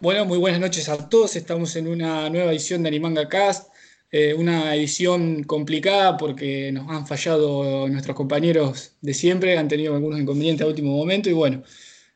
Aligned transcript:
Bueno, 0.00 0.24
muy 0.24 0.38
buenas 0.38 0.60
noches 0.60 0.88
a 0.88 1.10
todos. 1.10 1.36
Estamos 1.36 1.76
en 1.76 1.86
una 1.86 2.30
nueva 2.30 2.52
edición 2.52 2.82
de 2.82 2.88
Animanga 2.88 3.28
Cast, 3.28 3.68
eh, 4.10 4.32
una 4.32 4.74
edición 4.74 5.44
complicada 5.44 6.16
porque 6.16 6.72
nos 6.72 6.88
han 6.88 7.06
fallado 7.06 7.86
nuestros 7.86 8.16
compañeros 8.16 8.94
de 9.02 9.12
siempre, 9.12 9.58
han 9.58 9.68
tenido 9.68 9.94
algunos 9.94 10.18
inconvenientes 10.18 10.64
a 10.64 10.68
último 10.68 10.96
momento 10.96 11.28
y 11.28 11.34
bueno, 11.34 11.62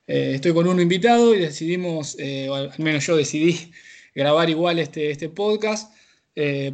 eh, 0.07 0.33
estoy 0.37 0.55
con 0.55 0.67
uno 0.67 0.81
invitado 0.81 1.35
y 1.35 1.41
decidimos, 1.41 2.17
eh, 2.19 2.49
o 2.49 2.55
al 2.55 2.73
menos 2.79 3.07
yo 3.07 3.17
decidí 3.17 3.71
grabar 4.14 4.48
igual 4.48 4.78
este, 4.78 5.10
este 5.10 5.28
podcast. 5.28 5.92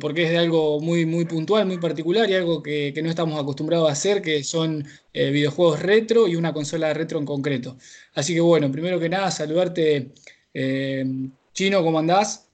porque 0.00 0.24
es 0.24 0.30
de 0.30 0.38
algo 0.38 0.80
muy, 0.80 1.06
muy 1.06 1.24
puntual, 1.24 1.66
muy 1.66 1.78
particular 1.78 2.30
y 2.30 2.34
algo 2.34 2.62
que, 2.62 2.92
que 2.94 3.02
no 3.02 3.10
estamos 3.10 3.38
acostumbrados 3.38 3.88
a 3.88 3.92
hacer, 3.92 4.22
que 4.22 4.42
son 4.44 4.86
videojuegos 5.12 5.80
retro 5.80 6.28
y 6.28 6.36
una 6.36 6.52
consola 6.52 6.94
retro 6.94 7.18
en 7.18 7.26
concreto. 7.26 7.76
Así 8.14 8.32
que 8.34 8.40
bueno, 8.40 8.70
primero 8.72 8.98
que 9.00 9.08
nada, 9.08 9.30
saludarte 9.30 10.12
eh, 10.54 11.04
Chino, 11.52 11.82
¿cómo 11.82 11.98
andás? 11.98 12.48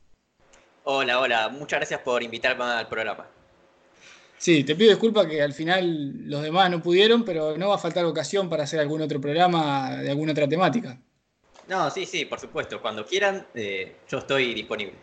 Hola, 0.85 1.21
hola, 1.21 1.49
muchas 1.49 1.81
gracias 1.81 2.01
por 2.01 2.23
invitarme 2.23 2.65
al 2.65 2.89
programa. 2.89 3.27
Sí, 4.39 4.65
te 4.65 4.77
pido 4.77 4.91
disculpas 4.91 5.27
que 5.27 5.43
al 5.43 5.53
final 5.53 6.29
los 6.29 6.43
demás 6.43 6.71
no 6.71 6.83
pudieron, 6.83 7.25
pero 7.25 7.57
no 7.57 7.71
va 7.71 7.77
a 7.77 7.79
faltar 7.79 8.05
ocasión 8.05 8.49
para 8.49 8.65
hacer 8.65 8.81
algún 8.81 9.01
otro 9.03 9.21
programa 9.21 9.97
de 9.97 10.11
alguna 10.11 10.33
otra 10.33 10.47
temática. 10.47 10.99
No, 11.69 11.91
sí, 11.91 12.07
sí, 12.07 12.27
por 12.27 12.39
supuesto. 12.39 12.81
Cuando 12.81 13.05
quieran, 13.05 13.47
eh, 13.55 13.97
yo 14.09 14.19
estoy 14.19 14.55
disponible. 14.55 14.95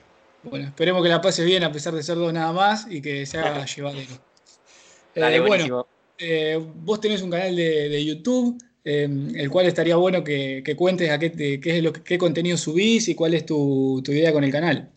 Bueno, 0.43 0.67
esperemos 0.67 1.03
que 1.03 1.09
la 1.09 1.21
pase 1.21 1.43
bien 1.43 1.63
a 1.63 1.71
pesar 1.71 1.93
de 1.93 2.03
ser 2.03 2.15
dos 2.15 2.31
nada 2.31 2.53
más 2.53 2.85
y 2.89 3.01
que 3.01 3.25
se 3.25 3.39
haga 3.39 3.65
llevadero. 3.75 4.13
Dale, 5.15 5.37
eh, 5.37 5.39
bueno, 5.39 5.87
vos 6.75 7.01
tenés 7.01 7.21
un 7.21 7.31
canal 7.31 7.55
de 7.55 8.05
YouTube 8.05 8.57
Em, 8.85 9.33
el 9.35 9.49
cual 9.49 9.65
estaría 9.65 9.95
bueno 9.95 10.25
que, 10.25 10.61
cuentes 10.75 11.09
a 11.09 11.17
qué, 11.17 11.31
qué, 11.31 11.77
es 11.77 11.81
lo, 11.81 11.93
qué 11.93 12.17
contenido 12.17 12.57
subís 12.57 13.07
y 13.07 13.15
cuál 13.15 13.33
es 13.33 13.45
tu, 13.45 14.03
idea 14.07 14.33
con 14.33 14.43
el 14.43 14.51
canal. 14.51 14.91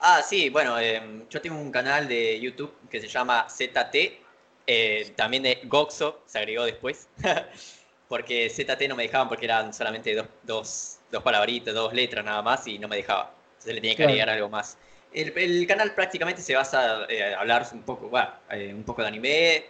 Ah, 0.00 0.22
sí, 0.26 0.48
bueno, 0.48 0.78
em, 0.78 1.28
yo 1.28 1.42
tengo 1.42 1.60
un 1.60 1.70
canal 1.70 2.08
de 2.08 2.40
YouTube 2.40 2.72
que 2.90 3.00
se 3.00 3.06
llama 3.06 3.46
ZT, 3.50 4.18
eh, 4.66 5.12
también 5.14 5.42
de 5.42 5.58
Goxo, 5.64 6.22
se 6.24 6.38
agregó 6.38 6.64
después, 6.64 7.08
porque 8.08 8.48
ZT 8.48 8.88
no 8.88 8.96
me 8.96 9.02
dejaban 9.02 9.28
porque 9.28 9.44
eran 9.44 9.74
solamente 9.74 10.14
dos, 10.14 10.26
dos, 10.42 10.98
dos 11.10 11.22
palabritas, 11.22 11.74
dos 11.74 11.92
letras 11.92 12.24
nada 12.24 12.40
más 12.40 12.66
y 12.66 12.78
no 12.78 12.88
me 12.88 12.96
dejaba. 12.96 13.34
Entonces 13.50 13.74
le 13.74 13.80
tenía 13.82 13.96
que 13.96 14.04
agregar 14.04 14.30
algo 14.30 14.48
más. 14.48 14.78
El, 15.12 15.66
canal 15.66 15.94
prácticamente 15.94 16.40
se 16.40 16.54
basa 16.54 17.04
en 17.10 17.32
eh, 17.32 17.34
hablar 17.34 17.66
un 17.74 17.82
poco, 17.82 18.10
eh, 18.50 18.72
un 18.72 18.84
poco 18.84 19.02
de 19.02 19.08
anime, 19.08 19.64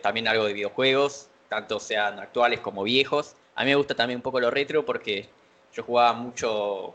también 0.00 0.28
algo 0.28 0.44
de 0.44 0.52
videojuegos, 0.52 1.29
tanto 1.50 1.80
sean 1.80 2.18
actuales 2.20 2.60
como 2.60 2.84
viejos. 2.84 3.34
A 3.56 3.64
mí 3.64 3.70
me 3.70 3.74
gusta 3.74 3.94
también 3.94 4.18
un 4.18 4.22
poco 4.22 4.40
lo 4.40 4.50
retro 4.50 4.86
porque 4.86 5.28
yo 5.74 5.82
jugaba 5.82 6.14
mucho, 6.14 6.94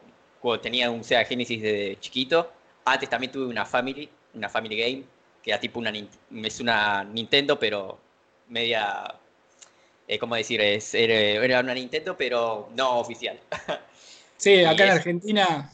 tenía 0.64 0.90
un 0.90 1.04
Sega 1.04 1.26
Genesis 1.26 1.62
de 1.62 1.98
chiquito. 2.00 2.52
Antes 2.86 3.10
también 3.10 3.32
tuve 3.32 3.46
una 3.46 3.66
Family, 3.66 4.10
una 4.34 4.50
Family 4.50 4.78
Game, 4.78 5.04
que 5.44 5.52
era 5.52 5.60
tipo 5.60 5.78
una, 5.78 5.92
es 5.92 6.60
una 6.60 7.04
Nintendo, 7.04 7.60
pero 7.60 8.00
media, 8.48 9.14
eh, 10.08 10.18
¿cómo 10.18 10.36
decir? 10.36 10.62
Es, 10.62 10.94
era 10.94 11.60
una 11.60 11.74
Nintendo, 11.74 12.16
pero 12.18 12.70
no 12.76 13.00
oficial. 13.00 13.40
Sí, 14.38 14.66
acá 14.66 14.84
en 14.84 14.92
Argentina 14.92 15.72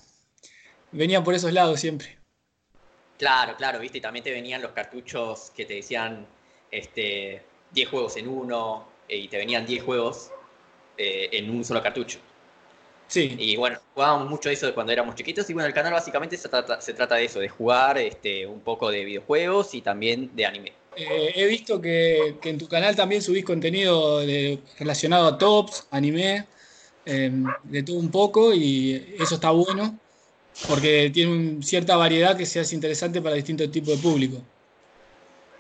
venía 0.92 1.24
por 1.24 1.34
esos 1.34 1.52
lados 1.52 1.80
siempre. 1.80 2.20
Claro, 3.18 3.56
claro, 3.56 3.80
viste, 3.80 3.98
y 3.98 4.02
también 4.02 4.24
te 4.24 4.32
venían 4.32 4.62
los 4.62 4.72
cartuchos 4.72 5.52
que 5.56 5.66
te 5.66 5.74
decían, 5.74 6.28
este, 6.70 7.42
10 7.74 7.90
juegos 7.90 8.18
en 8.18 8.28
uno 8.28 8.88
eh, 9.08 9.18
y 9.18 9.28
te 9.28 9.38
venían 9.38 9.66
10 9.66 9.84
juegos 9.84 10.32
eh, 10.98 11.30
en 11.32 11.50
un 11.50 11.64
solo 11.64 11.82
cartucho. 11.82 12.20
Sí. 13.08 13.36
Y 13.38 13.58
bueno, 13.58 13.80
jugábamos 13.94 14.30
mucho 14.30 14.50
eso 14.50 14.68
de 14.68 14.74
cuando 14.74 14.94
éramos 14.94 15.16
chiquitos 15.16 15.50
y 15.50 15.54
bueno, 15.54 15.68
el 15.68 15.74
canal 15.74 15.92
básicamente 15.92 16.38
se 16.38 16.48
trata, 16.48 16.80
se 16.80 16.94
trata 16.94 17.16
de 17.16 17.26
eso, 17.26 17.40
de 17.40 17.50
jugar 17.50 17.98
este, 17.98 18.48
un 18.48 18.62
poco 18.62 18.90
de 18.90 19.04
videojuegos 19.04 19.74
y 19.74 19.82
también 19.82 20.32
de 20.34 20.46
anime. 20.46 20.74
Eh, 20.96 21.34
he 21.36 21.46
visto 21.48 21.82
que, 21.82 22.38
en 22.44 22.58
tu 22.58 22.68
canal 22.68 22.96
también 22.96 23.22
subís 23.22 23.44
contenido 23.44 24.22
relacionado 24.80 25.28
a 25.28 25.38
tops, 25.38 25.88
anime, 25.92 26.46
em, 27.06 27.46
de 27.64 27.84
todo 27.84 27.98
un 27.98 28.12
poco 28.12 28.54
y 28.54 29.16
eso 29.20 29.36
está 29.36 29.52
bueno 29.52 29.98
porque 30.68 31.10
tiene 31.14 31.62
cierta 31.64 31.96
variedad 31.96 32.38
que 32.38 32.46
se 32.46 32.60
hace 32.60 32.76
interesante 32.76 33.22
para 33.22 33.36
distintos 33.36 33.72
tipos 33.72 33.96
de 33.96 34.02
público. 34.02 34.42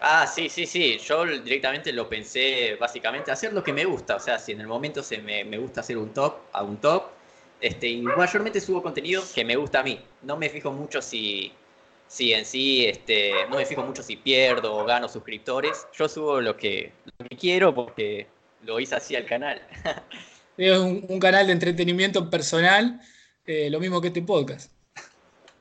Ah, 0.03 0.25
sí, 0.25 0.49
sí, 0.49 0.65
sí. 0.65 0.97
Yo 0.97 1.25
directamente 1.25 1.93
lo 1.93 2.09
pensé 2.09 2.75
básicamente 2.79 3.31
hacer 3.31 3.53
lo 3.53 3.63
que 3.63 3.71
me 3.71 3.85
gusta. 3.85 4.15
O 4.15 4.19
sea, 4.19 4.39
si 4.39 4.51
en 4.51 4.61
el 4.61 4.67
momento 4.67 5.03
se 5.03 5.19
me, 5.19 5.43
gusta 5.59 5.81
hacer 5.81 5.95
un 5.97 6.11
top, 6.11 6.37
a 6.53 6.63
un 6.63 6.77
top. 6.77 7.03
Este, 7.61 7.87
y 7.87 8.01
mayormente 8.01 8.59
subo 8.59 8.81
contenido 8.81 9.23
que 9.35 9.45
me 9.45 9.55
gusta 9.55 9.81
a 9.81 9.83
mí. 9.83 10.03
No 10.23 10.37
me 10.37 10.49
fijo 10.49 10.71
mucho 10.71 11.03
si, 11.03 11.53
si 12.07 12.33
en 12.33 12.45
sí, 12.45 12.87
este, 12.87 13.31
no 13.51 13.57
me 13.57 13.65
fijo 13.67 13.83
mucho 13.83 14.01
si 14.01 14.15
pierdo 14.17 14.75
o 14.75 14.85
gano 14.85 15.07
suscriptores. 15.07 15.85
Yo 15.93 16.09
subo 16.09 16.41
lo 16.41 16.57
que, 16.57 16.91
quiero 17.39 17.75
porque 17.75 18.25
lo 18.63 18.79
hice 18.79 18.95
así 18.95 19.15
al 19.15 19.25
canal. 19.25 19.61
Es 20.57 20.77
un, 20.77 21.19
canal 21.19 21.47
de 21.47 21.53
entretenimiento 21.53 22.29
personal, 22.29 22.99
eh, 23.47 23.69
lo 23.71 23.79
mismo 23.79 24.01
que 24.01 24.09
este 24.09 24.21
podcast. 24.21 24.71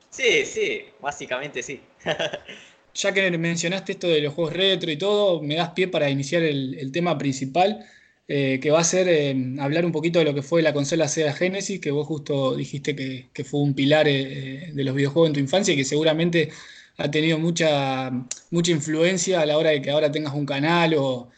Sí, 0.09 0.45
sí, 0.45 0.85
básicamente 0.99 1.63
sí. 1.63 1.81
ya 2.93 3.13
que 3.13 3.31
mencionaste 3.37 3.93
esto 3.93 4.07
de 4.07 4.21
los 4.21 4.33
juegos 4.33 4.53
retro 4.53 4.91
y 4.91 4.97
todo, 4.97 5.41
me 5.41 5.55
das 5.55 5.69
pie 5.71 5.87
para 5.87 6.09
iniciar 6.09 6.43
el, 6.43 6.91
tema 6.91 7.17
principal, 7.17 7.85
eh, 8.27 8.59
que 8.61 8.71
va 8.71 8.79
a 8.79 8.83
ser 8.83 9.07
eh, 9.09 9.35
hablar 9.59 9.85
un 9.85 9.91
poquito 9.91 10.19
de 10.19 10.25
lo 10.25 10.33
que 10.33 10.41
fue 10.41 10.61
la 10.61 10.73
consola 10.73 11.07
Sega 11.07 11.33
Genesis, 11.33 11.79
que 11.79 11.91
vos 11.91 12.07
justo 12.07 12.55
dijiste 12.55 12.95
que, 12.95 13.43
fue 13.43 13.61
un 13.61 13.73
pilar 13.73 14.07
eh, 14.07 14.71
de 14.73 14.83
los 14.83 14.95
videojuegos 14.95 15.29
en 15.29 15.33
tu 15.33 15.39
infancia 15.39 15.73
y 15.73 15.77
que 15.77 15.85
seguramente 15.85 16.49
ha 16.97 17.09
tenido 17.11 17.39
mucha, 17.39 18.11
mucha 18.51 18.71
influencia 18.71 19.41
a 19.41 19.45
la 19.45 19.57
hora 19.57 19.71
de 19.71 19.81
que 19.81 19.91
ahora 19.91 20.11
tengas 20.11 20.33
un 20.33 20.45
canal 20.45 20.95
o, 20.97 21.29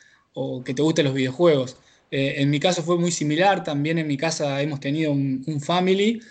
que 0.66 0.74
te 0.74 0.82
gusten 0.82 1.06
los 1.06 1.14
videojuegos. 1.14 1.78
en 2.12 2.50
mi 2.50 2.60
caso 2.60 2.84
fue 2.84 2.98
muy 2.98 3.12
similar, 3.12 3.64
también 3.64 3.98
en 4.00 4.08
mi 4.08 4.18
casa 4.18 4.62
hemos 4.62 4.80
tenido 4.80 5.12
un, 5.12 5.44
un 5.48 5.62
Family, 5.62 6.22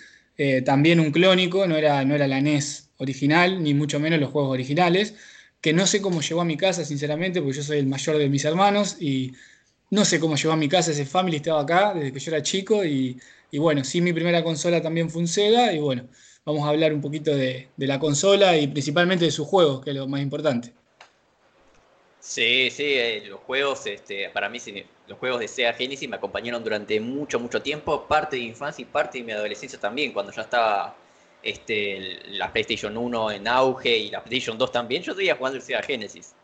también 0.64 1.00
un 1.00 1.12
clónico, 1.12 1.66
no 1.66 1.76
era, 1.76 2.04
no 2.04 2.14
era 2.14 2.26
la 2.26 2.40
NES 2.40 2.91
original, 3.02 3.62
ni 3.62 3.74
mucho 3.74 4.00
menos 4.00 4.20
los 4.20 4.30
juegos 4.30 4.52
originales, 4.52 5.14
que 5.60 5.72
no 5.72 5.86
sé 5.86 6.02
cómo 6.02 6.20
llegó 6.20 6.40
a 6.40 6.44
mi 6.44 6.56
casa, 6.56 6.84
sinceramente, 6.84 7.40
porque 7.40 7.56
yo 7.56 7.62
soy 7.62 7.78
el 7.78 7.86
mayor 7.86 8.18
de 8.18 8.28
mis 8.28 8.44
hermanos 8.44 8.96
y 9.00 9.32
no 9.90 10.04
sé 10.04 10.18
cómo 10.18 10.36
llegó 10.36 10.52
a 10.52 10.56
mi 10.56 10.68
casa 10.68 10.90
ese 10.90 11.06
Family, 11.06 11.36
estaba 11.36 11.60
acá 11.60 11.94
desde 11.94 12.12
que 12.12 12.18
yo 12.18 12.32
era 12.32 12.42
chico 12.42 12.84
y, 12.84 13.20
bueno, 13.52 13.84
sí, 13.84 14.00
mi 14.00 14.12
primera 14.12 14.42
consola 14.42 14.80
también 14.82 15.10
fue 15.10 15.20
un 15.20 15.28
Sega 15.28 15.72
y 15.72 15.78
bueno, 15.78 16.08
vamos 16.44 16.64
a 16.64 16.70
hablar 16.70 16.92
un 16.92 17.00
poquito 17.00 17.36
de, 17.36 17.68
la 17.76 18.00
consola 18.00 18.56
y 18.56 18.66
principalmente 18.66 19.26
de 19.26 19.30
sus 19.30 19.46
juegos, 19.46 19.84
que 19.84 19.90
es 19.90 19.96
lo 19.96 20.08
más 20.08 20.20
importante. 20.20 20.72
Sí, 22.18 22.70
sí, 22.70 22.84
eh, 22.84 23.24
los 23.28 23.40
juegos, 23.40 23.86
este, 23.86 24.30
para 24.30 24.48
mí, 24.48 24.58
los 25.06 25.18
juegos 25.18 25.40
de 25.40 25.48
Sega 25.48 25.74
Genesis 25.74 26.08
me 26.08 26.16
acompañaron 26.16 26.64
durante 26.64 26.98
mucho, 26.98 27.38
mucho 27.38 27.60
tiempo, 27.60 28.06
parte 28.08 28.36
de 28.36 28.42
infancia 28.42 28.82
y 28.82 28.86
parte 28.86 29.18
de 29.18 29.24
mi 29.24 29.32
adolescencia 29.32 29.78
también, 29.78 30.12
cuando 30.12 30.32
ya 30.32 30.42
estaba 30.42 30.96
este, 31.42 32.20
la 32.28 32.52
PlayStation 32.52 32.96
1 32.96 33.32
en 33.32 33.48
auge 33.48 33.96
y 33.96 34.10
la 34.10 34.22
PlayStation 34.22 34.56
2 34.56 34.72
también, 34.72 35.02
yo 35.02 35.14
seguía 35.14 35.36
jugando 35.36 35.58
el 35.58 35.62
Sega 35.62 35.82
Genesis. 35.82 36.34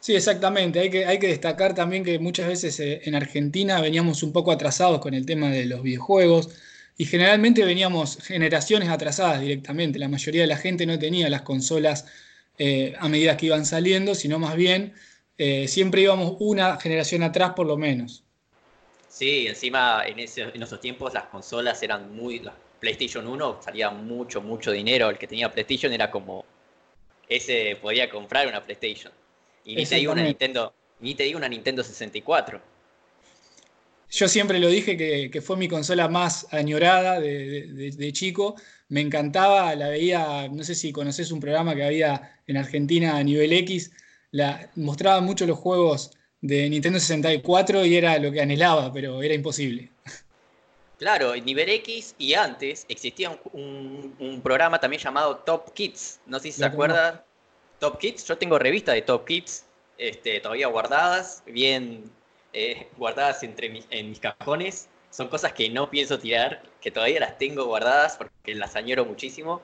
Sí, 0.00 0.16
exactamente. 0.16 0.80
Hay 0.80 0.90
que, 0.90 1.06
hay 1.06 1.20
que 1.20 1.28
destacar 1.28 1.76
también 1.76 2.02
que 2.02 2.18
muchas 2.18 2.48
veces 2.48 2.80
eh, 2.80 3.02
en 3.04 3.14
Argentina 3.14 3.80
veníamos 3.80 4.24
un 4.24 4.32
poco 4.32 4.50
atrasados 4.50 5.00
con 5.00 5.14
el 5.14 5.24
tema 5.26 5.48
de 5.50 5.64
los 5.66 5.82
videojuegos 5.82 6.48
y 6.98 7.04
generalmente 7.04 7.64
veníamos 7.64 8.18
generaciones 8.20 8.88
atrasadas 8.88 9.40
directamente. 9.40 10.00
La 10.00 10.08
mayoría 10.08 10.40
de 10.40 10.48
la 10.48 10.56
gente 10.56 10.86
no 10.86 10.98
tenía 10.98 11.30
las 11.30 11.42
consolas 11.42 12.06
eh, 12.58 12.94
a 12.98 13.08
medida 13.08 13.36
que 13.36 13.46
iban 13.46 13.64
saliendo, 13.64 14.16
sino 14.16 14.40
más 14.40 14.56
bien 14.56 14.92
eh, 15.38 15.68
siempre 15.68 16.02
íbamos 16.02 16.36
una 16.40 16.80
generación 16.80 17.22
atrás 17.22 17.52
por 17.54 17.66
lo 17.66 17.76
menos. 17.76 18.24
Sí, 19.08 19.46
encima 19.46 20.02
en, 20.04 20.18
en 20.18 20.62
esos 20.62 20.80
tiempos 20.80 21.14
las 21.14 21.26
consolas 21.26 21.80
eran 21.82 22.12
muy, 22.14 22.42
PlayStation 22.82 23.28
1 23.28 23.60
salía 23.62 23.90
mucho, 23.90 24.42
mucho 24.42 24.72
dinero. 24.72 25.08
El 25.08 25.16
que 25.16 25.28
tenía 25.28 25.52
PlayStation 25.52 25.92
era 25.92 26.10
como. 26.10 26.44
Ese 27.28 27.78
podía 27.80 28.10
comprar 28.10 28.48
una 28.48 28.60
PlayStation. 28.60 29.12
Y 29.64 29.76
ni 29.76 29.86
te 29.86 29.94
digo 29.94 30.12
una 30.12 30.24
Nintendo. 30.24 30.74
Ni 30.98 31.14
te 31.14 31.22
digo 31.22 31.38
una 31.38 31.48
Nintendo 31.48 31.84
64. 31.84 32.60
Yo 34.10 34.28
siempre 34.28 34.58
lo 34.58 34.66
dije 34.68 34.96
que, 34.96 35.40
fue 35.40 35.56
mi 35.56 35.68
consola 35.68 36.08
más 36.08 36.48
añorada 36.50 37.20
de, 37.20 38.10
chico. 38.12 38.56
Me 38.88 39.00
encantaba, 39.00 39.76
la 39.76 39.88
veía, 39.88 40.48
no 40.48 40.64
sé 40.64 40.74
si 40.74 40.92
conoces 40.92 41.30
un 41.30 41.40
programa 41.40 41.76
que 41.76 41.84
había 41.84 42.40
en 42.48 42.56
Argentina 42.56 43.16
a 43.16 43.22
nivel 43.22 43.52
X, 43.52 43.92
la, 44.32 44.70
mostraba 44.74 45.20
mucho 45.20 45.46
los 45.46 45.56
juegos 45.56 46.10
de 46.40 46.68
Nintendo 46.68 46.98
64 46.98 47.86
y 47.86 47.96
era 47.96 48.18
lo 48.18 48.32
que 48.32 48.42
anhelaba, 48.42 48.92
pero 48.92 49.22
era 49.22 49.34
imposible. 49.34 49.90
Claro, 51.02 51.34
en 51.34 51.44
Nivel 51.44 51.68
X 51.68 52.14
y 52.16 52.34
antes 52.34 52.86
existía 52.88 53.36
un, 53.52 54.40
programa 54.40 54.78
también 54.78 55.02
llamado 55.02 55.38
Top 55.38 55.72
Kids. 55.72 56.20
No 56.26 56.38
sé 56.38 56.52
si 56.52 56.58
se 56.58 56.64
acuerdan. 56.64 57.20
Top 57.80 57.98
Kids, 57.98 58.24
yo 58.24 58.38
tengo 58.38 58.56
revistas 58.56 58.94
de 58.94 59.02
Top 59.02 59.24
Kids 59.24 59.64
este, 59.98 60.38
todavía 60.38 60.68
guardadas, 60.68 61.42
bien 61.44 62.08
eh, 62.52 62.86
guardadas 62.96 63.42
entre 63.42 63.82
en 63.90 64.10
mis 64.10 64.20
cajones. 64.20 64.88
son 65.10 65.26
cosas 65.26 65.52
que 65.54 65.68
no 65.70 65.90
pienso 65.90 66.20
tirar, 66.20 66.62
que 66.80 66.92
todavía 66.92 67.18
las 67.18 67.36
tengo 67.36 67.64
guardadas 67.64 68.16
porque 68.16 68.54
las 68.54 68.76
añoro 68.76 69.04
muchísimo. 69.04 69.60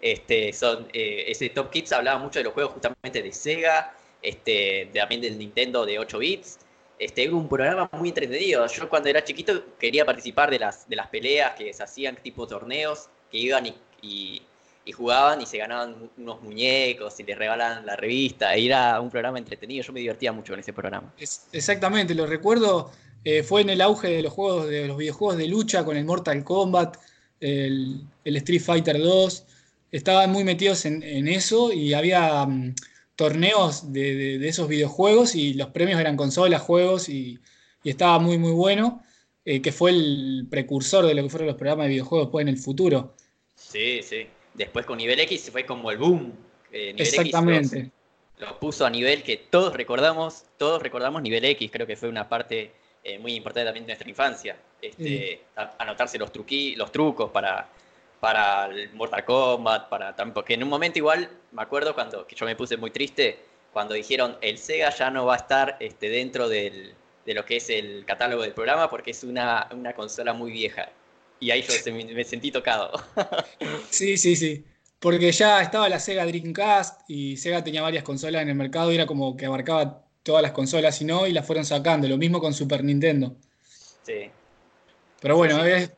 Este, 0.00 0.52
son, 0.52 0.88
eh, 0.92 1.26
ese 1.28 1.50
Top 1.50 1.70
Kids 1.70 1.92
hablaba 1.92 2.18
mucho 2.18 2.40
de 2.40 2.46
los 2.46 2.52
juegos 2.52 2.72
justamente 2.72 3.22
de 3.22 3.30
Sega, 3.30 3.94
este, 4.22 4.90
también 4.92 5.20
del 5.20 5.38
Nintendo 5.38 5.86
de 5.86 6.00
8 6.00 6.18
bits. 6.18 6.58
Este, 6.98 7.24
era 7.24 7.34
un 7.34 7.48
programa 7.48 7.90
muy 7.92 8.10
entretenido. 8.10 8.66
Yo 8.66 8.88
cuando 8.88 9.08
era 9.08 9.24
chiquito 9.24 9.76
quería 9.78 10.04
participar 10.04 10.50
de 10.50 10.58
las, 10.58 10.88
de 10.88 10.96
las 10.96 11.08
peleas 11.08 11.54
que 11.56 11.72
se 11.72 11.82
hacían 11.82 12.16
tipo 12.22 12.46
torneos, 12.46 13.08
que 13.30 13.38
iban 13.38 13.66
y, 13.66 13.74
y, 14.02 14.92
jugaban 14.92 15.40
y 15.40 15.46
se 15.46 15.58
ganaban 15.58 16.10
unos 16.16 16.42
muñecos 16.42 17.18
y 17.18 17.24
les 17.24 17.36
regalaban 17.36 17.84
la 17.84 17.96
revista. 17.96 18.54
Era 18.54 19.00
un 19.00 19.10
programa 19.10 19.38
entretenido, 19.38 19.82
yo 19.82 19.92
me 19.92 20.00
divertía 20.00 20.32
mucho 20.32 20.52
con 20.52 20.60
ese 20.60 20.72
programa. 20.72 21.12
exactamente, 21.52 22.14
lo 22.14 22.26
recuerdo, 22.26 22.90
eh, 23.24 23.42
fue 23.42 23.62
en 23.62 23.70
el 23.70 23.80
auge 23.80 24.08
de 24.08 24.22
los 24.22 24.32
juegos, 24.32 24.68
de 24.68 24.86
los 24.86 24.96
videojuegos 24.96 25.38
de 25.38 25.48
lucha 25.48 25.84
con 25.84 25.96
el 25.96 26.04
Mortal 26.04 26.44
Kombat, 26.44 26.98
el, 27.40 28.02
Street 28.24 28.60
Fighter 28.60 28.98
2. 28.98 29.44
Estaban 29.90 30.30
muy 30.30 30.44
metidos 30.44 30.84
en, 30.84 31.28
eso 31.28 31.72
y 31.72 31.94
había... 31.94 32.46
Mm, 32.46 32.74
torneos 33.16 33.92
de, 33.92 34.46
esos 34.46 34.68
videojuegos 34.68 35.34
y 35.34 35.54
los 35.54 35.68
premios 35.68 36.00
eran 36.00 36.16
consolas, 36.16 36.62
juegos 36.62 37.08
y, 37.08 37.38
estaba 37.84 38.18
muy 38.18 38.38
muy 38.38 38.52
bueno, 38.52 39.02
eh, 39.44 39.60
que 39.60 39.70
fue 39.70 39.90
el 39.90 40.46
precursor 40.48 41.04
de 41.04 41.14
lo 41.14 41.22
que 41.22 41.28
fueron 41.28 41.48
los 41.48 41.56
programas 41.56 41.84
de 41.84 41.90
videojuegos 41.90 42.28
después 42.28 42.42
en 42.42 42.48
el 42.48 42.56
futuro. 42.56 43.14
Sí, 43.54 44.00
sí. 44.02 44.26
Después 44.54 44.86
con 44.86 44.96
Nivel 44.96 45.20
X 45.20 45.50
fue 45.50 45.66
como 45.66 45.90
el 45.90 45.98
boom. 45.98 46.32
Eh, 46.72 46.94
Exactamente. 46.96 47.90
lo 48.38 48.58
puso 48.58 48.86
a 48.86 48.90
nivel 48.90 49.22
que 49.22 49.36
todos 49.36 49.74
recordamos, 49.74 50.44
todos 50.56 50.82
recordamos 50.82 51.20
Nivel 51.20 51.44
X, 51.44 51.70
creo 51.70 51.86
que 51.86 51.94
fue 51.94 52.08
una 52.08 52.26
parte 52.26 52.72
eh, 53.04 53.18
muy 53.18 53.34
importante 53.34 53.66
también 53.66 53.84
de 53.84 53.92
nuestra 53.92 54.08
infancia. 54.08 54.56
Este, 54.80 55.42
Anotarse 55.78 56.18
los, 56.18 56.32
truqui, 56.32 56.74
los 56.74 56.90
trucos 56.90 57.30
para 57.30 57.68
para 58.24 58.64
el 58.74 58.90
Mortal 58.94 59.22
Kombat, 59.22 59.90
para 59.90 60.16
porque 60.32 60.54
en 60.54 60.62
un 60.62 60.70
momento 60.70 60.98
igual 60.98 61.28
me 61.52 61.60
acuerdo 61.60 61.94
cuando 61.94 62.26
que 62.26 62.34
yo 62.34 62.46
me 62.46 62.56
puse 62.56 62.78
muy 62.78 62.90
triste 62.90 63.38
cuando 63.70 63.92
dijeron 63.92 64.38
el 64.40 64.56
Sega 64.56 64.88
ya 64.88 65.10
no 65.10 65.26
va 65.26 65.34
a 65.34 65.36
estar 65.36 65.76
este, 65.78 66.08
dentro 66.08 66.48
del, 66.48 66.94
de 67.26 67.34
lo 67.34 67.44
que 67.44 67.56
es 67.56 67.68
el 67.68 68.02
catálogo 68.06 68.40
del 68.40 68.54
programa 68.54 68.88
porque 68.88 69.10
es 69.10 69.24
una, 69.24 69.68
una 69.72 69.92
consola 69.92 70.32
muy 70.32 70.52
vieja. 70.52 70.88
Y 71.38 71.50
ahí 71.50 71.60
yo 71.60 71.92
me, 71.92 72.24
sentí 72.24 72.50
tocado. 72.50 72.92
sí, 73.90 74.16
sí, 74.16 74.36
sí. 74.36 74.64
Porque 75.00 75.30
ya 75.30 75.60
estaba 75.60 75.90
la 75.90 76.00
Sega 76.00 76.24
Dreamcast 76.24 77.02
y 77.10 77.36
Sega 77.36 77.62
tenía 77.62 77.82
varias 77.82 78.04
consolas 78.04 78.40
en 78.40 78.48
el 78.48 78.54
mercado 78.54 78.90
y 78.90 78.94
era 78.94 79.04
como 79.04 79.36
que 79.36 79.44
abarcaba 79.44 80.02
todas 80.22 80.40
las 80.40 80.52
consolas 80.52 80.98
y 81.02 81.04
no, 81.04 81.26
y 81.26 81.32
las 81.34 81.46
fueron 81.46 81.66
sacando. 81.66 82.08
Lo 82.08 82.16
mismo 82.16 82.40
con 82.40 82.54
Super 82.54 82.82
Nintendo. 82.82 83.36
Sí. 84.02 84.30
Pero 85.20 85.36
bueno, 85.36 85.62
sí, 85.62 85.90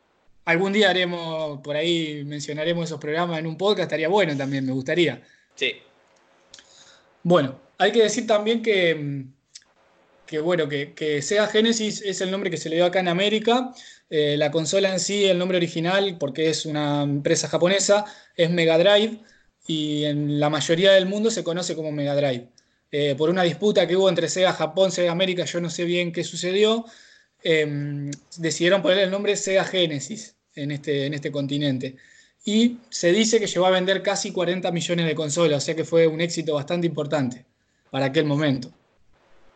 algún 0.47 0.71
día 0.71 0.89
haremos, 0.89 1.59
por 1.59 1.75
ahí 1.75 2.23
mencionaremos 2.23 2.85
esos 2.85 3.01
programas 3.01 3.37
en 3.37 3.47
un 3.47 3.57
podcast, 3.57 3.87
estaría 3.87 4.07
bueno 4.07 4.35
también, 4.37 4.65
me 4.65 4.71
gustaría. 4.71 5.21
Sí. 5.55 5.73
Bueno, 7.21 7.59
hay 7.77 7.91
que 7.91 8.03
decir 8.03 8.25
también 8.25 8.61
que, 8.61 9.25
que 10.25 10.39
bueno, 10.39 10.69
que, 10.69 10.93
que, 10.93 11.21
Sega 11.21 11.47
Genesis 11.47 12.01
es 12.01 12.21
el 12.21 12.31
nombre 12.31 12.49
que 12.49 12.55
se 12.55 12.69
le 12.69 12.77
dio 12.77 12.85
acá 12.85 13.01
en 13.01 13.09
América. 13.09 13.73
Eh, 14.09 14.37
la 14.37 14.49
consola 14.49 14.93
en 14.93 15.01
sí, 15.01 15.25
el 15.25 15.37
nombre 15.37 15.57
original, 15.57 16.15
porque 16.17 16.49
es 16.49 16.65
una 16.65 17.03
empresa 17.03 17.49
japonesa, 17.49 18.05
es 18.37 18.49
Mega 18.49 18.77
Drive 18.77 19.19
y 19.67 20.05
en 20.05 20.39
la 20.39 20.49
mayoría 20.49 20.93
del 20.93 21.07
mundo 21.07 21.29
se 21.29 21.43
conoce 21.43 21.75
como 21.75 21.91
Mega 21.91 22.15
Drive. 22.15 22.47
Eh, 22.89 23.15
por 23.17 23.29
una 23.29 23.43
disputa 23.43 23.85
que 23.85 23.97
hubo 23.97 24.07
entre 24.07 24.29
Sega 24.29 24.53
Japón, 24.53 24.93
Sega 24.93 25.11
América, 25.11 25.43
yo 25.43 25.59
no 25.59 25.69
sé 25.69 25.83
bien 25.83 26.13
qué 26.13 26.23
sucedió, 26.23 26.85
em, 27.43 28.11
decidieron 28.37 28.81
ponerle 28.81 29.03
el 29.03 29.11
nombre 29.11 29.35
Sega 29.35 29.65
Genesis 29.65 30.36
en 30.57 30.71
este, 30.71 31.05
en 31.05 31.13
este 31.13 31.31
continente. 31.31 31.95
Y 32.45 32.77
se 32.89 33.11
dice 33.11 33.39
que 33.39 33.47
llegó 33.47 33.65
a 33.65 33.71
vender 33.71 34.01
casi 34.01 34.31
40 34.31 34.71
millones 34.71 35.05
de 35.05 35.15
consolas, 35.15 35.63
o 35.63 35.65
sea 35.65 35.75
que 35.75 35.83
fue 35.83 36.07
un 36.07 36.21
éxito 36.21 36.53
bastante 36.53 36.87
importante 36.87 37.45
para 37.91 38.05
aquel 38.05 38.25
momento. 38.25 38.71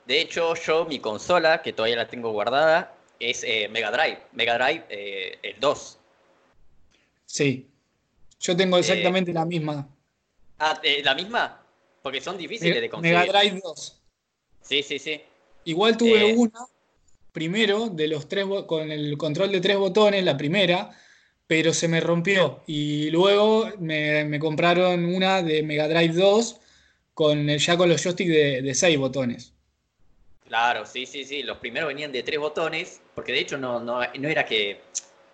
De 0.06 0.19
hecho, 0.19 0.56
yo 0.56 0.86
mi 0.86 1.00
consola, 1.00 1.62
que 1.62 1.74
todavía 1.74 1.95
la 1.95 2.07
tengo 2.07 2.31
guardada, 2.31 2.94
es 3.19 3.44
eh, 3.44 3.69
Mega 3.69 3.92
Drive. 3.92 4.19
Mega 4.33 4.57
Drive 4.57 4.86
eh, 4.89 5.38
el 5.42 5.59
2. 5.59 6.00
Sí. 7.25 7.68
Yo 8.39 8.57
tengo 8.57 8.77
eh, 8.77 8.81
exactamente 8.81 9.31
la 9.31 9.45
misma. 9.45 9.88
Ah, 10.59 10.80
¿la 11.04 11.15
misma? 11.15 11.63
Porque 12.01 12.19
son 12.19 12.38
difíciles 12.38 12.81
de 12.81 12.89
conseguir. 12.89 13.18
Mega 13.18 13.39
Drive 13.39 13.62
2. 13.63 14.01
Sí, 14.62 14.83
sí, 14.83 15.00
sí. 15.00 15.21
Igual 15.63 15.95
tuve 15.95 16.33
una 16.33 16.59
primero 17.31 17.89
de 17.89 18.07
los 18.07 18.28
tres 18.28 18.45
con 18.68 18.92
el 18.92 19.18
control 19.18 19.51
de 19.51 19.62
tres 19.62 19.78
botones, 19.78 20.24
la 20.24 20.38
primera, 20.38 20.92
pero 21.48 21.74
se 21.74 21.88
me 21.88 22.00
rompió. 22.00 22.63
Y 22.68 23.10
luego 23.10 23.69
me, 23.80 24.39
compraron 24.39 25.06
una 25.06 25.42
de 25.42 25.63
Mega 25.63 25.88
Drive 25.88 26.13
2 26.13 26.60
con 27.13 27.48
ya 27.48 27.78
con 27.78 27.89
los 27.89 28.01
joysticks 28.04 28.31
de, 28.63 28.74
seis 28.74 28.98
botones. 28.98 29.54
Claro, 30.48 30.86
sí, 30.86 31.06
sí, 31.06 31.24
sí. 31.24 31.44
Los 31.44 31.57
primeros 31.57 31.88
venían 31.88 32.12
de 32.12 32.24
tres 32.24 32.39
botones, 32.39 33.01
porque 33.16 33.31
de 33.31 33.39
hecho 33.39 33.57
no, 33.57 33.80
no, 33.80 34.01
era 34.04 34.45
que. 34.45 34.81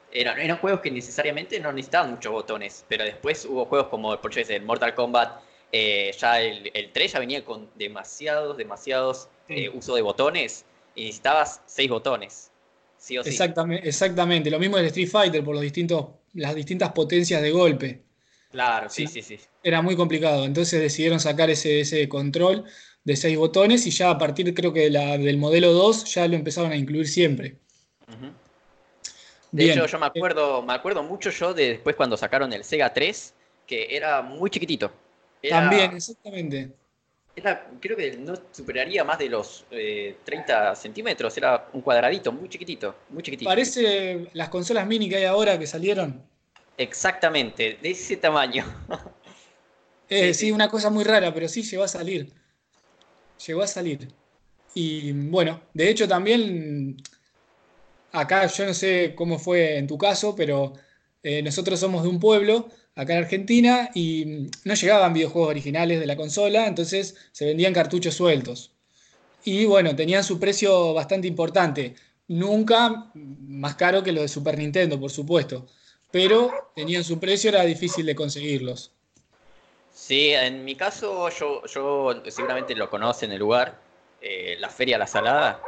Eran, 0.09 0.39
eran 0.39 0.57
juegos 0.57 0.79
que 0.79 0.89
necesariamente 0.89 1.59
no 1.59 1.71
necesitaban 1.73 2.11
muchos 2.11 2.31
botones, 2.31 2.85
pero 2.87 3.03
después 3.03 3.45
hubo 3.45 3.65
juegos 3.65 3.89
como 3.89 4.19
por 4.21 4.31
ejemplo, 4.31 4.55
el 4.55 4.61
Mortal 4.63 4.95
Kombat, 4.95 5.41
eh, 5.73 6.15
ya 6.17 6.41
el, 6.41 6.71
el, 6.73 6.91
3 6.93 7.11
ya 7.11 7.19
venía 7.19 7.43
con 7.43 7.69
demasiados, 7.75 8.55
demasiados 8.55 9.27
eh, 9.49 9.67
uso 9.69 9.95
de 9.95 10.01
botones 10.01 10.65
y 10.97 11.05
necesitabas 11.05 11.61
seis 11.67 11.89
botones. 11.89 12.51
Sí 12.97 13.17
o 13.17 13.23
sí. 13.23 13.29
Exactamente, 13.29 13.87
exactamente. 13.87 14.49
Lo 14.49 14.59
mismo 14.59 14.77
del 14.77 14.87
Street 14.87 15.07
Fighter 15.07 15.43
por 15.43 15.53
los 15.53 15.61
distintos, 15.61 16.07
las 16.33 16.55
distintas 16.55 16.91
potencias 16.91 17.41
de 17.41 17.51
golpe. 17.51 18.03
Claro, 18.49 18.89
sí, 18.89 19.05
sí, 19.05 19.21
sí. 19.21 19.39
Era 19.61 19.81
muy 19.81 19.95
complicado. 19.95 20.43
Entonces 20.43 20.81
decidieron 20.81 21.19
sacar 21.19 21.49
ese, 21.51 21.81
ese 21.81 22.09
control 22.09 22.65
de 23.03 23.15
seis 23.15 23.37
botones 23.37 23.85
y 23.85 23.91
ya 23.91 24.09
a 24.09 24.17
partir 24.17 24.53
creo 24.53 24.73
que 24.73 24.89
del 24.89 25.37
modelo 25.37 25.71
2 25.71 26.05
ya 26.05 26.27
lo 26.27 26.35
empezaron 26.35 26.71
a 26.71 26.75
incluir 26.75 27.07
siempre. 27.07 27.57
De 29.51 29.71
hecho, 29.71 29.85
yo 29.85 29.99
me 29.99 30.07
acuerdo, 30.07 30.63
me 30.63 30.73
acuerdo 30.73 31.03
mucho 31.03 31.29
yo 31.29 31.53
de 31.53 31.69
después 31.69 31.95
cuando 31.95 32.17
sacaron 32.17 32.51
el 32.51 32.63
Sega 32.63 32.91
3, 32.91 33.33
que 33.65 33.95
era 33.95 34.21
muy 34.21 34.49
chiquitito. 34.49 34.91
También, 35.41 35.95
exactamente 35.95 36.73
creo 37.79 37.97
que 37.97 38.17
no 38.17 38.33
superaría 38.51 39.03
más 39.03 39.19
de 39.19 39.29
los 39.29 39.65
30 39.69 40.71
eh, 40.71 40.75
centímetros, 40.75 41.37
era 41.37 41.69
un 41.73 41.81
cuadradito 41.81 42.31
muy 42.31 42.49
chiquitito, 42.49 42.95
muy 43.09 43.23
chiquitito. 43.23 43.49
Parece 43.49 44.27
las 44.33 44.49
consolas 44.49 44.87
mini 44.87 45.09
que 45.09 45.17
hay 45.17 45.25
ahora 45.25 45.57
que 45.57 45.67
salieron. 45.67 46.23
Exactamente, 46.77 47.77
de 47.81 47.91
ese 47.91 48.17
tamaño. 48.17 48.65
Eh, 50.09 50.33
sí, 50.33 50.53
una 50.53 50.69
cosa 50.69 50.89
muy 50.89 51.03
rara, 51.03 51.33
pero 51.33 51.49
sí 51.49 51.63
llegó 51.63 51.83
a 51.83 51.87
salir. 51.89 52.31
Llegó 53.45 53.61
a 53.61 53.67
salir. 53.67 54.07
Y 54.73 55.11
bueno, 55.11 55.59
de 55.73 55.89
hecho 55.89 56.07
también, 56.07 56.95
acá 58.13 58.47
yo 58.47 58.65
no 58.67 58.73
sé 58.73 59.13
cómo 59.15 59.37
fue 59.37 59.77
en 59.77 59.85
tu 59.85 59.97
caso, 59.97 60.33
pero 60.33 60.71
eh, 61.23 61.41
nosotros 61.41 61.77
somos 61.77 62.03
de 62.03 62.07
un 62.07 62.21
pueblo 62.21 62.69
acá 62.97 63.13
en 63.13 63.19
Argentina 63.19 63.89
y 63.93 64.49
no 64.65 64.73
llegaban 64.73 65.13
videojuegos 65.13 65.51
originales 65.51 65.99
de 65.99 66.07
la 66.07 66.17
consola, 66.17 66.67
entonces 66.67 67.15
se 67.31 67.45
vendían 67.45 67.73
cartuchos 67.73 68.15
sueltos. 68.15 68.71
Y 69.45 69.65
bueno, 69.65 69.95
tenían 69.95 70.23
su 70.23 70.39
precio 70.39 70.93
bastante 70.93 71.27
importante. 71.27 71.95
Nunca 72.27 73.11
más 73.13 73.75
caro 73.75 74.03
que 74.03 74.11
los 74.11 74.23
de 74.23 74.27
Super 74.27 74.57
Nintendo, 74.57 74.99
por 74.99 75.11
supuesto. 75.11 75.67
Pero 76.11 76.71
tenían 76.75 77.03
su 77.03 77.19
precio, 77.19 77.49
era 77.49 77.63
difícil 77.63 78.05
de 78.05 78.15
conseguirlos. 78.15 78.91
Sí, 79.93 80.31
en 80.31 80.65
mi 80.65 80.75
caso, 80.75 81.29
yo, 81.29 81.65
yo 81.65 82.23
seguramente 82.27 82.75
lo 82.75 82.89
conoce 82.89 83.25
en 83.25 83.31
el 83.31 83.39
lugar, 83.39 83.79
eh, 84.21 84.57
la 84.59 84.69
Feria 84.69 84.97
La 84.97 85.07
Salada. 85.07 85.61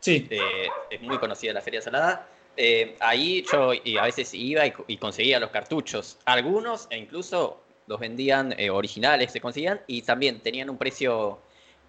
Sí. 0.00 0.26
Eh, 0.30 0.68
es 0.90 1.00
muy 1.02 1.18
conocida 1.18 1.52
la 1.52 1.60
Feria 1.60 1.82
Salada. 1.82 2.26
Eh, 2.56 2.96
ahí 3.00 3.44
yo 3.50 3.72
y 3.72 3.96
a 3.96 4.02
veces 4.02 4.34
iba 4.34 4.64
y, 4.66 4.96
conseguía 4.96 5.40
los 5.40 5.50
cartuchos. 5.50 6.18
Algunos 6.24 6.86
e 6.90 6.98
incluso 6.98 7.62
los 7.86 7.98
vendían 7.98 8.54
eh, 8.58 8.70
originales, 8.70 9.32
se 9.32 9.40
conseguían 9.40 9.80
y 9.86 10.02
también 10.02 10.40
tenían 10.40 10.70
un 10.70 10.76
precio 10.76 11.40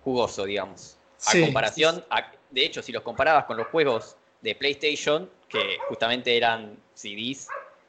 jugoso, 0.04 0.46
digamos. 0.46 0.98
A 1.26 1.40
comparación, 1.40 2.04
de 2.52 2.66
hecho, 2.66 2.82
si 2.82 2.92
los 2.92 3.04
comparabas 3.04 3.46
con 3.46 3.58
los 3.58 3.68
juegos 3.68 4.18
de 4.42 4.56
PlayStation, 4.56 5.30
que 5.48 5.78
justamente 5.88 6.36
eran 6.36 6.78
CDs 6.94 7.48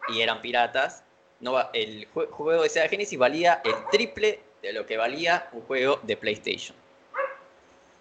y 0.09 0.21
eran 0.21 0.41
piratas, 0.41 1.03
no, 1.41 1.59
el 1.73 2.07
juego 2.07 2.63
de 2.63 2.69
Sega 2.69 2.89
Genesis 2.89 3.19
valía 3.19 3.61
el 3.65 3.75
triple 3.91 4.41
de 4.63 4.73
lo 4.73 4.87
que 4.87 4.97
valía 4.97 5.49
un 5.53 5.63
juego 5.63 5.99
de 6.03 6.17
PlayStation. 6.17 6.77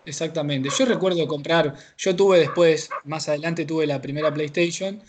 Exactamente. 0.05 0.69
Yo 0.69 0.85
recuerdo 0.85 1.27
comprar, 1.27 1.75
yo 1.97 2.15
tuve 2.15 2.39
después, 2.39 2.99
más 3.03 3.29
adelante 3.29 3.65
tuve 3.65 3.87
la 3.87 4.01
primera 4.01 4.33
PlayStation, 4.33 5.01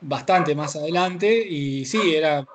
bastante 0.00 0.54
más 0.54 0.76
adelante, 0.76 1.46
y 1.48 1.84
sí, 1.84 2.14
era 2.14 2.46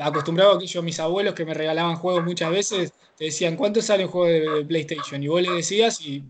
acostumbrado 0.00 0.52
a 0.52 0.56
aquellos 0.56 0.84
mis 0.84 0.98
abuelos 1.00 1.34
que 1.34 1.44
me 1.44 1.54
regalaban 1.54 1.96
juegos 1.96 2.24
muchas 2.24 2.50
veces, 2.50 2.92
te 3.16 3.26
decían, 3.26 3.56
¿cuánto 3.56 3.82
sale 3.82 4.04
un 4.04 4.10
juego 4.10 4.26
de, 4.26 4.64
PlayStation? 4.64 5.22
Y 5.22 5.28
vos 5.28 5.42
le 5.42 5.50
decías 5.50 6.00
y 6.00 6.24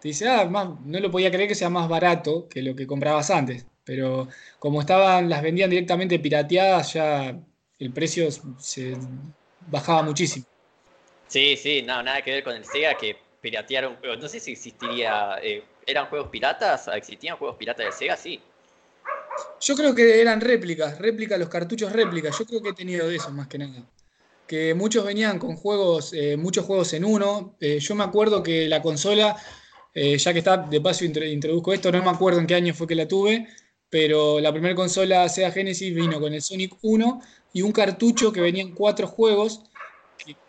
te 0.00 0.08
dice, 0.08 0.28
ah, 0.28 0.44
no 0.84 1.00
lo 1.00 1.10
podía 1.10 1.30
creer 1.30 1.48
que 1.48 1.54
sea 1.54 1.70
más 1.70 1.88
barato 1.88 2.48
que 2.48 2.62
lo 2.62 2.74
que 2.74 2.86
comprabas 2.86 3.30
antes. 3.30 3.66
Pero 3.84 4.28
como 4.58 4.80
estaban, 4.80 5.28
las 5.28 5.42
vendían 5.42 5.70
directamente 5.70 6.18
pirateadas, 6.18 6.94
ya 6.94 7.38
el 7.78 7.92
precio 7.92 8.28
se 8.58 8.96
bajaba 9.60 10.02
muchísimo. 10.02 10.46
Sí, 11.26 11.56
sí, 11.56 11.82
no, 11.82 12.02
nada 12.02 12.22
que 12.22 12.32
ver 12.32 12.44
con 12.44 12.56
el 12.56 12.64
Sega 12.64 12.94
que 12.96 13.29
piratearon. 13.40 13.98
No 14.02 14.28
sé 14.28 14.40
si 14.40 14.52
existiría. 14.52 15.38
Eh, 15.42 15.64
¿Eran 15.86 16.06
juegos 16.06 16.28
piratas? 16.28 16.88
¿Existían 16.88 17.36
juegos 17.36 17.56
piratas 17.56 17.86
de 17.86 17.92
Sega? 17.92 18.16
Sí. 18.16 18.40
Yo 19.60 19.74
creo 19.74 19.94
que 19.94 20.20
eran 20.20 20.40
réplicas, 20.40 20.98
réplicas, 20.98 21.38
los 21.38 21.48
cartuchos 21.48 21.92
réplicas. 21.92 22.38
Yo 22.38 22.44
creo 22.44 22.62
que 22.62 22.68
he 22.70 22.74
tenido 22.74 23.08
de 23.08 23.16
eso 23.16 23.30
más 23.30 23.48
que 23.48 23.58
nada. 23.58 23.82
Que 24.46 24.74
muchos 24.74 25.04
venían 25.04 25.38
con 25.38 25.56
juegos, 25.56 26.12
eh, 26.12 26.36
muchos 26.36 26.64
juegos 26.64 26.92
en 26.92 27.04
uno. 27.04 27.56
Eh, 27.60 27.78
yo 27.78 27.94
me 27.94 28.04
acuerdo 28.04 28.42
que 28.42 28.68
la 28.68 28.82
consola, 28.82 29.36
ya 29.94 30.32
que 30.32 30.38
está, 30.38 30.56
de 30.56 30.80
paso 30.80 31.04
introduzco 31.04 31.72
esto, 31.72 31.90
no 31.90 32.02
me 32.02 32.10
acuerdo 32.10 32.40
en 32.40 32.46
qué 32.46 32.54
año 32.54 32.74
fue 32.74 32.86
que 32.86 32.94
la 32.94 33.08
tuve, 33.08 33.48
pero 33.88 34.40
la 34.40 34.52
primera 34.52 34.74
consola 34.74 35.28
Sega 35.28 35.50
Genesis 35.50 35.94
vino 35.94 36.20
con 36.20 36.32
el 36.32 36.42
Sonic 36.42 36.74
1 36.82 37.20
y 37.52 37.62
un 37.62 37.72
cartucho 37.72 38.32
que 38.32 38.40
venían 38.40 38.72
cuatro 38.72 39.06
juegos, 39.06 39.62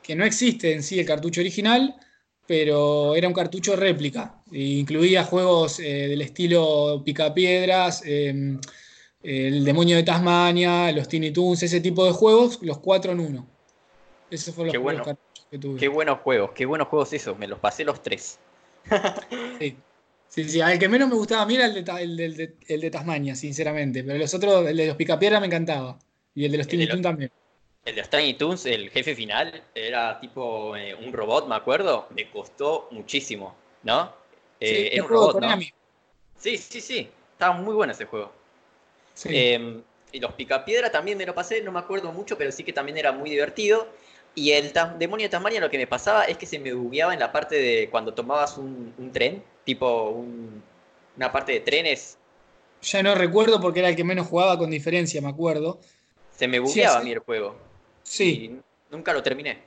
que, 0.03 0.15
no 0.15 0.25
existe 0.25 0.73
en 0.73 0.83
sí 0.83 0.99
el 0.99 1.05
cartucho 1.05 1.41
original, 1.41 1.95
pero 2.51 3.15
era 3.15 3.29
un 3.29 3.33
cartucho 3.33 3.77
réplica. 3.77 4.35
E 4.51 4.61
incluía 4.61 5.23
juegos 5.23 5.79
eh, 5.79 6.09
del 6.09 6.21
estilo 6.21 7.01
Picapiedras, 7.01 8.03
eh, 8.05 8.57
El 9.23 9.63
Demonio 9.63 9.95
de 9.95 10.03
Tasmania, 10.03 10.91
los 10.91 11.07
Tiny 11.07 11.31
Toons, 11.31 11.63
ese 11.63 11.79
tipo 11.79 12.05
de 12.05 12.11
juegos, 12.11 12.59
los 12.61 12.79
cuatro 12.79 13.13
en 13.13 13.21
uno. 13.21 13.47
Esos 14.29 14.53
fueron 14.53 14.73
los 14.73 14.83
bueno. 14.83 15.01
cartuchos 15.01 15.47
que 15.49 15.57
tuve. 15.59 15.79
Qué 15.79 15.87
buenos 15.87 16.19
juegos, 16.19 16.51
qué 16.53 16.65
buenos 16.65 16.89
juegos 16.89 17.13
esos, 17.13 17.39
me 17.39 17.47
los 17.47 17.57
pasé 17.57 17.85
los 17.85 18.03
tres. 18.03 18.37
sí. 19.57 19.77
Sí, 20.27 20.43
sí, 20.45 20.59
el 20.59 20.79
que 20.79 20.89
menos 20.89 21.07
me 21.07 21.15
gustaba 21.15 21.43
a 21.43 21.45
mí 21.45 21.55
era 21.55 21.67
el 21.67 21.83
de, 22.17 22.55
el 22.67 22.81
de, 22.81 22.91
Tasmania, 22.91 23.35
sinceramente. 23.35 24.03
Pero 24.03 24.17
los 24.17 24.33
otros, 24.33 24.67
el 24.67 24.75
de 24.75 24.87
los 24.87 24.95
Picapiedra 24.97 25.39
me 25.39 25.45
encantaba. 25.45 25.99
Y 26.35 26.45
el 26.45 26.51
de 26.51 26.57
los 26.57 26.67
Tiny 26.67 26.87
Toons 26.87 27.01
también. 27.01 27.31
El 27.83 27.95
de 27.95 28.01
los 28.01 28.09
Tiny 28.09 28.35
Toons, 28.35 28.65
el 28.67 28.89
jefe 28.91 29.15
final, 29.15 29.63
era 29.73 30.19
tipo 30.19 30.75
eh, 30.75 30.93
un 30.93 31.11
robot, 31.11 31.47
me 31.47 31.55
acuerdo. 31.55 32.07
Me 32.11 32.29
costó 32.29 32.87
muchísimo, 32.91 33.55
¿no? 33.83 34.13
Eh, 34.59 34.91
era 34.93 35.03
un 35.03 35.09
robot, 35.09 35.41
¿no? 35.41 35.59
Sí, 36.37 36.57
sí, 36.57 36.79
sí. 36.79 37.09
Estaba 37.33 37.55
muy 37.55 37.73
bueno 37.73 37.91
ese 37.91 38.05
juego. 38.05 38.31
Em, 39.25 39.81
y 40.11 40.19
los 40.19 40.33
Picapiedra 40.33 40.91
también 40.91 41.17
me 41.17 41.25
lo 41.25 41.33
pasé, 41.33 41.61
no 41.61 41.71
me 41.71 41.79
acuerdo 41.79 42.11
mucho, 42.11 42.37
pero 42.37 42.51
sí 42.51 42.63
que 42.63 42.71
también 42.71 42.97
era 42.99 43.11
muy 43.11 43.31
divertido. 43.31 43.87
Y 44.35 44.51
el 44.51 44.71
demonio 44.97 45.25
de 45.25 45.29
Tasmania 45.29 45.59
lo 45.59 45.69
que 45.69 45.77
me 45.77 45.87
pasaba 45.87 46.25
es 46.25 46.37
que 46.37 46.45
se 46.45 46.59
me 46.59 46.73
bugueaba 46.73 47.13
en 47.13 47.19
la 47.19 47.31
parte 47.31 47.55
de 47.55 47.89
cuando 47.89 48.13
tomabas 48.13 48.57
un, 48.57 49.11
tren, 49.11 49.43
tipo 49.65 50.23
una 51.17 51.31
parte 51.31 51.51
de 51.53 51.59
trenes. 51.61 52.17
Ya 52.83 53.01
no 53.01 53.15
recuerdo 53.15 53.59
porque 53.59 53.79
era 53.79 53.89
el 53.89 53.95
que 53.95 54.03
menos 54.03 54.27
jugaba 54.27 54.57
con 54.57 54.69
diferencia, 54.69 55.19
me 55.21 55.29
acuerdo. 55.29 55.79
Se 56.35 56.47
me 56.47 56.59
bugueaba 56.59 56.99
a 56.99 57.03
mí 57.03 57.11
el 57.11 57.19
juego. 57.19 57.70
Sí. 58.03 58.59
nunca 58.89 59.13
lo 59.13 59.23
terminé. 59.23 59.59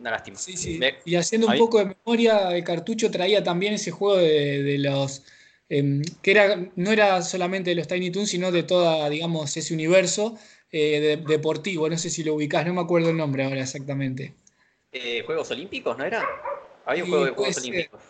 Una 0.00 0.12
lástima. 0.12 0.38
Sí, 0.38 0.56
sí. 0.56 0.80
Y 1.04 1.16
haciendo 1.16 1.48
un 1.48 1.58
poco 1.58 1.78
de 1.78 1.96
memoria, 1.96 2.56
el 2.56 2.62
cartucho 2.62 3.10
traía 3.10 3.42
también 3.42 3.74
ese 3.74 3.90
juego 3.90 4.16
de, 4.18 4.76
los. 4.78 5.24
Em, 5.68 6.02
que 6.22 6.30
era, 6.30 6.70
no 6.76 6.92
era 6.92 7.20
solamente 7.22 7.70
de 7.70 7.76
los 7.76 7.88
Tiny 7.88 8.10
Toons, 8.10 8.30
sino 8.30 8.52
de 8.52 8.62
toda, 8.62 9.08
digamos, 9.10 9.56
ese 9.56 9.74
universo 9.74 10.38
eh, 10.70 11.22
deportivo, 11.26 11.88
no 11.88 11.98
sé 11.98 12.10
si 12.10 12.22
lo 12.22 12.34
ubicás, 12.34 12.66
no 12.66 12.74
me 12.74 12.80
acuerdo 12.80 13.10
el 13.10 13.16
nombre 13.16 13.44
ahora 13.44 13.62
exactamente. 13.62 14.34
Eh, 14.92 15.22
¿Juegos 15.24 15.50
Olímpicos, 15.50 15.96
no 15.96 16.04
era? 16.04 16.24
Había 16.86 17.04
un 17.04 17.10
juego 17.10 17.24
de 17.24 17.30
Juegos 17.32 17.58
Olímpicos. 17.58 18.00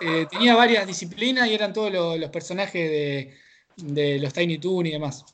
Eh, 0.00 0.26
tenía 0.30 0.54
varias 0.54 0.86
disciplinas 0.86 1.48
y 1.48 1.54
eran 1.54 1.72
todos 1.72 1.90
los, 1.92 2.30
personajes 2.30 3.34
de, 3.76 4.18
los 4.18 4.32
Tiny 4.32 4.58
Toon 4.58 4.86
y 4.86 4.92
demás. 4.92 5.24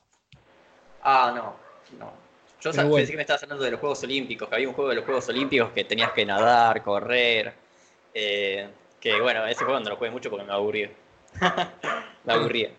Ah, 1.01 1.33
no, 1.35 1.55
no. 1.99 2.22
Yo 2.63 2.71
pensé 2.71 3.11
que 3.11 3.17
me 3.17 3.23
estabas 3.23 3.43
hablando 3.43 3.63
de 3.63 3.71
los 3.71 3.79
Juegos 3.79 4.03
Olímpicos, 4.03 4.47
que 4.47 4.55
había 4.55 4.67
un 4.67 4.73
juego 4.73 4.89
de 4.89 4.95
los 4.95 5.05
Juegos 5.05 5.27
Olímpicos 5.29 5.71
que 5.73 5.83
tenías 5.83 6.11
que 6.11 6.25
nadar, 6.25 6.81
correr. 6.83 7.53
que 8.13 9.21
bueno, 9.21 9.45
ese 9.47 9.63
juego 9.65 9.79
no 9.79 9.89
lo 9.89 9.95
jugué 9.97 10.11
mucho 10.11 10.29
porque 10.29 10.45
me 10.45 10.53
aburría. 10.53 10.89
me 12.23 12.33
aburría. 12.33 12.71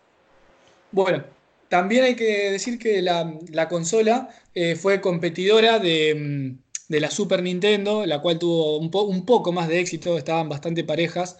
Bueno, 0.90 1.24
también 1.68 2.04
hay 2.04 2.14
que 2.14 2.52
decir 2.52 2.78
que 2.78 3.02
la, 3.02 3.68
consola 3.68 4.28
eh, 4.54 4.76
fue 4.76 5.00
competidora 5.00 5.78
mm, 5.78 5.82
de, 5.82 7.00
la 7.00 7.10
Super 7.10 7.42
Nintendo, 7.42 8.06
la 8.06 8.20
cual 8.20 8.38
tuvo 8.38 8.78
un, 8.78 9.24
poco 9.26 9.50
más 9.50 9.66
de 9.66 9.80
éxito, 9.80 10.16
estaban 10.16 10.48
bastante 10.48 10.84
parejas, 10.84 11.36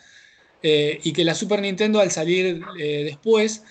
eh, 0.61 0.99
y 1.05 1.13
que 1.13 1.23
la 1.23 1.37
Super 1.37 1.61
Nintendo 1.61 2.01
al 2.01 2.11
salir 2.11 2.63
eh, 2.81 3.05
después 3.05 3.63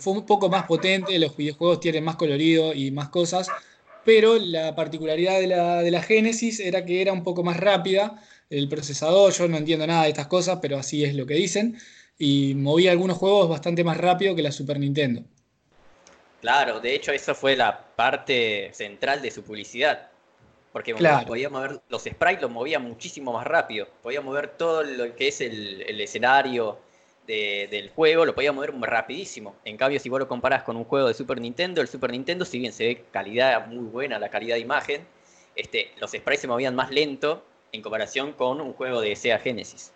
fue 0.00 0.12
un 0.12 0.26
poco 0.26 0.48
más 0.48 0.64
potente, 0.64 1.18
los 1.18 1.36
videojuegos 1.36 1.80
tienen 1.80 2.04
más 2.04 2.16
colorido 2.16 2.74
y 2.74 2.90
más 2.90 3.08
cosas, 3.08 3.50
pero 4.04 4.38
la 4.38 4.74
particularidad 4.74 5.38
de 5.38 5.46
la, 5.46 5.82
de 5.82 5.90
la 5.90 6.02
Genesis 6.02 6.60
era 6.60 6.84
que 6.84 7.02
era 7.02 7.12
un 7.12 7.22
poco 7.22 7.42
más 7.42 7.56
rápida, 7.56 8.22
el 8.48 8.68
procesador, 8.68 9.32
yo 9.32 9.48
no 9.48 9.56
entiendo 9.56 9.86
nada 9.86 10.04
de 10.04 10.10
estas 10.10 10.26
cosas, 10.26 10.58
pero 10.60 10.78
así 10.78 11.04
es 11.04 11.14
lo 11.14 11.26
que 11.26 11.34
dicen, 11.34 11.78
y 12.18 12.54
movía 12.54 12.90
algunos 12.90 13.16
juegos 13.16 13.48
bastante 13.48 13.84
más 13.84 13.96
rápido 13.96 14.34
que 14.34 14.42
la 14.42 14.52
Super 14.52 14.78
Nintendo. 14.78 15.22
Claro, 16.40 16.80
de 16.80 16.94
hecho 16.94 17.12
eso 17.12 17.34
fue 17.34 17.54
la 17.54 17.94
parte 17.96 18.70
central 18.72 19.22
de 19.22 19.30
su 19.30 19.42
publicidad. 19.42 20.10
Porque 20.72 20.94
podía 20.94 21.50
mover 21.50 21.80
los 21.88 22.04
sprites, 22.04 22.42
los 22.42 22.50
movía 22.50 22.78
muchísimo 22.78 23.32
más 23.32 23.46
rápido. 23.46 23.88
Podía 24.02 24.20
mover 24.20 24.56
todo 24.56 24.84
lo 24.84 25.16
que 25.16 25.28
es 25.28 25.40
el, 25.40 26.00
escenario 26.00 26.78
del 27.30 27.90
juego, 27.90 28.24
lo 28.24 28.34
podía 28.34 28.52
mover 28.52 28.72
rapidísimo. 28.80 29.56
En 29.64 29.76
cambio, 29.76 30.00
si 30.00 30.08
vos 30.08 30.18
lo 30.18 30.28
comparás 30.28 30.62
con 30.62 30.76
un 30.76 30.84
juego 30.84 31.08
de 31.08 31.14
Super 31.14 31.40
Nintendo, 31.40 31.80
el 31.80 31.88
Super 31.88 32.10
Nintendo, 32.10 32.44
si 32.44 32.58
bien 32.58 32.72
se 32.72 32.86
ve 32.86 33.04
calidad 33.10 33.66
muy 33.66 33.84
buena, 33.84 34.18
la 34.18 34.30
calidad 34.30 34.56
de 34.56 34.60
imagen, 34.60 35.02
este, 35.54 35.90
los 36.00 36.10
sprites 36.10 36.40
se 36.40 36.48
movían 36.48 36.74
más 36.74 36.90
lento 36.90 37.44
en 37.72 37.82
comparación 37.82 38.32
con 38.32 38.60
un 38.60 38.72
juego 38.72 39.00
de 39.00 39.14
Sega 39.16 39.38
Genesis. 39.38 39.92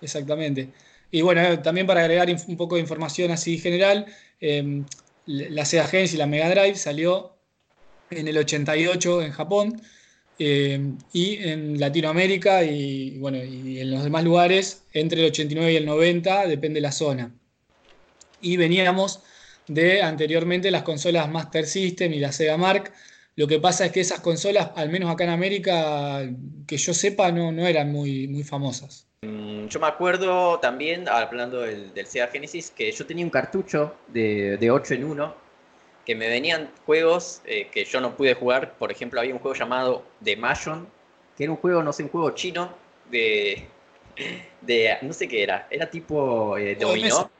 Exactamente. 0.00 0.70
Y 1.10 1.22
bueno, 1.22 1.60
también 1.62 1.86
para 1.86 2.00
agregar 2.00 2.28
un 2.48 2.56
poco 2.56 2.74
de 2.74 2.80
información 2.80 3.30
así 3.30 3.58
general, 3.58 4.06
em, 4.40 4.84
la 5.26 5.64
Sega 5.64 5.86
Genesis 5.86 6.18
la 6.18 6.26
Mega 6.26 6.50
Drive 6.50 6.76
salió 6.76 7.34
en 8.10 8.28
el 8.28 8.36
88 8.36 9.22
en 9.22 9.32
Japón 9.32 9.80
eh, 10.38 10.92
y 11.12 11.36
en 11.48 11.78
Latinoamérica 11.78 12.64
y, 12.64 13.18
bueno, 13.18 13.38
y 13.38 13.80
en 13.80 13.90
los 13.90 14.02
demás 14.02 14.24
lugares 14.24 14.84
entre 14.92 15.20
el 15.20 15.26
89 15.26 15.72
y 15.72 15.76
el 15.76 15.86
90, 15.86 16.46
depende 16.46 16.78
de 16.78 16.82
la 16.82 16.92
zona. 16.92 17.32
Y 18.40 18.56
veníamos 18.56 19.22
de 19.68 20.02
anteriormente 20.02 20.70
las 20.70 20.82
consolas 20.82 21.30
Master 21.30 21.66
System 21.66 22.12
y 22.12 22.18
la 22.18 22.32
Sega 22.32 22.56
Mark. 22.56 22.92
Lo 23.36 23.46
que 23.46 23.58
pasa 23.58 23.86
es 23.86 23.92
que 23.92 24.00
esas 24.00 24.20
consolas, 24.20 24.70
al 24.76 24.90
menos 24.90 25.10
acá 25.10 25.24
en 25.24 25.30
América, 25.30 26.22
que 26.66 26.76
yo 26.76 26.94
sepa, 26.94 27.32
no, 27.32 27.52
no 27.52 27.66
eran 27.66 27.90
muy, 27.90 28.28
muy 28.28 28.44
famosas. 28.44 29.06
Mm, 29.22 29.66
yo 29.68 29.80
me 29.80 29.86
acuerdo 29.86 30.58
también, 30.60 31.08
hablando 31.08 31.60
del, 31.60 31.92
Sega 32.06 32.28
Genesis, 32.28 32.70
que 32.70 32.90
yo 32.92 33.06
tenía 33.06 33.24
un 33.24 33.30
cartucho 33.30 33.94
de, 34.08 34.56
de 34.58 34.70
8 34.70 34.94
en 34.94 35.04
1 35.04 35.43
que 36.04 36.14
me 36.14 36.28
venían 36.28 36.70
juegos 36.84 37.40
eh, 37.44 37.68
que 37.72 37.84
yo 37.84 38.00
no 38.00 38.16
pude 38.16 38.34
jugar. 38.34 38.74
Por 38.74 38.90
ejemplo, 38.90 39.20
había 39.20 39.34
un 39.34 39.40
juego 39.40 39.56
llamado 39.56 40.04
The 40.22 40.36
Mayon, 40.36 40.86
que 41.36 41.44
era 41.44 41.52
un 41.52 41.58
juego, 41.58 41.82
no 41.82 41.92
sé, 41.92 42.02
un 42.02 42.10
juego 42.10 42.30
chino 42.32 42.74
de. 43.10 43.66
de 44.60 44.98
no 45.02 45.12
sé 45.12 45.28
qué 45.28 45.42
era. 45.42 45.66
Era 45.70 45.88
tipo 45.90 46.56
eh, 46.56 46.74
dominó. 46.74 47.30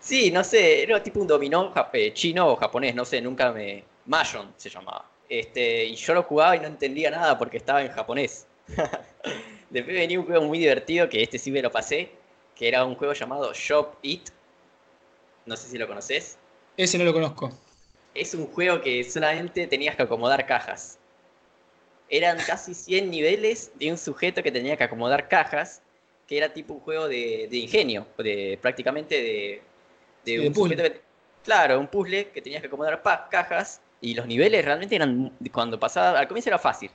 Sí, 0.00 0.30
no 0.30 0.44
sé, 0.44 0.82
era 0.84 1.02
tipo 1.02 1.20
un 1.20 1.26
dominó 1.26 1.72
eh, 1.92 2.12
chino 2.14 2.52
o 2.52 2.56
japonés, 2.56 2.94
no 2.94 3.04
sé, 3.04 3.20
nunca 3.20 3.52
me. 3.52 3.84
Mayon 4.06 4.54
se 4.56 4.70
llamaba. 4.70 5.04
Este, 5.28 5.84
y 5.84 5.94
yo 5.96 6.14
lo 6.14 6.22
jugaba 6.22 6.56
y 6.56 6.60
no 6.60 6.66
entendía 6.66 7.10
nada 7.10 7.36
porque 7.36 7.58
estaba 7.58 7.82
en 7.82 7.90
japonés. 7.90 8.46
Después 9.70 9.94
venía 9.94 10.18
un 10.18 10.24
juego 10.24 10.44
muy 10.44 10.58
divertido, 10.58 11.08
que 11.10 11.22
este 11.22 11.38
sí 11.38 11.50
me 11.50 11.60
lo 11.60 11.70
pasé, 11.70 12.10
que 12.54 12.68
era 12.68 12.84
un 12.84 12.94
juego 12.94 13.12
llamado 13.12 13.52
Shop 13.52 13.96
It. 14.00 14.30
No 15.44 15.56
sé 15.56 15.68
si 15.68 15.76
lo 15.76 15.86
conoces. 15.86 16.38
Ese 16.78 16.96
no 16.96 17.04
lo 17.04 17.12
conozco. 17.12 17.52
Es 18.20 18.34
un 18.34 18.46
juego 18.46 18.80
que 18.80 19.04
solamente 19.04 19.66
tenías 19.66 19.96
que 19.96 20.02
acomodar 20.02 20.46
cajas. 20.46 20.98
Eran 22.08 22.38
casi 22.46 22.74
100 22.74 23.10
niveles 23.10 23.70
de 23.78 23.90
un 23.92 23.98
sujeto 23.98 24.42
que 24.42 24.50
tenía 24.50 24.76
que 24.76 24.84
acomodar 24.84 25.28
cajas, 25.28 25.82
que 26.26 26.38
era 26.38 26.52
tipo 26.52 26.74
un 26.74 26.80
juego 26.80 27.06
de, 27.08 27.48
ingenio, 27.52 28.06
de, 28.18 28.58
prácticamente 28.60 29.62
de, 30.24 30.40
un 30.46 30.54
sujeto 30.54 30.82
Claro, 31.44 31.80
un 31.80 31.86
puzzle 31.86 32.28
que 32.28 32.42
tenías 32.42 32.60
que 32.60 32.66
acomodar 32.66 33.02
cajas 33.30 33.80
y 34.02 34.14
los 34.14 34.26
niveles 34.26 34.62
realmente 34.64 34.96
eran, 34.96 35.32
cuando 35.50 35.80
pasaba, 35.80 36.18
al 36.18 36.28
comienzo 36.28 36.50
era 36.50 36.58
fácil, 36.58 36.90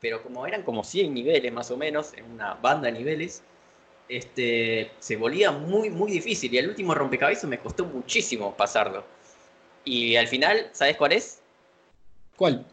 pero 0.00 0.22
como 0.22 0.46
eran 0.46 0.62
como 0.62 0.82
100 0.82 1.12
niveles 1.12 1.52
más 1.52 1.70
o 1.70 1.76
menos, 1.76 2.14
en 2.14 2.24
una 2.30 2.54
banda 2.54 2.86
de 2.86 2.92
niveles, 2.92 3.42
este, 4.08 4.90
se 4.98 5.16
volvía 5.16 5.50
muy, 5.50 5.90
muy 5.90 6.10
difícil. 6.10 6.54
Y 6.54 6.58
el 6.58 6.68
último 6.68 6.94
rompecabezas 6.94 7.50
me 7.50 7.58
costó 7.58 7.84
muchísimo 7.84 8.56
pasarlo. 8.56 9.04
Y 9.88 10.16
al 10.16 10.28
final, 10.28 10.68
¿sabes 10.72 10.98
cuál 10.98 11.12
es? 11.12 11.40
¿Cuál? 12.36 12.66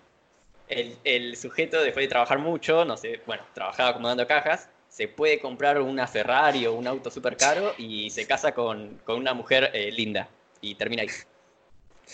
El, 0.68 0.98
el, 1.06 1.38
sujeto, 1.38 1.82
después 1.82 2.04
de 2.04 2.10
trabajar 2.10 2.40
mucho, 2.40 2.84
no 2.84 2.98
sé, 2.98 3.22
bueno, 3.26 3.42
trabajaba 3.54 3.92
acomodando 3.92 4.28
cajas, 4.28 4.68
se 4.90 5.08
puede 5.08 5.40
comprar 5.40 5.80
una 5.80 6.08
Ferrari 6.08 6.66
o 6.66 6.74
un 6.74 6.88
auto 6.88 7.10
súper 7.10 7.38
caro 7.38 7.74
y 7.78 8.10
se 8.10 8.28
casa 8.28 8.54
con, 8.54 9.00
una 9.08 9.34
mujer 9.34 9.72
eh, 9.74 9.94
linda. 9.94 10.28
Y 10.60 10.76
termina 10.76 11.04
ahí. 11.04 11.08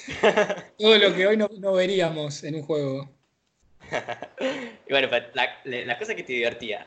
Todo 0.77 0.97
lo 0.99 1.15
que 1.15 1.25
hoy 1.25 1.35
no, 1.35 1.73
veríamos 1.73 2.43
en 2.43 2.55
un 2.55 2.61
juego. 2.61 3.09
y 4.87 4.91
bueno, 4.91 5.07
la, 5.33 5.61
la, 5.63 5.97
cosa 5.97 6.13
que 6.13 6.21
te 6.21 6.33
divertía. 6.33 6.85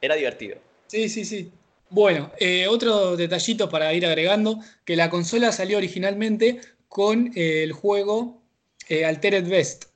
Era 0.00 0.16
divertido. 0.16 0.58
Sí, 0.88 1.08
sí, 1.08 1.24
sí. 1.24 1.52
Bueno, 1.90 2.32
eh, 2.40 2.66
otro 2.66 3.16
detallito 3.16 3.68
para 3.68 3.94
ir 3.94 4.04
agregando, 4.04 4.58
que 4.84 4.96
la 4.96 5.08
consola 5.08 5.52
salió 5.52 5.78
originalmente 5.78 6.60
con 6.88 7.32
eh, 7.34 7.62
el 7.62 7.72
juego 7.72 8.40
eh, 8.88 9.04
Altered 9.04 9.48
Best. 9.48 9.86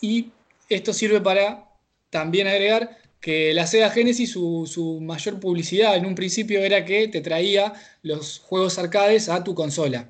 Y 0.00 0.30
esto 0.68 0.92
sirve 0.92 1.20
para 1.20 1.68
también 2.10 2.46
agregar 2.46 2.98
que 3.20 3.54
la 3.54 3.66
Sega 3.66 3.90
Genesis, 3.90 4.32
su, 4.32 4.98
mayor 5.00 5.38
publicidad 5.38 5.96
en 5.96 6.06
un 6.06 6.14
principio 6.14 6.60
era 6.60 6.84
que 6.84 7.08
te 7.08 7.20
traía 7.20 7.72
los 8.02 8.40
juegos 8.40 8.78
arcades 8.78 9.28
a 9.28 9.44
tu 9.44 9.54
consola. 9.54 10.08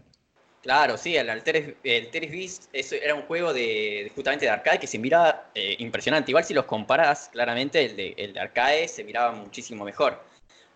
Claro, 0.63 0.97
sí, 0.97 1.17
el 1.17 1.29
Altered, 1.29 1.75
Beast 1.83 2.65
eso 2.73 2.95
era 2.95 3.15
un 3.15 3.23
juego 3.23 3.53
de, 3.53 4.11
justamente 4.15 4.47
de 4.47 4.51
arcade 4.51 4.79
que 4.79 4.87
se 4.87 4.99
miraba 4.99 5.51
impresionante. 5.79 6.31
Igual 6.31 6.45
si 6.45 6.55
los 6.55 6.65
comparas, 6.65 7.29
claramente 7.33 7.85
el 7.85 7.97
de, 7.97 8.15
el 8.17 8.33
de 8.33 8.41
arcade 8.41 8.89
se 8.89 9.05
miraba 9.05 9.33
muchísimo 9.33 9.85
mejor. 9.85 10.23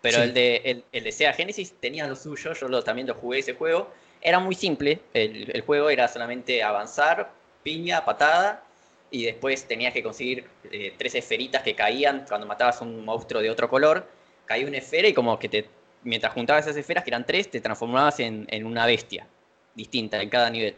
Pero 0.01 0.21
el, 0.23 0.33
de, 0.33 0.83
el, 0.91 1.03
de 1.03 1.11
Sega 1.11 1.33
Genesis 1.33 1.73
tenía 1.79 2.07
lo 2.07 2.15
suyo, 2.15 2.53
yo 2.53 2.67
lo, 2.67 2.83
también 2.83 3.07
lo 3.07 3.15
jugué 3.15 3.39
ese 3.39 3.53
juego. 3.53 3.91
Era 4.21 4.39
muy 4.39 4.55
simple, 4.55 4.99
el, 5.13 5.61
juego 5.61 5.89
era 5.89 6.07
solamente 6.07 6.63
avanzar, 6.63 7.31
piña, 7.63 8.03
patada, 8.03 8.63
y 9.09 9.23
después 9.25 9.67
tenías 9.67 9.93
que 9.93 10.03
conseguir 10.03 10.45
eh, 10.71 10.93
tres 10.97 11.15
esferitas 11.15 11.63
que 11.63 11.75
caían 11.75 12.25
cuando 12.27 12.45
matabas 12.45 12.81
un 12.81 13.05
monstruo 13.05 13.41
de 13.41 13.49
otro 13.49 13.69
color. 13.69 14.07
Caía 14.45 14.67
una 14.67 14.77
esfera 14.77 15.07
y 15.07 15.13
como 15.13 15.39
que 15.39 15.47
te, 15.49 15.69
mientras 16.03 16.33
juntabas 16.33 16.65
esas 16.65 16.77
esferas, 16.77 17.03
que 17.03 17.09
eran 17.09 17.25
tres, 17.25 17.49
te 17.49 17.61
transformabas 17.61 18.19
en, 18.19 18.47
una 18.65 18.85
bestia 18.85 19.27
distinta 19.75 20.21
en 20.21 20.29
cada 20.29 20.49
nivel. 20.49 20.75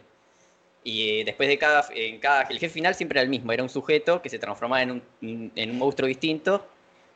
Y 0.84 1.20
eh, 1.20 1.24
después 1.24 1.48
de 1.48 1.58
cada, 1.58 1.86
en 1.94 2.20
cada, 2.20 2.42
el 2.42 2.58
jefe 2.58 2.74
final 2.74 2.94
siempre 2.94 3.18
era 3.18 3.24
el 3.24 3.30
mismo, 3.30 3.52
era 3.52 3.62
un 3.62 3.68
sujeto 3.68 4.22
que 4.22 4.28
se 4.28 4.38
transformaba 4.38 4.82
en 4.82 4.90
un, 4.92 5.52
en 5.54 5.70
un 5.70 5.78
monstruo 5.78 6.06
distinto 6.08 6.66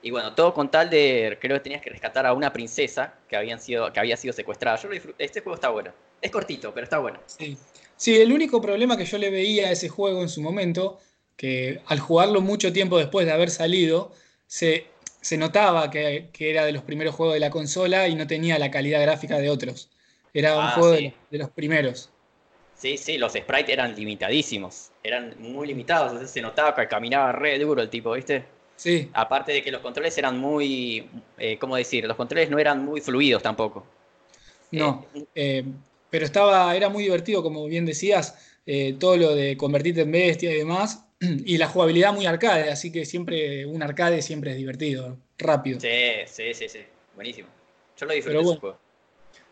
y 0.05 0.11
bueno, 0.11 0.35
todo 0.35 0.53
con 0.53 0.71
tal 0.71 0.91
de, 0.91 1.39
creo 1.41 1.57
que 1.57 1.63
tenías 1.63 1.81
que 1.81 1.89
rescatar 1.89 2.27
a 2.27 2.35
una 2.35 2.53
princesa 2.53 3.15
que, 3.27 3.37
habían 3.37 3.59
sido, 3.59 3.91
que 3.91 3.99
había 3.99 4.19
sido 4.19 4.35
secuestrada. 4.35 4.77
Yo 4.77 4.91
lo 4.91 4.97
Este 5.17 5.41
juego 5.41 5.55
está 5.55 5.71
bueno. 5.71 5.93
Es 6.25 6.31
cortito, 6.31 6.73
pero 6.73 6.85
está 6.85 6.99
bueno. 6.99 7.21
Sí. 7.27 7.59
sí, 7.99 8.17
el 8.17 8.33
único 8.33 8.59
problema 8.63 8.97
que 8.97 9.05
yo 9.05 9.19
le 9.19 9.29
veía 9.29 9.69
a 9.69 9.73
ese 9.73 9.91
juego 9.91 10.23
en 10.23 10.31
su 10.31 10.41
momento, 10.41 10.99
que 11.37 11.83
al 11.85 12.01
jugarlo 12.01 12.41
mucho 12.41 12.73
tiempo 12.73 12.97
después 12.97 13.27
de 13.27 13.33
haber 13.33 13.51
salido, 13.51 14.11
se, 14.47 14.87
se 15.21 15.37
notaba 15.37 15.91
que, 15.91 16.31
era 16.39 16.65
de 16.65 16.73
los 16.73 16.83
primeros 16.83 17.15
juegos 17.15 17.35
de 17.35 17.41
la 17.41 17.51
consola 17.51 18.09
y 18.09 18.15
no 18.15 18.27
tenía 18.27 18.59
la 18.59 18.71
calidad 18.71 19.03
gráfica 19.03 19.39
de 19.39 19.51
otros. 19.51 19.91
Era 20.33 20.57
un 20.57 20.65
ah, 20.65 20.71
juego 20.71 20.93
de, 20.93 21.13
los 21.33 21.51
primeros. 21.51 22.09
Sí, 22.75 22.97
sí, 22.97 23.19
los 23.19 23.35
sprites 23.35 23.69
eran 23.69 23.95
limitadísimos. 23.95 24.93
Eran 25.03 25.35
muy 25.39 25.67
limitados. 25.67 26.31
se 26.31 26.41
notaba 26.41 26.75
que 26.75 26.89
caminaba 26.89 27.33
re 27.33 27.59
duro 27.59 27.83
el 27.83 27.91
tipo, 27.91 28.13
¿viste? 28.13 28.47
Sí. 28.77 29.11
Aparte 29.13 29.53
de 29.53 29.63
que 29.63 29.71
los 29.71 29.83
controles 29.83 30.17
eran 30.17 30.39
muy, 30.39 31.07
eh, 31.37 31.59
¿cómo 31.59 31.77
decir? 31.77 32.07
Los 32.07 32.17
controles 32.17 32.49
no 32.49 32.59
eran 32.59 32.83
muy 32.83 33.03
fluidos 33.03 33.43
tampoco. 33.43 33.85
No, 34.71 35.07
eh, 35.15 35.25
eh, 35.35 35.65
pero 36.11 36.25
estaba, 36.25 36.75
era 36.77 36.89
muy 36.89 37.05
divertido, 37.05 37.43
como 37.43 37.67
bien 37.67 37.87
decías, 37.87 38.37
todo 38.99 39.17
lo 39.17 39.35
de 39.35 39.57
convertirte 39.57 40.03
en 40.03 40.13
bestia 40.13 40.53
y 40.53 40.59
demás, 40.59 41.07
y 41.21 41.59
la 41.59 41.69
jugabilidad 41.69 42.13
muy 42.13 42.27
arcade, 42.27 42.71
así 42.71 42.91
que 42.91 43.05
siempre, 43.05 43.67
un 43.67 43.83
arcade 43.83 44.23
siempre 44.23 44.53
es 44.53 44.57
divertido, 44.57 45.19
rápido. 45.39 45.81
Sí, 45.81 45.89
sí, 46.27 46.55
sí, 46.55 46.69
sí, 46.69 46.81
buenísimo. 47.15 47.49
Yo 47.97 48.07
lo 48.07 48.15
disfruté 48.15 48.39
bueno, 48.39 48.61
juego. 48.61 48.79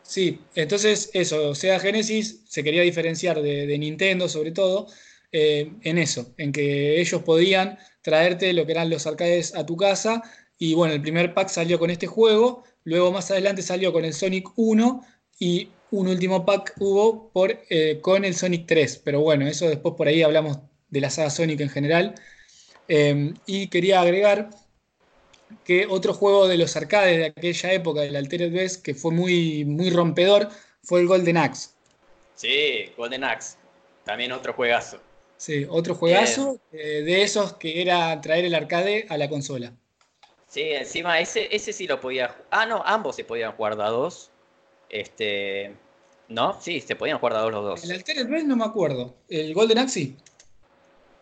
Sí, 0.03 0.41
entonces 0.55 1.11
eso, 1.15 1.55
Sega 1.55 1.79
Genesis 1.79 2.43
se 2.49 2.65
quería 2.65 2.83
diferenciar 2.83 3.41
de, 3.41 3.79
Nintendo 3.79 4.29
sobre 4.29 4.51
todo 4.51 4.89
en 5.31 5.97
eso, 5.97 6.35
en 6.37 6.53
que 6.53 7.01
ellos 7.01 7.23
podían 7.23 7.79
traerte 8.03 8.53
lo 8.53 8.67
que 8.67 8.73
eran 8.73 8.91
los 8.91 9.07
arcades 9.07 9.55
a 9.55 9.65
tu 9.65 9.77
casa. 9.77 10.23
Y 10.59 10.75
bueno, 10.75 10.93
el 10.93 11.01
primer 11.01 11.33
pack 11.35 11.49
salió 11.49 11.79
con 11.79 11.91
este 11.91 12.07
juego, 12.07 12.65
luego 12.85 13.13
más 13.13 13.31
adelante 13.31 13.63
salió 13.63 13.93
con 13.93 14.05
el 14.05 14.13
Sonic 14.13 14.51
1 14.57 15.07
y 15.39 15.71
un 15.93 16.09
último 16.09 16.45
pack 16.45 16.75
hubo 16.81 17.31
por, 17.31 17.61
eh, 17.71 18.01
con 18.01 18.25
el 18.25 18.35
Sonic 18.35 18.67
3. 18.67 19.03
Pero 19.05 19.21
bueno, 19.21 19.47
eso 19.47 19.69
después 19.69 19.95
por 19.95 20.09
ahí 20.09 20.23
hablamos 20.23 20.59
de 20.89 21.01
la 21.01 21.11
saga 21.11 21.31
Sonic 21.31 21.61
en 21.61 21.69
general. 21.69 22.15
Em, 22.89 23.35
y 23.47 23.69
quería 23.69 24.01
agregar 24.01 24.51
que 25.65 25.87
otro 25.87 26.15
juego 26.15 26.49
de 26.49 26.57
los 26.59 26.77
arcades 26.77 27.19
de 27.19 27.27
aquella 27.27 27.73
época, 27.73 28.01
del 28.01 28.17
Altered 28.17 28.53
Beast, 28.53 28.83
que 28.83 28.95
fue 28.95 29.13
muy, 29.13 29.65
muy 29.65 29.91
rompedor, 29.91 30.49
fue 30.83 31.01
el 31.01 31.07
Golden 31.07 31.37
Axe. 31.37 31.71
Sí, 32.35 32.91
Golden 32.97 33.25
Axe. 33.25 33.57
También 34.05 34.33
otro 34.33 34.53
juegazo. 34.53 34.99
Sí, 35.37 35.67
otro 35.69 35.95
juegazo 35.95 36.61
eh, 36.73 37.03
de 37.03 37.23
esos 37.23 37.55
que 37.55 37.83
era 37.83 38.21
traer 38.21 38.45
el 38.45 38.55
arcade 38.55 39.07
a 39.09 39.17
la 39.17 39.29
consola. 39.29 39.73
Sí, 40.49 40.63
encima 40.63 41.19
ese, 41.21 41.55
ese 41.55 41.73
sí 41.73 41.87
lo 41.87 42.01
podía. 42.01 42.37
Ah, 42.51 42.67
no, 42.67 42.83
ambos 42.85 43.17
se 43.17 43.25
podían 43.25 43.53
jugar 43.53 43.77
dados. 43.77 44.31
Este. 44.89 45.75
¿No? 46.33 46.61
Sí, 46.61 46.81
se 46.81 46.97
podían 46.97 47.19
jugar 47.19 47.35
dados 47.35 47.53
los 47.53 47.65
dos. 47.65 47.85
El 47.85 47.93
Altered 47.93 48.29
Beast 48.29 48.47
no 48.47 48.57
me 48.57 48.65
acuerdo. 48.65 49.15
¿El 49.29 49.53
Golden 49.55 49.79
Axe? 49.79 50.15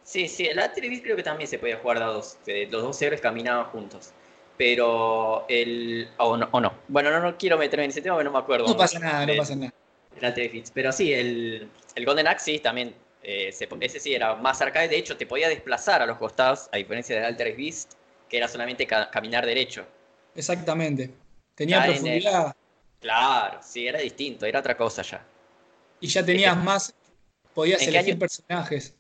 Sí, 0.05 0.29
sí, 0.29 0.47
el 0.47 0.59
Altered 0.59 0.89
Beast 0.89 1.03
creo 1.03 1.17
que 1.17 1.23
también 1.23 1.49
se 1.49 1.59
podía 1.59 1.77
jugar 1.79 1.99
dados. 1.99 2.39
los 2.47 2.83
dos 2.83 3.03
héroes 3.03 3.21
caminaban 3.21 3.67
juntos. 3.67 4.11
Pero 4.57 5.47
el. 5.49 6.09
O 6.19 6.37
no, 6.37 6.49
no. 6.61 6.73
Bueno, 6.89 7.11
no, 7.11 7.21
no 7.21 7.37
quiero 7.39 7.57
meterme 7.57 7.85
en 7.85 7.91
ese 7.91 8.03
tema 8.03 8.15
porque 8.15 8.25
no 8.25 8.33
me 8.33 8.39
acuerdo. 8.39 8.67
No 8.67 8.77
pasa 8.77 8.99
nada, 8.99 9.27
no 9.27 9.37
pasa 9.37 9.57
nada. 9.57 9.73
El 10.17 10.25
Altered 10.25 10.53
Beast. 10.53 10.73
Pero 10.75 10.93
sí, 10.93 11.13
el, 11.13 11.69
el 11.95 12.05
Golden 12.05 12.27
Axe 12.27 12.53
sí, 12.53 12.59
también 12.59 12.95
eh, 13.23 13.55
ese 13.81 14.01
sí 14.01 14.15
era 14.15 14.35
más 14.37 14.61
arcade, 14.63 14.89
de 14.89 14.97
hecho 14.97 15.17
te 15.17 15.27
podía 15.27 15.49
desplazar 15.49 16.01
a 16.03 16.07
los 16.07 16.19
costados, 16.19 16.69
a 16.73 16.79
diferencia 16.79 17.17
del 17.17 17.25
Altered 17.27 17.57
Beast, 17.57 17.93
que 18.29 18.39
era 18.39 18.49
solamente 18.49 18.87
caminar 18.87 19.45
derecho. 19.45 19.85
Exactamente. 20.35 21.11
Tenía 21.55 21.85
profundidad. 21.85 22.55
Claro, 23.01 23.61
sí, 23.63 23.87
era 23.87 23.99
distinto, 23.99 24.47
era 24.47 24.61
otra 24.61 24.77
cosa 24.77 25.03
ya. 25.03 25.25
Y 26.01 26.09
ya 26.09 26.25
tenías 26.25 26.57
más, 26.57 26.95
podías 27.55 27.83
elegir 27.83 28.19
personajes. 28.19 28.95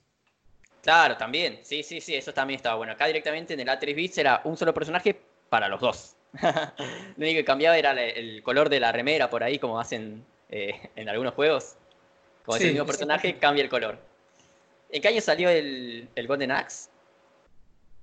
Claro, 0.82 1.16
también, 1.16 1.60
sí, 1.62 1.82
sí, 1.82 2.00
sí, 2.00 2.14
eso 2.14 2.32
también 2.32 2.56
estaba 2.56 2.76
bueno. 2.76 2.92
Acá 2.92 3.06
directamente 3.06 3.54
en 3.54 3.60
el 3.60 3.68
Altered 3.68 3.94
Beast 3.94 4.18
era 4.18 4.40
un 4.44 4.56
solo 4.56 4.72
personaje 4.72 5.20
para 5.48 5.68
los 5.68 5.80
dos. 5.80 6.16
Lo 6.32 7.24
único 7.24 7.38
que 7.38 7.44
cambiaba 7.44 7.76
era 7.76 7.92
el 7.92 8.42
color 8.42 8.70
de 8.70 8.80
la 8.80 8.92
remera 8.92 9.28
por 9.28 9.42
ahí, 9.42 9.58
como 9.58 9.78
hacen 9.78 10.24
eh, 10.48 10.90
en 10.96 11.08
algunos 11.08 11.34
juegos. 11.34 11.76
Como 12.44 12.56
es 12.56 12.64
el 12.64 12.72
mismo 12.72 12.86
personaje, 12.86 13.38
cambia 13.38 13.62
el 13.62 13.68
color. 13.68 13.98
¿En 14.90 15.02
qué 15.02 15.08
año 15.08 15.20
salió 15.20 15.50
el, 15.50 16.08
Golden 16.26 16.50
Axe? 16.50 16.88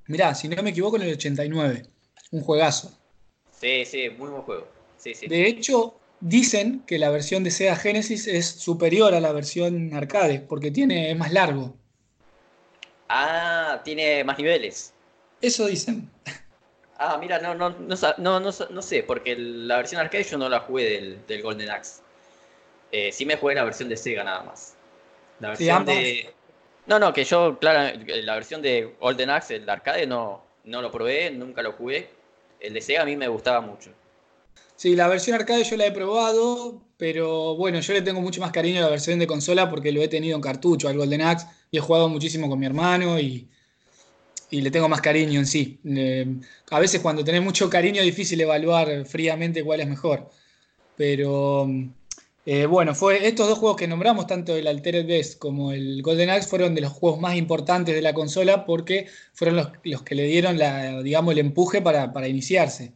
Mirá, 0.05 0.35
si 0.35 0.47
no 0.47 0.61
me 0.61 0.69
equivoco, 0.69 0.97
en 0.97 1.03
el 1.03 1.13
89. 1.13 1.83
Un 2.31 2.41
juegazo. 2.41 2.97
Sí, 3.51 3.83
sí, 3.85 4.09
muy 4.11 4.29
buen 4.29 4.43
juego. 4.43 4.76
De 5.13 5.47
hecho, 5.47 5.99
dicen 6.19 6.83
que 6.85 6.97
la 6.99 7.09
versión 7.09 7.43
de 7.43 7.51
Sega 7.51 7.75
Genesis 7.75 8.27
es 8.27 8.47
superior 8.47 9.13
a 9.13 9.19
la 9.19 9.31
versión 9.31 9.93
arcade, 9.93 10.39
porque 10.39 10.71
tiene, 10.71 11.11
es 11.11 11.17
más 11.17 11.31
largo. 11.31 11.75
Ah, 13.09 13.81
tiene 13.83 14.23
más 14.23 14.37
niveles. 14.37 14.93
Eso 15.41 15.67
dicen. 15.67 16.09
Ah, 16.99 17.17
mira, 17.19 17.39
no, 17.39 17.53
no, 17.53 17.69
no, 17.69 18.39
no, 18.39 18.81
sé, 18.81 19.03
porque 19.03 19.35
la 19.37 19.77
versión 19.77 20.01
arcade 20.01 20.23
yo 20.23 20.37
no 20.37 20.49
la 20.49 20.61
jugué 20.61 21.19
del, 21.27 21.41
Golden 21.43 21.69
Axe. 21.69 22.01
Eh, 22.91 23.11
sí 23.11 23.25
me 23.25 23.37
jugué 23.37 23.53
la 23.53 23.63
versión 23.63 23.87
de 23.87 23.97
Sega 23.97 24.23
nada 24.23 24.41
más. 24.43 24.75
La 25.39 25.49
versión 25.49 25.85
de. 25.85 26.33
No, 26.87 26.97
no, 26.97 27.13
que 27.13 27.23
yo, 27.23 27.59
claro, 27.59 27.99
la 28.23 28.33
versión 28.33 28.61
de 28.61 28.95
Golden 28.99 29.29
Axe, 29.29 29.57
el 29.57 29.69
arcade, 29.69 30.07
no, 30.07 30.43
no 30.63 30.81
lo 30.81 30.91
probé, 30.91 31.29
nunca 31.29 31.61
lo 31.61 31.73
jugué. 31.73 32.09
El 32.59 32.73
de 32.73 32.81
Sega 32.81 33.03
a 33.03 33.05
mí 33.05 33.15
me 33.15 33.27
gustaba 33.27 33.61
mucho. 33.61 33.91
Sí, 34.77 34.95
la 34.95 35.07
versión 35.07 35.35
arcade 35.35 35.63
yo 35.63 35.75
la 35.75 35.87
he 35.87 35.91
probado, 35.91 36.83
pero 36.97 37.55
bueno, 37.55 37.79
yo 37.79 37.93
le 37.93 38.01
tengo 38.01 38.21
mucho 38.21 38.39
más 38.41 38.51
cariño 38.51 38.79
a 38.79 38.83
la 38.83 38.89
versión 38.89 39.19
de 39.19 39.27
consola 39.27 39.69
porque 39.69 39.91
lo 39.91 40.01
he 40.01 40.07
tenido 40.07 40.35
en 40.35 40.41
cartucho, 40.41 40.87
al 40.87 40.97
Golden 40.97 41.21
Axe, 41.21 41.47
y 41.71 41.77
he 41.77 41.81
jugado 41.81 42.07
muchísimo 42.09 42.47
con 42.47 42.59
mi 42.59 42.67
hermano 42.67 43.19
y, 43.19 43.49
le 44.51 44.71
tengo 44.71 44.87
más 44.87 45.01
cariño 45.01 45.39
en 45.39 45.45
sí. 45.45 45.79
Eh, 45.83 46.25
a 46.71 46.79
veces 46.79 47.01
cuando 47.01 47.23
tenés 47.23 47.41
mucho 47.41 47.69
cariño 47.69 47.99
es 47.99 48.05
difícil 48.05 48.39
evaluar 48.39 49.05
fríamente 49.05 49.63
cuál 49.63 49.81
es 49.81 49.87
mejor. 49.87 50.29
Pero 50.95 51.67
eh, 52.49 52.65
bueno, 52.65 52.95
fue 52.95 53.27
estos 53.27 53.49
dos 53.49 53.59
juegos 53.59 53.77
que 53.77 53.89
nombramos, 53.89 54.25
tanto 54.25 54.55
el 54.55 54.67
Altered 54.67 55.05
Beast 55.05 55.37
como 55.37 55.73
el 55.73 56.01
Golden 56.01 56.29
Axe, 56.29 56.47
fueron 56.47 56.75
de 56.75 56.81
los 56.81 56.93
juegos 56.93 57.19
más 57.19 57.35
importantes 57.35 57.93
de 57.93 58.01
la 58.01 58.13
consola 58.13 58.65
porque 58.65 59.07
fueron 59.33 59.57
los, 59.57 60.03
que 60.03 60.15
le 60.15 60.23
dieron 60.23 60.57
la, 60.57 60.99
el 60.99 61.37
empuje 61.39 61.81
para, 61.81 62.27
iniciarse. 62.27 62.93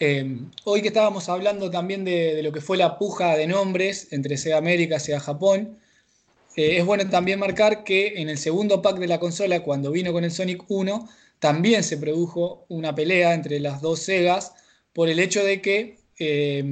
Eh, 0.00 0.38
hoy 0.62 0.80
que 0.80 0.88
estábamos 0.88 1.28
hablando 1.28 1.70
también 1.70 2.04
de, 2.04 2.40
lo 2.42 2.52
que 2.52 2.60
fue 2.60 2.76
la 2.76 2.98
puja 2.98 3.36
de 3.36 3.48
nombres 3.48 4.12
entre 4.12 4.36
Sega 4.36 4.56
América 4.56 4.96
y 4.96 5.00
Sega 5.00 5.18
Japón, 5.18 5.78
eh, 6.56 6.78
es 6.78 6.84
bueno 6.86 7.08
también 7.10 7.40
marcar 7.40 7.84
que 7.84 8.20
en 8.20 8.28
el 8.28 8.38
segundo 8.38 8.80
pack 8.82 8.98
de 8.98 9.08
la 9.08 9.18
consola, 9.20 9.60
cuando 9.62 9.90
vino 9.90 10.12
con 10.12 10.24
el 10.24 10.30
Sonic 10.30 10.64
1, 10.68 11.08
también 11.40 11.82
se 11.82 11.96
produjo 11.98 12.64
una 12.68 12.94
pelea 12.94 13.34
entre 13.34 13.60
las 13.60 13.80
dos 13.80 14.00
Segas 14.00 14.52
por 14.92 15.08
el 15.08 15.18
hecho 15.18 15.44
de 15.44 15.60
que 15.62 15.98
eh, 16.18 16.64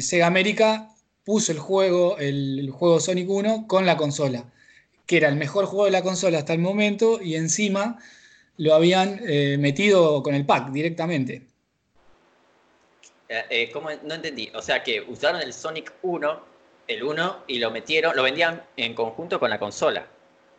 Sega 0.00 0.26
América 0.26 0.94
puso 1.24 1.52
el 1.52 1.58
juego, 1.58 2.18
el, 2.18 2.70
juego 2.70 3.00
Sonic 3.00 3.28
1 3.28 3.66
con 3.66 3.86
la 3.86 3.96
consola, 3.98 4.50
que 5.06 5.18
era 5.18 5.28
el 5.28 5.36
mejor 5.36 5.66
juego 5.66 5.84
de 5.86 5.90
la 5.92 6.02
consola 6.02 6.38
hasta 6.38 6.54
el 6.54 6.60
momento 6.60 7.20
y 7.22 7.34
encima 7.36 7.98
lo 8.56 8.74
habían 8.74 9.20
metido 9.58 10.22
con 10.22 10.34
el 10.34 10.44
pack 10.46 10.70
directamente. 10.72 11.49
Eh, 13.32 13.70
¿cómo? 13.72 13.90
No 14.02 14.14
entendí. 14.14 14.50
O 14.54 14.62
sea 14.62 14.82
que 14.82 15.00
usaron 15.00 15.40
el 15.40 15.52
Sonic 15.52 15.92
1, 16.02 16.40
el 16.88 17.02
1, 17.02 17.44
y 17.46 17.58
lo 17.58 17.70
metieron, 17.70 18.16
lo 18.16 18.22
vendían 18.22 18.62
en 18.76 18.94
conjunto 18.94 19.38
con 19.38 19.50
la 19.50 19.58
consola. 19.58 20.06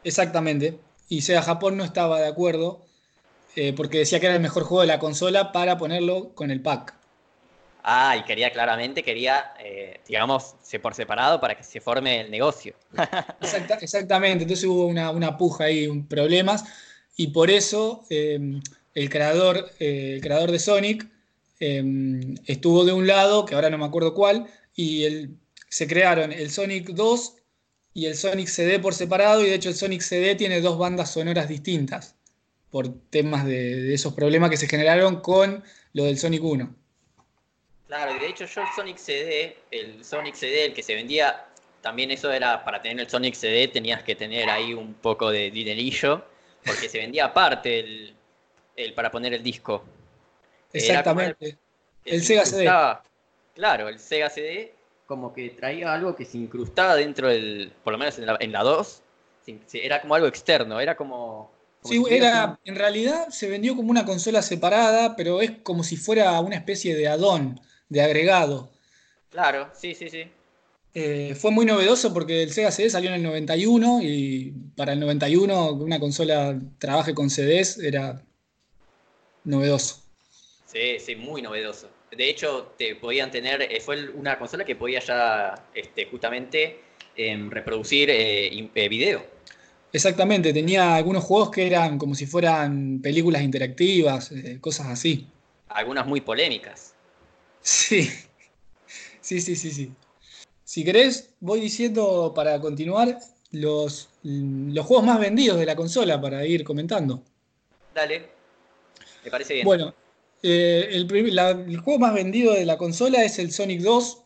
Exactamente. 0.04 0.80
Y 1.10 1.22
Sega 1.22 1.42
Japón 1.42 1.78
no 1.78 1.84
estaba 1.84 2.20
de 2.20 2.28
acuerdo 2.28 2.86
porque 3.76 3.98
decía 3.98 4.22
que 4.22 4.28
era 4.28 4.36
el 4.36 4.42
mejor 4.42 4.64
juego 4.64 4.80
de 4.80 4.88
la 4.88 4.98
consola 4.98 5.52
para 5.52 5.78
ponerlo 5.78 6.34
con 6.34 6.52
el 6.52 6.62
pack. 6.62 6.96
Ah, 7.84 8.16
y 8.16 8.24
quería 8.24 8.52
claramente, 8.52 9.04
quería, 9.04 9.54
eh, 9.60 10.00
digamos, 10.08 10.56
por 10.82 10.94
separado 10.94 11.42
para 11.42 11.56
que 11.56 11.64
se 11.64 11.82
forme 11.82 12.22
el 12.22 12.32
negocio. 12.32 12.76
exactamente, 13.82 14.44
entonces 14.44 14.66
hubo 14.66 14.86
una, 14.86 15.38
puja 15.38 15.66
ahí, 15.66 15.90
problemas, 16.04 16.64
y 17.18 17.28
por 17.28 17.50
eso 17.50 18.06
em, 18.10 18.62
el, 18.94 19.10
creador, 19.10 19.72
eh, 19.80 20.14
el 20.16 20.22
creador 20.22 20.52
de 20.52 20.60
Sonic 20.60 21.08
em, 21.62 22.36
estuvo 22.45 22.84
de 22.84 22.91
un 22.91 23.08
lado, 23.08 23.45
que 23.45 23.56
ahora 23.56 23.69
no 23.69 23.78
me 23.78 23.86
acuerdo 23.86 24.13
cuál, 24.13 24.47
y 24.76 25.30
se 25.69 25.88
crearon 25.88 26.34
el 26.34 26.52
Sonic 26.52 26.89
2 26.89 27.36
y 27.93 28.08
el 28.08 28.15
Sonic 28.15 28.47
CD 28.47 28.80
por 28.80 28.93
separado, 28.93 29.41
y 29.41 29.45
de 29.45 29.56
hecho 29.56 29.69
el 29.69 29.76
Sonic 29.76 30.02
CD 30.02 30.36
tiene 30.36 30.60
dos 30.60 30.78
bandas 30.78 31.12
sonoras 31.12 31.47
distintas, 31.47 32.15
por 32.69 32.89
temas 33.10 33.45
de, 33.45 33.76
de 33.84 33.93
esos 33.93 34.13
problemas 34.13 34.50
que 34.50 34.58
se 34.58 34.67
generaron 34.67 35.21
con 35.21 35.63
lo 35.93 36.04
del 36.04 36.17
Sonic 36.17 36.43
1. 36.43 36.76
Claro, 37.88 38.15
y 38.15 38.19
de 38.19 38.28
hecho 38.28 38.45
yo 38.45 38.62
el 38.62 38.67
Sonic 38.76 38.97
CD, 38.97 39.58
el 39.69 40.06
Sonic 40.06 40.36
CD, 40.36 40.65
el 40.65 40.74
que 40.74 40.82
se 40.82 40.95
vendía, 40.95 41.45
también 41.82 42.10
eso 42.12 42.32
era, 42.32 42.63
para 42.63 42.82
tener 42.82 43.02
el 43.02 43.10
Sonic 43.10 43.36
CD 43.36 43.67
tenías 43.67 44.02
que 44.04 44.15
tener 44.15 44.50
ahí 44.50 44.74
un 44.74 44.93
poco 44.93 45.30
de 45.30 45.52
dinerillo, 45.52 46.24
porque 46.65 46.88
se 46.88 47.00
vendía 47.00 47.26
aparte 47.26 47.80
el, 47.80 48.93
para 48.93 49.12
poner 49.12 49.34
el 49.34 49.43
disco. 49.43 49.84
Exactamente. 50.74 51.58
El, 52.06 52.24
Sega 52.24 52.46
CD. 52.46 52.70
Claro, 53.54 53.90
el 53.90 54.00
Sega 54.00 54.30
CD 54.30 54.74
como 55.06 55.34
que 55.34 55.50
traía 55.50 55.94
algo 55.94 56.16
que 56.16 56.26
se 56.26 56.38
incrustaba 56.38 56.96
dentro 56.96 57.28
del, 57.28 57.74
por 57.84 57.92
lo 57.92 58.00
menos 58.00 58.18
en 58.18 58.26
la, 58.26 58.38
en 58.40 58.52
la 58.52 58.64
2, 58.64 59.02
era 59.74 60.02
como 60.02 60.16
algo 60.16 60.28
externo, 60.28 60.80
era 60.80 60.96
como 60.96 61.52
Sí, 61.84 62.04
era, 62.10 62.60
en 62.64 62.76
realidad 62.76 63.30
se 63.30 63.50
vendió 63.50 63.76
como 63.76 63.90
una 63.90 64.06
consola 64.06 64.42
separada, 64.42 65.16
pero 65.16 65.42
es 65.42 65.52
como 65.64 65.84
si 65.84 65.98
fuera 65.98 66.40
una 66.40 66.56
especie 66.56 66.96
de 66.96 67.08
add-on 67.08 67.60
de 67.90 68.02
agregado. 68.02 68.72
Claro, 69.32 69.70
sí, 69.74 69.96
sí, 69.96 70.10
sí. 70.10 70.26
Eh, 70.94 71.36
fue 71.40 71.52
muy 71.52 71.66
novedoso 71.66 72.14
porque 72.14 72.44
el 72.44 72.52
Sega 72.52 72.70
CD 72.70 72.90
salió 72.90 73.10
en 73.10 73.16
el 73.16 73.24
91 73.24 74.02
y 74.04 74.54
para 74.76 74.94
el 74.94 75.00
91 75.00 75.78
que 75.78 75.84
una 75.84 76.00
consola 76.00 76.60
trabaje 76.78 77.16
con 77.16 77.30
CDs 77.30 77.80
era 77.80 78.22
novedoso. 79.44 80.04
Sí, 80.72 81.00
sí, 81.00 81.16
muy 81.18 81.42
novedoso. 81.42 81.90
De 82.12 82.30
hecho, 82.30 82.74
te 82.78 82.96
podían 82.96 83.30
tener, 83.30 83.62
eh, 83.62 83.82
fue 83.82 84.10
una 84.12 84.40
consola 84.40 84.64
que 84.64 84.78
podía 84.78 85.02
ya 85.02 85.54
este, 85.74 86.06
justamente 86.06 86.80
em, 87.16 87.50
reproducir 87.50 88.10
eh, 88.10 88.88
video. 88.90 89.26
Exactamente, 89.92 90.54
tenía 90.54 90.96
algunos 90.96 91.26
juegos 91.26 91.52
que 91.52 91.68
eran 91.68 91.98
como 91.98 92.16
si 92.16 92.26
fueran 92.26 93.02
películas 93.02 93.42
interactivas, 93.42 94.32
cosas 94.62 94.88
así. 94.88 95.28
Algunas 95.68 96.08
muy 96.08 96.22
polémicas. 96.22 96.94
Sí, 97.60 98.10
sí, 99.20 99.42
sí, 99.42 99.58
sí, 99.58 99.72
sí. 99.72 99.92
Si 100.64 100.86
querés, 100.86 101.34
voy 101.42 101.60
diciendo 101.60 102.32
para 102.34 102.62
continuar 102.62 103.20
los, 103.52 104.10
los 104.24 104.86
juegos 104.86 105.06
más 105.06 105.20
vendidos 105.20 105.60
de 105.60 105.66
la 105.66 105.76
consola 105.76 106.22
para 106.22 106.46
ir 106.46 106.64
comentando. 106.64 107.22
Dale, 107.94 108.30
me 109.26 109.30
parece 109.30 109.56
bien. 109.56 109.66
Bueno, 109.66 109.94
eh, 110.44 110.90
el, 110.92 111.80
juego 111.80 112.00
más 112.00 112.14
vendido 112.14 112.54
de 112.54 112.66
la 112.66 112.78
consola 112.78 113.24
es 113.24 113.40
el 113.40 113.52
Sonic 113.52 113.82
2. 113.82 114.24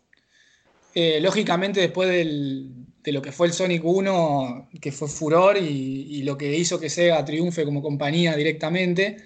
Eh, 0.95 1.19
lógicamente, 1.21 1.81
después 1.81 2.09
de 2.09 3.11
lo 3.11 3.21
que 3.21 3.31
fue 3.31 3.47
el 3.47 3.53
Sonic 3.53 3.83
1, 3.83 4.69
que 4.81 4.91
fue 4.91 5.07
furor 5.07 5.57
y, 5.57 6.23
lo 6.23 6.37
que 6.37 6.55
hizo 6.55 6.79
que 6.79 6.89
Sega 6.89 7.23
triunfe 7.25 7.65
como 7.65 7.81
compañía 7.81 8.35
directamente, 8.35 9.17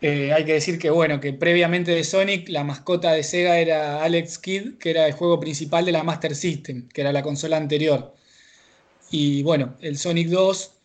eh, 0.00 0.32
hay 0.32 0.44
que 0.44 0.54
decir 0.54 0.78
que, 0.78 0.90
bueno, 0.90 1.20
que 1.20 1.32
previamente 1.34 1.92
de 1.92 2.04
Sonic, 2.04 2.48
la 2.48 2.64
mascota 2.64 3.12
de 3.12 3.22
Sega 3.22 3.58
era 3.58 4.02
Alex 4.02 4.38
Kidd, 4.38 4.78
que 4.78 4.90
era 4.90 5.06
el 5.06 5.12
juego 5.12 5.38
principal 5.40 5.84
de 5.84 5.92
la 5.92 6.02
Master 6.02 6.34
System, 6.34 6.88
que 6.88 7.02
era 7.02 7.12
la 7.12 7.22
consola 7.22 7.58
anterior. 7.58 8.14
Y 9.10 9.42
bueno, 9.42 9.76
el 9.80 9.98
Sonic 9.98 10.28
2 10.28 10.79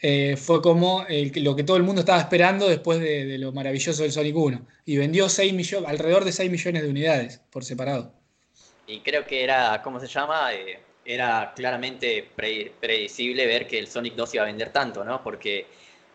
eh, 0.00 0.36
fue 0.36 0.62
como 0.62 1.04
lo 1.08 1.56
que 1.56 1.64
todo 1.64 1.76
el 1.76 1.82
mundo 1.82 2.00
estaba 2.00 2.20
esperando 2.20 2.68
después 2.68 3.00
de, 3.00 3.36
lo 3.38 3.52
maravilloso 3.52 4.02
del 4.02 4.12
Sonic 4.12 4.36
1. 4.36 4.66
Y 4.84 4.96
vendió 4.96 5.28
6 5.28 5.52
millones, 5.52 5.88
alrededor 5.88 6.24
de 6.24 6.32
6 6.32 6.50
millones 6.50 6.82
de 6.82 6.88
unidades 6.88 7.40
por 7.50 7.64
separado. 7.64 8.12
Y 8.86 9.00
creo 9.00 9.26
que 9.26 9.42
era, 9.42 9.82
¿cómo 9.82 10.00
se 10.00 10.06
llama? 10.06 10.54
Eh, 10.54 10.80
era 11.04 11.52
claramente 11.56 12.30
predecible 12.36 13.46
ver 13.46 13.66
que 13.66 13.78
el 13.78 13.86
Sonic 13.86 14.14
2 14.14 14.34
iba 14.34 14.42
a 14.44 14.46
vender 14.46 14.70
tanto, 14.70 15.04
¿no? 15.04 15.22
Porque 15.22 15.66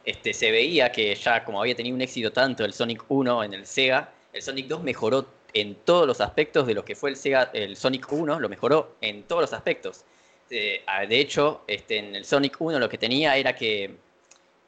este, 0.06 0.34
se 0.34 0.52
veía 0.52 0.92
que 0.92 1.14
ya 1.16 1.44
como 1.44 1.60
había 1.60 1.76
tenido 1.76 1.96
un 1.96 2.02
éxito 2.02 2.32
tanto 2.32 2.64
el 2.64 2.74
Sonic 2.74 3.04
1 3.08 3.44
en 3.44 3.54
el 3.54 3.66
Sega, 3.66 4.14
el 4.32 4.42
Sonic 4.42 4.68
2 4.68 4.84
mejoró 4.84 5.28
en 5.54 5.76
todos 5.76 6.08
los 6.08 6.22
aspectos 6.22 6.68
de 6.68 6.74
lo 6.74 6.86
que 6.86 6.96
fue 6.96 7.10
el 7.10 7.16
Sega, 7.16 7.50
el 7.54 7.76
Sonic 7.76 8.12
1, 8.12 8.40
lo 8.40 8.50
mejoró 8.50 8.96
en 9.02 9.24
todos 9.24 9.42
los 9.42 9.54
aspectos. 9.54 10.06
Eh, 10.54 10.84
de 11.08 11.20
hecho, 11.20 11.64
este, 11.68 11.98
en 11.98 12.16
el 12.16 12.26
Sonic 12.26 12.60
1 12.60 12.80
lo 12.80 12.90
que 12.90 12.98
tenía 12.98 13.36
era 13.36 13.56
que 13.56 13.96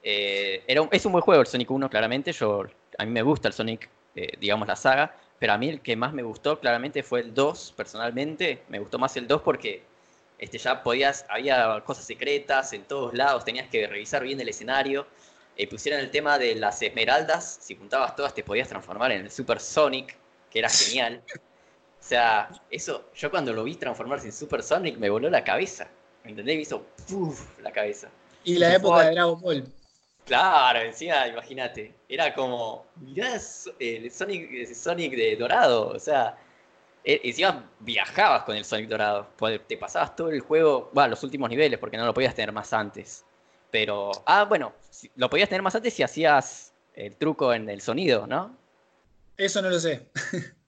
eh, 0.04 0.64
era 0.68 0.88
es 0.92 1.06
un 1.06 1.12
buen 1.12 1.22
juego 1.24 1.42
el 1.42 1.48
Sonic 1.48 1.70
1, 1.72 1.90
claramente. 1.90 2.32
Yo, 2.32 2.64
a 2.98 3.06
mí 3.06 3.12
me 3.12 3.22
gusta 3.22 3.48
el 3.48 3.54
Sonic, 3.54 3.90
eh, 4.16 4.34
digamos, 4.40 4.68
la 4.68 4.76
saga. 4.76 5.16
Pero 5.38 5.54
a 5.54 5.58
mí 5.58 5.70
el 5.70 5.82
que 5.82 5.96
más 5.96 6.14
me 6.14 6.24
gustó 6.24 6.60
claramente 6.60 7.04
fue 7.04 7.22
el 7.22 7.34
2, 7.34 7.74
personalmente. 7.76 8.64
Me 8.70 8.80
gustó 8.80 8.98
más 8.98 9.16
el 9.18 9.28
2 9.28 9.42
porque 9.42 9.84
este, 10.40 10.58
ya 10.58 10.82
podías, 10.82 11.26
había 11.30 11.82
cosas 11.86 12.06
secretas 12.06 12.74
en 12.74 12.84
todos 12.84 13.14
lados, 13.14 13.44
tenías 13.46 13.68
que 13.70 13.86
revisar 13.88 14.24
bien 14.24 14.40
el 14.40 14.50
escenario 14.50 15.06
eh, 15.58 15.68
pusieron 15.68 16.02
el 16.02 16.12
tema 16.12 16.38
de 16.38 16.56
las 16.56 16.82
esmeraldas, 16.82 17.60
si 17.62 17.76
juntabas 17.76 18.16
todas 18.16 18.34
te 18.34 18.44
podías 18.44 18.68
transformar 18.68 19.12
en 19.14 19.22
el 19.22 19.32
Super 19.32 19.60
Sonic, 19.60 20.18
que 20.50 20.60
era 20.60 20.70
genial. 20.70 21.24
O 22.06 22.08
sea, 22.08 22.48
eso, 22.70 23.10
yo 23.16 23.32
cuando 23.32 23.52
lo 23.52 23.64
vi 23.64 23.78
transformarse 23.78 24.28
en 24.28 24.32
Super 24.32 24.62
Sonic 24.62 24.96
me 25.00 25.10
voló 25.10 25.28
la 25.28 25.44
cabeza. 25.44 25.88
¿Me 26.24 26.30
entendés? 26.30 26.56
Me 26.56 26.62
hizo 26.62 26.86
puff 27.08 27.60
la 27.64 27.72
cabeza. 27.72 28.10
Y 28.44 28.60
la 28.60 28.76
época 28.76 29.06
de 29.06 29.16
Dragon 29.16 29.42
Ball. 29.42 29.64
Claro, 30.24 30.82
encima, 30.82 31.28
imagínate. 31.28 31.96
Era 32.08 32.32
como, 32.36 32.86
mirá 32.98 33.40
el 33.80 34.12
Sonic, 34.12 34.72
Sonic 34.76 35.16
de 35.16 35.36
dorado. 35.36 35.88
O 35.88 35.98
sea, 35.98 36.38
e, 37.04 37.22
encima 37.24 37.68
viajabas 37.80 38.44
con 38.44 38.56
el 38.56 38.66
Sonic 38.66 38.88
dorado. 38.88 39.28
Te 39.68 39.76
pasabas 39.76 40.16
todo 40.16 40.30
el 40.30 40.42
juego, 40.42 40.92
bueno, 40.94 41.10
los 41.10 41.24
últimos 41.24 41.50
niveles, 41.50 41.80
porque 41.80 41.98
no 41.98 42.06
lo 42.06 42.14
podías 42.14 42.36
tener 42.36 42.52
más 42.52 42.72
antes. 42.72 43.26
Pero, 43.72 44.12
ah, 44.28 44.44
bueno, 44.44 44.74
lo 45.16 45.28
podías 45.28 45.50
tener 45.50 45.64
más 45.64 45.74
antes 45.74 45.96
si 45.96 46.04
hacías 46.04 46.72
el 46.94 47.16
truco 47.16 47.52
en 47.52 47.68
el 47.68 47.82
sonido, 47.82 48.28
¿no? 48.28 48.56
Eso 49.38 49.60
no 49.64 49.72
lo 49.72 49.80
sé. 49.80 50.08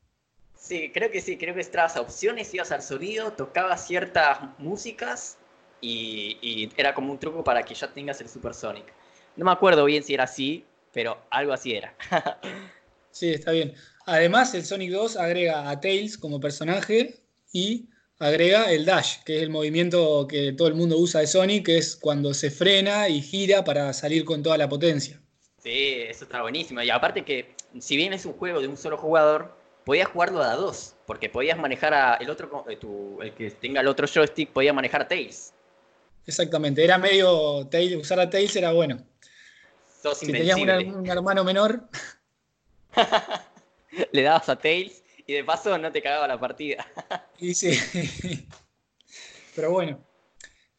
sí, 0.68 0.92
creo 0.94 1.10
que 1.10 1.22
sí, 1.22 1.38
creo 1.38 1.54
que 1.54 1.62
estabas 1.62 1.96
a 1.96 2.02
opciones, 2.02 2.54
ibas 2.54 2.72
al 2.72 2.82
sonido, 2.82 3.34
tocabas 3.34 3.88
ciertas 3.88 4.40
músicas 4.58 5.38
y, 5.82 6.70
era 6.78 6.94
como 6.94 7.12
un 7.12 7.20
truco 7.20 7.44
para 7.44 7.64
que 7.64 7.74
ya 7.74 7.92
tengas 7.94 8.20
el 8.22 8.30
Super 8.30 8.54
Sonic. 8.54 8.86
No 9.36 9.46
me 9.46 9.52
acuerdo 9.52 9.86
bien 9.86 10.04
si 10.04 10.14
era 10.14 10.26
así, 10.26 10.66
pero 10.94 11.18
algo 11.30 11.54
así 11.54 11.74
era. 11.74 11.96
sí, 13.12 13.34
está 13.34 13.52
bien. 13.52 13.74
Además, 14.06 14.54
el 14.54 14.66
Sonic 14.66 14.92
2 14.92 15.18
agrega 15.18 15.70
a 15.70 15.80
Tails 15.80 16.18
como 16.18 16.40
personaje 16.40 17.16
y 17.54 17.88
agrega 18.20 18.72
el 18.72 18.86
dash, 18.86 19.24
que 19.24 19.38
es 19.38 19.44
el 19.44 19.50
movimiento 19.50 20.28
que 20.28 20.54
todo 20.54 20.68
el 20.68 20.76
mundo 20.76 20.98
usa 20.98 21.22
de 21.22 21.28
Sonic, 21.28 21.66
que 21.66 21.78
es 21.78 21.96
cuando 21.96 22.34
se 22.34 22.50
frena 22.50 23.10
y 23.10 23.22
gira 23.22 23.64
para 23.64 23.94
salir 23.94 24.26
con 24.26 24.42
toda 24.42 24.58
la 24.58 24.68
potencia. 24.68 25.22
Sí, 25.62 26.02
eso 26.08 26.24
está 26.24 26.42
buenísimo. 26.42 26.82
Y 26.82 26.90
aparte 26.90 27.24
que, 27.24 27.54
si 27.80 27.96
bien 27.96 28.14
es 28.14 28.26
un 28.26 28.34
juego 28.34 28.62
de 28.62 28.68
un 28.68 28.78
solo 28.78 28.98
jugador, 28.98 29.57
podías 29.88 30.10
jugarlo 30.10 30.44
a 30.44 30.54
dos, 30.54 30.98
porque 31.06 31.30
podías 31.30 31.58
manejar 31.58 31.94
a 31.94 32.16
el 32.16 32.30
otro, 32.30 32.66
eh, 32.70 32.78
el 33.22 33.34
que 33.34 33.52
tenga 33.52 33.80
el 33.80 33.88
otro 33.88 34.06
joystick, 34.06 34.50
podía 34.50 34.74
manejar 34.74 35.04
a 35.04 35.08
Tails. 35.08 35.54
Exactamente, 36.26 36.84
era 36.84 36.98
medio, 36.98 37.66
usar 37.98 38.20
a 38.20 38.30
Tails 38.30 38.54
era 38.58 38.74
bueno. 38.74 39.02
Sos 40.04 40.18
si 40.20 40.30
tenías 40.30 40.58
un 40.58 41.10
hermano 41.10 41.46
menor... 41.46 41.88
Le 44.12 44.22
dabas 44.22 44.50
a 44.50 44.60
Tails 44.60 45.04
y 45.26 45.34
de 45.34 45.46
paso 45.46 45.78
no 45.78 45.90
te 45.90 46.02
cagaba 46.02 46.28
la 46.28 46.38
partida. 46.38 46.86
y 47.40 47.54
sí. 47.54 47.80
Pero 49.56 49.72
bueno. 49.72 50.06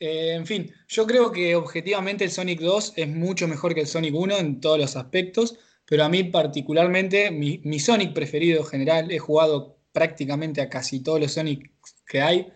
Eh, 0.01 0.35
en 0.35 0.47
fin, 0.47 0.71
yo 0.87 1.07
creo 1.07 1.33
que 1.33 1.57
objetivamente 1.57 2.25
el 2.25 2.31
Sonic 2.31 2.61
2 2.61 2.93
es 2.97 3.09
mucho 3.09 3.49
mejor 3.49 3.75
que 3.75 3.81
el 3.81 3.87
Sonic 3.87 4.15
1 4.15 4.37
en 4.37 4.61
todos 4.61 4.79
los 4.79 4.97
aspectos, 4.97 5.59
pero 5.89 6.05
a 6.05 6.09
mí 6.09 6.25
particularmente, 6.25 7.31
mi, 7.31 7.61
mi 7.65 7.81
Sonic 7.81 8.13
preferido 8.13 8.61
en 8.61 8.67
general, 8.67 9.11
he 9.11 9.19
jugado 9.19 9.79
prácticamente 9.93 10.61
a 10.61 10.69
casi 10.69 11.01
todos 11.01 11.21
los 11.21 11.33
Sonic 11.33 11.71
que 12.07 12.21
hay, 12.21 12.53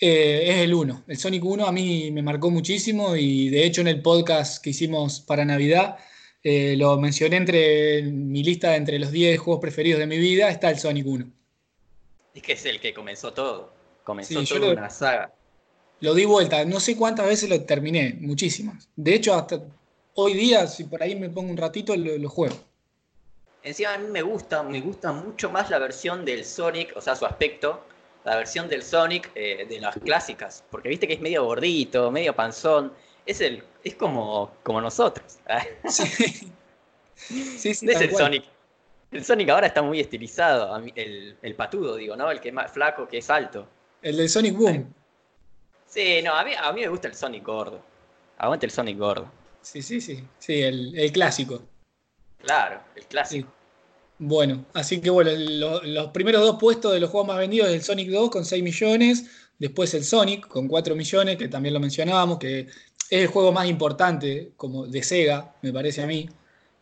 eh, 0.00 0.44
es 0.48 0.56
el 0.58 0.74
1. 0.74 1.04
El 1.06 1.16
Sonic 1.16 1.44
1 1.44 1.66
a 1.66 1.72
mí 1.72 2.10
me 2.10 2.22
marcó 2.22 2.50
muchísimo 2.50 3.16
y 3.16 3.48
de 3.48 3.64
hecho 3.64 3.80
en 3.80 3.88
el 3.88 4.02
podcast 4.02 4.62
que 4.62 4.70
hicimos 4.70 5.20
para 5.20 5.44
Navidad 5.44 5.96
eh, 6.42 6.76
lo 6.76 6.98
mencioné 6.98 7.36
entre 7.36 8.02
mi 8.02 8.42
lista 8.42 8.70
de 8.70 8.76
entre 8.76 8.98
los 8.98 9.10
10 9.10 9.38
juegos 9.38 9.60
preferidos 9.60 9.98
de 9.98 10.06
mi 10.06 10.18
vida, 10.18 10.48
está 10.48 10.70
el 10.70 10.78
Sonic 10.78 11.06
1. 11.06 11.26
Es 12.34 12.42
que 12.42 12.52
es 12.52 12.66
el 12.66 12.80
que 12.80 12.92
comenzó 12.92 13.32
todo. 13.32 13.72
Comenzó 14.04 14.44
toda 14.44 14.72
una 14.72 14.90
saga. 14.90 15.32
Lo 16.00 16.14
di 16.14 16.24
vuelta, 16.24 16.64
no 16.64 16.78
sé 16.78 16.94
cuántas 16.94 17.26
veces 17.26 17.48
lo 17.48 17.62
terminé, 17.62 18.18
muchísimas. 18.20 18.88
De 18.94 19.14
hecho, 19.14 19.34
hasta 19.34 19.62
hoy 20.16 20.34
día, 20.34 20.66
si 20.66 20.84
por 20.84 21.02
ahí 21.02 21.14
me 21.14 21.30
pongo 21.30 21.50
un 21.50 21.56
ratito, 21.56 21.94
lo, 21.96 22.28
juego. 22.28 22.56
Encima 23.62 23.94
a 23.94 23.98
mí 23.98 24.08
me 24.08 24.22
gusta, 24.22 24.62
me 24.62 24.80
gusta 24.80 25.12
mucho 25.12 25.50
más 25.50 25.70
la 25.70 25.78
versión 25.78 26.24
del 26.24 26.44
Sonic, 26.44 26.96
o 26.96 27.00
sea, 27.00 27.16
su 27.16 27.24
aspecto, 27.24 27.84
la 28.24 28.36
versión 28.36 28.68
del 28.68 28.82
Sonic 28.82 29.30
eh, 29.34 29.66
de 29.68 29.80
las 29.80 29.96
clásicas. 29.96 30.64
Porque 30.70 30.88
viste 30.88 31.06
que 31.06 31.14
es 31.14 31.20
medio 31.20 31.44
gordito, 31.44 32.10
medio 32.10 32.34
panzón 32.34 32.92
es 33.24 33.40
el 33.40 33.62
es 33.84 33.94
como, 33.94 34.52
como 34.62 34.80
nosotros. 34.80 35.38
Sí. 37.18 37.58
sí, 37.58 37.74
sí 37.74 37.88
es 37.88 38.00
el 38.02 38.14
Sonic. 38.14 38.44
El 39.10 39.24
Sonic 39.24 39.48
ahora 39.48 39.68
está 39.68 39.80
muy 39.80 40.00
estilizado. 40.00 40.76
El, 40.94 41.36
el, 41.40 41.54
patudo, 41.54 41.96
digo, 41.96 42.14
¿no? 42.14 42.30
El 42.30 42.40
que 42.40 42.48
es 42.48 42.54
más 42.54 42.70
flaco, 42.70 43.08
que 43.08 43.18
es 43.18 43.30
alto. 43.30 43.66
El 44.02 44.18
del 44.18 44.28
Sonic 44.28 44.54
Boom. 44.54 44.92
Sí, 45.86 46.20
no, 46.22 46.34
a 46.34 46.44
mí, 46.44 46.52
a 46.60 46.72
mí 46.72 46.82
me 46.82 46.88
gusta 46.88 47.08
el 47.08 47.14
Sonic 47.14 47.42
gordo. 47.42 47.80
Aguante 48.36 48.66
el 48.66 48.72
Sonic 48.72 48.98
gordo. 48.98 49.30
Sí, 49.66 49.82
sí, 49.82 50.00
sí. 50.00 50.22
Sí, 50.38 50.62
el, 50.62 50.96
el 50.96 51.10
clásico. 51.10 51.60
Claro, 52.38 52.80
el 52.94 53.04
clásico. 53.06 53.52
Bueno, 54.16 54.64
así 54.74 55.00
que 55.00 55.10
bueno, 55.10 55.32
los 55.34 56.10
primeros 56.10 56.40
dos 56.40 56.56
puestos 56.60 56.92
de 56.92 57.00
los 57.00 57.10
juegos 57.10 57.26
más 57.26 57.38
vendidos 57.38 57.68
es 57.70 57.74
el 57.74 57.82
Sonic 57.82 58.08
2 58.10 58.30
con 58.30 58.44
6 58.44 58.62
millones, 58.62 59.26
después 59.58 59.92
el 59.94 60.04
Sonic 60.04 60.46
con 60.46 60.68
4 60.68 60.94
millones, 60.94 61.36
que 61.36 61.48
también 61.48 61.74
lo 61.74 61.80
mencionábamos, 61.80 62.38
que 62.38 62.60
es 62.60 62.68
el 63.10 63.26
juego 63.26 63.50
más 63.50 63.66
importante 63.66 64.52
como 64.56 64.86
de 64.86 65.02
Sega, 65.02 65.56
me 65.62 65.72
parece 65.72 66.00
a 66.00 66.06
mí, 66.06 66.28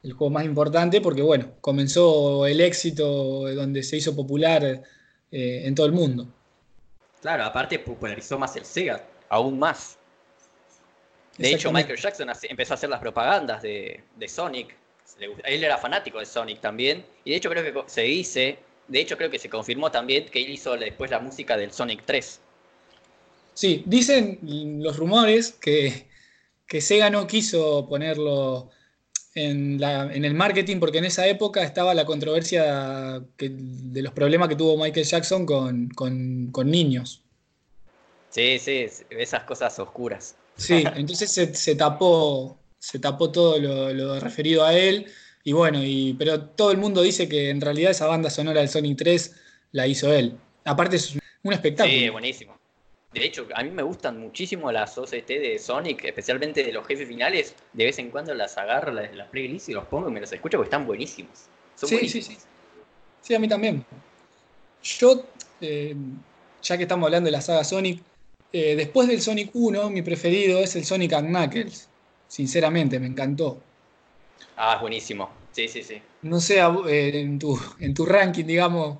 el 0.03 0.12
juego 0.12 0.31
más 0.31 0.44
importante 0.44 1.01
porque, 1.01 1.23
bueno, 1.23 1.53
comenzó 1.62 2.47
el 2.47 2.61
éxito 2.61 3.51
donde 3.55 3.83
se 3.83 3.97
hizo 3.97 4.14
popular 4.14 4.62
eh, 4.62 4.83
en 5.64 5.75
todo 5.75 5.87
el 5.87 5.92
mundo. 5.92 6.29
Claro, 7.23 7.44
aparte 7.44 7.79
popularizó 7.79 8.38
más 8.38 8.55
el 8.57 8.66
Sega, 8.66 9.03
aún 9.31 9.59
más. 9.59 9.97
De 11.38 11.53
hecho, 11.53 11.73
Michael 11.73 11.99
Jackson 11.99 12.31
empezó 12.42 12.75
a 12.75 12.77
hacer 12.77 12.90
las 12.90 13.01
propagandas 13.01 13.62
de, 13.62 14.03
Sonic. 14.27 14.75
Él 15.18 15.64
era 15.64 15.79
fanático 15.79 16.18
de 16.18 16.27
Sonic 16.27 16.61
también. 16.61 17.05
Y 17.25 17.31
de 17.31 17.37
hecho 17.37 17.51
creo 17.51 17.64
que 17.64 17.90
se 17.90 18.03
dice, 18.03 18.59
de 18.88 19.01
hecho 19.01 19.16
creo 19.16 19.31
que 19.31 19.38
se 19.38 19.49
confirmó 19.49 19.90
también 19.90 20.27
que 20.27 20.42
él 20.42 20.51
hizo 20.51 20.77
después 20.77 21.11
la 21.11 21.18
música 21.18 21.57
del 21.57 21.73
Sonic 21.73 22.03
3. 22.05 22.40
Sí, 23.55 23.83
dicen 23.87 24.38
los 24.83 24.97
rumores 24.97 25.53
que 25.53 26.07
que 26.66 26.81
Sega 26.81 27.11
no 27.11 27.27
quiso 27.27 27.87
ponerlo 27.88 28.70
en, 29.35 29.83
el 29.83 30.35
marketing 30.35 30.79
porque 30.79 30.99
en 30.99 31.05
esa 31.05 31.27
época 31.27 31.62
estaba 31.62 31.94
la 31.94 32.05
controversia 32.05 33.20
de 33.38 34.03
los 34.03 34.12
problemas 34.12 34.49
que 34.49 34.57
tuvo 34.57 34.77
Michael 34.77 35.07
Jackson 35.07 35.47
con, 35.47 36.70
niños. 36.70 37.23
Sí, 38.31 38.59
sí, 38.59 38.87
esas 39.11 39.44
cosas 39.44 39.79
oscuras. 39.79 40.37
Sí, 40.57 40.85
entonces 40.95 41.31
se, 41.31 41.75
tapó, 41.75 42.59
se 42.79 42.99
tapó 42.99 43.31
todo 43.31 43.59
lo, 43.59 44.21
referido 44.21 44.64
a 44.64 44.75
él. 44.75 45.07
Y 45.43 45.53
bueno, 45.53 45.81
y, 45.83 46.14
pero 46.14 46.40
todo 46.40 46.71
el 46.71 46.79
mundo 46.79 47.03
dice 47.03 47.29
que 47.29 47.51
en 47.51 47.61
realidad 47.61 47.90
esa 47.90 48.07
banda 48.07 48.31
sonora 48.31 48.61
del 48.61 48.69
Sonic 48.69 48.97
3 48.99 49.37
la 49.73 49.87
hizo 49.87 50.12
él. 50.12 50.37
Aparte 50.64 50.97
es 50.97 51.17
un 51.43 51.53
espectáculo. 51.53 51.95
Sí, 51.95 52.09
buenísimo. 52.09 52.57
De 53.12 53.25
hecho, 53.25 53.47
a 53.55 53.62
mí 53.62 53.71
me 53.71 53.83
gustan 53.83 54.19
muchísimo 54.19 54.73
las 54.73 54.99
OCT 54.99 55.29
de 55.29 55.59
Sonic, 55.59 56.05
especialmente 56.05 56.64
de 56.64 56.73
los 56.73 56.85
jefes 56.87 57.07
finales. 57.07 57.55
De 57.73 57.85
vez 57.85 57.99
en 57.99 58.11
cuando 58.11 58.35
las 58.35 58.59
agarro, 58.59 58.93
las, 58.93 59.14
las 59.14 59.29
playlists 59.29 59.69
y 59.69 59.73
los 59.73 59.85
pongo 59.85 60.09
y 60.09 60.12
me 60.12 60.21
los 60.21 60.33
escucho 60.33 60.57
porque 60.57 60.69
están 60.69 60.87
buenísimos. 60.87 61.47
sí, 61.77 62.09
sí, 62.09 62.23
sí. 62.23 62.37
Sí, 63.21 63.35
a 63.35 63.38
mí 63.38 63.49
también. 63.49 63.85
Yo, 64.83 65.25
eh, 65.61 65.95
ya 66.62 66.77
que 66.77 66.83
estamos 66.83 67.07
hablando 67.07 67.27
de 67.27 67.33
la 67.33 67.40
saga 67.40 67.64
Sonic, 67.64 68.03
eh, 68.55 68.77
después 68.77 69.09
del 69.09 69.21
Sonic 69.21 69.51
1, 69.55 69.90
mi 69.90 70.03
preferido 70.03 70.61
es 70.61 70.77
el 70.77 70.85
Sonic 70.85 71.12
Knuckles. 71.19 71.88
Sinceramente, 72.29 72.99
me 73.01 73.07
encantó. 73.09 73.61
Ah, 74.57 74.75
es 74.75 74.81
buenísimo. 74.81 75.31
Sí, 75.53 75.69
sí, 75.69 75.83
sí. 75.83 76.03
No 76.23 76.40
sé, 76.40 76.59
eh, 76.61 77.21
en, 77.21 77.38
tu, 77.38 77.59
en 77.79 77.95
tu 77.95 78.07
ranking, 78.07 78.45
digamos, 78.45 78.99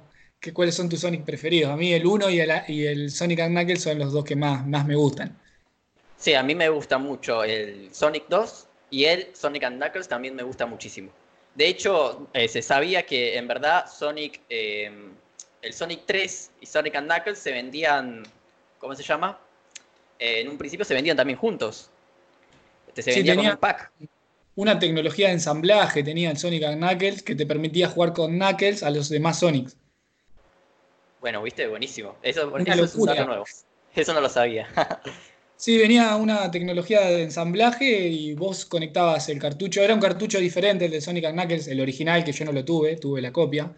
¿cuáles 0.53 0.75
son 0.75 0.89
tus 0.89 1.01
Sonic 1.01 1.25
preferidos? 1.25 1.73
A 1.73 1.77
mí 1.77 1.93
el 1.93 2.07
1 2.07 2.31
y 2.31 2.41
el, 2.41 2.51
y 2.69 2.87
el 2.87 3.11
Sonic 3.11 3.41
Knuckles 3.47 3.83
son 3.83 3.99
los 3.99 4.13
dos 4.13 4.25
que 4.25 4.37
más, 4.37 4.67
más 4.67 4.87
me 4.87 4.95
gustan. 4.95 5.37
Sí, 6.17 6.35
a 6.35 6.43
mí 6.43 6.55
me 6.55 6.69
gusta 6.69 6.99
mucho 6.99 7.45
el 7.45 7.93
Sonic 7.93 8.25
2 8.29 8.67
y 8.91 9.05
el 9.05 9.35
Sonic 9.35 9.67
Knuckles 9.69 10.09
también 10.09 10.35
me 10.35 10.43
gusta 10.43 10.67
muchísimo. 10.67 11.11
De 11.55 11.69
hecho, 11.69 12.29
eh, 12.33 12.49
se 12.49 12.63
sabía 12.63 13.07
que 13.07 13.37
en 13.37 13.47
verdad 13.47 13.87
Sonic, 13.87 14.41
eh, 14.49 14.91
el 15.63 15.73
Sonic 15.73 16.03
3 16.07 16.51
y 16.61 16.67
Sonic 16.67 16.99
Knuckles 16.99 17.39
se 17.39 17.53
vendían, 17.53 18.23
¿cómo 18.85 18.95
se 18.95 19.03
llama? 19.03 19.39
Eh, 20.19 20.41
en 20.43 20.49
un 20.51 20.59
principio 20.59 20.85
se 20.85 20.93
vendían 20.93 21.17
también 21.17 21.39
juntos. 21.39 21.89
Este, 22.89 23.03
se 23.03 23.15
vendía 23.15 23.35
como 23.35 23.49
un 23.49 23.57
pack. 23.57 23.91
Una 24.57 24.79
tecnología 24.79 25.29
de 25.29 25.33
ensamblaje 25.33 26.03
tenía 26.03 26.31
el 26.31 26.37
Sonic 26.37 26.63
Knuckles 26.75 27.23
que 27.23 27.35
te 27.35 27.47
permitía 27.47 27.89
jugar 27.89 28.13
con 28.13 28.33
Knuckles 28.33 28.83
a 28.83 28.91
los 28.91 29.09
demás 29.09 29.39
Sonics. 29.39 29.79
Bueno, 31.21 31.43
viste, 31.43 31.67
buenísimo. 31.67 32.17
Eso, 32.23 32.55
es 32.59 32.95
un 32.95 33.07
dato 33.07 33.25
nuevo. 33.25 33.47
Eso 33.97 34.13
no 34.13 34.21
lo 34.21 34.29
sabía. 34.29 34.69
sí, 35.57 35.79
venía 35.79 36.15
una 36.17 36.51
tecnología 36.51 37.01
de 37.01 37.23
ensamblaje 37.23 38.09
y 38.09 38.35
vos 38.35 38.67
conectabas 38.67 39.31
el 39.31 39.39
cartucho. 39.39 39.81
Era 39.81 39.95
un 39.95 40.01
cartucho 40.01 40.39
diferente 40.39 40.85
el 40.85 40.91
de 40.91 41.01
Sonic 41.01 41.31
Knuckles, 41.31 41.69
el 41.69 41.81
original, 41.81 42.23
que 42.23 42.33
yo 42.33 42.45
no 42.45 42.53
lo 42.53 42.67
tuve, 42.67 42.97
tuve 42.97 43.23
la 43.23 43.33
copia. 43.33 43.75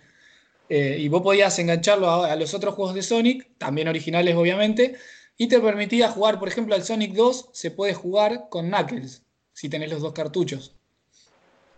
Eh, 0.68 0.96
y 0.98 1.08
vos 1.08 1.22
podías 1.22 1.58
engancharlo 1.58 2.24
a, 2.24 2.34
los 2.36 2.52
otros 2.54 2.74
juegos 2.74 2.94
de 2.94 3.02
Sonic, 3.02 3.48
también 3.58 3.88
originales 3.88 4.34
obviamente, 4.34 4.96
y 5.36 5.48
te 5.48 5.60
permitía 5.60 6.08
jugar, 6.08 6.38
por 6.38 6.48
ejemplo, 6.48 6.74
al 6.74 6.82
Sonic 6.82 7.12
2 7.12 7.50
se 7.52 7.70
puede 7.70 7.94
jugar 7.94 8.48
con 8.48 8.68
Knuckles, 8.68 9.22
si 9.52 9.68
tenés 9.68 9.90
los 9.90 10.02
dos 10.02 10.12
cartuchos. 10.12 10.74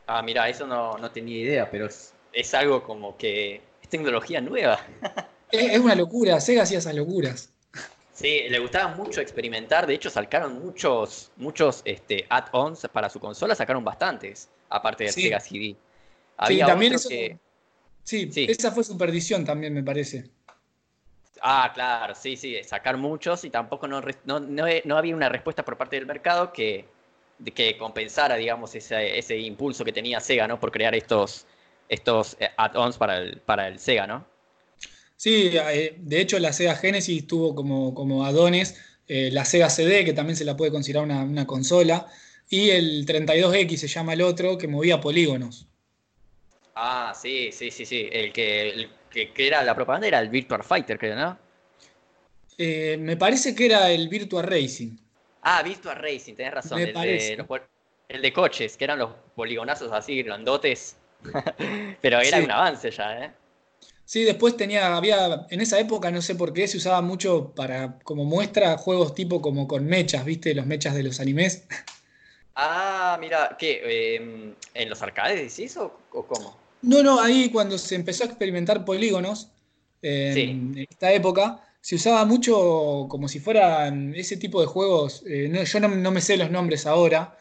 Ah, 0.06 0.22
mira, 0.22 0.48
eso 0.48 0.66
no, 0.66 0.96
no 0.96 1.10
tenía 1.10 1.36
idea, 1.36 1.70
pero 1.70 1.86
es, 1.86 2.14
es 2.32 2.54
algo 2.54 2.82
como 2.82 3.16
que 3.16 3.60
es 3.82 3.88
tecnología 3.88 4.40
nueva. 4.40 4.80
Es, 5.50 5.78
una 5.78 5.94
locura, 5.94 6.38
Sega 6.40 6.64
hacía 6.64 6.76
esas 6.76 6.94
locuras. 6.94 7.50
Sí, 8.12 8.42
le 8.50 8.58
gustaba 8.58 8.94
mucho 8.94 9.22
experimentar. 9.22 9.86
De 9.86 9.94
hecho, 9.94 10.10
sacaron 10.10 10.62
muchos, 10.62 11.30
muchos 11.36 11.80
este, 11.86 12.26
add-ons 12.28 12.86
para 12.92 13.08
su 13.08 13.18
consola, 13.18 13.54
sacaron 13.54 13.82
bastantes, 13.82 14.50
aparte 14.68 15.04
del 15.04 15.12
Sega 15.14 15.40
CD. 15.40 15.74
sí, 16.46 16.58
también 16.58 16.92
eso, 16.92 17.08
sí, 18.08 18.46
esa 18.48 18.72
fue 18.72 18.84
su 18.84 18.96
perdición 18.96 19.44
también, 19.44 19.74
me 19.74 19.82
parece. 19.82 20.30
Ah, 21.40 21.70
claro, 21.72 22.14
sí, 22.14 22.36
sí, 22.36 22.56
sacar 22.64 22.96
muchos 22.96 23.44
y 23.44 23.50
tampoco 23.50 23.86
no, 23.86 24.00
no, 24.24 24.96
había 24.96 25.14
una 25.14 25.28
respuesta 25.28 25.64
por 25.64 25.76
parte 25.76 25.96
del 25.96 26.06
mercado 26.06 26.52
que, 26.52 26.86
que 27.54 27.76
compensara, 27.78 28.36
digamos, 28.36 28.74
ese, 28.74 29.18
ese 29.18 29.38
impulso 29.38 29.84
que 29.84 29.92
tenía 29.92 30.20
Sega, 30.20 30.48
¿no? 30.48 30.58
Por 30.58 30.72
crear 30.72 30.94
estos, 30.94 31.46
estos 31.88 32.36
eh, 32.40 32.48
add-ons 32.56 32.96
para 32.96 33.18
el, 33.18 33.40
para 33.40 33.68
el 33.68 33.78
Sega, 33.78 34.06
¿no? 34.06 34.26
Sí, 35.16 35.50
eh, 35.52 35.96
de 35.98 36.20
hecho 36.20 36.38
la 36.38 36.52
Sega 36.52 36.76
Genesis 36.76 37.26
tuvo 37.26 37.54
como, 37.54 37.94
como 37.94 38.24
adones 38.24 38.76
eh, 39.08 39.30
la 39.32 39.44
Sega 39.44 39.70
CD, 39.70 40.04
que 40.04 40.12
también 40.12 40.36
se 40.36 40.44
la 40.44 40.56
puede 40.56 40.70
considerar 40.70 41.04
una, 41.04 41.46
consola, 41.46 42.06
y 42.48 42.70
el 42.70 43.06
32X 43.06 43.76
se 43.76 43.88
llama 43.88 44.12
el 44.12 44.20
otro, 44.20 44.58
que 44.58 44.68
movía 44.68 45.00
polígonos. 45.00 45.66
Ah, 46.80 47.12
sí, 47.12 47.50
sí, 47.50 47.72
sí, 47.72 47.84
sí. 47.84 48.08
El 48.12 48.32
que, 48.32 48.88
era 49.36 49.64
la 49.64 49.74
propaganda 49.74 50.06
era 50.06 50.20
el 50.20 50.28
Virtual 50.28 50.62
Fighter, 50.62 50.96
creo, 50.96 51.16
¿no? 51.16 51.36
Eh, 52.56 52.96
me 53.00 53.16
parece 53.16 53.52
que 53.52 53.66
era 53.66 53.90
el 53.90 54.08
Virtual 54.08 54.44
Racing. 54.44 54.96
Ah, 55.42 55.60
Virtual 55.64 55.96
Racing, 55.96 56.34
tenés 56.34 56.54
razón. 56.54 56.78
el, 56.78 56.94
de, 56.94 57.46
el 58.08 58.22
de 58.22 58.32
coches, 58.32 58.76
que 58.76 58.84
eran 58.84 59.00
los 59.00 59.10
poligonazos 59.34 59.90
así 59.90 60.22
grandotes. 60.22 60.96
Pero 62.00 62.20
era 62.20 62.38
un 62.38 62.50
avance 62.52 62.92
ya, 62.92 63.24
¿eh? 63.24 63.32
Sí, 64.04 64.22
después 64.22 64.56
tenía, 64.56 64.96
había, 64.96 65.46
en 65.50 65.60
esa 65.60 65.80
época 65.80 66.12
no 66.12 66.22
sé 66.22 66.36
por 66.36 66.52
qué, 66.52 66.68
se 66.68 66.76
usaba 66.76 67.02
mucho 67.02 67.54
para, 67.56 67.98
como 68.04 68.24
muestra, 68.24 68.78
juegos 68.78 69.16
tipo 69.16 69.42
como 69.42 69.66
con 69.66 69.84
mechas, 69.84 70.24
¿viste? 70.24 70.54
Los 70.54 70.64
mechas 70.64 70.94
de 70.94 71.02
los 71.02 71.18
animes. 71.18 71.66
Ah, 72.60 73.16
mira, 73.20 73.54
¿qué? 73.56 74.16
Em, 74.16 74.52
¿En 74.74 74.90
los 74.90 75.00
arcades 75.00 75.56
decís 75.56 75.76
o, 75.76 75.96
o, 76.10 76.26
cómo? 76.26 76.56
No, 76.82 77.02
no, 77.02 77.20
ahí 77.20 77.50
cuando 77.50 77.76
se 77.78 77.94
empezó 77.94 78.24
a 78.24 78.26
experimentar 78.26 78.84
polígonos, 78.84 79.50
en 80.02 80.86
esta 80.90 81.12
época, 81.12 81.60
se 81.80 81.96
usaba 81.96 82.24
mucho 82.24 83.06
como 83.08 83.28
si 83.28 83.40
fueran 83.40 84.14
ese 84.14 84.36
tipo 84.36 84.60
de 84.60 84.66
juegos, 84.66 85.22
eh, 85.26 85.64
yo 85.64 85.80
no, 85.80 86.10
me 86.10 86.20
sé 86.20 86.36
los 86.36 86.50
nombres 86.50 86.86
ahora, 86.86 87.36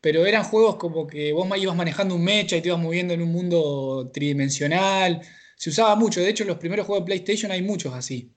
pero 0.00 0.24
eran 0.26 0.44
juegos 0.44 0.76
como 0.76 1.06
que 1.06 1.32
vos 1.32 1.48
ibas 1.56 1.76
manejando 1.76 2.14
un 2.14 2.24
mecha 2.24 2.56
y 2.56 2.62
te 2.62 2.68
ibas 2.68 2.80
moviendo 2.80 3.14
en 3.14 3.22
un 3.22 3.32
mundo 3.32 4.10
tridimensional. 4.12 5.20
Se 5.56 5.70
usaba 5.70 5.96
mucho, 5.96 6.20
de 6.20 6.28
hecho 6.28 6.44
en 6.44 6.50
los 6.50 6.58
primeros 6.58 6.86
juegos 6.86 7.04
de 7.04 7.06
PlayStation 7.06 7.50
hay 7.50 7.62
muchos 7.62 7.92
así, 7.94 8.30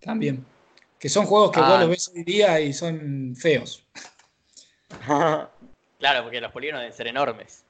también. 0.00 0.44
Que 0.98 1.10
son 1.10 1.26
juegos 1.26 1.50
que 1.50 1.60
vos 1.60 1.68
ah. 1.70 1.80
los 1.80 1.90
ves 1.90 2.10
hoy 2.14 2.24
día 2.24 2.58
y 2.60 2.72
son 2.72 3.36
feos. 3.36 3.84
claro, 5.06 6.22
porque 6.22 6.40
los 6.40 6.50
polígonos 6.50 6.80
deben 6.80 6.96
ser 6.96 7.08
enormes. 7.08 7.64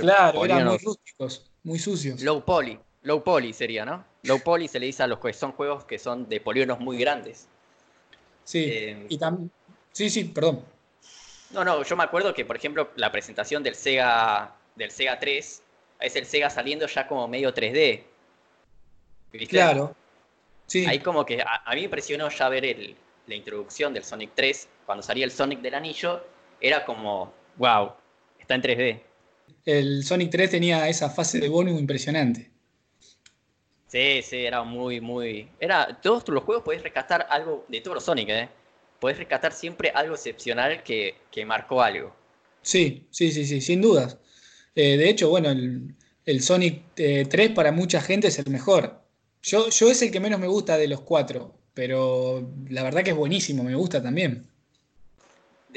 claro, 0.00 0.44
eran 0.44 0.64
muy 0.64 0.78
rústicos, 0.78 1.47
muy 1.62 1.78
sucios. 1.78 2.22
Low 2.22 2.44
poly. 2.44 2.78
Low 3.02 3.22
poly 3.22 3.52
sería, 3.52 3.84
¿no? 3.84 4.04
Low 4.22 4.40
poly 4.40 4.68
se 4.68 4.80
le 4.80 4.86
dice 4.86 5.02
a 5.02 5.06
los 5.06 5.18
que 5.18 5.32
son 5.32 5.52
juegos 5.52 5.84
que 5.84 5.98
son 5.98 6.28
de 6.28 6.40
polígonos 6.40 6.80
muy 6.80 6.98
grandes. 6.98 7.48
Sí, 8.44 8.64
eh, 8.68 9.06
y 9.08 9.18
también. 9.18 9.50
Sí, 9.92 10.10
sí, 10.10 10.24
perdón. 10.24 10.64
No, 11.50 11.64
no, 11.64 11.82
yo 11.82 11.96
me 11.96 12.04
acuerdo 12.04 12.34
que, 12.34 12.44
por 12.44 12.56
ejemplo, 12.56 12.90
la 12.96 13.10
presentación 13.10 13.62
del 13.62 13.74
Sega, 13.74 14.54
del 14.76 14.90
Sega 14.90 15.18
3 15.18 15.62
es 16.00 16.16
el 16.16 16.26
Sega 16.26 16.50
saliendo 16.50 16.86
ya 16.86 17.06
como 17.06 17.26
medio 17.26 17.52
3D. 17.54 18.02
¿Viste? 19.32 19.46
Claro. 19.48 19.94
Sí. 20.66 20.84
Ahí 20.86 21.00
como 21.00 21.24
que 21.24 21.40
a, 21.40 21.70
mí 21.70 21.76
me 21.76 21.82
impresionó 21.82 22.28
ya 22.28 22.48
ver 22.48 22.64
el, 22.64 22.96
la 23.26 23.34
introducción 23.34 23.94
del 23.94 24.04
Sonic 24.04 24.32
3, 24.34 24.68
cuando 24.84 25.02
salía 25.02 25.24
el 25.24 25.30
Sonic 25.30 25.60
del 25.60 25.74
anillo, 25.74 26.24
era 26.60 26.84
como, 26.84 27.32
wow, 27.56 27.92
está 28.38 28.54
en 28.54 28.62
3D. 28.62 29.00
El 29.64 30.04
Sonic 30.04 30.30
3 30.30 30.50
tenía 30.50 30.88
esa 30.88 31.10
fase 31.10 31.40
de 31.40 31.48
bonus 31.48 31.78
impresionante. 31.78 32.50
Sí, 33.88 34.20
sí, 34.22 34.36
era 34.44 34.62
muy, 34.62 35.00
muy. 35.00 35.48
Era. 35.58 35.98
Todos 36.02 36.28
los 36.28 36.44
juegos 36.44 36.64
podés 36.64 36.82
rescatar 36.82 37.26
algo 37.30 37.64
de 37.68 37.80
todos 37.80 37.96
los 37.96 38.04
Sonic, 38.04 38.28
¿eh? 38.28 38.48
Podés 39.00 39.18
rescatar 39.18 39.52
siempre 39.52 39.90
algo 39.94 40.14
excepcional 40.14 40.82
que, 40.82 41.14
marcó 41.46 41.82
algo. 41.82 42.14
Sí, 42.62 43.06
sí, 43.10 43.30
sí, 43.32 43.46
sí, 43.46 43.60
sin 43.60 43.80
dudas. 43.80 44.18
Eh, 44.74 44.96
de 44.96 45.08
hecho, 45.08 45.30
bueno, 45.30 45.50
el, 45.50 46.42
Sonic 46.42 46.82
3 46.94 47.26
eh, 47.32 47.50
para 47.54 47.72
mucha 47.72 48.00
gente 48.00 48.28
es 48.28 48.38
el 48.38 48.50
mejor. 48.50 49.02
Yo, 49.42 49.70
yo 49.70 49.90
es 49.90 50.02
el 50.02 50.10
que 50.10 50.20
menos 50.20 50.40
me 50.40 50.48
gusta 50.48 50.76
de 50.76 50.88
los 50.88 51.00
cuatro, 51.00 51.56
pero 51.72 52.52
la 52.68 52.82
verdad 52.82 53.02
que 53.02 53.10
es 53.10 53.16
buenísimo, 53.16 53.62
me 53.64 53.74
gusta 53.74 54.02
también. 54.02 54.48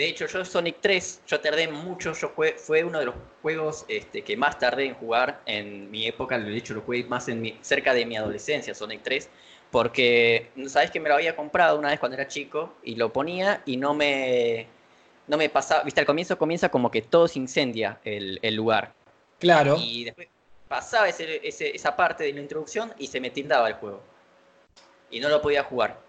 De 0.01 0.07
hecho, 0.07 0.25
yo 0.25 0.43
Sonic 0.43 0.77
3, 0.81 1.21
yo 1.27 1.39
tardé 1.41 1.67
mucho, 1.67 2.13
yo 2.13 2.29
fue, 2.29 2.53
fue 2.53 2.83
uno 2.83 2.97
de 2.97 3.05
los 3.05 3.15
juegos 3.43 3.85
este, 3.87 4.23
que 4.23 4.35
más 4.35 4.57
tardé 4.57 4.85
en 4.85 4.95
jugar 4.95 5.41
en 5.45 5.91
mi 5.91 6.07
época, 6.07 6.39
de 6.39 6.57
hecho 6.57 6.73
lo 6.73 6.81
jugué 6.81 7.03
más 7.03 7.27
en 7.27 7.39
mi, 7.39 7.59
cerca 7.61 7.93
de 7.93 8.03
mi 8.07 8.17
adolescencia, 8.17 8.73
Sonic 8.73 9.03
3, 9.03 9.29
porque, 9.69 10.49
¿sabes 10.65 10.89
que 10.89 10.99
me 10.99 11.07
lo 11.07 11.13
había 11.13 11.35
comprado 11.35 11.77
una 11.77 11.89
vez 11.89 11.99
cuando 11.99 12.15
era 12.15 12.27
chico 12.27 12.73
y 12.81 12.95
lo 12.95 13.13
ponía 13.13 13.61
y 13.67 13.77
no 13.77 13.93
me, 13.93 14.65
no 15.27 15.37
me 15.37 15.49
pasaba, 15.49 15.83
viste, 15.83 15.99
al 15.99 16.07
comienzo 16.07 16.35
comienza 16.35 16.69
como 16.69 16.89
que 16.89 17.03
todo 17.03 17.27
se 17.27 17.37
incendia 17.37 17.99
el, 18.03 18.55
lugar. 18.55 18.93
Claro. 19.37 19.77
Y 19.79 20.05
después 20.05 20.29
pasaba 20.67 21.09
esa 21.09 21.95
parte 21.95 22.23
de 22.23 22.33
la 22.33 22.39
introducción 22.41 22.91
y 22.97 23.05
se 23.05 23.19
me 23.19 23.29
tildaba 23.29 23.67
el 23.67 23.75
juego. 23.75 24.01
Y 25.11 25.19
no 25.19 25.29
lo 25.29 25.43
podía 25.43 25.63
jugar 25.63 25.99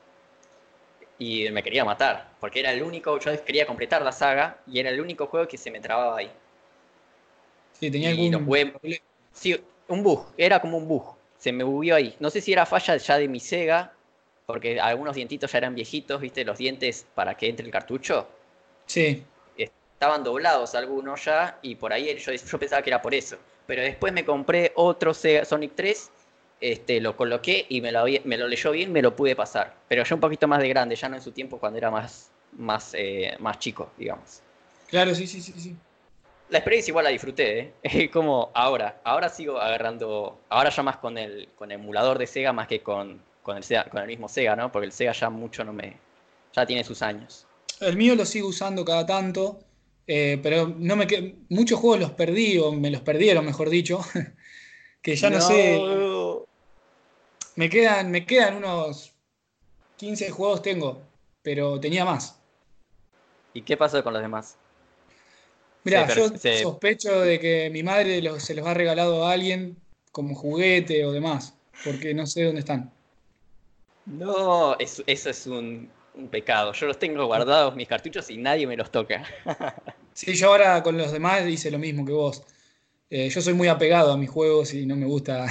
y 1.23 1.49
me 1.53 1.63
quería 1.63 1.85
matar, 1.85 2.31
porque 2.41 2.59
era 2.59 2.73
el 2.73 2.83
único, 2.83 3.17
yo 3.21 3.45
quería 3.45 3.65
completar 3.65 4.03
la 4.03 4.11
saga 4.11 4.59
y 4.67 4.81
era 4.81 4.91
el 4.91 5.01
único 5.01 5.27
juego 5.29 5.47
que 5.47 5.57
se 5.57 5.71
me 5.71 5.79
trababa 5.79 6.19
ahí. 6.19 6.31
Sí, 7.79 7.91
tenía 7.93 8.11
algún 8.11 8.51
Sí, 9.33 9.57
un 9.89 10.03
bug, 10.03 10.27
era 10.37 10.61
como 10.61 10.79
un 10.79 10.89
bug, 10.89 11.15
se 11.39 11.53
me 11.53 11.63
bugueó 11.63 11.95
ahí. 11.95 12.17
No 12.19 12.29
sé 12.29 12.41
si 12.41 12.53
era 12.53 12.67
falla 12.67 12.97
ya 12.97 13.19
de 13.19 13.29
mi 13.29 13.39
Sega, 13.39 13.93
porque 14.47 14.81
algunos 14.81 15.15
dientitos 15.15 15.53
ya 15.53 15.59
eran 15.59 15.77
viejitos, 15.77 16.21
viste, 16.21 16.45
los 16.45 16.59
dientes 16.59 17.07
para 17.15 17.37
que 17.37 17.49
entre 17.49 17.65
el 17.67 17.73
cartucho. 17.73 18.27
Sí. 18.87 19.25
Estaban 19.57 20.25
doblados 20.25 20.75
algunos 20.75 21.25
ya 21.25 21.61
y 21.63 21.77
por 21.77 21.93
ahí 21.93 22.19
yo, 22.19 22.33
yo 22.33 22.59
pensaba 22.59 22.83
que 22.83 22.91
era 22.91 23.01
por 23.01 23.15
eso. 23.15 23.37
Pero 23.67 23.83
después 23.83 24.13
me 24.13 24.25
compré 24.25 24.73
otro 24.75 25.15
Sega 25.15 25.45
Sonic 25.45 25.77
3 25.77 26.11
este, 26.63 27.01
lo 27.01 27.17
coloqué 27.17 27.67
y 27.69 27.81
me 27.81 27.91
lo, 27.91 28.05
me 28.25 28.39
lo 28.39 28.47
leyó 28.47 28.71
bien, 28.71 28.93
me 28.93 29.03
lo 29.03 29.17
pude 29.17 29.35
pasar. 29.35 29.75
Pero 29.89 30.05
ya 30.05 30.15
un 30.15 30.21
poquito 30.21 30.47
más 30.47 30.61
de 30.61 30.69
grande, 30.69 30.95
ya 30.95 31.09
no 31.09 31.17
en 31.17 31.23
su 31.23 31.33
tiempo 31.33 31.59
cuando 31.59 31.77
era 31.77 31.91
más, 31.91 32.31
más, 32.57 32.95
eh, 32.95 33.35
más 33.41 33.59
chico, 33.59 33.91
digamos. 33.99 34.43
Claro, 34.89 35.13
sí, 35.15 35.27
sí, 35.27 35.41
sí, 35.41 35.53
sí. 35.57 35.77
La 36.51 36.59
experiencia 36.59 36.93
igual 36.93 37.05
la 37.05 37.11
disfruté, 37.11 37.75
¿eh? 37.83 38.09
como 38.13 38.53
ahora. 38.55 39.01
Ahora 39.03 39.29
sigo 39.29 39.59
agarrando, 39.59 40.39
ahora 40.49 40.71
ya 40.71 40.85
más 40.85 40.99
con 40.99 41.19
el, 41.19 41.49
con 41.57 41.73
el 41.73 41.81
emulador 41.81 42.17
de 42.17 42.29
Sega 42.29 42.53
más 42.53 42.69
que 42.69 42.81
con, 42.81 43.21
con, 43.43 43.57
el 43.57 43.65
con 43.91 44.01
el 44.01 44.07
mismo 44.07 44.29
Sega, 44.29 44.55
¿no? 44.55 44.71
Porque 44.71 44.87
el 44.87 44.93
Sega 44.93 45.13
ya 45.13 45.31
mucho 45.31 45.65
no 45.65 45.73
me, 45.73 45.97
ya 46.55 46.65
tiene 46.65 46.85
sus 46.85 47.03
años. 47.03 47.45
El 47.81 47.97
mío 47.97 48.15
lo 48.15 48.25
sigo 48.25 48.47
usando 48.47 48.85
cada 48.85 49.05
tanto, 49.05 49.59
eh, 50.07 50.39
pero 50.41 50.73
no 50.79 50.95
me 50.95 51.09
muchos 51.49 51.81
juegos 51.81 51.99
los 51.99 52.11
perdí, 52.13 52.57
o 52.59 52.71
me 52.71 52.91
los 52.91 53.01
perdieron, 53.01 53.45
mejor 53.45 53.69
dicho, 53.69 54.01
que 55.03 55.17
ya 55.17 55.29
no 55.29 55.41
sé 55.41 55.81
me 57.57 57.69
quedan, 57.69 58.11
me 58.11 58.25
quedan 58.27 58.57
unos 58.57 59.13
15 59.97 60.31
juegos 60.31 60.63
tengo, 60.63 61.03
pero 61.43 61.79
tenía 61.79 62.05
más. 62.05 62.39
¿Y 63.55 63.63
qué 63.63 63.77
pasó 63.77 64.03
con 64.03 64.13
los 64.13 64.23
demás? 64.23 64.57
Mira, 65.85 66.07
yo 66.15 66.29
sospecho 66.63 67.21
de 67.21 67.41
que 67.41 67.71
mi 67.71 67.83
madre 67.83 68.23
se 68.41 68.55
los 68.55 68.67
ha 68.67 68.75
regalado 68.75 69.27
a 69.27 69.33
alguien 69.33 69.77
como 70.13 70.35
juguete 70.35 71.05
o 71.05 71.13
demás, 71.13 71.55
porque 71.85 72.15
no 72.15 72.27
sé 72.27 72.45
dónde 72.45 72.61
están. 72.61 72.93
No, 74.07 74.79
eso, 74.79 75.03
es 75.07 75.47
un, 75.47 75.91
pecado. 76.31 76.73
Yo 76.73 76.87
los 76.87 76.99
tengo 76.99 77.27
guardados, 77.27 77.75
mis 77.75 77.89
cartuchos, 77.89 78.31
y 78.31 78.37
nadie 78.37 78.67
me 78.67 78.77
los 78.77 78.91
toca. 78.91 79.25
sí, 80.13 80.35
yo 80.35 80.49
ahora 80.49 80.83
con 80.83 80.97
los 80.97 81.11
demás 81.11 81.47
hice 81.49 81.71
lo 81.71 81.79
mismo 81.79 82.05
que 82.05 82.13
vos. 82.13 82.43
Eh, 83.11 83.29
yo 83.29 83.41
soy 83.41 83.55
muy 83.55 83.69
apegado 83.69 84.13
a 84.13 84.17
mis 84.17 84.31
juegos 84.31 84.75
y 84.75 84.87
no 84.87 84.97
me 84.97 85.07
gusta 85.07 85.47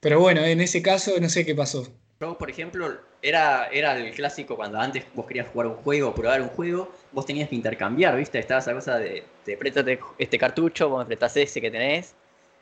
pero 0.00 0.20
bueno, 0.20 0.42
en 0.42 0.60
ese 0.60 0.82
caso 0.82 1.12
no 1.20 1.28
sé 1.28 1.44
qué 1.44 1.54
pasó. 1.54 1.86
Yo, 2.20 2.38
por 2.38 2.48
ejemplo, 2.48 2.98
era, 3.20 3.66
era 3.68 3.96
el 3.96 4.14
clásico 4.14 4.56
cuando 4.56 4.78
antes 4.78 5.04
vos 5.14 5.26
querías 5.26 5.48
jugar 5.48 5.66
un 5.66 5.76
juego 5.76 6.14
probar 6.14 6.40
un 6.40 6.48
juego, 6.48 6.90
vos 7.12 7.26
tenías 7.26 7.48
que 7.48 7.54
intercambiar, 7.54 8.16
¿viste? 8.16 8.38
Estaba 8.38 8.60
esa 8.60 8.72
cosa 8.72 8.98
de, 8.98 9.24
te 9.44 9.56
prestas 9.56 9.84
este 10.18 10.38
cartucho, 10.38 10.88
vos 10.88 11.00
me 11.00 11.06
prestás 11.06 11.36
ese 11.36 11.60
que 11.60 11.70
tenés, 11.70 12.14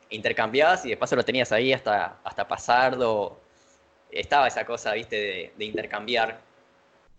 intercambiabas 0.09 0.85
y 0.85 0.89
de 0.89 0.97
paso 0.97 1.15
lo 1.15 1.23
tenías 1.23 1.51
ahí 1.51 1.73
hasta, 1.73 2.19
hasta 2.23 2.47
pasarlo. 2.47 3.39
Estaba 4.11 4.47
esa 4.47 4.65
cosa, 4.65 4.93
¿viste? 4.93 5.51
De, 5.57 5.65
intercambiar. 5.65 6.41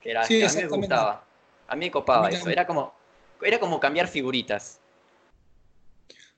Que 0.01 0.11
era, 0.11 0.25
sí, 0.25 0.43
a 0.43 0.49
mí 0.49 0.55
me 0.63 0.69
gustaba. 0.69 1.25
A 1.69 1.77
mí 1.77 1.87
me 1.87 1.91
copaba 1.91 2.29
eso. 2.29 2.49
Era 2.49 2.67
como, 2.67 2.95
era 3.43 3.59
como 3.59 3.81
cambiar 3.81 4.09
figuritas. 4.09 4.81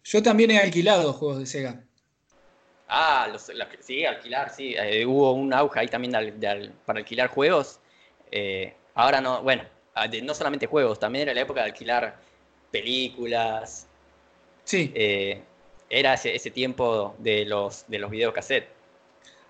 Yo 0.05 0.23
también 0.23 0.51
he 0.51 0.59
alquilado 0.59 1.13
juegos 1.13 1.39
de 1.39 1.47
Sega. 1.47 1.85
Ah, 2.89 3.29
los, 3.31 3.51
sí, 3.81 4.05
alquilar, 4.07 4.51
sí. 4.51 4.75
Eh, 4.77 5.05
hubo 5.05 5.33
un 5.33 5.53
auge 5.53 5.81
ahí 5.81 5.89
también 5.89 6.13
para 6.87 6.99
alquilar 6.99 7.29
juegos. 7.29 7.81
Eh, 8.31 8.73
ahora 8.95 9.21
no, 9.21 9.43
bueno, 9.43 9.63
ah, 9.95 10.07
no 10.23 10.35
solamente 10.35 10.67
juegos, 10.67 10.99
también 10.99 11.25
era 11.25 11.35
la 11.35 11.43
época 11.43 11.61
de 11.61 11.67
alquilar 11.67 12.17
películas. 12.73 13.87
Sí. 14.65 14.91
Eh, 14.95 15.43
era 15.91 16.15
ese, 16.15 16.51
tiempo 16.51 17.15
de 17.19 17.45
los, 17.45 17.85
de 17.89 17.99
los 17.99 18.11
videocassettes. 18.11 18.71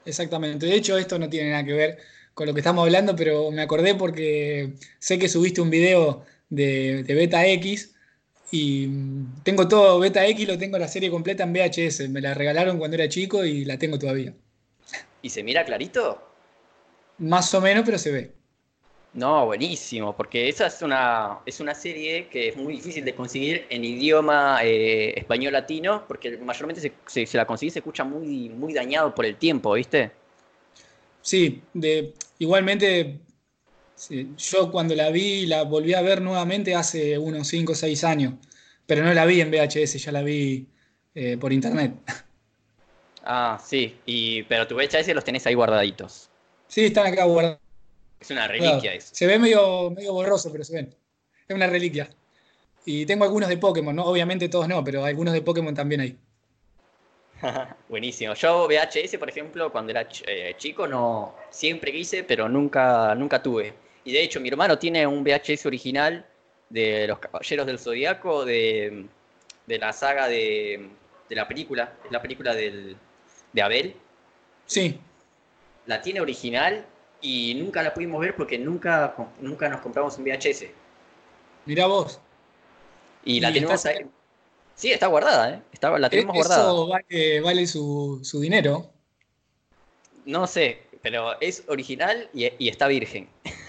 Exactamente. 0.04 0.66
De 0.66 0.74
hecho, 0.74 0.96
esto 0.98 1.18
no 1.18 1.28
tiene 1.28 1.50
nada 1.50 1.64
que 1.64 1.72
ver 1.72 1.98
con 2.34 2.46
lo 2.46 2.54
que 2.54 2.60
estamos 2.60 2.84
hablando, 2.84 3.14
pero 3.14 3.50
me 3.50 3.62
acordé 3.62 3.94
porque 3.94 4.72
sé 4.98 5.18
que 5.18 5.28
subiste 5.28 5.60
un 5.60 5.70
video 5.70 6.24
de, 6.48 7.02
de 7.02 7.14
Beta 7.14 7.46
X 7.46 7.94
y 8.50 8.88
tengo 9.42 9.68
todo 9.68 9.98
Beta 9.98 10.26
X, 10.26 10.48
lo 10.48 10.56
tengo 10.56 10.78
la 10.78 10.88
serie 10.88 11.10
completa 11.10 11.44
en 11.44 11.52
VHS. 11.52 12.08
Me 12.08 12.20
la 12.20 12.34
regalaron 12.34 12.78
cuando 12.78 12.96
era 12.96 13.08
chico 13.08 13.44
y 13.44 13.64
la 13.64 13.78
tengo 13.78 13.98
todavía. 13.98 14.32
¿Y 15.20 15.28
se 15.30 15.42
mira 15.42 15.64
clarito? 15.64 16.22
Más 17.18 17.52
o 17.54 17.60
menos, 17.60 17.84
pero 17.84 17.98
se 17.98 18.12
ve. 18.12 18.32
No, 19.14 19.46
buenísimo, 19.46 20.16
porque 20.16 20.48
esa 20.48 20.66
es 20.66 20.80
una, 20.82 21.40
es 21.44 21.60
una 21.60 21.74
serie 21.74 22.28
que 22.28 22.48
es 22.48 22.56
muy 22.56 22.74
difícil 22.74 23.04
de 23.04 23.14
conseguir 23.14 23.66
en 23.70 23.84
idioma 23.84 24.60
eh, 24.62 25.18
español 25.18 25.54
latino, 25.54 26.04
porque 26.06 26.36
mayormente 26.36 26.80
se, 27.06 27.26
se, 27.26 27.36
la 27.36 27.46
consigue 27.46 27.72
se 27.72 27.78
escucha 27.80 28.04
muy, 28.04 28.50
muy 28.50 28.74
dañado 28.74 29.14
por 29.14 29.24
el 29.24 29.36
tiempo, 29.36 29.72
¿viste? 29.72 30.12
Sí, 31.22 31.62
de, 31.72 32.14
igualmente 32.38 33.18
yo 34.36 34.70
cuando 34.70 34.94
la 34.94 35.10
vi, 35.10 35.46
la 35.46 35.64
volví 35.64 35.94
a 35.94 36.02
ver 36.02 36.22
nuevamente 36.22 36.74
hace 36.74 37.18
unos 37.18 37.48
5 37.48 37.72
o 37.72 37.74
6 37.74 38.04
años, 38.04 38.34
pero 38.86 39.04
no 39.04 39.12
la 39.12 39.26
vi 39.26 39.40
en 39.40 39.50
VHS, 39.50 39.94
ya 40.02 40.12
la 40.12 40.22
vi 40.22 40.66
eh, 41.14 41.36
por 41.36 41.52
internet. 41.52 41.94
Ah, 43.30 43.60
sí, 43.62 43.94
y, 44.06 44.42
pero 44.44 44.66
tu 44.66 44.74
VHS 44.74 45.08
los 45.08 45.22
tenés 45.22 45.46
ahí 45.46 45.52
guardaditos. 45.52 46.30
Sí, 46.66 46.86
están 46.86 47.12
acá 47.12 47.24
guardados. 47.24 47.58
Es 48.18 48.30
una 48.30 48.48
reliquia 48.48 48.94
eso. 48.94 49.08
Se 49.12 49.26
ve 49.26 49.38
medio, 49.38 49.90
medio 49.90 50.14
borroso, 50.14 50.50
pero 50.50 50.64
se 50.64 50.74
ven. 50.74 50.94
Es 51.46 51.54
una 51.54 51.66
reliquia. 51.66 52.08
Y 52.86 53.04
tengo 53.04 53.24
algunos 53.24 53.50
de 53.50 53.58
Pokémon, 53.58 53.94
¿no? 53.94 54.06
Obviamente 54.06 54.48
todos 54.48 54.66
no, 54.66 54.82
pero 54.82 55.04
algunos 55.04 55.34
de 55.34 55.42
Pokémon 55.42 55.74
también 55.74 56.00
hay. 56.00 56.18
Buenísimo. 57.90 58.32
Yo 58.32 58.66
VHS, 58.66 59.18
por 59.18 59.28
ejemplo, 59.28 59.70
cuando 59.70 59.90
era 59.90 60.08
eh, 60.26 60.54
chico, 60.56 60.86
no 60.88 61.34
siempre 61.50 61.92
quise, 61.92 62.24
pero 62.24 62.48
nunca, 62.48 63.14
nunca 63.14 63.42
tuve. 63.42 63.74
Y 64.08 64.12
de 64.12 64.22
hecho, 64.22 64.40
mi 64.40 64.48
hermano 64.48 64.78
tiene 64.78 65.06
un 65.06 65.22
VHS 65.22 65.66
original 65.66 66.24
de 66.70 67.06
Los 67.06 67.18
Caballeros 67.18 67.66
del 67.66 67.78
Zodíaco, 67.78 68.42
de, 68.42 69.04
la 69.66 69.92
saga 69.92 70.28
de, 70.28 70.88
la 71.28 71.46
película, 71.46 71.92
la 72.10 72.22
película 72.22 72.54
del, 72.54 72.96
de 73.52 73.62
Abel. 73.62 73.94
Sí. 74.64 74.98
La 75.84 76.00
tiene 76.00 76.22
original 76.22 76.86
y 77.20 77.54
nunca 77.56 77.82
la 77.82 77.92
pudimos 77.92 78.18
ver 78.22 78.34
porque 78.34 78.56
nunca, 78.56 79.14
nunca 79.42 79.68
nos 79.68 79.82
compramos 79.82 80.16
un 80.16 80.24
VHS. 80.24 80.64
Mirá 81.66 81.86
vos. 81.86 82.18
Y, 83.26 83.40
la 83.40 83.52
tenemos 83.52 83.84
ahí. 83.84 84.06
Sí, 84.74 84.90
está 84.90 85.08
guardada, 85.08 85.50
¿eh? 85.50 85.62
Está, 85.70 85.98
la 85.98 86.08
tenemos 86.08 86.34
guardada. 86.34 86.62
Eso 86.62 86.86
vale, 86.86 87.40
vale 87.42 87.66
su, 87.66 88.22
dinero. 88.40 88.90
No 90.24 90.46
sé, 90.46 90.88
pero 91.02 91.38
es 91.40 91.64
original 91.68 92.28
y, 92.32 92.68
está 92.68 92.88
virgen. 92.88 93.28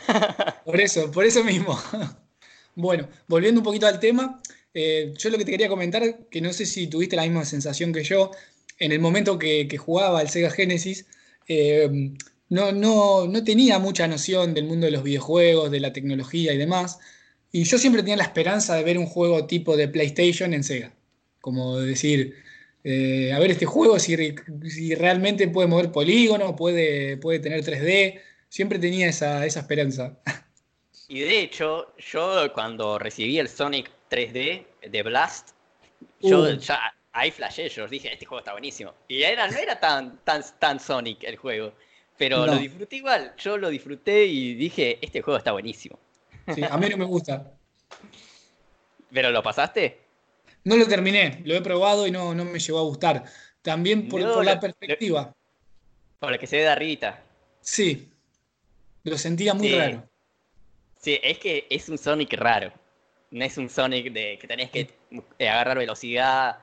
Por 0.65 0.79
eso, 0.79 1.11
por 1.11 1.25
eso 1.25 1.43
mismo. 1.43 1.79
Bueno, 2.75 3.09
volviendo 3.27 3.59
un 3.59 3.65
poquito 3.65 3.87
al 3.87 3.99
tema, 3.99 4.41
eh, 4.73 5.13
yo 5.17 5.29
lo 5.29 5.37
que 5.37 5.45
te 5.45 5.51
quería 5.51 5.67
comentar, 5.67 6.27
que 6.29 6.41
no 6.41 6.53
sé 6.53 6.65
si 6.65 6.87
tuviste 6.87 7.15
la 7.15 7.23
misma 7.23 7.43
sensación 7.43 7.91
que 7.91 8.03
yo, 8.03 8.31
en 8.77 8.91
el 8.91 8.99
momento 8.99 9.37
que, 9.37 9.67
jugaba 9.77 10.19
al 10.19 10.29
Sega 10.29 10.49
Genesis, 10.51 11.05
eh, 11.47 11.89
no, 12.49 12.71
no, 12.71 13.27
no 13.27 13.43
tenía 13.43 13.79
mucha 13.79 14.07
noción 14.07 14.53
del 14.53 14.65
mundo 14.65 14.85
de 14.85 14.91
los 14.91 15.03
videojuegos, 15.03 15.71
de 15.71 15.79
la 15.79 15.93
tecnología 15.93 16.53
y 16.53 16.57
demás. 16.57 16.99
Y 17.51 17.63
yo 17.63 17.77
siempre 17.77 18.01
tenía 18.03 18.17
la 18.17 18.23
esperanza 18.23 18.75
de 18.75 18.83
ver 18.83 18.97
un 18.97 19.05
juego 19.07 19.45
tipo 19.47 19.75
de 19.75 19.87
PlayStation 19.87 20.53
en 20.53 20.63
Sega. 20.63 20.93
Como 21.41 21.79
decir, 21.79 22.35
eh, 22.83 23.33
a 23.33 23.39
ver 23.39 23.51
este 23.51 23.65
juego 23.65 23.99
si, 23.99 24.15
si, 24.69 24.95
realmente 24.95 25.47
puede 25.47 25.67
mover 25.67 25.91
polígonos, 25.91 26.53
puede, 26.57 27.17
puede 27.17 27.39
tener 27.39 27.63
3D. 27.63 28.21
Siempre 28.49 28.79
tenía 28.79 29.07
esa, 29.07 29.45
esperanza. 29.45 30.17
Y 31.07 31.21
de 31.21 31.41
hecho, 31.41 31.95
yo 31.97 32.51
cuando 32.53 32.99
recibí 32.99 33.39
el 33.39 33.47
Sonic 33.47 33.89
3D 34.09 34.65
de 34.89 35.03
Blast, 35.03 35.51
yo 36.19 36.41
uh. 36.41 36.57
ya 36.57 36.93
ahí 37.11 37.31
flashé, 37.31 37.69
yo 37.69 37.87
dije, 37.87 38.11
este 38.11 38.25
juego 38.25 38.39
está 38.39 38.51
buenísimo. 38.51 38.93
Y 39.07 39.21
era, 39.21 39.47
no 39.47 39.57
era 39.57 39.79
tan, 39.79 40.17
tan, 40.23 40.43
tan 40.59 40.79
Sonic 40.79 41.23
el 41.23 41.37
juego, 41.37 41.73
pero 42.17 42.45
lo 42.45 42.57
disfruté 42.57 42.97
igual. 42.97 43.33
Yo 43.37 43.57
lo 43.57 43.69
disfruté 43.69 44.25
y 44.25 44.55
dije, 44.55 44.99
este 45.01 45.21
juego 45.21 45.37
está 45.37 45.51
buenísimo. 45.51 45.99
Sí, 46.53 46.63
a 46.69 46.77
mí 46.77 46.89
no 46.89 46.97
me 46.97 47.05
gusta. 47.05 47.53
¿Pero 49.11 49.31
lo 49.31 49.41
pasaste? 49.41 50.01
No 50.63 50.75
lo 50.75 50.87
terminé, 50.87 51.41
lo 51.45 51.55
he 51.55 51.61
probado 51.61 52.05
y 52.05 52.11
no, 52.11 52.35
no 52.35 52.45
me 52.45 52.59
llegó 52.59 52.79
a 52.79 52.83
gustar. 52.83 53.23
También 53.61 54.07
por, 54.07 54.21
la 54.43 54.59
perspectiva. 54.59 55.35
por 56.19 56.31
la 56.31 56.37
que 56.37 56.47
se 56.47 56.57
ve 56.57 56.63
de 56.63 56.69
arribita. 56.69 57.23
Sí, 57.61 58.09
lo 59.03 59.17
sentía 59.17 59.53
muy 59.53 59.75
raro. 59.75 60.07
Sí, 60.97 61.19
es 61.21 61.37
que 61.39 61.65
es 61.69 61.89
un 61.89 61.97
Sonic 61.97 62.33
raro. 62.33 62.71
No 63.31 63.45
es 63.45 63.57
un 63.57 63.69
Sonic 63.69 64.11
de 64.11 64.37
que 64.39 64.47
tenés 64.47 64.69
que 64.71 64.89
eh, 65.37 65.49
agarrar 65.49 65.77
velocidad. 65.77 66.59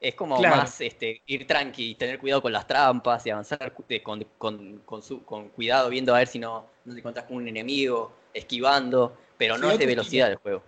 Es 0.00 0.14
como 0.14 0.40
más 0.40 0.80
este, 0.80 1.22
ir 1.26 1.46
tranqui, 1.46 1.94
tener 1.96 2.18
cuidado 2.18 2.42
con 2.42 2.52
las 2.52 2.66
trampas 2.66 3.26
y 3.26 3.30
avanzar 3.30 3.72
con, 4.02 4.24
con, 4.84 5.48
cuidado, 5.48 5.88
viendo 5.88 6.14
a 6.14 6.18
ver 6.18 6.28
si 6.28 6.38
no, 6.38 6.66
no 6.84 6.92
te 6.92 7.00
encontrás 7.00 7.26
con 7.26 7.38
un 7.38 7.48
enemigo, 7.48 8.12
esquivando 8.32 9.16
pero 9.38 9.56
no 9.56 9.70
es 9.70 9.78
de 9.78 9.86
velocidad 9.86 10.28
del 10.28 10.36
juego. 10.36 10.62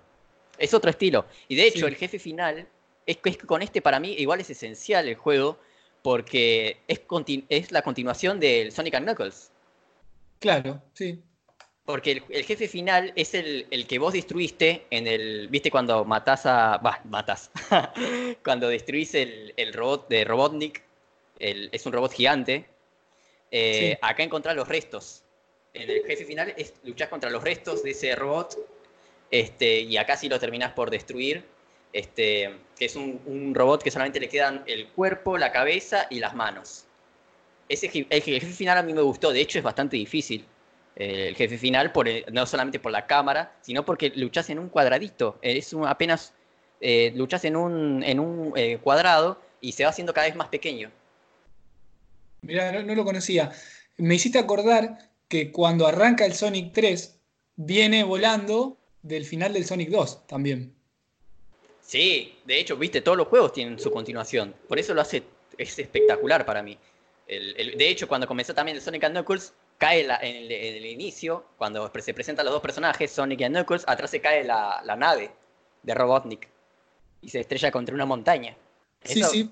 Es 0.56 0.72
otro 0.72 0.90
estilo. 0.90 1.26
Y 1.48 1.56
de 1.56 1.66
hecho, 1.66 1.86
el 1.86 1.96
jefe 1.96 2.18
final, 2.18 2.66
es 3.04 3.16
que 3.18 3.36
con 3.36 3.60
este 3.60 3.82
para 3.82 3.98
mí 3.98 4.14
igual 4.18 4.40
es 4.40 4.48
esencial 4.48 5.08
el 5.08 5.16
juego, 5.16 5.58
porque 6.02 6.78
es, 6.86 7.02
es 7.48 7.72
la 7.72 7.82
continuación 7.82 8.40
del 8.40 8.72
Sonic 8.72 8.96
Knuckles. 8.98 9.50
Claro, 10.40 10.82
sí. 10.92 11.22
Porque 11.84 12.22
el, 12.28 12.44
jefe 12.44 12.68
final 12.68 13.12
es 13.16 13.34
el, 13.34 13.86
que 13.88 13.98
vos 13.98 14.12
destruiste 14.12 14.86
en 14.90 15.06
el. 15.06 15.48
¿Viste 15.48 15.70
cuando 15.70 16.04
matás 16.04 16.46
a. 16.46 16.78
Bah, 16.78 17.00
matás. 17.04 17.50
cuando 18.44 18.68
destruís 18.68 19.14
el, 19.14 19.72
robot 19.72 20.08
de 20.08 20.24
Robotnik. 20.24 20.82
es 21.38 21.86
un 21.86 21.92
robot 21.92 22.12
gigante. 22.12 22.66
Eh, 23.50 23.98
acá 24.02 24.22
encontrás 24.22 24.54
los 24.54 24.68
restos 24.68 25.24
en 25.74 25.90
el 25.90 26.04
jefe 26.04 26.24
final 26.24 26.52
es 26.56 26.74
luchar 26.84 27.08
contra 27.08 27.30
los 27.30 27.42
restos 27.42 27.82
de 27.82 27.90
ese 27.90 28.14
robot. 28.16 28.56
Este, 29.30 29.80
y 29.80 29.96
acá 29.96 30.16
sí 30.16 30.28
lo 30.28 30.38
terminás 30.38 30.72
por 30.72 30.90
destruir. 30.90 31.44
Este, 31.92 32.56
que 32.78 32.84
es 32.84 32.96
un, 32.96 33.52
robot 33.54 33.82
que 33.82 33.90
solamente 33.90 34.20
le 34.20 34.28
quedan 34.28 34.62
el 34.66 34.88
cuerpo, 34.88 35.38
la 35.38 35.52
cabeza 35.52 36.06
y 36.10 36.20
las 36.20 36.34
manos. 36.34 36.86
Ese, 37.70 37.88
el 38.10 38.22
jefe 38.22 38.46
final 38.48 38.78
a 38.78 38.82
mí 38.82 38.92
me 38.92 39.00
gustó, 39.00 39.32
de 39.32 39.40
hecho 39.40 39.56
es 39.56 39.64
bastante 39.64 39.96
difícil. 39.96 40.44
Eh, 40.96 41.28
el 41.28 41.36
jefe 41.36 41.56
final, 41.56 41.92
por 41.92 42.08
no 42.32 42.44
solamente 42.44 42.80
por 42.80 42.90
la 42.90 43.06
cámara, 43.06 43.56
sino 43.60 43.84
porque 43.84 44.10
luchas 44.16 44.50
en 44.50 44.58
un 44.58 44.68
cuadradito. 44.68 45.38
Es 45.40 45.72
apenas 45.86 46.34
eh, 46.80 47.12
luchas 47.14 47.44
en 47.44 47.54
un, 47.54 48.02
en 48.02 48.18
un 48.18 48.52
eh, 48.56 48.78
cuadrado 48.82 49.40
y 49.60 49.70
se 49.70 49.84
va 49.84 49.90
haciendo 49.90 50.12
cada 50.12 50.26
vez 50.26 50.34
más 50.34 50.48
pequeño. 50.48 50.90
Mira, 52.42 52.72
no, 52.82 52.92
lo 52.92 53.04
conocía. 53.04 53.52
Me 53.98 54.16
hiciste 54.16 54.40
acordar 54.40 54.98
que 55.28 55.52
cuando 55.52 55.86
arranca 55.86 56.26
el 56.26 56.34
Sonic 56.34 56.72
3 56.72 57.20
viene 57.54 58.02
volando 58.02 58.78
del 59.02 59.24
final 59.24 59.52
del 59.52 59.64
Sonic 59.64 59.90
2 59.90 60.26
también. 60.26 60.74
Sí, 61.80 62.36
de 62.44 62.58
hecho, 62.58 62.76
viste, 62.76 63.00
todos 63.00 63.16
los 63.16 63.28
juegos 63.28 63.52
tienen 63.52 63.78
su 63.78 63.92
continuación. 63.92 64.56
Por 64.66 64.80
eso 64.80 64.92
lo 64.92 65.02
hace, 65.02 65.22
es 65.56 65.78
espectacular 65.78 66.44
para 66.44 66.64
mí. 66.64 66.76
De 67.38 67.88
hecho, 67.88 68.08
cuando 68.08 68.26
comenzó 68.26 68.54
también 68.54 68.76
el 68.76 68.82
Sonic 68.82 69.08
Knuckles, 69.08 69.54
cae 69.78 70.00
en, 70.00 70.50
el, 70.50 70.86
inicio, 70.86 71.44
cuando 71.56 71.90
se 72.00 72.12
presentan 72.12 72.44
los 72.44 72.52
dos 72.52 72.62
personajes, 72.62 73.10
Sonic 73.10 73.40
y 73.40 73.46
Knuckles, 73.46 73.84
atrás 73.86 74.10
se 74.10 74.20
cae 74.20 74.44
la, 74.44 74.82
nave 74.98 75.30
de 75.82 75.94
Robotnik 75.94 76.48
y 77.22 77.28
se 77.28 77.40
estrella 77.40 77.70
contra 77.70 77.94
una 77.94 78.06
montaña. 78.06 78.56
sí, 79.04 79.22
sí 79.22 79.50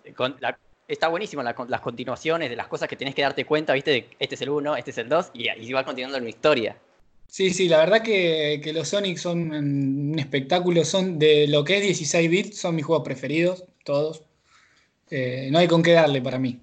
está 0.89 1.09
buenísimo 1.09 1.43
las 1.43 1.81
continuaciones 1.83 2.49
de 2.49 2.57
las 2.57 2.67
cosas 2.67 2.89
que 2.89 2.97
tenés 2.97 3.15
que 3.15 3.23
darte 3.23 3.45
cuenta, 3.45 3.75
¿viste? 3.75 3.91
De 3.91 4.09
este 4.19 4.35
es 4.35 4.41
el 4.41 4.49
1, 4.49 4.77
este 4.77 4.91
es 4.91 4.99
el 4.99 5.09
2, 5.09 5.31
y, 5.35 5.51
y 5.51 5.73
va 5.73 5.85
continuando 5.85 6.19
la 6.19 6.29
historia. 6.29 6.77
Sí, 7.27 7.51
sí, 7.51 7.69
la 7.69 7.79
verdad 7.79 8.03
que, 8.03 8.63
los 8.75 8.89
Sonic 8.89 9.19
son 9.19 9.53
un 9.53 10.19
espectáculo, 10.19 10.83
son 10.85 11.19
de 11.19 11.47
lo 11.47 11.63
que 11.63 11.77
es 11.77 11.83
16 11.83 12.31
bits, 12.31 12.59
son 12.59 12.75
mis 12.75 12.87
juegos 12.87 13.05
preferidos, 13.05 13.65
todos. 13.85 14.23
Eh, 15.11 15.49
no 15.53 15.59
hay 15.59 15.69
con 15.69 15.83
qué 15.83 15.93
darle 15.93 16.23
para 16.23 16.39
mí. 16.39 16.59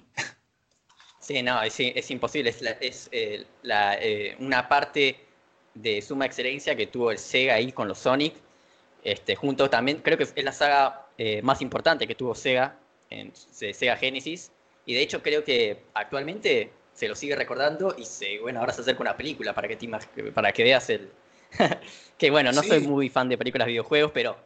Sí, 1.26 1.42
no, 1.42 1.60
es, 1.64 1.80
es 1.80 2.12
imposible, 2.12 2.54
es, 2.82 3.10
eh, 3.12 3.46
eh, 3.64 4.36
una 4.38 4.70
parte 4.70 5.16
de 5.74 6.00
suma 6.04 6.28
excelencia 6.28 6.76
que 6.76 6.86
tuvo 6.86 7.10
el 7.10 7.18
Sega 7.18 7.56
ahí 7.56 7.72
con 7.72 7.88
los 7.88 7.98
Sonic, 7.98 8.36
este, 9.04 9.36
junto 9.36 9.68
también, 9.68 10.02
creo 10.04 10.20
que 10.20 10.26
es 10.26 10.44
la 10.44 10.52
saga 10.52 11.08
más 11.42 11.62
importante 11.64 12.06
que 12.06 12.14
tuvo 12.14 12.36
Sega 12.36 12.78
en 13.10 13.32
Sega 13.34 13.98
Genesis. 13.98 14.52
Y 14.86 14.94
de 14.94 15.02
hecho 15.02 15.24
creo 15.24 15.44
que 15.44 15.82
actualmente 15.96 16.72
se 16.94 17.08
lo 17.08 17.16
sigue 17.16 17.36
recordando 17.36 17.96
y 17.98 18.06
se, 18.06 18.40
bueno, 18.40 18.60
ahora 18.60 18.74
se 18.74 18.82
acerca 18.82 19.02
una 19.02 19.18
película 19.18 19.56
para 19.56 19.68
que, 19.68 20.32
para 20.32 20.52
que 20.52 20.64
veas 20.64 20.92
el... 20.92 21.10
que 22.20 22.30
bueno, 22.30 22.52
no 22.52 22.62
soy 22.62 22.82
muy 22.82 23.10
fan 23.10 23.30
de 23.30 23.38
películas 23.38 23.66
de 23.66 23.72
videojuegos, 23.72 24.12
pero 24.14 24.38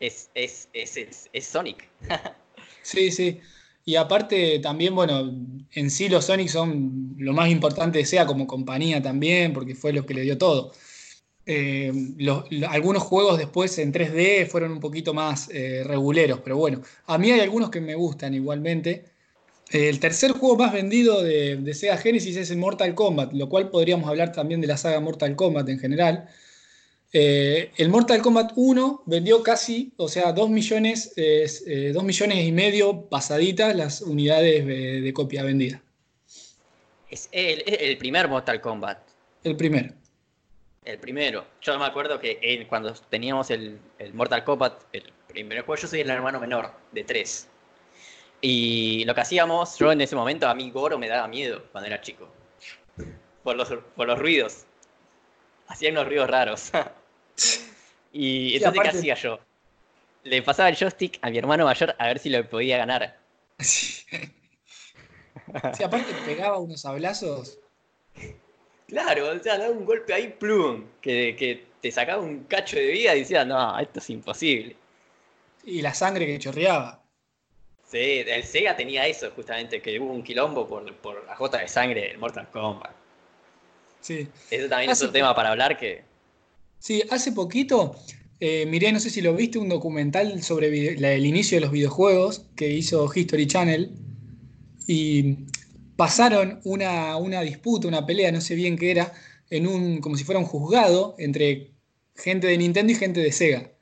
es, 0.00 0.30
es, 0.34 0.70
es, 0.72 1.28
es 1.30 1.46
Sonic. 1.46 1.86
sí, 2.82 3.10
sí. 3.10 3.42
Y 3.84 3.96
aparte 3.96 4.58
también, 4.60 4.94
bueno, 4.94 5.30
en 5.72 5.90
sí 5.90 6.08
los 6.08 6.26
Sonic 6.26 6.48
son 6.48 7.14
lo 7.18 7.32
más 7.32 7.50
importante 7.50 7.98
de 7.98 8.06
SEGA 8.06 8.26
como 8.26 8.46
compañía 8.46 9.02
también, 9.02 9.52
porque 9.52 9.74
fue 9.74 9.92
lo 9.92 10.06
que 10.06 10.14
le 10.14 10.22
dio 10.22 10.38
todo. 10.38 10.72
Eh, 11.46 11.92
algunos 12.70 13.02
juegos 13.02 13.38
después 13.38 13.78
en 13.78 13.92
3D 13.92 14.46
fueron 14.46 14.72
un 14.72 14.80
poquito 14.80 15.12
más 15.12 15.50
eh, 15.52 15.82
reguleros, 15.84 16.40
pero 16.42 16.56
bueno, 16.56 16.80
a 17.06 17.18
mí 17.18 17.30
hay 17.30 17.40
algunos 17.40 17.70
que 17.70 17.80
me 17.82 17.94
gustan 17.94 18.32
igualmente. 18.34 19.04
el 19.70 20.00
tercer 20.00 20.32
juego 20.32 20.56
más 20.56 20.72
vendido 20.72 21.22
de, 21.22 21.74
Sega 21.74 21.96
Genesis 21.98 22.36
es 22.36 22.50
el 22.50 22.58
Mortal 22.58 22.94
Kombat, 22.94 23.32
lo 23.34 23.48
cual 23.48 23.70
podríamos 23.70 24.08
hablar 24.08 24.32
también 24.32 24.60
de 24.60 24.68
la 24.68 24.76
saga 24.78 25.00
Mortal 25.00 25.36
Kombat 25.36 25.68
en 25.68 25.78
general. 25.78 26.28
Eh, 27.16 27.70
el 27.76 27.90
Mortal 27.90 28.20
Kombat 28.20 28.54
1 28.56 29.04
vendió 29.06 29.40
casi, 29.40 29.92
o 29.98 30.08
sea, 30.08 30.32
2 30.32 30.50
millones, 30.50 31.14
millones 31.16 32.44
y 32.44 32.50
medio 32.50 33.02
pasaditas 33.02 33.76
las 33.76 34.02
unidades 34.02 34.66
de, 34.66 35.12
copia 35.14 35.44
vendida. 35.44 35.80
Es 37.08 37.28
el 37.30 37.96
primer 37.98 38.26
Mortal 38.26 38.60
Kombat. 38.60 38.98
El 39.44 39.56
primero. 39.56 39.94
El 40.84 40.98
primero. 40.98 41.46
Yo 41.60 41.78
me 41.78 41.84
acuerdo 41.84 42.18
que 42.18 42.66
cuando 42.68 42.92
teníamos 43.08 43.48
el, 43.50 43.78
Mortal 44.12 44.42
Kombat, 44.42 44.82
el 44.92 45.04
primer 45.28 45.60
juego, 45.60 45.80
yo 45.80 45.86
soy 45.86 46.00
el 46.00 46.10
hermano 46.10 46.40
menor 46.40 46.72
de 46.90 47.04
tres. 47.04 47.46
Y 48.40 49.04
lo 49.04 49.14
que 49.14 49.20
hacíamos, 49.20 49.78
yo 49.78 49.92
en 49.92 50.00
ese 50.00 50.16
momento, 50.16 50.48
a 50.48 50.54
mí 50.56 50.68
Goro 50.72 50.98
me 50.98 51.06
daba 51.06 51.28
miedo 51.28 51.62
cuando 51.70 51.86
era 51.86 52.00
chico. 52.00 52.28
Por 53.44 53.54
los, 53.54 53.72
por 53.94 54.08
los 54.08 54.18
ruidos. 54.18 54.64
Hacían 55.68 55.92
unos 55.92 56.06
ruidos 56.08 56.28
raros. 56.28 56.72
y 58.12 58.56
entonces, 58.56 58.82
¿qué 58.82 58.88
hacía 58.88 59.14
yo? 59.14 59.38
Le 60.24 60.42
pasaba 60.42 60.68
el 60.68 60.76
joystick 60.76 61.18
a 61.22 61.30
mi 61.30 61.38
hermano 61.38 61.64
mayor 61.64 61.94
a 61.98 62.06
ver 62.06 62.18
si 62.18 62.30
lo 62.30 62.48
podía 62.48 62.78
ganar. 62.78 63.18
Sí, 65.76 65.82
aparte 65.84 66.12
pegaba 66.24 66.58
unos 66.58 66.80
sablazos. 66.80 67.58
Claro, 68.88 69.30
o 69.30 69.38
sea, 69.42 69.58
daba 69.58 69.70
un 69.70 69.84
golpe 69.84 70.12
ahí, 70.12 70.28
plum, 70.28 70.84
que, 71.00 71.36
que 71.36 71.64
te 71.80 71.90
sacaba 71.90 72.22
un 72.22 72.44
cacho 72.44 72.76
de 72.76 72.86
vida 72.86 73.14
y 73.14 73.20
decías, 73.20 73.46
no, 73.46 73.78
esto 73.78 73.98
es 73.98 74.10
imposible. 74.10 74.76
Y 75.64 75.82
la 75.82 75.94
sangre 75.94 76.26
que 76.26 76.38
chorreaba. 76.38 77.02
Sí, 77.86 78.24
el 78.26 78.42
Sega 78.44 78.76
tenía 78.76 79.06
eso 79.06 79.30
justamente, 79.30 79.80
que 79.80 79.98
hubo 79.98 80.12
un 80.12 80.22
quilombo 80.22 80.66
por, 80.66 80.94
por 80.96 81.24
la 81.24 81.36
gota 81.36 81.58
de 81.58 81.68
sangre 81.68 82.08
del 82.08 82.18
Mortal 82.18 82.48
Kombat. 82.50 82.92
Sí. 84.00 84.28
Eso 84.50 84.68
también 84.68 84.90
es 84.90 85.00
otro 85.02 85.12
tema 85.12 85.34
para 85.34 85.50
hablar 85.50 85.76
que... 85.76 86.04
Sí, 86.84 87.02
hace 87.08 87.32
poquito 87.32 87.96
eh, 88.40 88.66
miré, 88.66 88.92
no 88.92 89.00
sé 89.00 89.08
si 89.08 89.22
lo 89.22 89.34
viste, 89.34 89.58
un 89.58 89.70
documental 89.70 90.42
sobre 90.42 90.68
el 90.68 91.24
inicio 91.24 91.56
de 91.56 91.62
los 91.62 91.70
videojuegos 91.70 92.44
que 92.56 92.68
hizo 92.68 93.10
History 93.10 93.46
Channel 93.46 93.90
y 94.86 95.46
pasaron 95.96 96.60
una, 96.64 97.16
una 97.16 97.40
disputa, 97.40 97.88
una 97.88 98.04
pelea, 98.04 98.32
no 98.32 98.42
sé 98.42 98.54
bien 98.54 98.76
qué 98.76 98.90
era, 98.90 99.14
en 99.48 99.66
un, 99.66 100.02
como 100.02 100.18
si 100.18 100.24
fuera 100.24 100.38
un 100.38 100.44
juzgado 100.44 101.14
entre 101.16 101.70
gente 102.16 102.48
de 102.48 102.58
Nintendo 102.58 102.92
y 102.92 102.96
gente 102.96 103.20
de 103.20 103.32
Sega. 103.32 103.72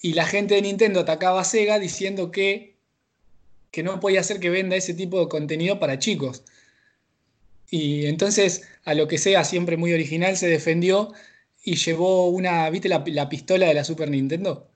Y 0.00 0.14
la 0.14 0.26
gente 0.26 0.56
de 0.56 0.62
Nintendo 0.62 0.98
atacaba 0.98 1.42
a 1.42 1.44
Sega 1.44 1.78
diciendo 1.78 2.32
que, 2.32 2.74
que 3.70 3.84
no 3.84 4.00
podía 4.00 4.18
hacer 4.18 4.40
que 4.40 4.50
venda 4.50 4.74
ese 4.74 4.94
tipo 4.94 5.20
de 5.20 5.28
contenido 5.28 5.78
para 5.78 6.00
chicos. 6.00 6.42
Y 7.70 8.06
entonces, 8.06 8.62
a 8.84 8.94
lo 8.94 9.06
que 9.06 9.18
Sega, 9.18 9.44
siempre 9.44 9.76
muy 9.76 9.92
original, 9.92 10.36
se 10.36 10.48
defendió 10.48 11.12
y 11.62 11.76
llevó 11.76 12.28
una, 12.28 12.68
¿viste 12.70 12.88
la, 12.88 13.02
la 13.06 13.28
pistola 13.28 13.66
de 13.66 13.74
la 13.74 13.84
Super 13.84 14.10
Nintendo? 14.10 14.68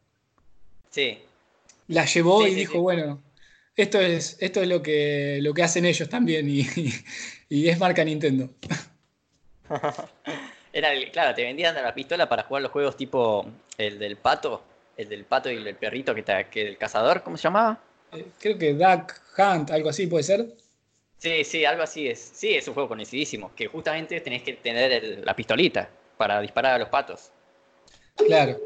Sí, 0.91 1.19
La 1.89 2.05
llevó 2.05 2.45
Sí, 2.45 2.53
y 2.53 2.55
sí, 2.55 2.61
dijo, 2.61 2.73
sí. 2.73 2.79
bueno, 2.81 3.23
esto 3.77 4.01
es, 4.01 4.37
esto 4.41 4.63
es 4.63 4.69
lo, 4.69 4.83
que, 4.83 5.39
lo 5.43 5.53
que 5.55 5.63
hacen 5.63 5.85
ellos 5.85 6.09
también 6.09 6.49
y, 6.49 6.67
y 7.49 7.69
es 7.69 7.79
marca 7.79 8.05
Nintendo. 8.05 8.51
Era 10.73 10.93
el, 10.93 11.11
claro, 11.11 11.35
te 11.35 11.43
vendían 11.45 11.75
la 11.75 11.95
pistola 11.95 12.29
para 12.29 12.43
jugar 12.45 12.63
los 12.63 12.73
juegos 12.73 12.97
tipo 12.97 13.47
el 13.79 13.99
del 13.99 14.17
pato, 14.17 14.63
el 14.97 15.09
del 15.09 15.25
pato 15.25 15.51
y 15.51 15.57
el 15.57 15.75
perrito 15.77 16.15
que, 16.15 16.23
te, 16.23 16.47
que 16.51 16.63
el 16.69 16.77
cazador, 16.79 17.23
¿cómo 17.23 17.37
se 17.37 17.45
llamaba? 17.45 17.81
Eh, 18.13 18.33
Creo 18.41 18.59
que 18.59 18.75
Duck 18.75 19.15
Hunt, 19.39 19.71
algo 19.71 19.89
así 19.91 20.07
puede 20.07 20.25
ser. 20.25 20.57
Sí, 21.19 21.45
sí, 21.45 21.65
algo 21.65 21.83
así 21.83 22.09
es. 22.09 22.19
Sí, 22.35 22.55
es 22.55 22.69
un 22.69 22.75
juego 22.75 22.89
conocidísimo, 22.91 23.53
que 23.55 23.67
justamente 23.67 24.21
tenés 24.21 24.43
que 24.43 24.55
tener 24.55 24.93
el- 24.93 25.25
la 25.25 25.35
pistolita 25.35 25.89
para 26.17 26.41
disparar 26.41 26.75
a 26.75 26.79
los 26.79 26.89
patos. 26.89 27.31
Claro. 28.17 28.59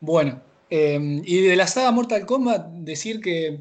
Bueno, 0.00 0.40
eh, 0.70 0.98
y 1.24 1.42
de 1.42 1.56
la 1.56 1.66
saga 1.66 1.90
Mortal 1.90 2.26
Kombat, 2.26 2.66
decir 2.66 3.20
que 3.20 3.60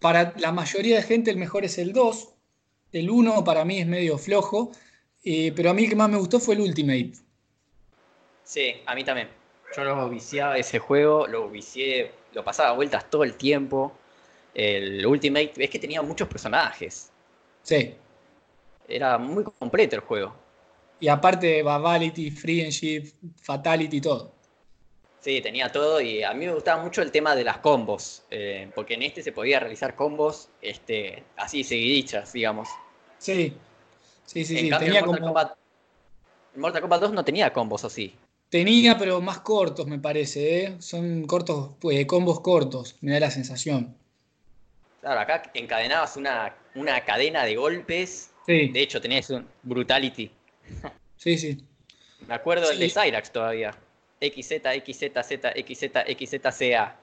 para 0.00 0.34
la 0.36 0.52
mayoría 0.52 0.96
de 0.96 1.02
gente 1.02 1.30
el 1.30 1.36
mejor 1.36 1.64
es 1.64 1.78
el 1.78 1.92
2. 1.92 2.28
El 2.92 3.10
1 3.10 3.44
para 3.44 3.64
mí 3.64 3.80
es 3.80 3.86
medio 3.86 4.18
flojo, 4.18 4.72
eh, 5.24 5.52
pero 5.56 5.70
a 5.70 5.74
mí 5.74 5.84
el 5.84 5.90
que 5.90 5.96
más 5.96 6.10
me 6.10 6.18
gustó 6.18 6.38
fue 6.38 6.54
el 6.54 6.60
Ultimate. 6.60 7.12
Sí, 8.44 8.74
a 8.86 8.94
mí 8.94 9.04
también. 9.04 9.28
Yo 9.76 9.84
lo 9.84 10.08
viciaba 10.08 10.56
ese 10.58 10.78
juego, 10.78 11.26
lo 11.26 11.48
vicié, 11.48 12.12
lo 12.32 12.44
pasaba 12.44 12.72
vueltas 12.72 13.08
todo 13.10 13.24
el 13.24 13.34
tiempo. 13.34 13.92
El 14.54 15.04
Ultimate, 15.04 15.52
es 15.56 15.70
que 15.70 15.78
tenía 15.78 16.02
muchos 16.02 16.28
personajes. 16.28 17.10
Sí. 17.62 17.94
Era 18.86 19.18
muy 19.18 19.42
completo 19.42 19.96
el 19.96 20.02
juego. 20.02 20.43
Y 21.04 21.08
aparte, 21.08 21.62
Babality, 21.62 22.30
Friendship, 22.30 23.12
Fatality, 23.42 24.00
todo. 24.00 24.32
Sí, 25.20 25.42
tenía 25.42 25.70
todo 25.70 26.00
y 26.00 26.22
a 26.22 26.32
mí 26.32 26.46
me 26.46 26.54
gustaba 26.54 26.82
mucho 26.82 27.02
el 27.02 27.10
tema 27.10 27.36
de 27.36 27.44
las 27.44 27.58
combos, 27.58 28.22
eh, 28.30 28.70
porque 28.74 28.94
en 28.94 29.02
este 29.02 29.22
se 29.22 29.30
podía 29.30 29.60
realizar 29.60 29.96
combos 29.96 30.48
este, 30.62 31.22
así 31.36 31.62
seguidichas, 31.62 32.32
digamos. 32.32 32.70
Sí. 33.18 33.52
Sí, 34.24 34.46
sí, 34.46 34.56
en 34.56 34.64
sí. 34.64 34.70
cambio, 34.70 34.86
Tenía 34.86 35.00
en 35.00 35.04
Mortal, 35.04 35.20
como. 35.20 35.34
Kombat, 35.34 35.58
en 36.54 36.60
Mortal 36.62 36.80
Kombat 36.80 37.00
2 37.02 37.12
no 37.12 37.22
tenía 37.22 37.52
combos 37.52 37.84
así. 37.84 38.16
Tenía, 38.48 38.96
pero 38.96 39.20
más 39.20 39.40
cortos, 39.40 39.86
me 39.86 39.98
parece, 39.98 40.64
¿eh? 40.64 40.76
Son 40.78 41.26
cortos, 41.26 41.74
pues, 41.82 42.06
combos 42.06 42.40
cortos, 42.40 42.96
me 43.02 43.12
da 43.12 43.20
la 43.20 43.30
sensación. 43.30 43.94
Claro, 45.02 45.20
acá 45.20 45.42
encadenabas 45.52 46.16
una, 46.16 46.56
una 46.74 47.04
cadena 47.04 47.44
de 47.44 47.56
golpes. 47.56 48.30
Sí, 48.46 48.68
De 48.68 48.80
hecho, 48.80 49.02
tenías 49.02 49.28
un 49.28 49.46
Brutality. 49.62 50.30
Sí, 51.16 51.38
sí. 51.38 51.64
Me 52.26 52.34
acuerdo 52.34 52.70
el 52.70 52.78
de. 52.78 52.88
Cyrax 52.90 53.30
todavía. 53.32 53.74
XZ, 54.20 54.62
XZ, 54.84 55.00
Z, 55.22 55.52
XZ, 55.52 55.90
XZ, 56.18 56.58
CA. 56.58 56.96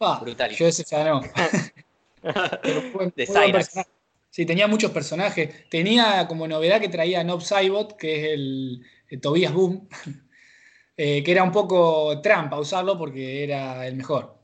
Ah, 0.00 0.18
Brutality. 0.20 0.56
yo 0.58 0.66
ese 0.66 0.84
ya 0.84 1.04
no. 1.04 1.20
Pero 2.62 2.82
fue- 2.92 3.12
De 3.14 3.26
fue 3.26 3.46
Cyrax. 3.46 3.70
Sí, 4.30 4.44
tenía 4.44 4.66
muchos 4.66 4.90
personajes. 4.90 5.68
Tenía 5.70 6.26
como 6.26 6.48
novedad 6.48 6.80
que 6.80 6.88
traía 6.88 7.22
Nob 7.22 7.40
Saibot, 7.40 7.96
que 7.96 8.16
es 8.18 8.32
el, 8.34 8.84
el 9.08 9.20
Tobias 9.20 9.52
Boom, 9.52 9.88
eh, 10.96 11.22
que 11.22 11.30
era 11.32 11.44
un 11.44 11.52
poco 11.52 12.20
trampa 12.20 12.58
usarlo 12.58 12.98
porque 12.98 13.44
era 13.44 13.86
el 13.86 13.94
mejor. 13.94 14.36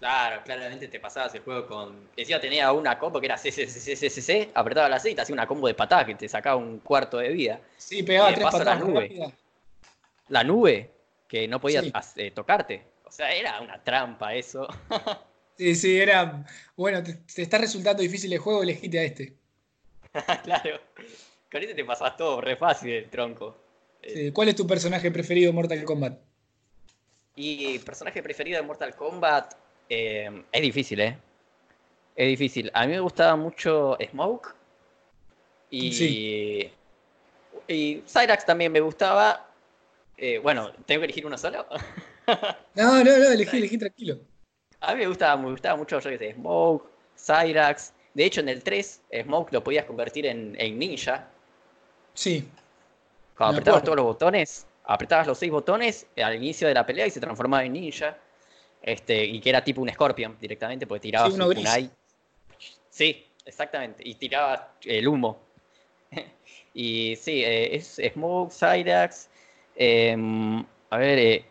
Claro, 0.00 0.42
claramente 0.44 0.88
te 0.88 0.98
pasabas 0.98 1.34
el 1.34 1.42
juego 1.42 1.66
con. 1.66 2.08
Decía 2.16 2.40
tenía 2.40 2.72
una 2.72 2.98
combo 2.98 3.20
que 3.20 3.26
era 3.26 3.36
CCCCCC, 3.36 4.50
apretaba 4.54 4.88
la 4.88 4.98
C 4.98 5.10
y 5.10 5.14
te 5.14 5.20
hacía 5.20 5.34
una 5.34 5.46
combo 5.46 5.68
de 5.68 5.74
patadas 5.74 6.06
que 6.06 6.14
te 6.14 6.26
sacaba 6.26 6.56
un 6.56 6.78
cuarto 6.80 7.18
de 7.18 7.28
vida. 7.28 7.60
Sí, 7.76 8.02
pegaba 8.02 8.30
Y 8.30 8.34
tres 8.34 8.44
paso 8.44 8.58
la 8.60 8.64
patadas 8.64 8.88
nube. 8.88 9.32
La 10.28 10.42
nube, 10.42 10.90
que 11.28 11.46
no 11.46 11.60
podía 11.60 11.82
Sí. 11.82 11.92
eh, 12.16 12.30
tocarte. 12.30 12.82
O 13.04 13.12
sea, 13.12 13.30
era 13.34 13.60
una 13.60 13.82
trampa 13.84 14.34
eso. 14.34 14.66
Sí, 15.58 15.74
sí, 15.74 16.00
era. 16.00 16.42
Bueno, 16.74 17.02
te, 17.02 17.12
te 17.34 17.42
está 17.42 17.58
resultando 17.58 18.02
difícil 18.02 18.32
el 18.32 18.38
juego, 18.38 18.62
elegiste 18.62 18.98
a 18.98 19.02
este. 19.02 19.34
claro. 20.44 20.80
Con 21.52 21.60
este 21.60 21.74
te 21.74 21.84
pasabas 21.84 22.16
todo 22.16 22.40
re 22.40 22.56
fácil 22.56 22.92
el 22.92 23.10
tronco. 23.10 23.58
Sí, 24.02 24.32
¿Cuál 24.32 24.48
es 24.48 24.56
tu 24.56 24.66
personaje 24.66 25.10
preferido 25.10 25.48
de 25.50 25.52
Mortal 25.52 25.84
Kombat? 25.84 26.18
Y 27.36 27.78
personaje 27.80 28.22
preferido 28.22 28.58
de 28.58 28.66
Mortal 28.66 28.94
Kombat 28.96 29.52
eh, 29.90 30.44
es 30.50 30.62
difícil, 30.62 31.00
¿eh? 31.00 31.18
Es 32.16 32.26
difícil. 32.28 32.70
A 32.74 32.86
mí 32.86 32.92
me 32.92 33.00
gustaba 33.00 33.36
mucho 33.36 33.96
Smoke. 34.10 34.54
Y, 35.70 35.92
Sí. 35.92 36.72
y 37.68 38.02
Cyrax 38.06 38.44
también 38.46 38.72
me 38.72 38.80
gustaba. 38.80 39.46
Eh, 40.16 40.38
bueno, 40.38 40.72
¿tengo 40.86 41.00
que 41.00 41.04
elegir 41.06 41.26
uno 41.26 41.36
solo? 41.36 41.66
No, 42.74 43.02
no, 43.02 43.04
no, 43.04 43.32
elegí, 43.32 43.56
elegí 43.58 43.76
tranquilo. 43.76 44.18
A 44.80 44.92
mí 44.94 45.00
me 45.00 45.08
gustaba, 45.08 45.36
me 45.36 45.50
gustaba 45.50 45.76
mucho, 45.76 45.98
yo 45.98 46.10
que 46.10 46.16
sé, 46.18 46.32
Smoke, 46.34 46.88
Cyrax. 47.16 47.92
De 48.14 48.24
hecho, 48.24 48.40
en 48.40 48.48
el 48.48 48.62
3, 48.62 49.02
Smoke 49.24 49.52
lo 49.52 49.64
podías 49.64 49.84
convertir 49.84 50.26
en, 50.26 50.54
en 50.60 50.78
ninja. 50.78 51.28
Sí, 52.14 52.48
Cuando 53.36 53.56
apretabas 53.58 53.82
todos 53.82 53.96
los 53.96 54.04
botones, 54.04 54.66
apretabas 54.84 55.26
los 55.26 55.38
seis 55.38 55.50
botones 55.50 56.06
al 56.22 56.36
inicio 56.36 56.68
de 56.68 56.74
la 56.74 56.86
pelea 56.86 57.06
y 57.06 57.10
se 57.10 57.18
transformaba 57.20 57.64
en 57.64 57.72
ninja. 57.72 58.16
Este, 58.82 59.24
y 59.24 59.40
que 59.40 59.50
era 59.50 59.62
tipo 59.62 59.80
un 59.82 59.90
Scorpion 59.90 60.36
directamente, 60.40 60.86
porque 60.86 61.00
tiraba 61.00 61.30
Sí, 61.30 61.36
su 61.36 61.52
kunai. 61.52 61.90
Sí, 62.88 63.26
exactamente. 63.44 64.02
Y 64.06 64.14
tiraba 64.14 64.74
el 64.84 65.06
humo. 65.06 65.38
y 66.74 67.16
sí, 67.16 67.44
eh, 67.44 67.74
es 67.76 68.00
Smoke, 68.12 68.52
Cyrax. 68.52 69.28
em, 69.76 70.64
a 70.90 70.96
ver, 70.98 71.18
eh, 71.18 71.44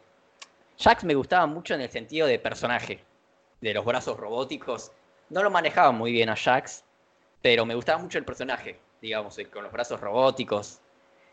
Jax 0.80 1.04
me 1.04 1.14
gustaba 1.16 1.46
mucho 1.46 1.74
en 1.74 1.82
el 1.82 1.90
sentido 1.90 2.26
de 2.28 2.40
personaje, 2.40 3.00
de 3.62 3.74
los 3.74 3.86
brazos 3.86 4.18
robóticos. 4.18 4.92
No 5.30 5.44
lo 5.44 5.50
manejaba 5.52 5.92
muy 5.92 6.12
bien 6.12 6.30
a 6.30 6.36
Jax, 6.36 6.84
pero 7.42 7.66
me 7.66 7.76
gustaba 7.76 8.00
mucho 8.00 8.18
el 8.18 8.26
personaje, 8.26 8.80
digamos, 9.02 9.38
eh, 9.40 9.46
con 9.46 9.64
los 9.64 9.72
brazos 9.72 10.00
robóticos. 10.00 10.80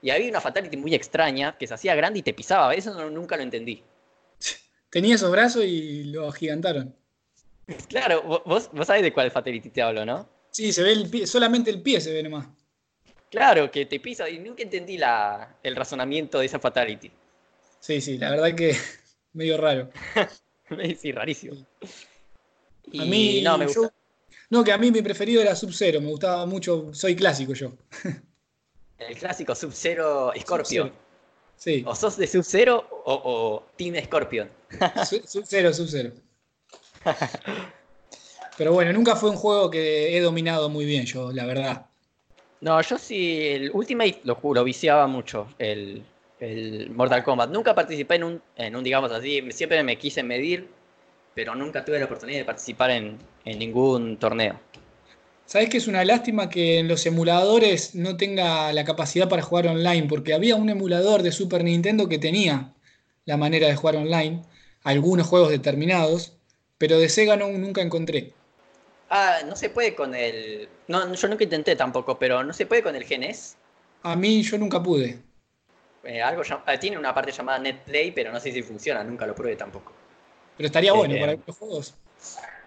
Y 0.02 0.10
había 0.10 0.28
una 0.28 0.40
fatality 0.40 0.76
muy 0.76 0.94
extraña 0.94 1.56
que 1.56 1.66
se 1.66 1.74
hacía 1.74 1.94
grande 1.94 2.18
y 2.18 2.22
te 2.22 2.34
pisaba. 2.34 2.74
Eso 2.74 2.92
no- 2.94 3.10
nunca 3.10 3.36
lo 3.36 3.42
entendí. 3.42 3.82
Tenía 4.90 5.14
esos 5.14 5.30
brazos 5.30 5.64
y 5.64 6.04
lo 6.04 6.28
agigantaron. 6.28 6.94
Claro, 7.88 8.22
vo- 8.24 8.42
vos, 8.44 8.70
vos 8.72 8.86
sabés 8.86 9.02
de 9.02 9.12
cuál 9.12 9.30
fatality 9.30 9.70
te 9.70 9.82
hablo, 9.82 10.04
¿no? 10.06 10.28
Sí, 10.50 10.72
se 10.72 10.82
ve 10.82 10.92
el 10.92 11.08
pie, 11.10 11.26
solamente 11.26 11.70
el 11.70 11.82
pie 11.82 12.00
se 12.00 12.12
ve 12.12 12.22
nomás. 12.22 12.46
Claro, 13.30 13.70
que 13.70 13.86
te 13.86 13.98
pisa 14.00 14.28
y 14.30 14.38
nunca 14.38 14.62
entendí 14.62 14.96
la, 14.96 15.56
el 15.62 15.74
razonamiento 15.76 16.38
de 16.38 16.46
esa 16.46 16.58
fatality. 16.60 17.10
Sí, 17.80 18.00
sí, 18.00 18.18
la 18.18 18.30
verdad 18.30 18.54
que 18.54 18.76
medio 19.32 19.56
raro. 19.56 19.90
sí, 20.98 21.12
rarísimo. 21.12 21.56
Y 22.92 23.00
A 23.00 23.04
mí, 23.04 23.42
no, 23.42 23.58
me 23.58 23.66
yo- 23.66 23.80
gusta. 23.80 23.94
no, 24.50 24.62
que 24.64 24.72
a 24.72 24.78
mí 24.78 24.90
mi 24.92 25.02
preferido 25.02 25.42
era 25.42 25.56
Sub-Zero, 25.56 26.00
me 26.00 26.08
gustaba 26.08 26.46
mucho, 26.46 26.94
soy 26.94 27.16
clásico 27.16 27.52
yo. 27.52 27.72
El 28.98 29.16
clásico 29.18 29.54
Sub-Zero. 29.54 30.32
Sub-Zero. 30.46 30.92
Sí, 31.56 31.82
O 31.86 31.94
sos 31.94 32.16
de 32.16 32.26
Sub-Zero 32.26 32.86
o, 33.04 33.12
o 33.14 33.66
Team 33.76 33.94
Scorpion. 34.04 34.48
Su- 35.08 35.22
Sub-Zero, 35.26 35.72
Sub-Zero. 35.72 36.12
Pero 38.56 38.72
bueno, 38.72 38.92
nunca 38.92 39.16
fue 39.16 39.30
un 39.30 39.36
juego 39.36 39.70
que 39.70 40.16
he 40.16 40.20
dominado 40.20 40.68
muy 40.68 40.84
bien 40.84 41.04
yo, 41.04 41.30
la 41.32 41.44
verdad. 41.44 41.86
No, 42.60 42.80
yo 42.80 42.96
sí, 42.98 43.46
el 43.48 43.70
Ultimate 43.72 44.20
lo 44.24 44.34
juro, 44.34 44.64
viciaba 44.64 45.06
mucho 45.06 45.46
el, 45.58 46.02
el 46.40 46.90
Mortal 46.90 47.22
Kombat. 47.22 47.50
Nunca 47.50 47.74
participé 47.74 48.14
en 48.16 48.24
un, 48.24 48.42
en 48.56 48.74
un, 48.76 48.82
digamos 48.82 49.12
así, 49.12 49.42
siempre 49.52 49.82
me 49.82 49.98
quise 49.98 50.22
medir, 50.22 50.68
pero 51.34 51.54
nunca 51.54 51.84
tuve 51.84 51.98
la 51.98 52.06
oportunidad 52.06 52.38
de 52.38 52.44
participar 52.46 52.90
en, 52.90 53.18
en 53.44 53.58
ningún 53.58 54.16
torneo. 54.16 54.58
¿Sabés 55.46 55.70
que 55.70 55.76
es 55.76 55.86
una 55.86 56.04
lástima 56.04 56.50
que 56.50 56.80
en 56.80 56.88
los 56.88 57.06
emuladores 57.06 57.94
no 57.94 58.16
tenga 58.16 58.72
la 58.72 58.84
capacidad 58.84 59.28
para 59.28 59.42
jugar 59.42 59.68
online? 59.68 60.08
Porque 60.08 60.34
había 60.34 60.56
un 60.56 60.68
emulador 60.68 61.22
de 61.22 61.30
Super 61.30 61.62
Nintendo 61.62 62.08
que 62.08 62.18
tenía 62.18 62.74
la 63.26 63.36
manera 63.36 63.68
de 63.68 63.76
jugar 63.76 63.94
online, 63.94 64.42
algunos 64.82 65.28
juegos 65.28 65.50
determinados, 65.50 66.36
pero 66.78 66.98
de 66.98 67.08
Sega 67.08 67.36
no, 67.36 67.48
nunca 67.48 67.80
encontré. 67.80 68.32
Ah, 69.08 69.38
no 69.46 69.54
se 69.54 69.70
puede 69.70 69.94
con 69.94 70.16
el. 70.16 70.68
No, 70.88 71.14
yo 71.14 71.28
nunca 71.28 71.44
intenté 71.44 71.76
tampoco, 71.76 72.18
pero 72.18 72.42
no 72.42 72.52
se 72.52 72.66
puede 72.66 72.82
con 72.82 72.96
el 72.96 73.04
GNES. 73.04 73.56
A 74.02 74.16
mí 74.16 74.42
yo 74.42 74.58
nunca 74.58 74.82
pude. 74.82 75.20
Eh, 76.02 76.22
algo 76.22 76.42
ah, 76.66 76.78
tiene 76.78 76.98
una 76.98 77.14
parte 77.14 77.30
llamada 77.30 77.60
NetPlay, 77.60 78.12
pero 78.12 78.32
no 78.32 78.40
sé 78.40 78.50
si 78.50 78.62
funciona, 78.62 79.04
nunca 79.04 79.26
lo 79.26 79.34
pruebe 79.34 79.54
tampoco. 79.54 79.92
Pero 80.56 80.66
estaría 80.66 80.92
bueno 80.92 81.14
eh, 81.14 81.20
para 81.20 81.32
los 81.46 81.56
juegos. 81.56 81.94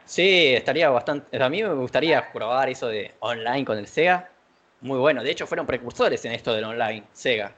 Sí, 0.10 0.56
estaría 0.56 0.90
bastante. 0.90 1.38
A 1.42 1.50
mí 1.50 1.62
me 1.62 1.72
gustaría 1.76 2.32
probar 2.34 2.68
eso 2.68 2.88
de 2.88 3.14
online 3.20 3.64
con 3.64 3.78
el 3.78 3.86
Sega. 3.86 4.28
Muy 4.82 4.98
bueno. 4.98 5.22
De 5.22 5.30
hecho, 5.30 5.46
fueron 5.46 5.68
precursores 5.68 6.26
en 6.26 6.32
esto 6.32 6.52
del 6.52 6.64
online, 6.64 7.04
Sega. 7.14 7.54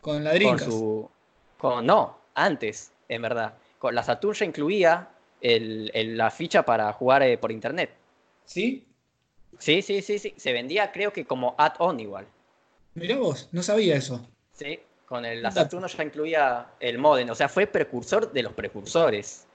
Con 0.00 0.24
la 0.24 0.32
Dreamcast. 0.32 0.70
Con 0.70 0.72
su, 0.72 1.10
con, 1.58 1.84
no, 1.84 2.16
antes, 2.34 2.90
en 3.06 3.20
verdad. 3.20 3.52
Con 3.78 3.94
la 3.94 4.02
Saturn 4.02 4.32
ya 4.32 4.46
incluía 4.46 5.08
la 5.42 6.30
ficha 6.30 6.62
para 6.62 6.90
jugar 6.94 7.22
eh, 7.22 7.36
por 7.36 7.52
internet. 7.52 7.90
¿Sí? 8.46 8.86
Sí, 9.58 9.82
sí, 9.82 10.00
sí, 10.00 10.18
sí. 10.18 10.32
Se 10.38 10.54
vendía, 10.54 10.92
creo 10.92 11.12
que 11.12 11.26
como 11.26 11.54
add-on 11.58 12.00
igual. 12.00 12.26
Mirá 12.94 13.18
vos, 13.18 13.50
no 13.52 13.62
sabía 13.62 13.96
eso. 13.96 14.26
Sí, 14.52 14.80
con 15.04 15.26
el, 15.26 15.42
la 15.42 15.50
Saturn 15.50 15.86
ya 15.86 16.02
incluía 16.02 16.66
el 16.80 16.96
modem. 16.96 17.28
O 17.28 17.34
sea, 17.34 17.50
fue 17.50 17.66
precursor 17.66 18.32
de 18.32 18.42
los 18.42 18.54
precursores. 18.54 19.46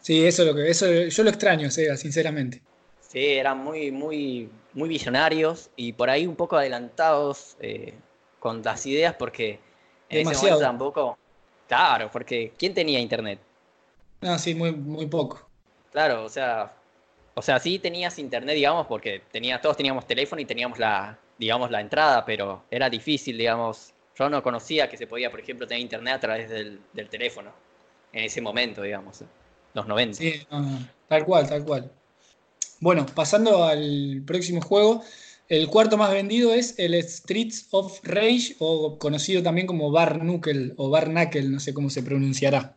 Sí, 0.00 0.26
eso 0.26 0.42
es 0.42 0.48
lo 0.48 0.54
que, 0.54 0.70
eso, 0.70 0.86
yo 0.90 1.22
lo 1.22 1.30
extraño, 1.30 1.70
Sega, 1.70 1.96
sinceramente. 1.96 2.62
Sí, 3.00 3.24
eran 3.24 3.58
muy, 3.58 3.90
muy, 3.90 4.50
muy 4.74 4.88
visionarios 4.88 5.70
y 5.76 5.92
por 5.92 6.10
ahí 6.10 6.26
un 6.26 6.36
poco 6.36 6.56
adelantados 6.56 7.56
eh, 7.60 7.94
con 8.38 8.62
las 8.62 8.84
ideas 8.86 9.14
porque 9.18 9.58
en 10.08 10.28
ese 10.28 10.36
momento 10.36 10.60
tampoco. 10.60 11.18
Claro, 11.66 12.10
porque 12.10 12.52
¿quién 12.58 12.74
tenía 12.74 13.00
internet? 13.00 13.38
No, 14.20 14.38
sí, 14.38 14.54
muy, 14.54 14.72
muy 14.72 15.06
poco. 15.06 15.48
Claro, 15.90 16.24
o 16.24 16.28
sea, 16.28 16.74
o 17.34 17.42
sea, 17.42 17.58
sí 17.58 17.78
tenías 17.78 18.18
internet, 18.18 18.54
digamos, 18.54 18.86
porque 18.86 19.22
tenía, 19.30 19.60
todos 19.60 19.76
teníamos 19.76 20.06
teléfono 20.06 20.40
y 20.40 20.44
teníamos 20.44 20.78
la, 20.78 21.18
digamos, 21.38 21.70
la 21.70 21.80
entrada, 21.80 22.24
pero 22.24 22.64
era 22.70 22.90
difícil, 22.90 23.38
digamos. 23.38 23.92
Yo 24.18 24.28
no 24.28 24.42
conocía 24.42 24.88
que 24.88 24.96
se 24.96 25.06
podía, 25.06 25.30
por 25.30 25.40
ejemplo, 25.40 25.66
tener 25.66 25.80
internet 25.80 26.14
a 26.14 26.20
través 26.20 26.50
del, 26.50 26.80
del 26.92 27.08
teléfono 27.08 27.52
en 28.12 28.24
ese 28.24 28.40
momento, 28.40 28.82
digamos 28.82 29.22
los 29.74 29.86
90. 29.86 30.16
Sí, 30.16 30.34
tal 31.08 31.24
cual, 31.24 31.48
tal 31.48 31.64
cual. 31.64 31.90
Bueno, 32.80 33.06
pasando 33.06 33.64
al 33.64 34.22
próximo 34.26 34.60
juego, 34.60 35.02
el 35.48 35.68
cuarto 35.68 35.96
más 35.96 36.12
vendido 36.12 36.52
es 36.52 36.78
el 36.78 36.94
Streets 37.02 37.68
of 37.70 38.00
Rage, 38.02 38.54
o 38.58 38.98
conocido 38.98 39.42
también 39.42 39.66
como 39.66 39.90
Bar 39.90 40.20
Knuckle 40.20 40.74
o 40.76 40.90
Bar 40.90 41.08
Knuckle, 41.08 41.48
no 41.48 41.60
sé 41.60 41.72
cómo 41.72 41.88
se 41.88 42.02
pronunciará, 42.02 42.76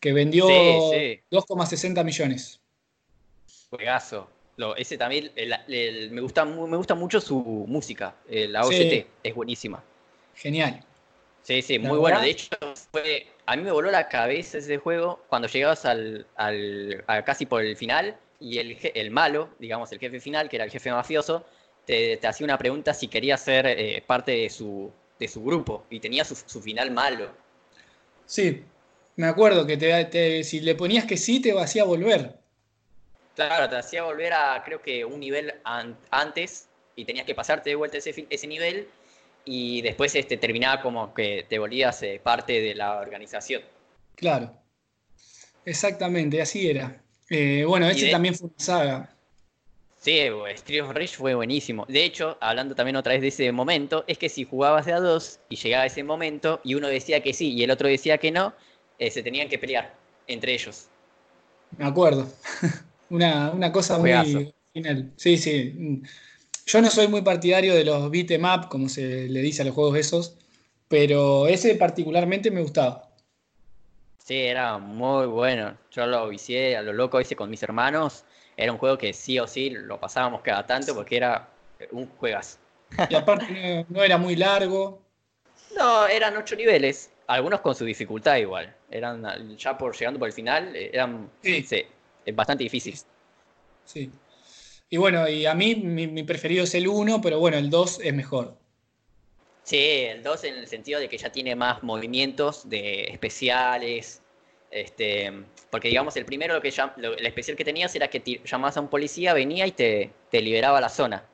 que 0.00 0.12
vendió 0.12 0.48
2,60 0.48 2.04
millones. 2.04 2.60
Juegazo. 3.68 4.28
ese 4.78 4.96
también, 4.96 5.30
me, 5.36 6.20
gusta, 6.20 6.44
me 6.44 6.76
gusta 6.76 6.94
mucho 6.94 7.20
su 7.20 7.38
música, 7.68 8.16
la 8.28 8.62
OST, 8.62 9.06
es 9.22 9.34
buenísima. 9.34 9.84
Genial. 10.34 10.85
Sí, 11.46 11.62
sí, 11.62 11.78
muy 11.78 11.98
bueno. 11.98 12.20
De 12.20 12.30
hecho, 12.30 12.48
fue, 12.90 13.28
a 13.46 13.54
mí 13.54 13.62
me 13.62 13.70
voló 13.70 13.88
la 13.92 14.08
cabeza 14.08 14.58
ese 14.58 14.78
juego 14.78 15.22
cuando 15.28 15.46
llegabas 15.46 15.84
al, 15.84 16.26
al 16.34 17.04
casi 17.24 17.46
por 17.46 17.62
el 17.62 17.76
final 17.76 18.16
y 18.40 18.58
el, 18.58 18.76
el, 18.82 19.12
malo, 19.12 19.50
digamos, 19.60 19.92
el 19.92 20.00
jefe 20.00 20.18
final, 20.18 20.48
que 20.48 20.56
era 20.56 20.64
el 20.64 20.72
jefe 20.72 20.90
mafioso, 20.90 21.46
te, 21.84 22.18
hacía 22.26 22.44
una 22.44 22.58
pregunta 22.58 22.92
si 22.94 23.06
quería 23.06 23.36
ser 23.36 23.64
eh, 23.64 24.02
parte 24.04 24.32
de 24.32 24.50
su, 24.50 24.90
de 25.20 25.28
su 25.28 25.44
grupo 25.44 25.84
y 25.88 26.00
tenía 26.00 26.24
su, 26.24 26.60
final 26.60 26.90
malo. 26.90 27.30
Sí, 28.24 28.64
me 29.14 29.28
acuerdo 29.28 29.64
que 29.64 29.76
te, 29.76 30.42
si 30.42 30.58
le 30.58 30.74
ponías 30.74 31.04
que 31.04 31.16
sí, 31.16 31.40
te 31.40 31.56
hacía 31.56 31.84
volver. 31.84 32.40
Claro, 33.36 33.68
te 33.68 33.76
hacía 33.76 34.02
volver 34.02 34.32
a 34.32 34.60
creo 34.64 34.82
que 34.82 35.04
un 35.04 35.20
nivel 35.20 35.54
antes 36.10 36.66
y 36.96 37.04
tenías 37.04 37.24
que 37.24 37.36
pasarte 37.36 37.70
de 37.70 37.76
vuelta 37.76 37.98
ese, 37.98 38.26
ese 38.28 38.46
nivel 38.48 38.88
y 39.46 39.80
después 39.80 40.14
este, 40.14 40.36
terminaba 40.36 40.82
como 40.82 41.14
que 41.14 41.46
te 41.48 41.58
volvías 41.58 42.02
eh, 42.02 42.20
parte 42.22 42.60
de 42.60 42.74
la 42.74 42.98
organización. 42.98 43.62
Claro, 44.16 44.52
exactamente, 45.64 46.42
así 46.42 46.68
era. 46.68 47.00
Eh, 47.30 47.64
bueno, 47.66 47.88
este 47.88 48.10
también 48.10 48.34
fue 48.34 48.48
una 48.48 48.58
saga. 48.58 49.16
Sí, 50.00 50.20
Street 50.54 50.82
of 50.82 50.90
Rage 50.92 51.16
fue 51.16 51.34
buenísimo. 51.34 51.84
De 51.88 52.04
hecho, 52.04 52.36
hablando 52.40 52.74
también 52.74 52.96
otra 52.96 53.12
vez 53.12 53.22
de 53.22 53.28
ese 53.28 53.50
momento, 53.50 54.04
es 54.06 54.18
que 54.18 54.28
si 54.28 54.44
jugabas 54.44 54.86
de 54.86 54.92
a 54.92 55.00
dos 55.00 55.40
y 55.48 55.56
llegaba 55.56 55.86
ese 55.86 56.04
momento 56.04 56.60
y 56.62 56.74
uno 56.74 56.88
decía 56.88 57.22
que 57.22 57.32
sí 57.32 57.52
y 57.52 57.64
el 57.64 57.70
otro 57.70 57.88
decía 57.88 58.18
que 58.18 58.30
no, 58.30 58.54
eh, 58.98 59.10
se 59.10 59.22
tenían 59.22 59.48
que 59.48 59.58
pelear 59.58 59.94
entre 60.28 60.54
ellos. 60.54 60.86
Me 61.76 61.86
acuerdo. 61.86 62.28
una, 63.10 63.50
una 63.50 63.72
cosa 63.72 63.98
muy 63.98 64.12
final. 64.72 65.12
Sí, 65.16 65.36
sí. 65.36 66.02
Yo 66.66 66.82
no 66.82 66.90
soy 66.90 67.06
muy 67.06 67.22
partidario 67.22 67.74
de 67.76 67.84
los 67.84 68.10
beat 68.10 68.32
em 68.32 68.44
up, 68.44 68.68
como 68.68 68.88
se 68.88 69.28
le 69.28 69.40
dice 69.40 69.62
a 69.62 69.64
los 69.64 69.74
juegos 69.74 69.96
esos, 69.96 70.36
pero 70.88 71.46
ese 71.46 71.76
particularmente 71.76 72.50
me 72.50 72.60
gustaba. 72.60 73.08
Sí, 74.18 74.34
era 74.34 74.76
muy 74.78 75.26
bueno. 75.26 75.78
Yo 75.92 76.06
lo 76.06 76.28
vicié 76.28 76.76
a 76.76 76.82
lo 76.82 76.92
loco 76.92 77.20
ese 77.20 77.36
con 77.36 77.48
mis 77.48 77.62
hermanos. 77.62 78.24
Era 78.56 78.72
un 78.72 78.78
juego 78.78 78.98
que 78.98 79.12
sí 79.12 79.38
o 79.38 79.46
sí 79.46 79.70
lo 79.70 80.00
pasábamos 80.00 80.42
cada 80.42 80.66
tanto 80.66 80.92
porque 80.92 81.16
era 81.16 81.48
un 81.92 82.08
juegazo. 82.08 82.58
Y 83.08 83.14
aparte 83.14 83.86
no, 83.88 84.02
era 84.02 84.18
muy 84.18 84.34
largo. 84.34 85.00
No, 85.76 86.08
eran 86.08 86.36
ocho 86.36 86.56
niveles. 86.56 87.12
Algunos 87.28 87.60
con 87.60 87.76
su 87.76 87.84
dificultad 87.84 88.38
igual. 88.38 88.74
Eran 88.90 89.56
ya 89.56 89.78
por 89.78 89.96
llegando 89.96 90.18
por 90.18 90.26
el 90.26 90.34
final, 90.34 90.74
eran 90.74 91.30
sí. 91.42 91.64
bastante 92.34 92.64
difíciles. 92.64 93.06
Sí. 93.84 94.10
Y 94.88 94.98
bueno, 94.98 95.28
y 95.28 95.46
a 95.46 95.54
mí 95.54 95.74
mi, 95.74 96.22
preferido 96.22 96.64
es 96.64 96.74
el 96.74 96.86
1, 96.86 97.20
pero 97.20 97.40
bueno, 97.40 97.56
el 97.56 97.70
2 97.70 98.00
es 98.04 98.14
mejor. 98.14 98.56
Sí, 99.64 99.78
el 99.78 100.22
2 100.22 100.44
en 100.44 100.54
el 100.54 100.68
sentido 100.68 101.00
de 101.00 101.08
que 101.08 101.18
ya 101.18 101.32
tiene 101.32 101.56
más 101.56 101.82
movimientos 101.82 102.68
de 102.68 103.04
especiales. 103.04 104.22
Este, 104.70 105.32
porque 105.70 105.88
digamos, 105.88 106.16
el 106.16 106.24
primero 106.24 106.54
lo 106.54 106.60
que 106.60 106.68
el 106.68 107.26
especial 107.26 107.56
que 107.56 107.64
tenías 107.64 107.94
era 107.94 108.08
que 108.08 108.40
llamabas 108.44 108.76
a 108.76 108.80
un 108.80 108.88
policía, 108.88 109.34
venía 109.34 109.66
y 109.66 109.72
te, 109.72 110.12
liberaba 110.30 110.80
la 110.80 110.88
zona. 110.88 111.24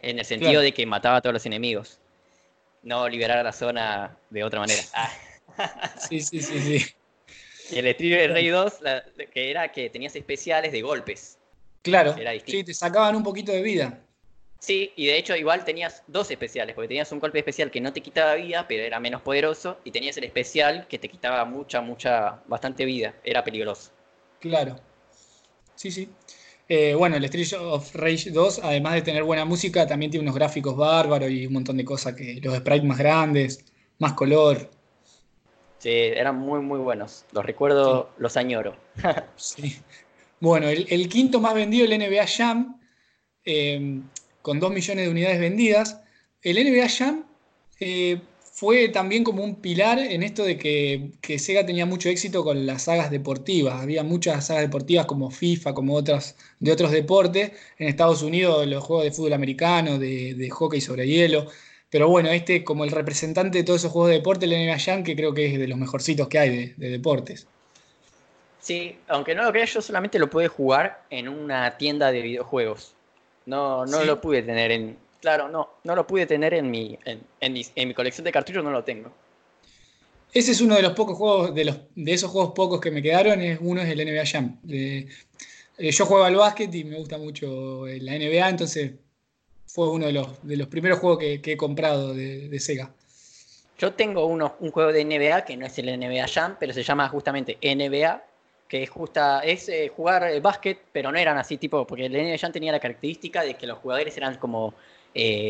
En 0.00 0.18
el 0.18 0.24
sentido 0.24 0.60
de 0.60 0.72
que 0.72 0.84
mataba 0.84 1.16
a 1.16 1.20
todos 1.22 1.32
los 1.32 1.46
enemigos. 1.46 2.00
No 2.82 3.08
liberar 3.08 3.42
la 3.44 3.52
zona 3.52 4.16
de 4.30 4.44
otra 4.44 4.60
manera. 4.60 4.82
Sí, 6.08 6.20
sí, 6.20 6.40
sí, 6.40 6.60
sí. 6.60 6.86
Y 7.74 7.78
el 7.80 7.86
Street 7.88 8.30
Rey 8.30 8.46
2, 8.46 8.74
que 9.34 9.50
era 9.50 9.72
que 9.72 9.90
tenías 9.90 10.14
especiales 10.14 10.70
de 10.70 10.82
golpes. 10.82 11.37
Claro, 11.82 12.14
sí, 12.44 12.64
te 12.64 12.74
sacaban 12.74 13.16
un 13.16 13.22
poquito 13.22 13.52
de 13.52 13.62
vida. 13.62 14.00
Sí, 14.58 14.92
y 14.96 15.06
de 15.06 15.16
hecho 15.16 15.36
igual 15.36 15.64
tenías 15.64 16.02
dos 16.08 16.30
especiales, 16.30 16.74
porque 16.74 16.88
tenías 16.88 17.10
un 17.12 17.20
golpe 17.20 17.38
especial 17.38 17.70
que 17.70 17.80
no 17.80 17.92
te 17.92 18.00
quitaba 18.00 18.34
vida, 18.34 18.66
pero 18.66 18.82
era 18.82 18.98
menos 18.98 19.22
poderoso, 19.22 19.78
y 19.84 19.92
tenías 19.92 20.16
el 20.16 20.24
especial 20.24 20.86
que 20.88 20.98
te 20.98 21.08
quitaba 21.08 21.44
mucha, 21.44 21.80
mucha, 21.80 22.42
bastante 22.46 22.84
vida, 22.84 23.14
era 23.22 23.44
peligroso. 23.44 23.90
Claro. 24.40 24.76
Sí, 25.76 25.92
sí. 25.92 26.10
Eh, 26.68 26.94
bueno, 26.94 27.16
el 27.16 27.24
Street 27.24 27.52
of 27.60 27.94
Rage 27.94 28.30
2, 28.30 28.60
además 28.62 28.94
de 28.94 29.02
tener 29.02 29.22
buena 29.22 29.44
música, 29.44 29.86
también 29.86 30.10
tiene 30.10 30.24
unos 30.24 30.34
gráficos 30.34 30.76
bárbaros 30.76 31.30
y 31.30 31.46
un 31.46 31.52
montón 31.52 31.76
de 31.76 31.84
cosas, 31.84 32.14
que 32.14 32.40
los 32.42 32.56
sprites 32.56 32.84
más 32.84 32.98
grandes, 32.98 33.64
más 33.98 34.12
color. 34.14 34.68
Sí, 35.78 35.90
eran 35.90 36.36
muy, 36.36 36.60
muy 36.60 36.80
buenos. 36.80 37.24
Los 37.32 37.46
recuerdo, 37.46 38.10
los 38.18 38.36
añoro. 38.36 38.76
sí. 39.36 39.80
Bueno, 40.40 40.68
el, 40.68 41.08
quinto 41.08 41.40
más 41.40 41.54
vendido, 41.54 41.84
el 41.84 41.98
NBA 41.98 42.26
Jam, 42.26 42.80
eh, 43.44 44.00
con 44.42 44.60
2 44.60 44.72
millones 44.72 45.04
de 45.06 45.10
unidades 45.10 45.40
vendidas. 45.40 46.00
El 46.42 46.56
NBA 46.56 46.88
Jam 46.88 47.24
eh, 47.80 48.20
fue 48.52 48.88
también 48.88 49.24
como 49.24 49.42
un 49.42 49.56
pilar 49.56 49.98
en 49.98 50.22
esto 50.22 50.44
de 50.44 50.56
que, 50.58 51.38
Sega 51.38 51.66
tenía 51.66 51.86
mucho 51.86 52.08
éxito 52.08 52.44
con 52.44 52.66
las 52.66 52.82
sagas 52.84 53.10
deportivas. 53.10 53.80
Había 53.82 54.04
muchas 54.04 54.46
sagas 54.46 54.62
deportivas 54.62 55.06
como 55.06 55.30
FIFA, 55.30 55.74
como 55.74 55.94
otras 55.94 56.36
de 56.60 56.72
otros 56.72 56.92
deportes. 56.92 57.52
En 57.78 57.88
Estados 57.88 58.22
Unidos 58.22 58.66
los 58.68 58.84
juegos 58.84 59.04
de 59.06 59.12
fútbol 59.12 59.32
americano, 59.32 59.98
de, 59.98 60.48
hockey 60.50 60.80
sobre 60.80 61.06
hielo. 61.08 61.46
Pero 61.90 62.08
bueno, 62.08 62.30
este 62.30 62.64
como 62.64 62.84
el 62.84 62.90
representante 62.92 63.58
de 63.58 63.64
todos 63.64 63.80
esos 63.80 63.92
juegos 63.92 64.10
de 64.10 64.16
deporte, 64.16 64.46
el 64.46 64.52
NBA 64.52 64.78
Jam, 64.78 65.04
que 65.04 65.16
creo 65.16 65.34
que 65.34 65.46
es 65.52 65.58
de 65.58 65.68
los 65.68 65.78
mejorcitos 65.78 66.28
que 66.28 66.38
hay 66.38 66.74
de 66.76 66.90
deportes. 66.90 67.48
Sí, 68.60 68.98
aunque 69.08 69.34
no 69.34 69.44
lo 69.44 69.52
creas, 69.52 69.72
yo 69.72 69.82
solamente 69.82 70.18
lo 70.18 70.28
pude 70.28 70.48
jugar 70.48 71.04
en 71.10 71.28
una 71.28 71.76
tienda 71.76 72.10
de 72.10 72.22
videojuegos. 72.22 72.94
No, 73.46 73.86
no 73.86 74.04
lo 74.04 74.20
pude 74.20 74.42
tener 74.42 74.70
en. 74.72 74.96
Claro, 75.20 75.48
no, 75.48 75.70
no 75.84 75.96
lo 75.96 76.06
pude 76.06 76.26
tener 76.26 76.54
en 76.54 76.70
mi, 76.70 76.98
en, 77.04 77.52
mi, 77.52 77.94
colección 77.94 78.24
de 78.24 78.32
cartuchos, 78.32 78.62
no 78.62 78.70
lo 78.70 78.84
tengo. 78.84 79.10
Ese 80.32 80.52
es 80.52 80.60
uno 80.60 80.74
de 80.74 80.82
los 80.82 80.92
pocos 80.92 81.16
juegos, 81.16 81.54
de, 81.54 81.64
los, 81.64 81.78
de 81.94 82.12
esos 82.12 82.30
juegos 82.30 82.52
pocos 82.52 82.80
que 82.80 82.90
me 82.90 83.02
quedaron, 83.02 83.40
es, 83.40 83.58
uno 83.60 83.80
es 83.80 83.88
el 83.88 84.04
NBA 84.04 84.26
Jam. 84.26 84.58
Eh, 84.68 85.08
yo 85.78 86.04
juego 86.04 86.24
al 86.24 86.36
básquet 86.36 86.72
y 86.74 86.84
me 86.84 86.96
gusta 86.98 87.16
mucho 87.16 87.86
la 87.86 88.12
NBA, 88.12 88.48
entonces 88.48 88.92
fue 89.66 89.88
uno 89.90 90.06
de 90.06 90.12
los, 90.12 90.46
de 90.46 90.56
los 90.56 90.68
primeros 90.68 90.98
juegos 90.98 91.18
que, 91.18 91.40
he 91.42 91.56
comprado 91.56 92.12
de, 92.14 92.60
Sega. 92.60 92.90
Yo 93.78 93.92
tengo 93.92 94.26
uno, 94.26 94.56
un 94.60 94.72
juego 94.72 94.92
de 94.92 95.04
NBA 95.04 95.44
que 95.44 95.56
no 95.56 95.66
es 95.66 95.78
el 95.78 95.98
NBA 95.98 96.26
Jam, 96.28 96.56
pero 96.58 96.72
se 96.72 96.82
llama 96.82 97.08
justamente 97.08 97.58
NBA, 97.62 98.24
que 98.68 98.82
es 98.82 98.90
justa, 98.90 99.40
es 99.40 99.68
eh, 99.68 99.90
jugar 99.94 100.24
eh, 100.24 100.40
básquet, 100.40 100.78
pero 100.92 101.10
no 101.10 101.18
eran 101.18 101.38
así 101.38 101.56
tipo, 101.56 101.86
porque 101.86 102.06
el 102.06 102.12
NBA 102.12 102.52
tenía 102.52 102.70
la 102.70 102.80
característica 102.80 103.42
de 103.42 103.54
que 103.54 103.66
los 103.66 103.78
jugadores 103.78 104.16
eran 104.16 104.36
como 104.36 104.74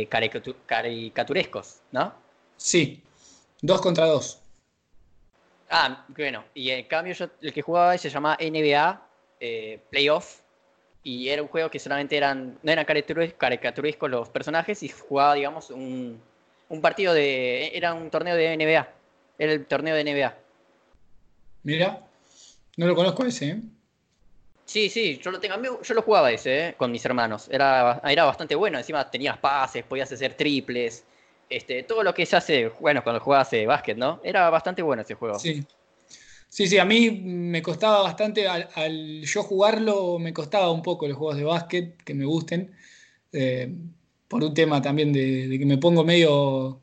caricaturescos, 0.09 1.83
¿no? 1.93 2.15
Sí, 2.57 3.03
dos 3.61 3.81
contra 3.83 4.07
dos. 4.07 4.41
Ah, 5.71 6.07
bueno, 6.09 6.45
y 6.55 6.71
en 6.71 6.87
cambio 6.87 7.13
yo 7.13 7.29
el 7.43 7.53
que 7.53 7.61
jugaba 7.61 7.99
se 7.99 8.09
llamaba 8.09 8.39
NBA 8.41 9.03
eh, 9.41 9.81
Playoff 9.91 10.41
y 11.03 11.29
era 11.29 11.43
un 11.43 11.49
juego 11.49 11.71
que 11.71 11.79
solamente 11.79 12.17
eran, 12.17 12.59
no 12.63 12.73
eran 12.73 12.87
caricaturescos 12.87 14.11
los 14.11 14.29
personajes 14.31 14.83
y 14.83 14.89
jugaba, 14.89 15.35
digamos, 15.35 15.71
un, 15.71 16.21
un 16.69 16.81
partido 16.81 17.13
de, 17.13 17.71
era 17.77 17.93
un 17.93 18.11
torneo 18.11 18.35
de 18.35 18.57
NBA, 18.57 18.89
era 19.39 19.53
el 19.53 19.67
torneo 19.67 19.95
de 19.95 20.05
NBA. 20.05 20.37
Mira, 21.65 22.08
no 22.79 22.87
lo 22.87 22.95
conozco 22.95 23.27
ese, 23.27 23.51
¿eh? 23.51 23.61
Sí, 24.65 24.89
sí, 24.89 25.21
yo 25.23 25.31
lo 25.31 25.41
tengo, 25.41 25.83
yo 25.83 25.95
lo 25.95 26.03
jugaba 26.03 26.31
ese, 26.31 26.69
¿eh? 26.69 26.75
con 26.77 26.91
mis 26.91 27.05
hermanos, 27.05 27.49
era, 27.51 28.01
era 28.05 28.25
bastante 28.25 28.55
bueno, 28.55 28.79
encima 28.79 29.11
tenías 29.11 29.39
pases, 29.39 29.85
podías 29.85 30.11
hacer 30.13 30.35
triples, 30.35 31.05
este, 31.49 31.83
todo 31.83 32.03
lo 32.03 32.15
que 32.15 32.27
se 32.27 32.37
hace, 32.37 32.69
bueno, 32.81 33.03
cuando 33.03 33.21
jugabas 33.21 33.53
eh, 33.53 33.67
básquet, 33.67 33.97
¿no? 33.97 34.21
Era 34.23 34.49
bastante 34.51 34.83
bueno 34.83 35.03
ese 35.03 35.15
juego. 35.15 35.39
Sí. 35.39 35.65
Sí, 36.51 36.67
sí, 36.67 36.79
a 36.79 36.85
mí 36.85 37.11
me 37.11 37.61
costaba 37.61 38.03
bastante, 38.03 38.49
al, 38.49 39.21
yo 39.23 39.43
jugarlo 39.43 40.19
me 40.19 40.33
costaba 40.33 40.71
un 40.71 40.83
poco 40.83 41.07
los 41.07 41.17
juegos 41.17 41.37
de 41.37 41.45
básquet 41.45 42.03
que 42.03 42.15
me 42.15 42.25
gusten, 42.25 42.75
eh, 43.33 43.71
por 44.29 44.43
un 44.43 44.55
tema 44.55 44.81
también 44.81 45.13
de, 45.13 45.57
que 45.59 45.67
me 45.67 45.77
pongo 45.77 46.05
medio, 46.05 46.81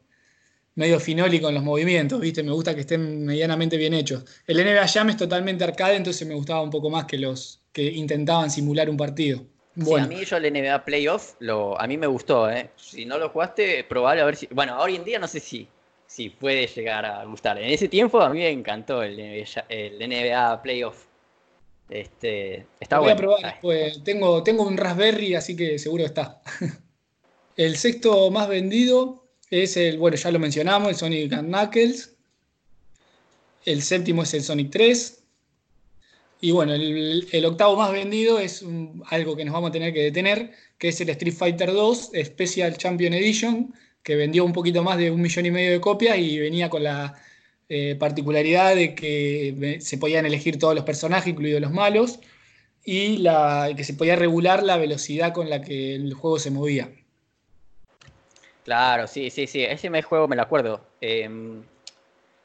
medio 0.76 1.00
finoli 1.00 1.40
con 1.40 1.54
los 1.54 1.64
movimientos, 1.64 2.20
¿viste? 2.20 2.44
Me 2.44 2.52
gusta 2.52 2.76
que 2.76 2.82
estén 2.82 3.26
medianamente 3.26 3.78
bien 3.78 3.94
hechos. 3.94 4.26
El 4.46 4.58
NBA 4.58 4.88
Jam 4.88 5.10
es 5.10 5.18
totalmente 5.18 5.64
arcade, 5.64 5.96
entonces 5.96 6.28
me 6.28 6.36
gustaba 6.36 6.62
un 6.62 6.70
poco 6.70 6.90
más 6.90 7.06
que 7.06 7.18
los 7.18 7.62
que 7.72 7.84
intentaban 7.84 8.52
simular 8.52 8.90
un 8.90 8.98
partido. 8.98 9.42
Bueno. 9.78 10.06
a 10.06 10.08
mí 10.08 10.24
yo 10.24 10.38
el 10.38 10.54
NBA 10.54 10.86
Playoff, 10.86 11.34
lo, 11.40 11.80
a 11.80 11.86
mí 11.86 11.98
me 11.98 12.08
gustó, 12.08 12.50
¿eh? 12.50 12.70
Si 12.78 13.06
no 13.06 13.18
lo 13.18 13.30
jugaste, 13.30 13.84
probable 13.84 14.22
a 14.22 14.26
ver 14.26 14.38
si... 14.38 14.48
Bueno, 14.48 14.80
hoy 14.80 14.96
en 14.96 15.04
día 15.04 15.20
no 15.20 15.28
sé 15.28 15.42
si, 15.42 15.68
si 16.08 16.30
puede 16.30 16.68
llegar 16.68 17.06
a 17.06 17.26
gustar. 17.26 17.58
En 17.58 17.70
ese 17.70 17.90
tiempo 17.90 18.22
a 18.22 18.30
mí 18.30 18.40
me 18.40 18.50
encantó 18.50 19.04
el 19.04 19.18
NBA, 19.18 19.66
el 19.68 19.98
NBA 20.00 20.62
Playoff. 20.62 21.06
Este, 21.90 22.66
está 22.80 23.00
voy 23.00 23.12
a 23.12 23.16
probar 23.16 23.60
Tengo, 24.04 24.42
tengo 24.44 24.64
un 24.64 24.78
Raspberry, 24.78 25.36
así 25.36 25.58
que 25.58 25.78
seguro 25.78 26.06
está. 26.06 26.42
el 27.58 27.76
sexto 27.76 28.32
más 28.32 28.48
vendido 28.48 29.25
es 29.64 29.78
el, 29.78 29.97
bueno, 29.97 30.18
ya 30.18 30.32
lo 30.32 30.39
mencionamos, 30.39 30.89
el 30.89 30.95
Sonic 30.95 31.39
Knuckles. 31.39 32.14
El 33.66 33.82
séptimo 33.82 34.24
es 34.24 34.34
el 34.34 34.43
Sonic 34.43 34.70
3. 34.72 35.24
Y 36.41 36.51
bueno, 36.51 36.74
el, 36.74 37.45
octavo 37.45 37.76
más 37.78 37.91
vendido 37.91 38.39
es 38.39 38.64
algo 39.08 39.36
que 39.36 39.45
nos 39.45 39.53
vamos 39.53 39.70
a 39.70 39.74
tener 39.74 39.93
que 39.93 40.03
detener, 40.03 40.51
que 40.78 40.89
es 40.89 41.01
el 41.01 41.10
Street 41.10 41.34
Fighter 41.34 41.72
2 41.72 42.12
Special 42.24 42.78
Champion 42.78 43.14
Edition, 43.14 43.74
que 44.03 44.16
vendió 44.16 44.45
un 44.45 44.53
poquito 44.53 44.84
más 44.84 44.97
de 44.97 45.10
un 45.10 45.22
millón 45.22 45.45
y 45.45 45.51
medio 45.51 45.72
de 45.72 45.82
copias 45.82 46.18
y 46.20 46.38
venía 46.39 46.70
con 46.70 46.84
la 46.84 47.16
eh, 47.70 47.95
particularidad 47.97 48.76
de 48.76 48.93
que 48.93 49.78
se 49.82 49.97
podían 49.97 50.26
elegir 50.26 50.60
todos 50.60 50.76
los 50.76 50.84
personajes, 50.84 51.28
incluidos 51.28 51.62
los 51.62 51.72
malos, 51.72 52.20
y 52.84 53.24
que 53.76 53.84
se 53.84 53.95
podía 53.95 54.16
regular 54.16 54.64
la 54.64 54.78
velocidad 54.78 55.34
con 55.34 55.49
la 55.49 55.62
que 55.62 55.95
el 55.95 56.14
juego 56.14 56.38
se 56.38 56.51
movía. 56.51 56.91
Claro, 58.66 59.07
sí, 59.07 59.30
sí, 59.30 59.47
sí, 59.47 59.63
ese 59.63 60.01
juego 60.01 60.28
me 60.28 60.36
lo 60.36 60.41
acuerdo. 60.41 60.82
Em, 60.99 61.63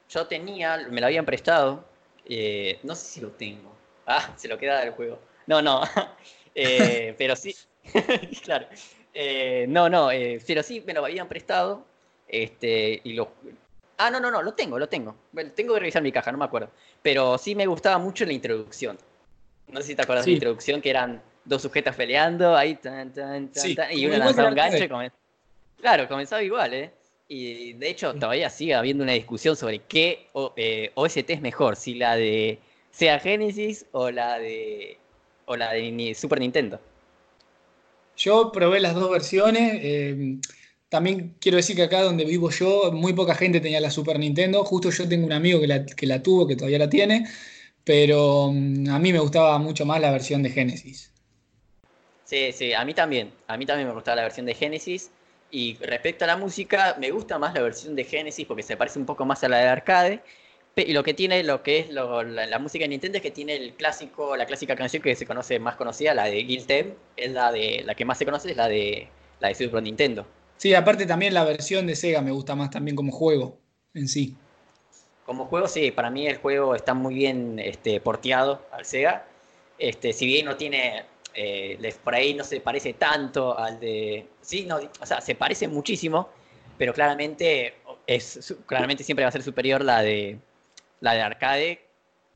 yo 0.08 0.26
tenía, 0.26 0.76
me 0.90 1.00
lo 1.00 1.06
habían 1.06 1.24
prestado, 1.24 1.82
eh, 2.26 2.78
no 2.82 2.94
sé 2.94 3.06
si 3.06 3.20
lo 3.20 3.30
tengo, 3.30 3.70
Ah, 4.06 4.32
se 4.36 4.48
lo 4.48 4.58
queda 4.58 4.80
del 4.80 4.90
juego. 4.90 5.18
No, 5.46 5.62
no. 5.62 5.82
Eh, 6.52 7.14
pero 7.16 7.36
sí. 7.36 7.54
claro. 8.42 8.66
Eh, 9.14 9.66
no, 9.68 9.88
no. 9.88 10.10
Eh, 10.10 10.42
pero 10.44 10.64
sí 10.64 10.82
me 10.84 10.92
lo 10.92 11.04
habían 11.04 11.28
prestado. 11.28 11.84
Este, 12.26 13.00
y 13.04 13.12
lo. 13.12 13.30
Ah, 13.98 14.10
no, 14.10 14.18
no, 14.18 14.32
no. 14.32 14.42
Lo 14.42 14.52
tengo, 14.54 14.76
lo 14.76 14.88
tengo. 14.88 15.14
tengo 15.54 15.74
que 15.74 15.80
revisar 15.80 16.02
mi 16.02 16.10
caja, 16.10 16.32
no 16.32 16.38
me 16.38 16.44
acuerdo. 16.44 16.70
Pero 17.02 17.38
sí 17.38 17.54
me 17.54 17.66
gustaba 17.66 17.98
mucho 17.98 18.26
la 18.26 18.32
introducción. 18.32 18.98
No 19.68 19.80
sé 19.80 19.86
si 19.86 19.94
te 19.94 20.02
acuerdas 20.02 20.24
de 20.24 20.32
la 20.32 20.34
introducción, 20.34 20.80
que 20.80 20.90
eran 20.90 21.22
dos 21.44 21.62
sujetas 21.62 21.94
peleando, 21.94 22.56
ahí, 22.56 22.74
tan, 22.74 23.12
tan, 23.12 23.48
tan, 23.52 23.96
y 23.96 24.06
una 24.06 24.18
lanzaba 24.18 24.48
un 24.48 24.56
gancho. 24.56 24.88
Claro, 25.80 26.08
comenzaba 26.08 26.42
igual, 26.42 26.74
¿eh? 26.74 26.90
Y 27.28 27.74
de 27.74 27.90
hecho, 27.90 28.12
todavía 28.14 28.50
sigue 28.50 28.74
habiendo 28.74 29.04
una 29.04 29.12
discusión 29.12 29.56
sobre 29.56 29.78
qué 29.80 30.26
OST 30.32 31.30
es 31.30 31.40
mejor, 31.40 31.76
si 31.76 31.94
la 31.94 32.16
de 32.16 32.58
sea 32.90 33.20
Genesis 33.20 33.86
o 33.92 34.10
la 34.10 34.38
de 34.38 34.98
o 35.46 35.56
la 35.56 35.72
de 35.72 36.14
Super 36.14 36.40
Nintendo. 36.40 36.80
Yo 38.16 38.50
probé 38.52 38.80
las 38.80 38.94
dos 38.94 39.10
versiones. 39.10 39.80
Eh, 39.82 40.38
también 40.88 41.36
quiero 41.40 41.56
decir 41.56 41.76
que 41.76 41.84
acá 41.84 42.02
donde 42.02 42.24
vivo 42.24 42.50
yo, 42.50 42.90
muy 42.92 43.12
poca 43.12 43.34
gente 43.34 43.60
tenía 43.60 43.80
la 43.80 43.90
Super 43.90 44.18
Nintendo. 44.18 44.64
Justo 44.64 44.90
yo 44.90 45.08
tengo 45.08 45.24
un 45.24 45.32
amigo 45.32 45.60
que 45.60 45.68
la, 45.68 45.86
que 45.86 46.06
la 46.06 46.22
tuvo, 46.22 46.46
que 46.46 46.56
todavía 46.56 46.78
la 46.78 46.90
tiene. 46.90 47.26
Pero 47.84 48.50
mm, 48.52 48.88
a 48.90 48.98
mí 48.98 49.12
me 49.12 49.20
gustaba 49.20 49.58
mucho 49.58 49.86
más 49.86 50.00
la 50.00 50.10
versión 50.10 50.42
de 50.42 50.50
Genesis. 50.50 51.12
Sí, 52.24 52.52
sí, 52.52 52.72
a 52.72 52.84
mí 52.84 52.92
también. 52.92 53.32
A 53.46 53.56
mí 53.56 53.66
también 53.66 53.88
me 53.88 53.94
gustaba 53.94 54.16
la 54.16 54.22
versión 54.22 54.46
de 54.46 54.54
Genesis. 54.54 55.10
Y 55.50 55.76
respecto 55.76 56.24
a 56.24 56.28
la 56.28 56.36
música, 56.36 56.96
me 57.00 57.10
gusta 57.10 57.38
más 57.38 57.54
la 57.54 57.62
versión 57.62 57.96
de 57.96 58.04
Genesis 58.04 58.46
porque 58.46 58.62
se 58.62 58.76
parece 58.76 58.98
un 58.98 59.06
poco 59.06 59.24
más 59.24 59.42
a 59.44 59.48
la 59.48 59.58
de 59.58 59.68
arcade. 59.68 60.22
Y 60.76 60.92
lo 60.92 61.02
que 61.02 61.14
tiene, 61.14 61.42
lo 61.42 61.62
que 61.62 61.80
es 61.80 61.90
la, 61.90 62.58
música 62.58 62.84
de 62.84 62.88
Nintendo 62.88 63.18
es 63.18 63.22
que 63.22 63.30
tiene 63.30 63.56
el 63.56 63.74
clásico, 63.74 64.36
la 64.36 64.46
clásica 64.46 64.76
canción 64.76 65.02
que 65.02 65.14
se 65.14 65.26
conoce 65.26 65.58
más 65.58 65.76
conocida, 65.76 66.14
la 66.14 66.24
de 66.24 66.42
Guild 66.42 66.94
es 67.16 67.32
la 67.32 67.52
de 67.52 67.82
la 67.84 67.94
que 67.94 68.04
más 68.04 68.18
se 68.18 68.24
conoce, 68.24 68.52
es 68.52 68.56
la 68.56 68.68
de 68.68 69.08
la 69.40 69.48
de 69.48 69.54
Super 69.54 69.82
Nintendo. 69.82 70.26
Sí, 70.56 70.74
aparte 70.74 71.06
también 71.06 71.34
la 71.34 71.44
versión 71.44 71.86
de 71.86 71.96
Sega 71.96 72.22
me 72.22 72.30
gusta 72.30 72.54
más 72.54 72.70
también 72.70 72.96
como 72.96 73.12
juego 73.12 73.58
en 73.94 74.08
sí. 74.08 74.36
Como 75.26 75.46
juego, 75.46 75.68
sí, 75.68 75.90
para 75.90 76.10
mí 76.10 76.26
el 76.26 76.36
juego 76.36 76.74
está 76.74 76.94
muy 76.94 77.14
bien 77.14 77.58
este, 77.58 78.00
porteado 78.00 78.66
al 78.72 78.84
Sega. 78.84 79.26
Este, 79.78 80.12
si 80.12 80.26
bien 80.26 80.46
no 80.46 80.56
tiene, 80.56 81.04
eh, 81.34 81.94
por 82.02 82.14
ahí 82.14 82.34
no 82.34 82.44
se 82.44 82.60
parece 82.60 82.94
tanto 82.94 83.58
al 83.58 83.80
de... 83.80 84.26
Sí, 84.40 84.64
no, 84.66 84.78
o 85.00 85.06
sea, 85.06 85.20
se 85.20 85.34
parece 85.34 85.68
muchísimo, 85.68 86.28
pero 86.78 86.92
claramente, 86.92 87.74
es, 88.06 88.54
claramente 88.66 89.04
siempre 89.04 89.24
va 89.24 89.28
a 89.28 89.32
ser 89.32 89.42
superior 89.42 89.84
la 89.84 90.02
de, 90.02 90.38
la 91.00 91.14
de 91.14 91.22
arcade, 91.22 91.80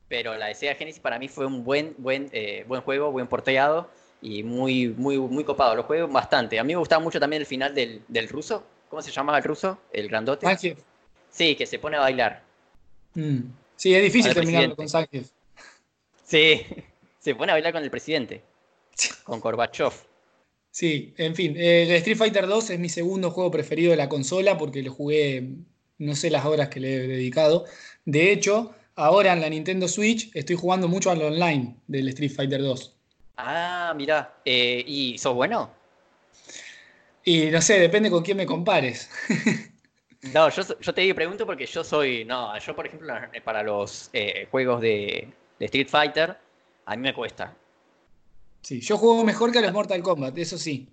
pero 0.09 0.37
la 0.37 0.47
de 0.47 0.55
Sega 0.55 0.75
Genesis 0.75 1.01
para 1.01 1.19
mí 1.19 1.29
fue 1.29 1.47
un 1.47 1.65
buen, 1.65 1.95
buen, 1.99 2.29
eh, 2.33 2.65
buen 2.69 2.83
juego, 2.83 3.11
buen 3.11 3.27
porteado 3.27 3.89
y 4.21 4.43
muy, 4.43 4.89
muy, 4.89 5.19
muy 5.19 5.45
copado. 5.45 5.75
Lo 5.75 5.83
juego 5.83 6.09
bastante. 6.09 6.59
A 6.59 6.65
mí 6.65 6.73
me 6.73 6.79
gustaba 6.79 7.03
mucho 7.03 7.21
también 7.21 7.43
el 7.43 7.47
final 7.47 7.75
del, 7.75 8.03
del 8.09 8.29
ruso. 8.29 8.65
¿Cómo 8.89 9.03
se 9.03 9.11
llama 9.11 9.37
el 9.37 9.45
ruso? 9.45 9.79
El 9.93 10.09
grandote. 10.09 10.47
Sí, 11.31 11.57
que 11.57 11.67
se 11.67 11.79
pone 11.79 11.97
a 11.97 12.01
bailar. 12.01 12.43
Mm. 13.15 13.41
Sí, 13.77 13.95
es 13.95 14.03
difícil 14.03 14.33
terminarlo 14.33 14.77
con 14.77 14.89
Sánchez. 14.89 15.33
Sí, 16.25 16.65
se 17.19 17.35
pone 17.35 17.53
a 17.53 17.55
bailar 17.57 17.73
con 17.73 17.83
el 17.83 17.91
presidente, 17.91 18.43
con 19.25 19.41
Gorbachev. 19.41 19.93
Sí, 20.71 21.15
en 21.19 21.37
fin, 21.37 21.57
el 21.57 21.91
Street 21.93 22.17
Fighter 22.17 22.47
2 22.49 22.71
es 22.71 22.79
mi 22.81 22.89
segundo 22.89 23.31
juego 23.31 23.51
preferido 23.51 23.93
de 23.93 23.97
la 23.97 24.09
consola 24.09 24.59
porque 24.59 24.83
lo 24.83 24.93
jugué 24.93 25.51
no 25.99 26.15
sé 26.17 26.31
las 26.31 26.45
horas 26.45 26.69
que 26.69 26.81
le 26.81 26.95
he 26.95 27.07
dedicado. 27.07 27.65
De 28.05 28.33
hecho, 28.33 28.75
ahora 28.97 29.33
en 29.33 29.41
la 29.41 29.49
Nintendo 29.49 29.89
Switch 29.89 30.31
estoy 30.35 30.57
jugando 30.57 30.89
mucho 30.89 31.11
al 31.11 31.23
online 31.23 31.77
del 31.87 32.09
Street 32.09 32.33
Fighter 32.33 32.61
2. 32.61 32.97
Ah, 33.37 33.93
mira. 33.97 34.35
Eh, 34.45 34.85
¿Y 34.87 35.19
sos 35.19 35.35
bueno? 35.35 35.71
Y 37.25 37.47
no 37.47 37.61
sé, 37.61 37.79
depende 37.79 38.11
con 38.11 38.23
quién 38.23 38.37
me 38.37 38.47
compares. 38.47 39.11
no, 40.35 40.49
yo, 40.51 40.95
te 40.95 41.15
pregunto 41.15 41.47
porque 41.47 41.67
yo 41.67 41.83
soy. 41.83 42.25
No, 42.25 42.57
yo, 42.59 42.77
por 42.77 42.87
ejemplo, 42.87 43.15
para 43.45 43.63
los 43.63 44.11
eh, 44.13 44.47
juegos 44.51 44.81
de, 44.83 45.33
Street 45.59 45.89
Fighter, 45.89 46.37
a 46.85 46.97
mí 46.97 47.03
me 47.03 47.15
cuesta. 47.15 47.55
Sí, 48.65 48.81
yo 48.81 48.97
juego 48.97 49.25
mejor 49.25 49.53
que 49.53 49.59
a 49.59 49.61
los 49.61 49.75
Mortal 49.75 50.03
Kombat, 50.03 50.39
eso 50.39 50.57
sí. 50.57 50.89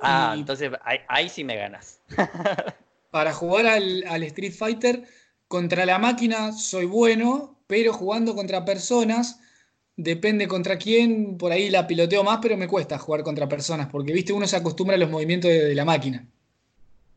Ah, 0.00 0.32
entonces 0.36 0.70
ahí, 1.08 1.28
sí 1.28 1.42
me 1.42 1.56
ganas. 1.56 2.00
para 3.10 3.32
jugar 3.32 3.66
al, 3.66 4.22
Street 4.22 4.52
Fighter, 4.52 5.02
contra 5.48 5.86
la 5.86 5.98
máquina 5.98 6.52
soy 6.52 6.84
bueno, 6.84 7.58
pero 7.66 7.92
jugando 7.92 8.36
contra 8.36 8.64
personas, 8.64 9.40
depende 9.96 10.46
contra 10.46 10.78
quién, 10.78 11.36
por 11.36 11.50
ahí 11.50 11.68
la 11.68 11.88
piloteo 11.88 12.22
más, 12.22 12.38
pero 12.40 12.56
me 12.56 12.68
cuesta 12.68 12.96
jugar 12.96 13.24
contra 13.24 13.48
personas, 13.48 13.88
porque 13.88 14.12
viste, 14.12 14.32
uno 14.32 14.46
se 14.46 14.56
acostumbra 14.56 14.94
a 14.94 14.98
los 14.98 15.10
movimientos 15.10 15.50
de, 15.50 15.74
la 15.74 15.84
máquina. 15.84 16.24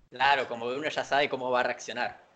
Claro, 0.09 0.47
como 0.47 0.65
uno 0.65 0.89
ya 0.89 1.03
sabe 1.03 1.30
cómo 1.30 1.51
va 1.51 1.59
a 1.59 1.63
reaccionar. 1.63 2.26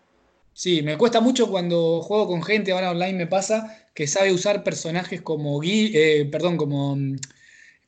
Sí, 0.54 0.82
me 0.82 0.98
cuesta 0.98 1.20
mucho 1.20 1.48
cuando 1.48 2.02
juego 2.02 2.28
con 2.28 2.42
gente, 2.42 2.72
ahora 2.72 2.90
online 2.90 3.14
me 3.14 3.26
pasa, 3.26 3.88
que 3.94 4.06
sabe 4.06 4.32
usar 4.32 4.62
personajes 4.62 5.22
como 5.22 5.58
Gui, 5.60 5.92
eh, 5.94 6.28
perdón, 6.30 6.56
como, 6.56 6.96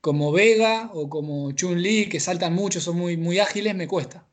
como 0.00 0.32
Vega 0.32 0.90
o 0.94 1.08
como 1.08 1.52
Chun-Li, 1.52 2.08
que 2.08 2.20
saltan 2.20 2.54
mucho, 2.54 2.80
son 2.80 2.96
muy, 2.96 3.16
muy 3.16 3.38
ágiles, 3.38 3.74
me 3.74 3.86
cuesta. 3.86 4.24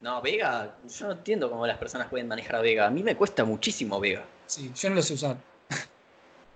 No, 0.00 0.20
Vega, 0.20 0.76
yo 0.98 1.06
no 1.06 1.12
entiendo 1.12 1.48
cómo 1.48 1.64
las 1.64 1.78
personas 1.78 2.08
pueden 2.08 2.26
manejar 2.26 2.56
a 2.56 2.60
Vega. 2.60 2.86
A 2.88 2.90
mí 2.90 3.04
me 3.04 3.14
cuesta 3.14 3.44
muchísimo 3.44 4.00
Vega. 4.00 4.26
Sí, 4.46 4.72
yo 4.74 4.88
no 4.88 4.96
lo 4.96 5.02
sé 5.02 5.14
usar. 5.14 5.36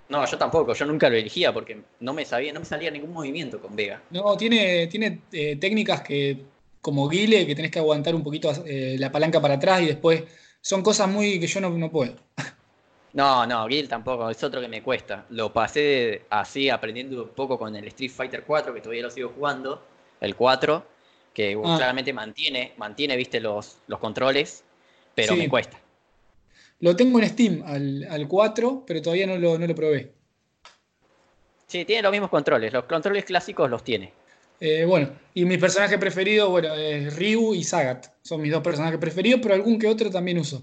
No, 0.08 0.24
yo 0.24 0.38
tampoco, 0.38 0.72
yo 0.72 0.86
nunca 0.86 1.10
lo 1.10 1.16
elegía 1.16 1.52
porque 1.52 1.82
no 1.98 2.12
me 2.12 2.24
sabía, 2.24 2.52
no 2.52 2.60
me 2.60 2.66
salía 2.66 2.92
ningún 2.92 3.12
movimiento 3.12 3.60
con 3.60 3.74
Vega. 3.74 4.00
No, 4.10 4.36
tiene, 4.36 4.86
tiene 4.86 5.22
eh, 5.32 5.56
técnicas 5.56 6.02
que, 6.02 6.44
como 6.80 7.08
Guile, 7.08 7.44
que 7.44 7.56
tenés 7.56 7.72
que 7.72 7.80
aguantar 7.80 8.14
un 8.14 8.22
poquito 8.22 8.52
eh, 8.64 8.94
la 9.00 9.10
palanca 9.10 9.40
para 9.40 9.54
atrás 9.54 9.82
y 9.82 9.86
después 9.86 10.22
son 10.66 10.82
cosas 10.82 11.08
muy 11.08 11.38
que 11.38 11.46
yo 11.46 11.60
no, 11.60 11.90
puedo. 11.90 12.16
No, 13.12 13.46
no, 13.46 13.66
Guile 13.66 13.88
tampoco, 13.88 14.28
es 14.28 14.44
otro 14.44 14.60
que 14.60 14.68
me 14.68 14.82
cuesta. 14.82 15.24
Lo 15.30 15.50
pasé 15.50 16.26
así 16.28 16.68
aprendiendo 16.68 17.22
un 17.22 17.28
poco 17.30 17.58
con 17.58 17.74
el 17.74 17.86
Street 17.86 18.10
Fighter 18.10 18.44
4, 18.44 18.74
que 18.74 18.82
todavía 18.82 19.04
lo 19.04 19.10
sigo 19.10 19.32
jugando, 19.34 19.82
el 20.20 20.36
4, 20.36 20.86
que 21.32 21.58
ah. 21.64 21.74
claramente 21.78 22.12
mantiene, 22.12 22.74
mantiene, 22.76 23.16
viste, 23.16 23.40
los, 23.40 23.78
los 23.86 23.98
controles, 24.00 24.64
pero 25.14 25.34
me 25.34 25.48
cuesta. 25.48 25.80
Lo 26.80 26.94
tengo 26.94 27.20
en 27.20 27.28
Steam 27.28 27.62
al, 27.64 28.26
4, 28.28 28.84
pero 28.86 29.00
todavía 29.00 29.26
no 29.26 29.38
lo, 29.38 29.74
probé. 29.74 30.12
Sí, 31.68 31.86
tiene 31.86 32.02
los 32.02 32.12
mismos 32.12 32.28
controles. 32.28 32.70
Los 32.70 32.84
controles 32.84 33.24
clásicos 33.24 33.70
los 33.70 33.82
tiene. 33.82 34.12
Eh, 34.61 34.84
bueno, 34.84 35.11
y 35.34 35.44
mi 35.44 35.59
personaje 35.59 35.98
preferido, 35.98 36.50
bueno, 36.50 36.74
es 36.74 37.16
Ryu 37.16 37.54
y 37.54 37.62
Sagat. 37.62 38.07
Son 38.22 38.40
mis 38.40 38.52
dos 38.52 38.62
personajes 38.62 38.98
preferidos, 38.98 39.40
pero 39.42 39.54
algún 39.54 39.78
que 39.78 39.86
otro 39.86 40.11
también 40.11 40.38
uso. 40.38 40.62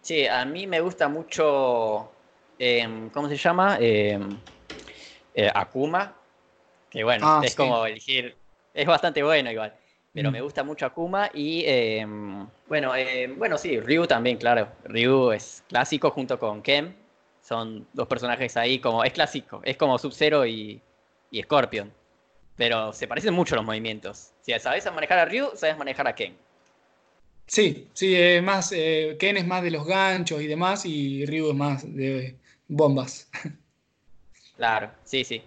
Sí, 0.00 0.26
a 0.26 0.44
mí 0.44 0.66
me 0.66 0.80
gusta 0.80 1.08
mucho. 1.08 2.12
Em, 2.58 3.10
¿Cómo 3.10 3.28
se 3.28 3.36
llama? 3.36 3.78
Em, 3.80 4.38
eh, 5.34 5.50
Akuma. 5.52 6.14
Que 6.90 7.02
bueno, 7.02 7.26
ah, 7.26 7.40
es 7.42 7.54
como 7.54 7.84
elegir. 7.86 8.36
Es 8.72 8.86
bastante 8.86 9.22
bueno 9.22 9.50
igual 9.50 9.74
pero 10.14 10.30
me 10.30 10.40
mm. 10.40 10.44
gusta 10.44 10.62
mucho 10.62 10.86
Akuma 10.86 11.28
y 11.34 11.64
em, 11.66 12.46
bueno, 12.68 12.92
bueno, 13.36 13.58
sí, 13.58 13.80
Ryu 13.80 14.06
también, 14.06 14.36
claro. 14.36 14.68
Ryu 14.84 15.32
es 15.32 15.64
clásico 15.68 16.10
junto 16.12 16.38
con 16.38 16.62
Ken. 16.62 16.96
Son 17.42 17.86
dos 17.92 18.06
personajes 18.06 18.56
ahí 18.56 18.78
como, 18.78 19.02
es 19.02 19.12
clásico, 19.12 19.60
es 19.64 19.76
como 19.76 19.98
Sub-Zero 19.98 20.46
y, 20.46 20.80
Scorpion. 21.42 21.92
Pero 22.56 22.92
se 22.92 23.08
parecen 23.08 23.34
mucho 23.34 23.56
los 23.56 23.64
movimientos. 23.64 24.32
Si 24.42 24.52
sabes 24.58 24.84
manejar 24.92 25.18
a 25.18 25.24
Ryu, 25.24 25.50
sabes 25.54 25.76
manejar 25.76 26.06
a 26.06 26.14
Ken. 26.14 26.36
Sí, 27.46 27.88
sí, 27.92 28.16
más, 28.42 28.72
eh, 28.72 29.16
Ken 29.18 29.36
es 29.36 29.46
más 29.46 29.62
de 29.62 29.70
los 29.70 29.86
ganchos 29.86 30.40
y 30.40 30.46
demás, 30.46 30.86
y 30.86 31.26
Ryu 31.26 31.50
es 31.50 31.54
más 31.54 31.94
de 31.94 32.36
bombas. 32.68 33.28
Claro, 34.56 34.92
sí, 35.02 35.24
sí. 35.24 35.42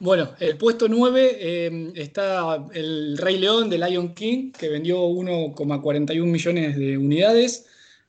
Bueno, 0.00 0.30
el 0.38 0.56
puesto 0.56 0.86
9 0.86 1.38
eh, 1.40 1.92
está 1.96 2.64
el 2.72 3.18
Rey 3.18 3.38
León 3.38 3.68
de 3.68 3.78
Lion 3.78 4.14
King, 4.14 4.52
que 4.52 4.68
vendió 4.68 5.02
1,41 5.08 6.24
millones 6.24 6.76
de 6.76 6.96
unidades. 6.98 7.66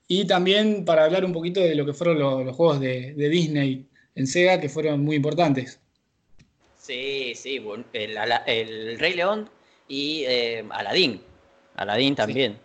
Y 0.07 0.25
también 0.25 0.85
para 0.85 1.05
hablar 1.05 1.25
un 1.25 1.33
poquito 1.33 1.59
de 1.61 1.75
lo 1.75 1.85
que 1.85 1.93
fueron 1.93 2.19
los, 2.19 2.55
juegos 2.55 2.79
de, 2.79 3.13
Disney 3.13 3.87
en 4.15 4.27
Sega, 4.27 4.59
que 4.59 4.69
fueron 4.69 5.03
muy 5.03 5.15
importantes. 5.15 5.79
Sí, 6.89 7.35
sí, 7.35 7.63
el, 7.93 8.97
Rey 8.97 9.13
León 9.13 9.47
y 9.87 10.23
eh, 10.25 10.65
Aladdin. 10.71 11.21
Aladdin 11.75 12.15
también. 12.15 12.57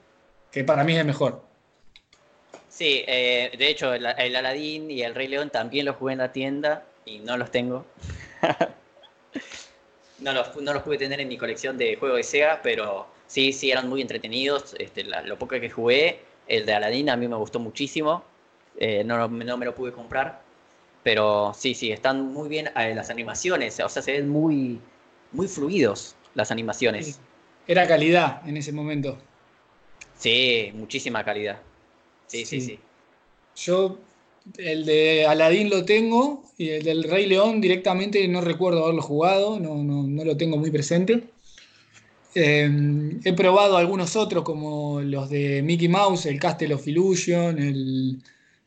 que 0.50 0.64
para 0.64 0.82
mí 0.82 0.94
es 0.94 1.00
el 1.00 1.04
mejor. 1.04 1.42
Sí, 2.70 3.04
eh, 3.06 3.52
de 3.58 3.68
hecho 3.68 3.92
el, 3.92 4.06
el 4.06 4.34
Aladdin 4.34 4.90
y 4.90 5.02
el 5.02 5.14
Rey 5.14 5.28
León 5.28 5.50
también 5.50 5.84
los 5.84 5.96
jugué 5.96 6.14
en 6.14 6.20
la 6.20 6.32
tienda 6.32 6.86
y 7.04 7.18
no 7.18 7.36
los 7.36 7.50
tengo. 7.50 7.84
No 10.20 10.32
los, 10.32 10.56
no 10.56 10.72
los 10.72 10.84
pude 10.84 10.96
tener 10.96 11.20
en 11.20 11.26
mi 11.28 11.36
colección 11.36 11.76
de 11.76 11.96
juegos 11.96 12.16
de 12.18 12.22
Sega, 12.22 12.60
pero 12.62 13.08
sí, 13.26 13.52
sí, 13.52 13.72
eran 13.72 13.88
muy 13.88 14.00
entretenidos. 14.00 14.74
Este, 14.78 15.02
lo 15.02 15.36
poco 15.36 15.60
que 15.60 15.68
jugué, 15.68 16.20
el 16.46 16.64
de 16.64 16.72
Aladdin 16.72 17.10
a 17.10 17.16
mí 17.16 17.26
me 17.26 17.36
gustó 17.36 17.58
muchísimo. 17.58 18.24
Eh, 18.78 19.02
no, 19.04 19.18
no, 19.28 19.56
me 19.58 19.66
lo 19.66 19.74
pude 19.74 19.92
comprar. 19.92 20.40
Pero 21.05 21.52
sí, 21.57 21.74
sí, 21.74 21.92
están 21.92 22.32
muy 22.32 22.48
bien 22.48 22.70
eh, 22.76 22.94
las 22.94 23.11
animaciones. 23.11 23.78
O 23.78 23.88
sea, 23.88 24.02
se 24.02 24.12
ven 24.12 24.28
muy, 24.28 24.80
muy 25.30 25.46
fluidos 25.46 26.16
las 26.34 26.50
animaciones. 26.50 27.20
Era 27.68 27.86
calidad 27.86 28.46
en 28.48 28.57
ese 28.57 28.72
momento. 28.72 29.16
Sí, 30.18 30.72
muchísima 30.74 31.24
calidad. 31.24 31.61
Sí, 32.26 32.44
sí, 32.44 32.61
sí. 32.61 32.66
sí. 32.66 32.80
Yo 33.57 33.98
el 34.59 34.84
de 34.84 35.26
Aladdin 35.26 35.70
lo 35.70 35.84
tengo 35.84 36.42
y 36.59 36.70
el 36.70 36.84
del 36.84 37.05
Rey 37.05 37.26
León 37.26 37.61
directamente 37.61 38.26
no 38.28 38.40
recuerdo 38.40 38.84
haberlo 38.84 39.02
jugado, 39.02 39.59
no, 39.59 39.82
no, 39.82 40.24
lo 40.24 40.36
tengo 40.36 40.57
muy 40.57 40.70
presente. 40.70 41.24
Eh, 42.34 42.68
he 43.24 43.32
probado 43.32 43.76
algunos 43.76 44.16
otros 44.16 44.42
como 44.44 45.00
los 45.00 45.30
de 45.30 45.62
Mickey 45.62 45.88
Mouse, 45.88 46.26
el 46.26 46.40
Castle 46.40 46.74
of 46.74 46.86
Illusion, 46.86 47.59
el, 47.59 48.22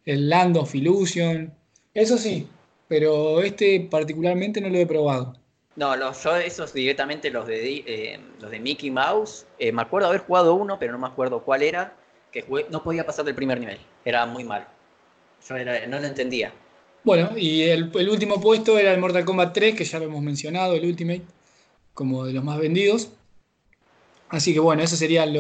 Land 0.06 0.58
of 0.58 0.74
Illusion. 0.74 1.54
Eso 1.98 2.18
sí, 2.18 2.48
pero 2.88 3.42
este 3.42 3.88
particularmente 3.90 4.62
no 4.62 4.70
lo 4.70 4.78
he 4.78 4.86
probado. 4.86 5.34
No, 5.76 5.96
yo 5.96 6.36
esos 6.38 6.74
directamente 6.74 7.30
los 7.30 7.46
de, 7.46 7.84
eh, 7.86 8.20
los 8.40 8.50
de 8.50 8.60
Mickey 8.60 8.90
Mouse, 8.90 9.46
eh, 9.60 9.72
me 9.72 9.82
acuerdo 9.82 10.08
haber 10.08 10.22
jugado 10.22 10.56
uno, 10.56 10.80
pero 10.80 10.94
no 10.94 11.00
me 11.00 11.08
acuerdo 11.08 11.44
cuál 11.44 11.62
era, 11.62 11.96
que 12.32 12.46
no 12.70 12.84
podía 12.84 13.06
pasar 13.06 13.26
del 13.26 13.36
primer 13.36 13.60
nivel, 13.60 13.78
era 14.06 14.26
muy 14.26 14.44
malo 14.44 14.66
no 15.88 16.00
lo 16.00 16.08
entendía. 16.08 16.54
Bueno, 17.04 17.38
y 17.38 17.64
el, 17.64 17.92
último 18.10 18.42
puesto 18.42 18.78
era 18.78 18.94
el 18.94 19.00
Mortal 19.00 19.24
Kombat 19.24 19.54
3, 19.54 19.76
que 19.76 19.86
ya 19.86 20.00
lo 20.00 20.06
hemos 20.06 20.22
mencionado, 20.22 20.74
el 20.76 20.86
Ultimate, 20.86 21.24
como 21.94 22.26
de 22.26 22.34
los 22.34 22.44
más 22.44 22.60
vendidos. 22.60 23.10
Así 24.30 24.54
que 24.54 24.60
bueno, 24.60 24.84
esas 24.84 25.00
serían 25.00 25.34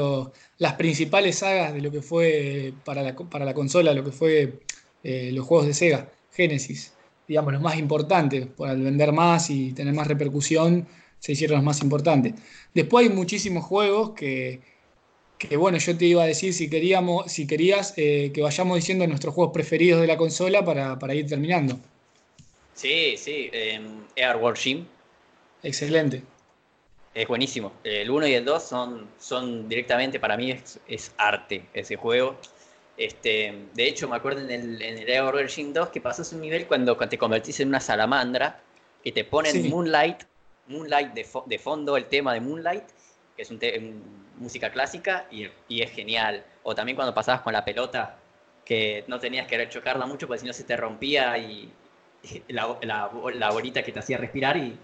las 0.57 0.73
principales 0.73 1.39
sagas 1.39 1.73
de 1.73 1.81
lo 1.81 1.91
que 1.91 2.01
fue 2.01 2.73
para 2.85 3.01
la, 3.01 3.15
para 3.15 3.43
la 3.43 3.53
consola, 3.53 3.93
lo 3.93 4.03
que 4.03 4.11
fue 4.11 4.59
eh, 5.03 5.31
los 5.33 5.45
juegos 5.45 5.67
de 5.67 5.73
Sega, 5.73 6.09
Genesis. 6.37 6.93
Digamos, 7.27 7.51
los 7.51 7.61
más 7.61 7.77
importantes, 7.77 8.47
por 8.47 8.69
al 8.69 8.81
vender 8.81 9.11
más 9.11 9.49
y 9.49 9.73
tener 9.73 9.93
más 9.93 10.07
repercusión, 10.07 10.87
se 11.19 11.33
hicieron 11.33 11.57
los 11.57 11.65
más 11.65 11.81
importantes. 11.81 12.35
Después 12.73 13.07
hay 13.07 13.13
muchísimos 13.13 13.65
juegos 13.65 14.11
que, 14.11 14.61
que 15.37 15.57
bueno, 15.57 15.77
yo 15.77 15.97
te 15.97 16.05
iba 16.05 16.23
a 16.23 16.27
decir 16.27 16.53
si 16.53 16.69
queríamos, 16.69 17.31
si 17.31 17.45
querías 17.47 17.93
eh, 17.97 18.31
que 18.33 18.41
vayamos 18.41 18.77
diciendo 18.77 19.05
nuestros 19.07 19.33
juegos 19.33 19.53
preferidos 19.53 19.99
de 19.99 20.07
la 20.07 20.15
consola 20.17 20.63
para, 20.63 21.15
ir 21.15 21.27
terminando. 21.27 21.77
Sí, 22.73 23.15
sí, 23.17 23.49
eh, 23.51 23.81
Air 24.15 24.37
Warship. 24.37 24.85
Excelente. 25.63 26.21
Es 27.13 27.27
buenísimo. 27.27 27.73
El 27.83 28.11
1 28.11 28.27
y 28.27 28.33
el 28.35 28.45
2 28.45 28.63
son, 28.63 29.07
son 29.19 29.67
directamente, 29.67 30.19
para 30.19 30.37
mí 30.37 30.55
es, 30.87 31.11
arte 31.17 31.65
ese 31.73 31.95
juego. 31.95 32.37
Este, 32.97 33.53
de 33.75 33.87
hecho, 33.87 34.09
me 34.09 34.15
acuerdo 34.15 34.41
en 34.41 34.49
el, 34.49 34.81
en 34.81 34.97
el 34.97 35.23
Warship 35.23 35.71
2 35.71 35.89
que 35.89 36.01
pasas 36.01 36.33
un 36.33 36.41
nivel 36.41 36.65
cuando 36.65 36.97
te 36.97 37.17
convertís 37.17 37.59
en 37.59 37.67
una 37.67 37.79
salamandra 37.79 38.59
y 39.03 39.11
te 39.11 39.23
ponen 39.23 39.69
Moonlight, 39.69 40.23
Moonlight 40.67 41.13
de, 41.13 41.25
de 41.45 41.59
fondo, 41.59 41.95
el 41.95 42.05
tema 42.05 42.33
de 42.33 42.41
Moonlight, 42.41 42.83
que 43.35 43.43
es 43.43 43.51
un, 43.51 43.59
música 44.37 44.71
clásica 44.71 45.27
y, 45.31 45.47
es 45.81 45.91
genial. 45.91 46.43
O 46.63 46.73
también 46.73 46.95
cuando 46.95 47.13
pasabas 47.13 47.41
con 47.41 47.53
la 47.53 47.63
pelota, 47.63 48.17
que 48.65 49.03
no 49.07 49.19
tenías 49.19 49.47
que 49.47 49.69
chocarla 49.69 50.05
mucho 50.05 50.27
porque 50.27 50.41
si 50.41 50.47
no 50.47 50.53
se 50.53 50.63
te 50.63 50.75
rompía 50.75 51.37
y, 51.37 51.71
la, 52.49 52.77
la, 52.81 53.51
bolita 53.51 53.83
que 53.83 53.91
te 53.91 53.99
hacía 53.99 54.17
respirar 54.17 54.57
y, 54.57 54.75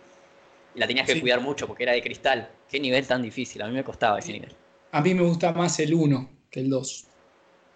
la 0.76 0.88
tenías 0.88 1.06
que 1.06 1.20
cuidar 1.20 1.40
mucho 1.40 1.68
porque 1.68 1.84
era 1.84 1.94
de 1.94 2.02
cristal. 2.02 2.50
Qué 2.70 2.80
nivel 2.80 3.06
tan 3.06 3.22
difícil, 3.22 3.62
a 3.62 3.68
mí 3.68 3.74
me 3.74 3.84
costaba 3.84 4.20
ese 4.20 4.34
nivel. 4.34 4.56
A 4.92 5.02
mí 5.02 5.14
me 5.14 5.24
gusta 5.24 5.52
más 5.54 5.80
el 5.80 5.94
1 5.94 6.30
que 6.50 6.62
el 6.62 6.70
2. 6.70 7.08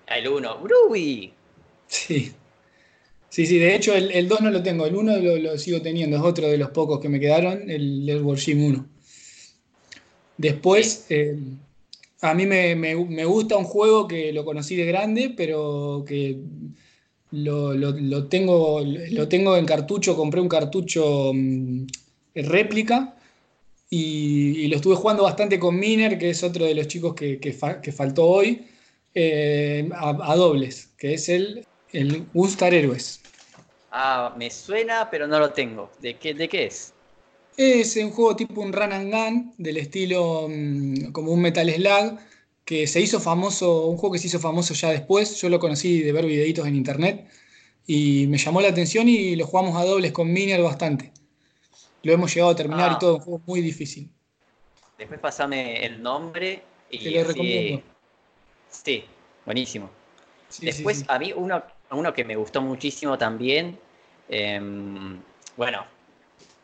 El 0.08 0.28
1, 0.28 0.62
Groovy. 0.64 1.34
Sí. 1.88 2.32
Sí, 3.30 3.46
sí, 3.46 3.58
de 3.60 3.76
hecho 3.76 3.94
el, 3.94 4.28
2 4.28 4.42
no 4.42 4.50
lo 4.50 4.64
tengo, 4.64 4.86
el 4.86 4.96
1 4.96 5.18
lo, 5.18 5.58
sigo 5.58 5.82
teniendo, 5.82 6.18
es 6.18 6.24
otro 6.24 6.48
de 6.48 6.58
los 6.58 6.72
pocos 6.72 7.00
que 7.00 7.10
me 7.10 7.20
quedaron, 7.20 7.70
el, 7.70 8.10
el 8.10 8.22
Warship 8.22 8.56
1. 8.56 8.88
Después, 10.38 11.06
eh, 11.10 11.38
a 12.22 12.34
mí 12.34 12.46
me, 12.46 12.96
gusta 13.26 13.58
un 13.58 13.64
juego 13.64 14.08
que 14.08 14.32
lo 14.34 14.46
conocí 14.46 14.76
de 14.76 14.86
grande, 14.86 15.34
pero 15.36 16.04
que 16.08 16.38
lo, 17.32 18.28
tengo, 18.28 18.82
lo 18.82 19.28
tengo 19.28 19.58
en 19.58 19.66
cartucho, 19.66 20.16
compré 20.16 20.42
un 20.42 20.50
cartucho 20.50 21.32
mm, 21.34 21.86
réplica 22.36 23.16
y, 23.90 24.68
lo 24.68 24.76
estuve 24.78 24.96
jugando 24.96 25.24
bastante 25.24 25.60
con 25.60 25.80
Miner, 25.80 26.18
que 26.18 26.30
es 26.30 26.44
otro 26.44 26.66
de 26.66 26.76
los 26.76 26.88
chicos 26.88 27.14
que, 27.16 27.94
faltó 27.96 28.26
hoy, 28.26 28.66
eh, 29.20 29.90
a, 29.96 30.36
dobles, 30.36 30.94
que 30.98 31.16
es 31.16 31.28
el, 31.28 31.66
el 31.92 32.28
Gunstar 32.36 32.72
Heroes. 32.74 33.20
Ah, 33.92 34.36
me 34.38 34.52
suena, 34.52 35.10
pero 35.10 35.26
no 35.26 35.40
lo 35.40 35.52
tengo. 35.54 35.90
¿De 36.00 36.18
qué, 36.18 36.36
de 36.36 36.48
qué 36.48 36.66
es? 36.68 36.94
Es 37.58 37.96
un 37.96 38.12
juego 38.12 38.36
tipo 38.36 38.62
un 38.62 38.72
run 38.72 38.94
and 38.94 39.12
gun, 39.12 39.54
del 39.58 39.78
estilo 39.78 40.48
mm, 40.48 41.12
como 41.12 41.32
un 41.32 41.42
Metal 41.42 41.68
Slug, 41.68 42.20
que 42.64 42.86
se 42.86 43.02
hizo 43.02 43.20
famoso, 43.20 43.88
un 43.88 43.98
juego 43.98 44.14
que 44.14 44.20
se 44.20 44.28
hizo 44.28 44.40
famoso 44.40 44.76
ya 44.76 44.92
después. 44.92 45.42
Yo 45.42 45.50
lo 45.50 45.60
conocí 45.60 46.02
de 46.04 46.12
ver 46.12 46.28
videitos 46.28 46.68
en 46.68 46.76
internet 46.76 47.28
y 47.88 48.28
me 48.28 48.38
llamó 48.38 48.62
la 48.62 48.68
atención 48.68 49.10
y 49.10 49.36
lo 49.36 49.48
jugamos 49.48 49.76
a 49.76 49.84
dobles 49.86 50.12
con 50.12 50.32
Miner 50.32 50.62
bastante. 50.62 51.12
Lo 52.04 52.14
hemos 52.14 52.32
llegado 52.32 52.52
a 52.52 52.56
terminar 52.56 52.92
y 52.92 52.96
Ah. 52.96 53.00
todo, 53.00 53.16
un 53.16 53.22
juego 53.22 53.42
muy 53.48 53.62
difícil. 53.62 54.12
Después 55.00 55.20
pasame 55.20 55.84
el 55.84 56.04
nombre 56.04 56.62
y 56.92 57.00
Te 57.00 57.10
lo 57.12 57.24
recomiendo. 57.24 57.97
Sí, 58.70 59.06
buenísimo. 59.46 59.90
Sí, 60.50 60.66
Después 60.66 61.00
sí. 61.00 61.06
a 61.08 61.20
mí 61.20 61.34
uno, 61.36 61.64
uno 61.92 62.14
que 62.14 62.26
me 62.26 62.36
gustó 62.36 62.62
muchísimo 62.62 63.18
también, 63.18 63.80
em, 64.28 65.24
bueno, 65.56 65.86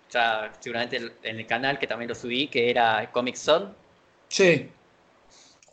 ya 0.10 0.51
seguramente 0.60 0.97
en 1.24 1.39
el 1.39 1.47
canal 1.47 1.80
que 1.80 1.88
también 1.88 2.10
lo 2.10 2.16
subí, 2.16 2.49
que 2.49 2.70
era 2.72 3.12
Comic 3.12 3.36
Zone. 3.36 3.76
Sí, 4.30 4.72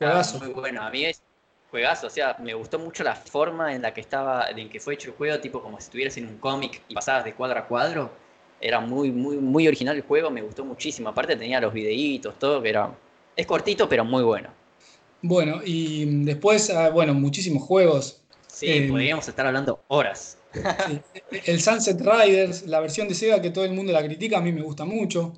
Ah, 0.03 0.24
juegazo. 0.24 0.39
Muy 0.39 0.49
bueno, 0.49 0.83
a 0.83 0.91
mí 0.91 1.05
es 1.05 1.22
juegazo, 1.70 2.07
o 2.07 2.11
sea, 2.11 2.37
me 2.41 2.55
gustó 2.55 2.78
mucho 2.78 3.05
la 3.05 3.14
forma 3.14 3.74
en 3.74 3.83
la 3.83 3.93
que 3.95 4.01
estaba, 4.01 4.49
en 4.51 4.68
que 4.70 4.81
fue 4.81 4.95
hecho 4.95 5.11
el 5.11 5.16
juego, 5.16 5.41
tipo 5.41 5.62
como 5.62 5.78
si 5.78 5.85
estuvieras 5.85 6.16
en 6.16 6.26
un 6.28 6.39
cómic 6.39 6.83
y 6.89 6.95
pasabas 6.95 7.24
de 7.24 7.35
cuadro 7.35 7.61
a 7.61 7.66
cuadro. 7.66 8.11
Era 8.61 8.81
muy, 8.81 9.11
muy, 9.12 9.37
muy 9.39 9.66
original 9.68 9.97
el 9.97 10.03
juego, 10.03 10.31
me 10.31 10.43
gustó 10.43 10.64
muchísimo. 10.64 11.09
Aparte 11.11 11.37
tenía 11.37 11.61
los 11.61 11.72
videitos, 11.72 12.39
todo, 12.39 12.62
que 12.62 12.70
era... 12.70 12.91
Es 13.37 13.47
cortito, 13.47 13.89
pero 13.89 14.05
muy 14.05 14.22
bueno. 14.22 14.51
Bueno, 15.22 15.60
y 15.64 16.24
después, 16.24 16.70
ah, 16.70 16.90
bueno, 16.90 17.14
muchísimos 17.14 17.62
juegos. 17.62 18.22
Sí, 18.46 18.66
Eh, 18.66 18.88
podríamos 18.88 19.26
estar 19.28 19.46
hablando 19.46 19.82
horas. 19.88 20.38
El 21.46 21.60
Sunset 21.60 22.00
Riders, 22.00 22.66
la 22.66 22.80
versión 22.80 23.08
de 23.08 23.14
Sega 23.14 23.40
que 23.40 23.50
todo 23.50 23.64
el 23.64 23.72
mundo 23.72 23.92
la 23.92 24.02
critica, 24.02 24.38
a 24.38 24.40
mí 24.40 24.52
me 24.52 24.62
gusta 24.62 24.84
mucho. 24.84 25.34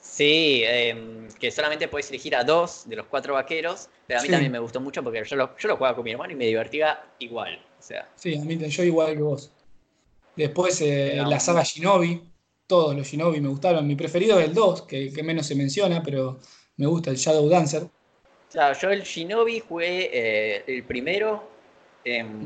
Sí, 0.00 0.62
em, 0.64 1.28
que 1.40 1.50
solamente 1.50 1.88
puedes 1.88 2.08
elegir 2.10 2.36
a 2.36 2.44
dos 2.44 2.84
de 2.88 2.96
los 2.96 3.06
cuatro 3.06 3.34
vaqueros, 3.34 3.88
pero 4.06 4.20
a 4.20 4.22
mí 4.22 4.28
Sí. 4.28 4.32
también 4.32 4.52
me 4.52 4.58
gustó 4.60 4.80
mucho 4.80 5.02
porque 5.02 5.22
yo 5.24 5.36
lo, 5.36 5.56
yo 5.58 5.68
lo 5.68 5.76
jugaba 5.76 5.96
con 5.96 6.04
mi 6.04 6.12
hermano 6.12 6.32
y 6.32 6.36
me 6.36 6.46
divertía 6.46 7.00
igual. 7.18 7.58
O 7.78 7.82
sea, 7.82 8.08
Sí, 8.14 8.36
a 8.36 8.42
mí 8.44 8.56
yo 8.56 8.82
igual 8.84 9.14
que 9.14 9.22
vos. 9.22 9.50
Después 10.36 10.80
eh, 10.82 11.14
Era 11.14 11.26
la 11.26 11.40
saga 11.40 11.62
Shinobi, 11.64 12.22
todos 12.66 12.94
los 12.96 13.06
Shinobi 13.06 13.40
me 13.40 13.48
gustaron. 13.48 13.86
Mi 13.86 13.96
preferido 13.96 14.38
es 14.38 14.46
el 14.46 14.54
2, 14.54 14.82
que, 14.82 15.12
que 15.12 15.22
menos 15.22 15.46
se 15.46 15.54
menciona, 15.54 16.02
pero 16.02 16.38
me 16.76 16.86
gusta 16.86 17.10
el 17.10 17.16
Shadow 17.16 17.48
Dancer. 17.48 17.86
O 18.48 18.52
sea, 18.52 18.72
yo 18.72 18.90
el 18.90 19.02
Shinobi 19.02 19.60
jugué 19.60 20.10
eh, 20.12 20.64
el 20.66 20.84
primero. 20.84 21.48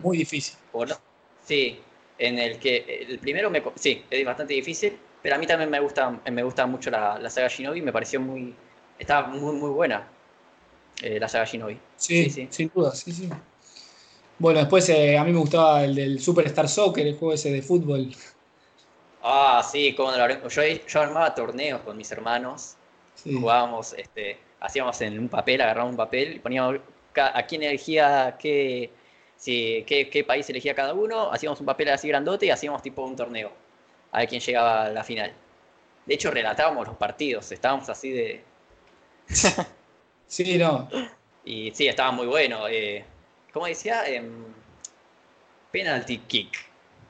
Muy 0.03 0.19
difícil. 0.19 0.57
o 0.73 0.85
no- 0.87 0.97
sí, 1.45 1.79
en 2.19 2.39
el 2.39 2.59
que 2.59 3.07
el 3.09 3.19
primero 3.19 3.51
me, 3.51 3.63
sí, 3.77 4.05
es 4.11 4.25
bastante 4.25 4.55
difícil, 4.55 4.97
pero 5.23 5.35
a 5.35 5.39
mí 5.39 5.47
también 5.47 5.71
me 5.71 5.81
gusta, 5.81 6.11
me 6.31 6.43
gusta 6.43 6.67
mucho 6.67 6.91
la, 6.91 7.19
la 7.19 7.31
saga 7.31 7.49
Shinobi, 7.49 7.83
me 7.83 7.93
pareció 7.93 8.21
muy, 8.21 8.55
estaba 8.99 9.29
muy, 9.29 9.55
muy 9.57 9.71
buena 9.71 10.07
eh, 11.03 11.19
la 11.21 11.29
saga 11.29 11.45
Shinobi. 11.45 11.79
Sí, 11.97 12.25
Sí, 12.25 12.31
sí. 12.31 12.49
sin 12.51 12.69
duda, 12.75 12.95
sí, 12.95 13.13
sí. 13.13 13.29
Bueno, 14.39 14.59
después 14.61 14.89
eh, 14.89 15.19
a 15.19 15.25
mí 15.25 15.33
me 15.33 15.39
gustaba 15.39 15.85
el 15.85 15.95
del 15.95 16.19
Superstar 16.21 16.69
Soccer, 16.69 17.07
el 17.07 17.17
juego 17.17 17.35
ese 17.35 17.53
de 17.53 17.63
fútbol. 17.63 18.11
Ah, 19.23 19.63
sí, 19.63 19.95
como 19.95 20.13
yo, 20.49 20.61
yo 20.89 21.01
armaba 21.01 21.35
torneos 21.35 21.83
con 21.83 21.97
mis 21.97 22.11
hermanos 22.11 22.77
Sí. 23.15 23.39
jugábamos, 23.39 23.93
este, 23.95 24.39
hacíamos 24.61 25.01
en 25.01 25.19
un 25.19 25.29
papel, 25.29 25.61
agarrábamos 25.61 25.93
un 25.93 25.97
papel 25.97 26.37
y 26.37 26.39
poníamos 26.39 26.81
a 27.17 27.43
quién 27.45 27.63
elegía 27.63 28.37
qué, 28.39 28.91
si, 29.37 29.85
qué, 29.87 30.09
qué 30.09 30.25
país 30.25 30.49
elegía 30.51 30.75
cada 30.75 30.95
uno, 30.95 31.33
hacíamos 31.33 31.59
un 31.61 31.67
papel 31.67 31.89
así 31.89 32.09
grandote 32.09 32.47
y 32.47 32.51
hacíamos 32.51 32.83
tipo 32.83 33.03
un 33.03 33.17
torneo, 33.17 33.53
a 34.13 34.19
ver 34.19 34.29
quién 34.29 34.41
llegaba 34.41 34.85
a 34.85 34.91
la 34.91 35.03
final. 35.03 35.33
De 36.07 36.15
hecho, 36.15 36.31
relatábamos 36.31 36.87
los 36.87 36.97
partidos, 36.97 37.51
estábamos 37.53 37.89
así 37.89 38.11
de... 38.11 38.43
Sí, 40.27 40.59
no. 40.59 40.89
Y 41.45 41.73
sí, 41.73 41.89
estaba 41.89 42.13
muy 42.13 42.29
bueno. 42.29 42.69
Eh, 42.69 43.05
¿Cómo 43.53 43.67
decía? 43.67 44.07
Em, 44.07 44.45
penalty 45.73 46.19
kick. 46.19 46.57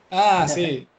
Ah, 0.09 0.47
sí. 0.47 0.87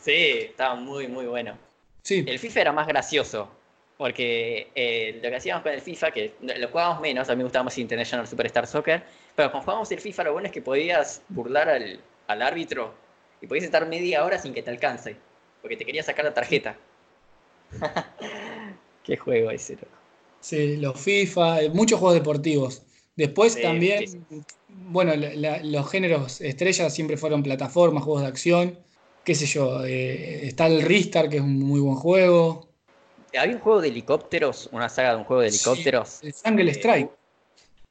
Sí, 0.00 0.12
estaba 0.12 0.76
muy, 0.76 1.08
muy 1.08 1.26
bueno. 1.26 1.58
Sí, 2.02 2.24
El 2.26 2.38
FIFA 2.38 2.60
era 2.60 2.72
más 2.72 2.86
gracioso, 2.86 3.50
porque 3.98 4.72
eh, 4.76 5.20
lo 5.22 5.30
que 5.30 5.36
hacíamos 5.36 5.64
con 5.64 5.72
el 5.72 5.82
FIFA, 5.82 6.12
que 6.12 6.36
lo 6.40 6.68
jugábamos 6.68 7.02
menos, 7.02 7.28
a 7.28 7.34
mí 7.34 7.38
me 7.38 7.44
gustaba 7.44 7.64
más 7.64 7.78
International 7.78 8.26
Superstar 8.28 8.66
Soccer, 8.66 9.04
pero 9.36 9.50
cuando 9.50 9.64
jugábamos 9.64 9.92
el 9.92 10.00
FIFA 10.00 10.24
lo 10.24 10.32
bueno 10.34 10.46
es 10.48 10.52
que 10.54 10.62
podías 10.62 11.22
burlar 11.30 11.68
al, 11.68 12.00
al 12.28 12.42
árbitro 12.42 12.94
y 13.42 13.48
podías 13.48 13.66
estar 13.66 13.86
media 13.88 14.24
hora 14.24 14.38
sin 14.38 14.54
que 14.54 14.62
te 14.64 14.70
alcance, 14.70 15.16
porque 15.62 15.76
te 15.76 15.86
quería 15.86 16.04
sacar 16.04 16.24
la 16.26 16.34
tarjeta. 16.34 16.76
Qué 19.04 19.16
juego 19.16 19.50
ese, 19.50 19.74
loco. 19.76 19.98
sí, 20.40 20.76
los 20.76 21.00
FIFA, 21.00 21.62
eh, 21.62 21.70
muchos 21.70 21.98
juegos 22.00 22.18
deportivos. 22.18 22.82
Después 23.16 23.60
Sí, 23.60 23.60
también, 23.60 24.04
sí, 24.06 24.26
bueno, 24.68 25.14
la- 25.16 25.34
la- 25.34 25.62
los 25.62 25.90
géneros 25.90 26.40
estrellas 26.40 26.94
siempre 26.94 27.16
fueron 27.16 27.42
plataformas, 27.42 28.04
juegos 28.04 28.22
de 28.22 28.28
acción, 28.28 28.78
qué 29.24 29.34
sé 29.34 29.46
yo. 29.46 29.84
eh, 29.84 30.46
está 30.46 30.66
el 30.66 30.82
Ristar, 30.82 31.28
que 31.28 31.36
es 31.38 31.42
un 31.42 31.58
muy 31.58 31.80
buen 31.80 31.96
juego. 31.96 32.67
Había 33.36 33.54
un 33.56 33.60
juego 33.60 33.80
de 33.80 33.88
helicópteros, 33.88 34.68
una 34.72 34.88
saga 34.88 35.10
de 35.10 35.16
un 35.16 35.24
juego 35.24 35.42
de 35.42 35.48
helicópteros. 35.48 36.22
El 36.22 36.32
Jungle 36.32 36.70
Eh, 36.70 36.74
Strike. 36.74 37.10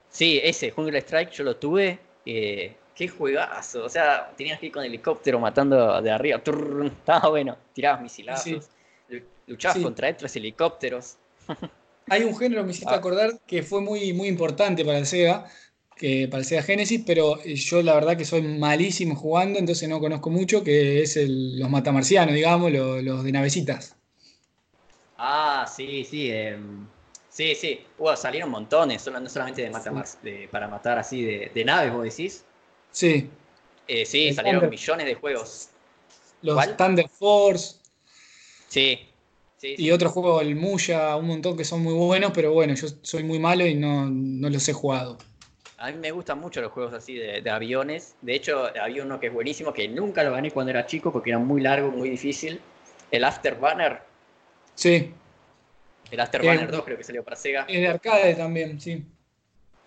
Sí, 0.09 0.39
ese, 0.43 0.71
Jungle 0.71 0.97
Strike, 0.99 1.31
yo 1.31 1.43
lo 1.43 1.55
tuve. 1.57 1.99
eh, 2.25 2.75
qué 2.95 3.07
juegazo. 3.07 3.85
O 3.85 3.89
sea, 3.89 4.33
tenías 4.35 4.59
que 4.59 4.65
ir 4.65 4.71
con 4.71 4.83
helicóptero 4.83 5.39
matando 5.39 6.01
de 6.01 6.09
arriba. 6.11 6.39
Turr, 6.39 6.87
estaba 6.87 7.29
bueno. 7.29 7.55
Tirabas 7.73 8.01
misilazos. 8.01 8.65
Sí. 9.09 9.21
Luchabas 9.45 9.77
Sí. 9.77 9.83
contra 9.83 10.09
otros 10.09 10.35
helicópteros. 10.35 11.15
Hay 12.09 12.23
un 12.23 12.35
género, 12.35 12.63
me 12.63 12.71
hiciste 12.71 12.93
Ah. 12.93 12.97
acordar, 12.97 13.39
que 13.45 13.61
fue 13.63 13.81
muy, 13.81 14.13
muy 14.13 14.27
importante 14.27 14.83
para 14.83 14.97
el 14.97 15.05
Sega, 15.05 15.45
que 15.95 16.27
para 16.27 16.39
el 16.39 16.45
Sega 16.45 16.63
Genesis, 16.63 17.03
pero 17.05 17.39
eh, 17.45 17.55
yo 17.55 17.81
la 17.83 17.93
verdad 17.93 18.17
que 18.17 18.25
soy 18.25 18.41
malísimo 18.41 19.15
jugando, 19.15 19.59
entonces 19.59 19.87
no 19.87 19.99
conozco 19.99 20.29
mucho, 20.29 20.63
que 20.63 21.01
es 21.03 21.17
el- 21.17 21.59
los 21.59 21.69
matamarcianos, 21.69 22.33
digamos, 22.33 22.71
lo- 22.71 23.01
los, 23.01 23.23
de 23.23 23.31
navecitas. 23.31 23.95
Ah, 25.17 25.65
sí, 25.67 26.03
sí. 26.05 26.29
em, 26.31 26.85
sí, 27.29 27.55
sí. 27.55 27.79
Salieron 28.15 28.49
montones, 28.49 29.05
no 29.07 29.29
solamente 29.29 29.61
de, 29.63 29.69
mata- 29.69 29.91
de- 30.21 30.47
para 30.51 30.67
matar 30.67 30.99
así 30.99 31.23
de, 31.23 31.51
de 31.53 31.65
naves, 31.65 31.91
vos 31.93 32.03
decís. 32.03 32.43
Sí, 32.91 33.29
Eh, 33.87 34.05
sí, 34.05 34.27
El 34.27 34.35
salieron 34.35 34.61
Thunder. 34.61 34.69
millones 34.71 35.05
de 35.05 35.15
juegos. 35.15 35.69
los 36.41 36.55
¿Cuál? 36.55 36.77
Thunder 36.77 37.09
Force 37.09 37.75
Sí. 38.69 38.99
Sí, 39.57 39.75
y 39.79 39.89
otro 39.91 40.09
juego, 40.11 40.39
el 40.41 40.55
Muya, 40.55 41.15
un 41.15 41.25
montón 41.27 41.57
que 41.57 41.65
son 41.65 41.81
muy 41.81 41.93
buenos, 41.93 42.31
pero 42.33 42.53
bueno, 42.53 42.75
yo 42.75 42.87
soy 43.01 43.23
muy 43.23 43.39
malo 43.39 43.65
y 43.65 43.73
no, 43.73 44.07
no 44.07 44.49
los 44.49 44.67
he 44.69 44.73
jugado. 44.73 45.17
A 45.79 45.91
mí 45.91 45.97
me 45.97 46.11
gustan 46.11 46.39
mucho 46.39 46.61
los 46.61 46.71
juegos 46.71 46.93
así 46.93 47.15
de, 47.15 47.41
de 47.41 47.49
aviones. 47.49 48.15
De 48.21 48.35
hecho, 48.35 48.65
había 48.79 49.03
uno 49.03 49.19
que 49.19 49.27
es 49.27 49.33
buenísimo, 49.33 49.73
que 49.73 49.87
nunca 49.87 50.23
lo 50.23 50.31
gané 50.31 50.51
cuando 50.51 50.71
era 50.71 50.85
chico 50.85 51.11
porque 51.11 51.29
era 51.31 51.39
muy 51.39 51.61
largo, 51.61 51.89
muy 51.91 52.09
difícil. 52.09 52.59
El 53.11 53.23
Afterburner. 53.23 54.06
Sí, 54.77 55.11
El 56.11 56.19
Afterburner 56.19 56.67
Eh, 56.67 56.71
2 56.71 56.83
creo 56.83 56.97
que 56.97 57.03
salió 57.05 57.23
para 57.23 57.35
Sega. 57.37 57.65
de 57.65 57.87
arcade 57.87 58.35
también, 58.35 58.79
sí. 58.79 59.05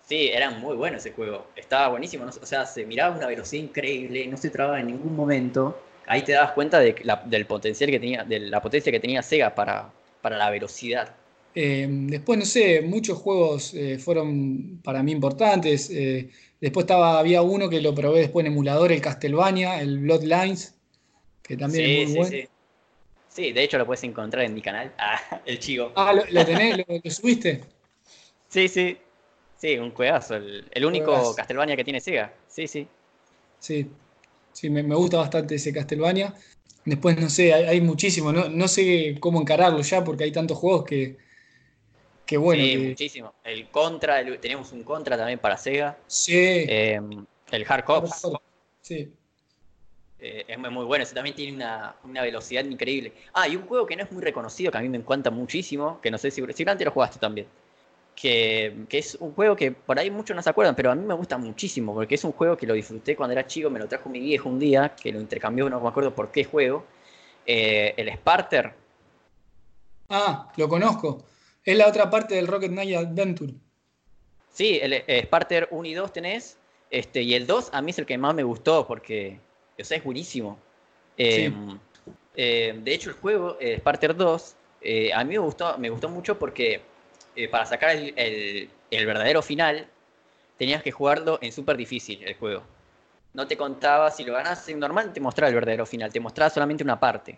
Sí, 0.05 0.29
era 0.29 0.49
muy 0.51 0.75
bueno 0.75 0.97
ese 0.97 1.11
juego. 1.11 1.47
Estaba 1.55 1.87
buenísimo. 1.89 2.25
¿no? 2.25 2.31
O 2.31 2.45
sea, 2.45 2.65
se 2.65 2.85
miraba 2.85 3.15
una 3.15 3.27
velocidad 3.27 3.63
increíble, 3.63 4.27
no 4.27 4.37
se 4.37 4.49
trababa 4.49 4.79
en 4.79 4.87
ningún 4.87 5.15
momento. 5.15 5.81
Ahí 6.07 6.23
te 6.23 6.33
dabas 6.33 6.51
cuenta 6.51 6.79
de 6.79 6.95
la- 7.03 7.23
del 7.25 7.45
potencial 7.45 7.89
que 7.89 7.99
tenía, 7.99 8.23
de 8.23 8.39
la 8.39 8.61
potencia 8.61 8.91
que 8.91 8.99
tenía 8.99 9.21
Sega 9.23 9.55
para, 9.55 9.89
para 10.21 10.37
la 10.37 10.49
velocidad. 10.49 11.15
Eh, 11.53 11.87
después, 11.89 12.39
no 12.39 12.45
sé, 12.45 12.81
muchos 12.81 13.17
juegos 13.17 13.73
eh, 13.73 13.97
fueron 13.99 14.79
para 14.83 15.03
mí 15.03 15.11
importantes. 15.11 15.89
Eh, 15.89 16.29
después 16.59 16.83
estaba, 16.85 17.19
había 17.19 17.41
uno 17.41 17.69
que 17.69 17.81
lo 17.81 17.93
probé 17.93 18.21
después 18.21 18.45
en 18.45 18.51
emulador, 18.53 18.91
el 18.91 19.01
Castlevania, 19.01 19.81
el 19.81 19.99
Bloodlines, 19.99 20.75
que 21.43 21.57
también 21.57 21.85
sí, 21.85 21.91
es 21.91 21.97
muy 21.97 22.07
sí, 22.07 22.17
bueno. 22.17 22.31
sí. 22.31 22.49
Sí, 23.33 23.51
de 23.51 23.63
hecho 23.63 23.77
lo 23.77 23.85
puedes 23.85 24.03
encontrar 24.03 24.45
en 24.45 24.53
mi 24.53 24.61
canal. 24.61 24.91
Ah, 24.99 25.41
el 25.45 25.57
chico. 25.59 25.91
Ah, 25.95 26.13
¿lo, 26.13 26.23
lo 26.29 26.45
tenés? 26.45 26.77
¿Lo, 26.77 26.83
lo 27.03 27.11
subiste? 27.11 27.61
Sí, 28.49 28.67
sí. 28.67 28.97
Sí, 29.57 29.77
un 29.77 29.91
juegazo. 29.91 30.35
El, 30.35 30.67
el 30.71 30.85
único. 30.85 31.35
Castlevania 31.35 31.75
que 31.75 31.83
tiene 31.83 32.01
Sega. 32.01 32.33
Sí, 32.47 32.67
sí. 32.67 32.87
Sí, 33.59 33.91
sí, 34.51 34.69
me, 34.69 34.83
me 34.83 34.95
gusta 34.95 35.17
bastante 35.17 35.55
ese 35.55 35.73
Castlevania. 35.73 36.33
Después, 36.85 37.17
no 37.19 37.29
sé, 37.29 37.53
hay, 37.53 37.65
hay 37.65 37.81
muchísimo, 37.81 38.31
no, 38.33 38.49
no 38.49 38.67
sé 38.67 39.17
cómo 39.19 39.39
encararlo 39.39 39.81
ya 39.81 40.03
porque 40.03 40.23
hay 40.23 40.31
tantos 40.31 40.57
juegos 40.57 40.83
que, 40.85 41.17
que 42.25 42.37
bueno, 42.37 42.63
sí, 42.63 42.71
que- 42.71 42.89
muchísimo. 42.89 43.33
El 43.43 43.69
Contra, 43.69 44.19
el- 44.19 44.39
tenemos 44.39 44.71
un 44.71 44.83
Contra 44.83 45.17
también 45.17 45.39
para 45.39 45.57
Sega. 45.57 45.97
sí, 46.07 46.33
Eh, 46.67 46.99
el 47.51 47.65
Hard 47.67 47.83
Cops 47.85 48.21
sí, 48.81 49.13
eh, 50.21 50.45
es 50.47 50.57
muy 50.57 50.85
bueno. 50.85 51.03
Ese 51.03 51.15
también 51.15 51.35
tiene 51.35 51.55
una, 51.55 51.95
una 52.03 52.21
velocidad 52.21 52.63
increíble. 52.63 53.13
Ah, 53.33 53.47
y 53.47 53.55
un 53.55 53.65
juego 53.65 53.85
que 53.85 53.95
no 53.95 54.03
es 54.03 54.11
muy 54.11 54.21
reconocido, 54.21 54.71
que 54.71 54.77
a 54.77 54.81
mí 54.81 54.89
me 54.89 54.97
encanta 54.97 55.31
muchísimo, 55.31 55.99
que 56.01 56.11
no 56.11 56.17
sé 56.17 56.29
si 56.31 56.35
seguramente 56.35 56.85
lo 56.85 56.91
jugaste 56.91 57.19
también. 57.19 57.47
Que, 58.15 58.85
que 58.87 58.99
es 58.99 59.15
un 59.15 59.33
juego 59.33 59.55
que 59.55 59.71
por 59.71 59.97
ahí 59.97 60.11
muchos 60.11 60.35
no 60.35 60.43
se 60.43 60.49
acuerdan, 60.49 60.75
pero 60.75 60.91
a 60.91 60.95
mí 60.95 61.03
me 61.03 61.15
gusta 61.15 61.37
muchísimo, 61.37 61.93
porque 61.93 62.15
es 62.15 62.23
un 62.23 62.33
juego 62.33 62.55
que 62.55 62.67
lo 62.67 62.75
disfruté 62.75 63.15
cuando 63.15 63.31
era 63.31 63.47
chico, 63.47 63.69
me 63.69 63.79
lo 63.79 63.87
trajo 63.87 64.09
mi 64.09 64.19
viejo 64.19 64.47
un 64.47 64.59
día, 64.59 64.95
que 65.01 65.11
lo 65.11 65.19
intercambió, 65.19 65.69
no 65.69 65.81
me 65.81 65.87
acuerdo 65.87 66.13
por 66.13 66.31
qué 66.31 66.43
juego. 66.43 66.85
Eh, 67.45 67.93
el 67.97 68.09
Sparter. 68.09 68.73
Ah, 70.09 70.51
lo 70.57 70.69
conozco. 70.69 71.25
Es 71.63 71.77
la 71.77 71.87
otra 71.87 72.09
parte 72.09 72.35
del 72.35 72.47
Rocket 72.47 72.71
Knight 72.71 72.95
Adventure. 72.95 73.53
Sí, 74.51 74.79
el 74.81 74.93
eh, 74.93 75.23
Sparter 75.23 75.67
1 75.71 75.87
y 75.87 75.93
2 75.93 76.13
tenés. 76.13 76.57
Este, 76.89 77.21
y 77.21 77.33
el 77.33 77.47
2 77.47 77.69
a 77.71 77.81
mí 77.81 77.91
es 77.91 77.99
el 77.99 78.05
que 78.05 78.17
más 78.17 78.35
me 78.35 78.43
gustó 78.43 78.85
porque, 78.85 79.39
o 79.79 79.83
sea, 79.83 79.97
es 79.97 80.03
buenísimo. 80.03 80.57
Em, 81.17 81.79
eh, 82.35 82.79
de 82.81 82.93
hecho, 82.93 83.09
el 83.09 83.15
juego, 83.15 83.57
eh, 83.59 83.77
Sparter 83.77 84.15
2, 84.15 84.55
a 85.13 85.23
mí 85.23 85.33
me 85.33 85.39
gustó, 85.39 85.77
me 85.77 85.89
gustó 85.89 86.09
mucho 86.09 86.37
porque 86.39 86.81
para 87.49 87.65
sacar 87.65 87.95
el, 87.95 88.69
verdadero 88.89 89.41
final 89.41 89.87
tenías 90.57 90.83
que 90.83 90.91
jugarlo 90.91 91.39
en 91.41 91.51
súper 91.51 91.77
difícil 91.77 92.23
el 92.23 92.35
juego. 92.35 92.63
No 93.33 93.47
te 93.47 93.55
contaba, 93.55 94.11
si 94.11 94.23
lo 94.23 94.33
ganas 94.33 94.67
en 94.67 94.79
normal, 94.79 95.13
te 95.13 95.19
mostraba 95.19 95.49
el 95.49 95.55
verdadero 95.55 95.85
final, 95.85 96.11
te 96.11 96.19
mostraba 96.19 96.49
solamente 96.49 96.83
una 96.83 96.99
parte. 96.99 97.37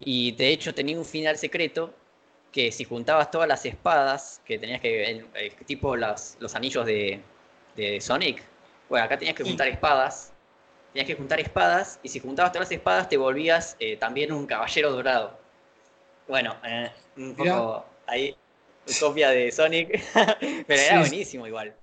Y 0.00 0.32
de 0.32 0.48
hecho 0.48 0.74
tenía 0.74 0.96
un 0.96 1.04
final 1.04 1.36
secreto 1.36 1.92
que 2.52 2.72
si 2.72 2.84
juntabas 2.84 3.30
todas 3.30 3.46
las 3.48 3.66
espadas, 3.66 4.40
que 4.44 4.58
tenías 4.58 4.80
que, 4.80 5.26
tipo 5.66 5.96
los 5.96 6.54
anillos 6.54 6.86
de, 6.86 7.20
Sonic, 8.00 8.42
bueno, 8.88 9.04
acá 9.04 9.18
tenías 9.18 9.36
que 9.36 9.44
juntar 9.44 9.68
espadas, 9.68 10.32
tenías 10.96 11.08
que 11.08 11.14
juntar 11.14 11.40
espadas, 11.40 12.00
y 12.02 12.08
si 12.08 12.20
juntabas 12.20 12.52
todas 12.52 12.68
las 12.68 12.72
espadas 12.72 13.06
te 13.06 13.18
volvías 13.18 13.76
eh, 13.78 13.98
también 13.98 14.32
un 14.32 14.46
caballero 14.46 14.92
dorado. 14.92 15.38
Bueno, 16.26 16.56
eh, 16.66 16.90
un 17.18 17.34
poco 17.34 17.84
ahí, 18.06 18.34
copia 18.98 19.28
de 19.28 19.52
Sonic, 19.52 20.02
pero 20.66 20.80
era 20.80 21.00
buenísimo 21.00 21.46
igual. 21.46 21.74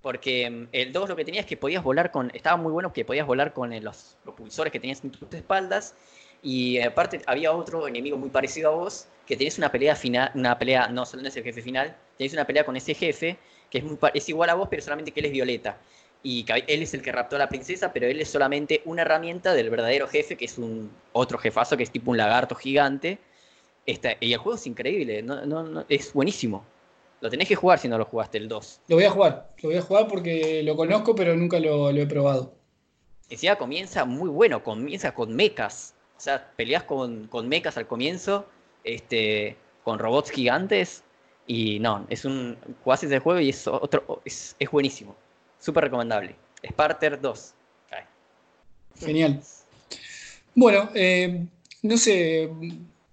Porque 0.00 0.48
mm, 0.48 0.68
el 0.72 0.92
2 0.94 1.10
lo 1.10 1.14
que 1.14 1.26
tenías 1.26 1.44
es 1.44 1.48
que 1.48 1.58
podías 1.58 1.82
volar 1.82 2.10
con, 2.10 2.30
estaba 2.32 2.56
muy 2.56 2.72
bueno 2.72 2.90
que 2.90 3.04
podías 3.04 3.26
volar 3.26 3.52
con 3.52 3.70
eh, 3.74 3.82
los, 3.82 4.16
los 4.24 4.34
pulsores 4.34 4.72
que 4.72 4.80
tenías 4.80 5.04
en 5.04 5.10
tus 5.10 5.30
espaldas, 5.34 5.94
y 6.42 6.80
aparte 6.80 7.20
había 7.26 7.52
otro 7.52 7.86
enemigo 7.86 8.16
muy 8.16 8.30
parecido 8.30 8.70
a 8.70 8.74
vos, 8.74 9.08
que 9.26 9.36
tenés 9.36 9.58
una 9.58 9.70
pelea 9.70 9.94
final, 9.94 10.30
una 10.34 10.58
pelea, 10.58 10.88
no 10.88 11.04
solo 11.04 11.22
no 11.22 11.28
es 11.28 11.36
el 11.36 11.44
jefe 11.44 11.60
final, 11.60 11.94
tenés 12.16 12.32
una 12.32 12.46
pelea 12.46 12.64
con 12.64 12.76
ese 12.76 12.94
jefe, 12.94 13.36
que 13.68 13.78
es, 13.78 13.84
es 14.14 14.28
igual 14.30 14.48
a 14.48 14.54
vos, 14.54 14.68
pero 14.70 14.80
solamente 14.80 15.12
que 15.12 15.20
él 15.20 15.26
es 15.26 15.32
violeta. 15.32 15.76
Y 16.26 16.46
él 16.48 16.82
es 16.82 16.94
el 16.94 17.02
que 17.02 17.12
raptó 17.12 17.36
a 17.36 17.38
la 17.38 17.50
princesa, 17.50 17.92
pero 17.92 18.06
él 18.06 18.18
es 18.18 18.30
solamente 18.30 18.80
una 18.86 19.02
herramienta 19.02 19.52
del 19.52 19.68
verdadero 19.68 20.08
jefe, 20.08 20.36
que 20.36 20.46
es 20.46 20.56
un 20.56 20.90
otro 21.12 21.36
jefazo, 21.36 21.76
que 21.76 21.82
es 21.82 21.90
tipo 21.90 22.10
un 22.10 22.16
lagarto 22.16 22.54
gigante. 22.54 23.18
Este, 23.84 24.16
y 24.20 24.32
el 24.32 24.38
juego 24.38 24.56
es 24.56 24.66
increíble, 24.66 25.22
no, 25.22 25.44
no, 25.44 25.84
es 25.86 26.14
buenísimo. 26.14 26.64
Lo 27.20 27.28
tenés 27.28 27.46
que 27.46 27.56
jugar 27.56 27.78
si 27.78 27.88
no 27.88 27.98
lo 27.98 28.06
jugaste 28.06 28.38
el 28.38 28.48
2. 28.48 28.80
Lo 28.88 28.96
voy 28.96 29.04
a 29.04 29.10
jugar, 29.10 29.50
lo 29.62 29.68
voy 29.68 29.76
a 29.76 29.82
jugar 29.82 30.08
porque 30.08 30.62
lo 30.62 30.74
conozco, 30.76 31.14
pero 31.14 31.36
nunca 31.36 31.60
lo, 31.60 31.92
lo 31.92 32.00
he 32.00 32.06
probado. 32.06 32.54
Encima 33.28 33.56
comienza 33.56 34.06
muy 34.06 34.30
bueno, 34.30 34.62
comienza 34.62 35.12
con 35.12 35.36
mechas. 35.36 35.94
O 36.16 36.20
sea, 36.20 36.52
peleas 36.56 36.84
con, 36.84 37.26
con 37.26 37.48
mechas 37.48 37.76
al 37.76 37.86
comienzo, 37.86 38.46
este, 38.82 39.58
con 39.82 39.98
robots 39.98 40.30
gigantes. 40.30 41.04
Y 41.46 41.80
no, 41.80 42.06
es 42.08 42.24
un. 42.24 42.56
Jugás 42.82 43.04
ese 43.04 43.18
juego 43.18 43.40
y 43.40 43.50
es 43.50 43.66
otro. 43.66 44.22
Es, 44.24 44.56
es 44.58 44.70
buenísimo. 44.70 45.14
Súper 45.64 45.84
recomendable. 45.84 46.36
Sparter 46.62 47.18
2. 47.18 47.54
Genial. 49.00 49.40
Bueno, 50.54 50.90
eh, 50.94 51.46
no 51.82 51.96
sé, 51.96 52.50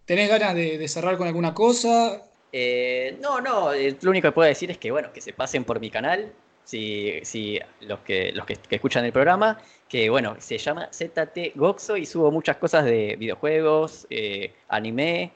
¿tenés 0.04 0.30
ganas 0.30 0.54
de, 0.56 0.86
cerrar 0.90 1.16
con 1.16 1.28
alguna 1.28 1.54
cosa? 1.54 2.22
Eh, 2.52 3.18
no, 3.22 3.40
no, 3.40 3.72
eh, 3.74 3.96
lo 4.02 4.10
único 4.10 4.28
que 4.28 4.32
puedo 4.34 4.50
decir 4.50 4.70
es 4.70 4.78
que, 4.78 4.92
bueno, 4.92 5.14
que 5.14 5.22
se 5.22 5.32
pasen 5.32 5.64
por 5.64 5.80
mi 5.80 5.90
canal, 5.90 6.34
si, 6.66 7.22
si 7.24 7.58
los, 7.80 8.00
que, 8.00 8.34
los 8.34 8.46
que, 8.46 8.58
escuchan 8.70 9.06
el 9.06 9.14
programa, 9.14 9.58
que 9.88 10.10
bueno, 10.10 10.36
se 10.40 10.58
llama 10.58 10.90
ZT 10.92 11.56
Goxo 11.56 11.96
y 11.96 12.06
subo 12.06 12.32
muchas 12.32 12.58
cosas 12.58 12.84
de 12.84 13.16
videojuegos, 13.18 14.08
eh, 14.10 14.54
anime, 14.68 15.32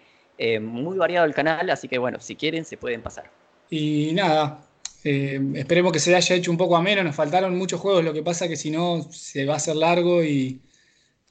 muy 0.60 0.98
variado 0.98 1.26
el 1.26 1.34
canal, 1.34 1.70
así 1.70 1.88
que 1.88 1.98
bueno, 1.98 2.20
si 2.20 2.36
quieren 2.36 2.66
se 2.66 2.76
pueden 2.76 3.02
pasar. 3.02 3.32
Y 3.70 4.12
nada, 4.14 4.60
eh, 5.06 5.40
esperemos 5.56 5.94
que 5.94 6.00
se 6.00 6.14
haya 6.14 6.36
hecho 6.36 6.52
un 6.52 6.58
poco 6.58 6.76
ameno, 6.76 7.04
nos 7.04 7.16
faltaron 7.16 7.58
muchos 7.58 7.80
juegos, 7.80 8.04
lo 8.04 8.14
que 8.14 8.24
pasa 8.24 8.50
que 8.50 8.58
si 8.58 8.72
no 8.72 9.08
se 9.12 9.46
va 9.46 9.54
a 9.54 9.58
hacer 9.58 9.78
largo 9.78 10.24
y 10.24 10.62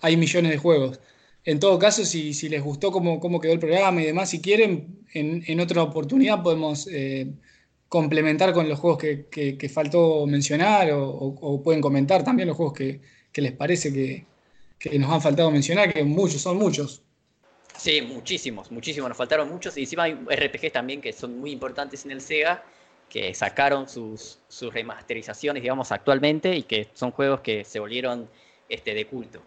hay 0.00 0.16
millones 0.16 0.52
de 0.52 0.58
juegos. 0.58 1.00
En 1.44 1.60
todo 1.60 1.78
caso, 1.78 2.04
si, 2.06 2.32
les 2.48 2.62
gustó 2.62 2.90
cómo, 2.90 3.20
cómo, 3.20 3.40
quedó 3.40 3.52
el 3.52 3.58
programa 3.58 4.00
y 4.00 4.06
demás, 4.06 4.30
si 4.30 4.40
quieren, 4.40 5.04
en, 5.12 5.44
en 5.46 5.60
otra 5.60 5.82
oportunidad 5.82 6.42
podemos 6.42 6.88
complementar 7.94 8.52
con 8.52 8.68
los 8.68 8.80
juegos 8.80 8.98
que, 8.98 9.70
faltó 9.72 10.26
mencionar 10.26 10.90
o, 10.92 11.62
pueden 11.62 11.80
comentar 11.80 12.24
también 12.24 12.48
los 12.48 12.56
juegos 12.56 12.74
que, 12.74 13.00
les 13.40 13.52
parece 13.52 13.92
que, 13.92 14.98
nos 14.98 15.12
han 15.12 15.22
faltado 15.22 15.48
mencionar, 15.52 15.94
que 15.94 16.02
muchos, 16.02 16.42
son 16.42 16.58
muchos. 16.58 17.02
Sí, 17.78 18.02
muchísimos, 18.02 18.72
muchísimos, 18.72 19.08
nos 19.08 19.16
faltaron 19.16 19.48
muchos. 19.48 19.76
Y 19.76 19.82
encima 19.82 20.02
hay 20.04 20.14
RPGs 20.14 20.72
también 20.72 21.00
que 21.00 21.12
son 21.12 21.38
muy 21.38 21.52
importantes 21.52 22.04
en 22.04 22.10
el 22.10 22.20
Sega, 22.20 22.64
que 23.14 23.32
sacaron 23.32 23.88
sus, 23.88 24.40
sus 24.48 24.74
remasterizaciones, 24.74 25.62
digamos, 25.62 25.92
actualmente 25.92 26.56
y 26.56 26.64
que 26.64 26.88
son 26.94 27.12
juegos 27.12 27.42
que 27.42 27.64
se 27.64 27.78
volvieron 27.78 28.28
este, 28.68 28.92
de 28.92 29.06
culto, 29.06 29.40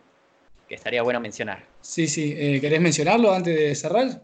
que 0.70 0.76
estaría 0.76 1.02
bueno 1.02 1.20
mencionar. 1.20 1.66
Sí, 1.82 2.08
sí, 2.08 2.34
eh, 2.38 2.62
¿querés 2.62 2.80
mencionarlo 2.80 3.34
antes 3.34 3.60
de 3.60 3.76
cerrar? 3.76 4.22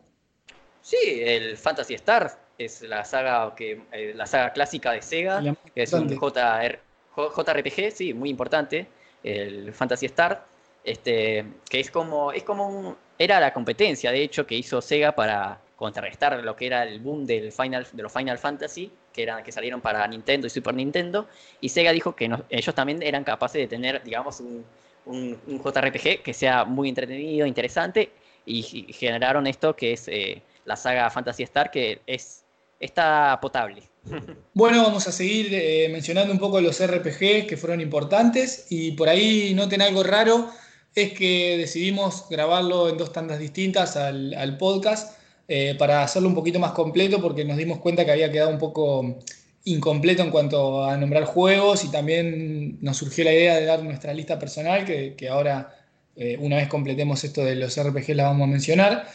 Sí, 0.82 0.96
el 1.22 1.58
Fantasy 1.58 1.94
Star 1.96 2.40
es 2.58 2.84
la 2.84 3.04
saga 3.04 3.54
que 3.54 3.82
eh, 3.92 4.14
la 4.16 4.28
saga 4.28 4.54
clásica 4.54 4.94
de 4.94 5.02
Sega, 5.02 5.44
que 5.76 5.84
es 5.84 5.92
un 5.92 6.08
JR, 6.08 6.80
JRPG, 7.14 7.92
sí, 7.92 8.14
muy 8.14 8.30
importante, 8.30 8.88
el 9.26 9.74
Fantasy 9.74 10.06
Star, 10.06 10.46
este, 10.86 11.44
que 11.70 11.82
es 11.82 11.92
como 11.92 12.32
es 12.32 12.44
como 12.44 12.70
un, 12.70 12.96
era 13.18 13.42
la 13.42 13.52
competencia 13.52 14.10
de 14.14 14.24
hecho 14.24 14.48
que 14.48 14.56
hizo 14.56 14.82
Sega 14.82 15.14
para 15.14 15.60
contrarrestar 15.84 16.42
lo 16.42 16.56
que 16.56 16.66
era 16.66 16.84
el 16.84 17.02
boom 17.02 17.26
del 17.26 17.52
Final 17.52 17.86
de 17.92 18.04
los 18.04 18.14
Final 18.14 18.38
Fantasy, 18.38 18.90
que 19.12 19.22
eran 19.22 19.44
que 19.44 19.52
salieron 19.52 19.82
para 19.82 20.08
Nintendo 20.08 20.48
y 20.48 20.50
Super 20.50 20.74
Nintendo, 20.74 21.28
y 21.60 21.68
Sega 21.68 21.92
dijo 21.92 22.16
que 22.16 22.32
ellos 22.50 22.74
también 22.74 23.04
eran 23.04 23.26
capaces 23.26 23.60
de 23.60 23.68
tener, 23.68 24.02
digamos, 24.02 24.40
un, 24.40 24.64
un, 25.06 25.38
JRPG 25.46 26.24
que 26.24 26.34
sea 26.34 26.64
muy 26.64 26.88
entretenido, 26.88 27.46
interesante, 27.46 28.12
y, 28.46 28.64
generaron 28.94 29.46
esto 29.46 29.76
que 29.76 29.92
es 29.92 30.08
eh, 30.08 30.42
la 30.64 30.78
saga 30.78 31.10
Fantasy 31.10 31.44
Star, 31.44 31.70
que 31.70 32.00
es 32.08 32.46
está 32.80 33.38
potable. 33.42 33.84
Bueno, 34.54 34.84
vamos 34.84 35.08
a 35.08 35.12
seguir 35.12 35.50
eh, 35.52 35.90
mencionando 35.92 36.32
un 36.32 36.40
poco 36.40 36.62
los 36.62 36.80
RPG 36.80 37.48
que 37.48 37.58
fueron 37.58 37.82
importantes 37.82 38.68
y 38.70 38.92
por 38.92 39.10
ahí 39.10 39.54
noten 39.56 39.82
algo 39.82 40.04
raro, 40.04 40.50
es 40.96 41.14
que 41.14 41.58
decidimos 41.58 42.28
grabarlo 42.30 42.88
en 42.90 42.98
dos 42.98 43.12
tandas 43.12 43.40
distintas 43.40 43.98
al, 43.98 44.58
podcast 44.60 45.23
eh, 45.48 45.76
para 45.78 46.04
hacerlo 46.04 46.30
un 46.30 46.36
poquito 46.36 46.60
más 46.60 46.72
completo 46.72 47.22
porque 47.22 47.46
nos 47.46 47.58
dimos 47.58 47.80
cuenta 47.80 48.06
que 48.06 48.12
había 48.12 48.32
quedado 48.32 48.50
un 48.50 48.60
poco 48.60 49.20
incompleto 49.66 50.24
en 50.24 50.32
cuanto 50.32 50.84
a 50.86 50.98
nombrar 50.98 51.26
juegos 51.26 51.86
y 51.86 51.92
también 51.92 52.78
nos 52.82 52.98
surgió 52.98 53.24
la 53.24 53.34
idea 53.34 53.56
de 53.56 53.66
dar 53.66 53.84
nuestra 53.84 54.14
lista 54.14 54.38
personal 54.38 54.86
que, 54.86 55.30
ahora 55.30 55.76
eh, 56.16 56.38
una 56.40 56.58
vez 56.58 56.68
completemos 56.68 57.24
esto 57.24 57.44
de 57.44 57.56
los 57.56 57.82
RPG 57.82 58.16
la 58.16 58.26
vamos 58.26 58.48
a 58.48 58.52
mencionar. 58.52 59.08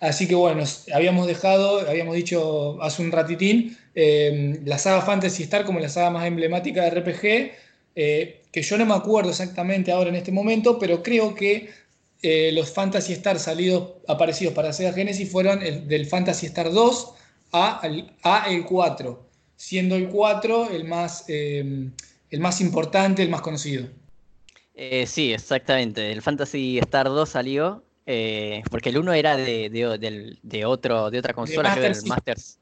Así 0.00 0.28
que 0.28 0.34
bueno, 0.34 0.64
habíamos 0.92 1.26
dejado, 1.26 1.88
habíamos 1.88 2.14
dicho 2.14 2.82
hace 2.82 3.00
un 3.02 3.10
ratitín, 3.10 3.78
eh, 3.94 4.60
la 4.64 4.76
saga 4.76 5.00
Fantasy 5.00 5.44
Star 5.44 5.64
como 5.64 5.80
la 5.80 5.88
saga 5.88 6.10
más 6.10 6.26
emblemática 6.26 6.82
de 6.82 6.90
RPG, 6.90 7.52
eh, 7.96 8.42
que 8.52 8.62
yo 8.62 8.76
no 8.76 8.86
me 8.86 8.94
acuerdo 8.94 9.30
exactamente 9.30 9.92
ahora 9.92 10.10
en 10.10 10.16
este 10.16 10.32
momento, 10.32 10.78
pero 10.78 11.02
creo 11.02 11.34
que 11.34 11.70
eh, 12.24 12.50
los 12.52 12.72
Fantasy 12.72 13.12
Star 13.12 13.38
salidos, 13.38 13.92
aparecidos 14.08 14.54
para 14.54 14.72
Sega 14.72 14.92
Genesis 14.92 15.30
fueron 15.30 15.60
del 15.60 16.06
Fantasy 16.06 16.46
Star 16.46 16.72
2 16.72 17.14
a, 17.52 17.80
a, 18.22 18.50
el 18.50 18.64
4, 18.64 19.28
siendo 19.56 19.94
el 19.94 20.08
4 20.08 20.70
el 20.70 20.84
más, 20.84 21.24
el 21.28 21.92
más 22.38 22.60
importante, 22.60 23.22
el 23.22 23.28
más 23.28 23.42
conocido. 23.42 23.88
sí, 25.06 25.32
exactamente. 25.32 26.10
El 26.10 26.22
Fantasy 26.22 26.78
Star 26.78 27.06
2 27.06 27.28
salió 27.28 27.84
eh, 28.06 28.62
porque 28.70 28.90
el 28.90 28.98
1 28.98 29.12
era 29.14 29.36
de, 29.36 29.70
de, 29.70 30.64
otro, 30.66 31.10
de 31.10 31.18
otra 31.18 31.32
consola 31.32 31.72
que 31.74 31.80
era 31.80 31.88
el 31.88 32.04
Masters, 32.04 32.58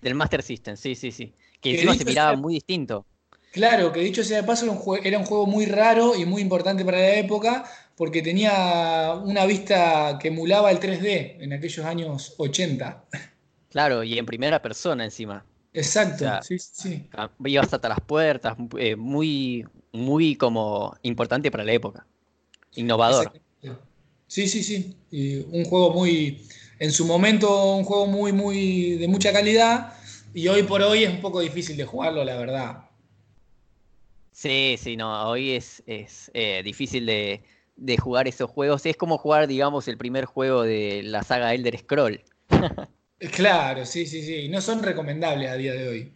del 0.00 0.14
Master 0.14 0.42
System, 0.42 0.76
sí, 0.76 0.94
sí, 0.94 1.10
sí. 1.10 1.32
Que, 1.60 1.74
encima 1.74 1.94
se 1.94 2.04
miraba 2.04 2.36
muy 2.36 2.54
distinto. 2.54 3.06
Claro, 3.52 3.92
que 3.92 4.00
dicho 4.00 4.22
sea 4.22 4.38
de 4.38 4.42
paso, 4.44 4.64
era 5.02 5.18
un, 5.18 5.24
juego, 5.24 5.46
muy 5.46 5.66
raro 5.66 6.14
y 6.16 6.24
muy 6.24 6.42
importante 6.42 6.84
para 6.84 6.98
la 6.98 7.14
época 7.14 7.64
porque 7.96 8.22
tenía 8.22 9.14
una 9.24 9.46
vista 9.46 10.18
que 10.20 10.28
emulaba 10.28 10.70
el 10.70 10.80
3D 10.80 11.36
en 11.40 11.52
aquellos 11.52 11.84
años 11.84 12.34
80. 12.38 13.04
Claro, 13.70 14.02
y 14.02 14.18
en 14.18 14.26
primera 14.26 14.60
persona 14.60 15.04
encima. 15.04 15.44
Exacto, 15.72 16.24
sí, 16.42 16.58
sí. 16.58 17.08
Ibas 17.44 17.72
hasta 17.72 17.88
las 17.88 18.00
puertas, 18.00 18.56
eh, 18.78 18.94
muy, 18.94 19.64
muy 19.92 20.36
como 20.36 20.96
importante 21.02 21.50
para 21.50 21.64
la 21.64 21.72
época. 21.72 22.06
Innovador. 22.76 23.32
Sí, 24.26 24.48
sí, 24.48 24.62
sí. 24.62 24.96
Y 25.10 25.38
un 25.38 25.64
juego 25.64 25.92
muy, 25.92 26.46
en 26.78 26.90
su 26.92 27.04
momento, 27.06 27.76
un 27.76 27.84
juego 27.84 28.06
muy, 28.06 28.32
muy 28.32 28.96
de 28.96 29.08
mucha 29.08 29.32
calidad. 29.32 29.94
Y 30.32 30.48
hoy 30.48 30.64
por 30.64 30.82
hoy 30.82 31.04
es 31.04 31.10
un 31.10 31.20
poco 31.20 31.40
difícil 31.40 31.76
de 31.76 31.84
jugarlo, 31.84 32.24
la 32.24 32.36
verdad. 32.36 32.84
Sí, 34.32 34.76
sí, 34.78 34.96
no, 34.96 35.28
hoy 35.28 35.52
es, 35.52 35.82
es 35.86 36.30
eh, 36.34 36.62
difícil 36.64 37.06
de, 37.06 37.42
jugar 37.98 38.28
esos 38.28 38.50
juegos. 38.50 38.86
Es 38.86 38.96
como 38.96 39.18
jugar, 39.18 39.46
digamos, 39.46 39.88
el 39.88 39.98
primer 39.98 40.24
juego 40.24 40.62
de 40.62 41.02
la 41.04 41.22
saga 41.22 41.54
Elder 41.54 41.78
Scroll. 41.78 42.22
claro, 43.32 43.86
sí, 43.86 44.06
sí, 44.06 44.22
sí. 44.22 44.48
No 44.48 44.60
son 44.60 44.82
recomendables 44.82 45.50
a 45.50 45.54
día 45.54 45.72
de 45.72 45.88
hoy. 45.88 46.12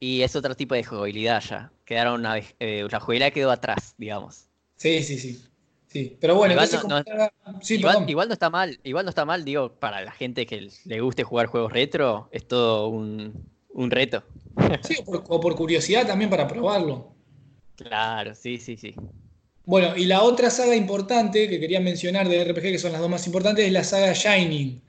Y 0.00 0.22
es 0.22 0.36
otro 0.36 0.54
tipo 0.54 0.74
de 0.74 0.84
jugabilidad 0.84 1.42
ya. 1.42 1.72
Quedaron 1.84 2.20
una, 2.20 2.38
eh, 2.60 2.86
la 2.90 3.00
jugabilidad 3.00 3.32
quedó 3.32 3.50
atrás, 3.50 3.94
digamos. 3.98 4.46
Sí, 4.76 5.02
sí, 5.02 5.18
sí. 5.18 5.42
Sí, 5.88 6.18
pero 6.20 6.34
bueno, 6.34 6.52
igual 6.52 6.68
no, 6.86 7.02
igual, 7.70 8.10
igual, 8.10 8.28
no 8.28 8.34
está 8.34 8.50
mal, 8.50 8.78
igual 8.84 9.06
no 9.06 9.08
está 9.08 9.24
mal, 9.24 9.42
digo, 9.42 9.72
para 9.72 10.02
la 10.02 10.12
gente 10.12 10.44
que 10.44 10.68
le 10.84 11.00
guste 11.00 11.24
jugar 11.24 11.46
juegos 11.46 11.72
retro, 11.72 12.28
es 12.30 12.46
todo 12.46 12.88
un, 12.88 13.48
un 13.70 13.90
reto. 13.90 14.22
Sí, 14.82 14.96
o 15.06 15.40
por, 15.40 15.56
curiosidad 15.56 16.06
también 16.06 16.30
para 16.30 16.46
probarlo. 16.46 17.14
Claro, 17.76 18.34
sí, 18.34 18.58
sí, 18.58 18.76
sí. 18.76 18.92
Bueno, 19.68 19.94
y 19.98 20.06
la 20.06 20.22
otra 20.22 20.48
saga 20.48 20.74
importante 20.74 21.46
que 21.46 21.60
quería 21.60 21.78
mencionar 21.78 22.26
de 22.26 22.42
RPG, 22.42 22.62
que 22.62 22.78
son 22.78 22.90
las 22.92 23.02
dos 23.02 23.10
más 23.10 23.26
importantes, 23.26 23.66
es 23.66 23.70
la 23.70 23.84
saga 23.84 24.14
Shining, 24.14 24.80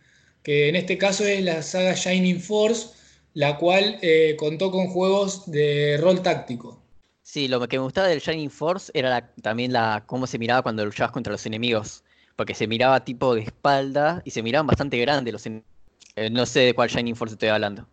que 0.41 0.69
en 0.69 0.77
este 0.77 0.97
caso 0.97 1.25
es 1.25 1.43
la 1.43 1.61
saga 1.63 1.95
Shining 1.95 2.39
Force, 2.39 2.91
la 3.33 3.57
cual 3.57 3.99
eh, 4.01 4.37
contó 4.39 4.71
con 4.71 4.87
juegos 4.87 5.51
de 5.51 5.97
rol 5.99 6.23
táctico. 6.23 6.81
Sí, 7.23 7.49
lo 7.49 7.59
que 7.67 7.77
me 7.77 7.83
gustaba 7.83 8.07
del 8.07 8.21
Shining 8.21 8.49
Force 8.49 8.89
era 8.95 9.29
también 9.41 9.73
la 9.73 10.05
cómo 10.05 10.25
se 10.25 10.39
miraba 10.39 10.61
cuando 10.61 10.85
luchabas 10.85 11.11
contra 11.11 11.33
los 11.33 11.45
enemigos. 11.45 12.05
Porque 12.37 12.55
se 12.55 12.65
miraba 12.65 13.03
tipo 13.03 13.35
de 13.35 13.41
espalda 13.41 14.21
y 14.23 14.31
se 14.31 14.41
miraban 14.41 14.65
bastante 14.65 14.97
grandes 14.97 15.33
los 15.33 15.45
enemigos. 15.45 15.69
Eh, 16.15 16.29
no 16.29 16.45
sé 16.45 16.61
de 16.61 16.73
cuál 16.73 16.87
Shining 16.87 17.17
Force 17.17 17.33
estoy 17.33 17.49
hablando. 17.49 17.85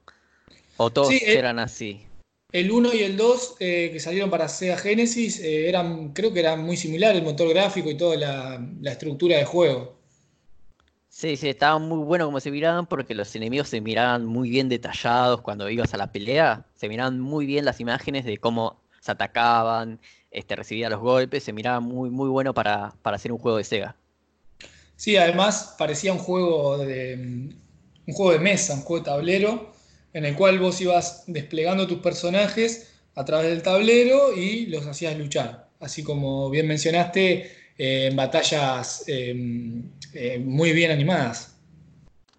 O 0.77 0.91
todos 0.91 1.13
eran 1.21 1.59
así. 1.59 2.06
El 2.57 2.71
1 2.71 2.95
y 2.95 3.03
el 3.03 3.19
2 3.19 3.57
eh, 3.61 3.91
que 3.93 4.01
salieron 4.01 4.31
para 4.31 4.49
Sega 4.49 4.79
Genesis 4.79 5.41
eh, 5.41 5.69
eran, 5.69 6.15
creo 6.15 6.33
que 6.33 6.41
eran 6.41 6.65
muy 6.65 6.79
similares, 6.79 7.19
el 7.19 7.23
motor 7.23 7.51
gráfico 7.51 7.91
y 7.91 7.99
toda 7.99 8.17
la, 8.17 8.67
la 8.81 8.93
estructura 8.93 9.37
de 9.37 9.45
juego. 9.45 9.99
Sí, 11.11 11.37
sí, 11.37 11.51
estaban 11.51 11.83
muy 11.83 11.99
buenos 11.99 12.29
como 12.29 12.41
se 12.41 12.51
miraban 12.51 12.87
porque 12.87 13.15
los 13.15 13.37
enemigos 13.37 13.69
se 13.69 13.83
miraban 13.83 14.25
muy 14.25 14.49
bien 14.49 14.71
detallados 14.71 15.43
cuando 15.43 15.69
ibas 15.69 15.93
a 15.93 15.99
la 15.99 16.11
pelea. 16.11 16.65
Se 16.75 16.89
miraban 16.89 17.21
muy 17.21 17.45
bien 17.45 17.67
las 17.67 17.79
imágenes 17.79 18.25
de 18.25 18.39
cómo 18.39 18.81
se 19.01 19.13
atacaban, 19.13 20.01
este, 20.31 20.57
recibía 20.57 20.89
los 20.89 21.01
golpes, 21.01 21.45
se 21.45 21.53
miraba 21.53 21.81
muy, 21.81 22.09
muy 22.09 22.31
bueno 22.31 22.55
para, 22.55 22.95
hacer 23.05 23.33
un 23.33 23.39
juego 23.39 23.59
de 23.59 23.65
Sega. 23.65 23.97
Sí, 24.97 25.19
además 25.19 25.75
parecía 25.79 26.11
un 26.11 26.21
juego 26.21 26.79
de 26.79 27.51
un 28.07 28.15
juego 28.15 28.33
de 28.33 28.39
mesa, 28.39 28.73
un 28.73 28.81
juego 28.81 29.05
de 29.05 29.11
tablero, 29.11 29.76
en 30.13 30.25
el 30.25 30.35
cual 30.35 30.59
vos 30.59 30.81
ibas 30.81 31.25
desplegando 31.27 31.87
tus 31.87 31.99
personajes 31.99 32.95
a 33.15 33.25
través 33.25 33.51
del 33.51 33.63
tablero 33.63 34.35
y 34.35 34.67
los 34.67 34.87
hacías 34.87 35.17
luchar. 35.19 35.69
Así 35.81 36.03
como 36.03 36.51
bien 36.51 36.67
mencionaste, 36.67 37.51
eh, 37.79 38.07
en 38.07 38.17
batallas 38.17 39.05
em, 39.07 39.91
eh, 40.15 40.39
muy 40.39 40.73
bien 40.73 40.91
animadas. 40.91 41.59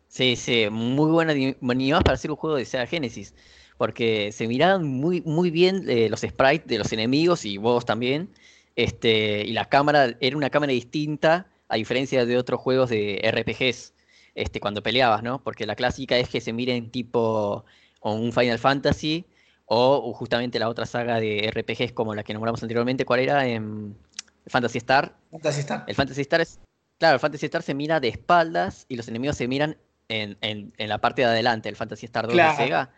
Sí, 0.07 0.35
sí, 0.35 0.67
muy 0.71 1.11
buenas 1.11 1.35
animadas 1.35 2.03
para 2.03 2.15
hacer 2.15 2.31
un 2.31 2.37
juego 2.37 2.55
de 2.55 2.65
Sega 2.65 2.87
Genesis 2.87 3.33
porque 3.77 4.31
se 4.31 4.47
miraban 4.47 4.85
muy, 4.85 5.21
muy 5.21 5.51
bien 5.51 5.85
eh, 5.87 6.09
los 6.09 6.21
sprites 6.21 6.67
de 6.67 6.79
los 6.79 6.91
enemigos 6.91 7.45
y 7.45 7.57
vos 7.57 7.85
también. 7.85 8.29
Este, 8.75 9.45
y 9.45 9.53
la 9.53 9.65
cámara 9.65 10.17
era 10.19 10.35
una 10.35 10.49
cámara 10.49 10.73
distinta, 10.73 11.47
a 11.69 11.77
diferencia 11.77 12.25
de 12.25 12.37
otros 12.37 12.59
juegos 12.59 12.89
de 12.89 13.21
RPGs, 13.23 13.93
este, 14.37 14.59
cuando 14.59 14.83
peleabas, 14.83 15.23
¿no? 15.23 15.41
Porque 15.43 15.65
la 15.65 15.75
clásica 15.75 16.15
es 16.17 16.29
que 16.29 16.41
se 16.41 16.53
miren 16.53 16.91
tipo 16.91 17.65
un 18.01 18.31
Final 18.31 18.59
Fantasy 18.59 19.25
o 19.65 20.13
justamente 20.13 20.59
la 20.59 20.69
otra 20.69 20.85
saga 20.85 21.19
de 21.19 21.51
RPGs 21.51 21.91
como 21.91 22.15
la 22.15 22.23
que 22.23 22.33
nombramos 22.33 22.61
anteriormente, 22.61 23.03
¿cuál 23.03 23.19
era? 23.19 23.45
En 23.45 23.55
em, 23.55 23.93
Fantasy 24.45 24.77
Star. 24.77 25.13
Fantasy 25.31 25.59
Star. 25.61 25.83
El 25.87 25.95
Fantasy 25.95 26.21
Star 26.21 26.41
es, 26.41 26.59
claro, 26.99 27.15
el 27.15 27.19
Fantasy 27.19 27.47
Star 27.47 27.63
se 27.63 27.73
mira 27.73 27.99
de 27.99 28.09
espaldas 28.09 28.85
y 28.87 28.95
los 28.95 29.07
enemigos 29.07 29.35
se 29.35 29.47
miran 29.47 29.75
en, 30.07 30.71
la 30.77 30.99
parte 30.99 31.23
de 31.23 31.27
adelante, 31.27 31.67
el 31.67 31.75
Fantasy 31.75 32.05
Star 32.05 32.27
2 32.27 32.35
de 32.35 32.55
Sega. 32.55 32.91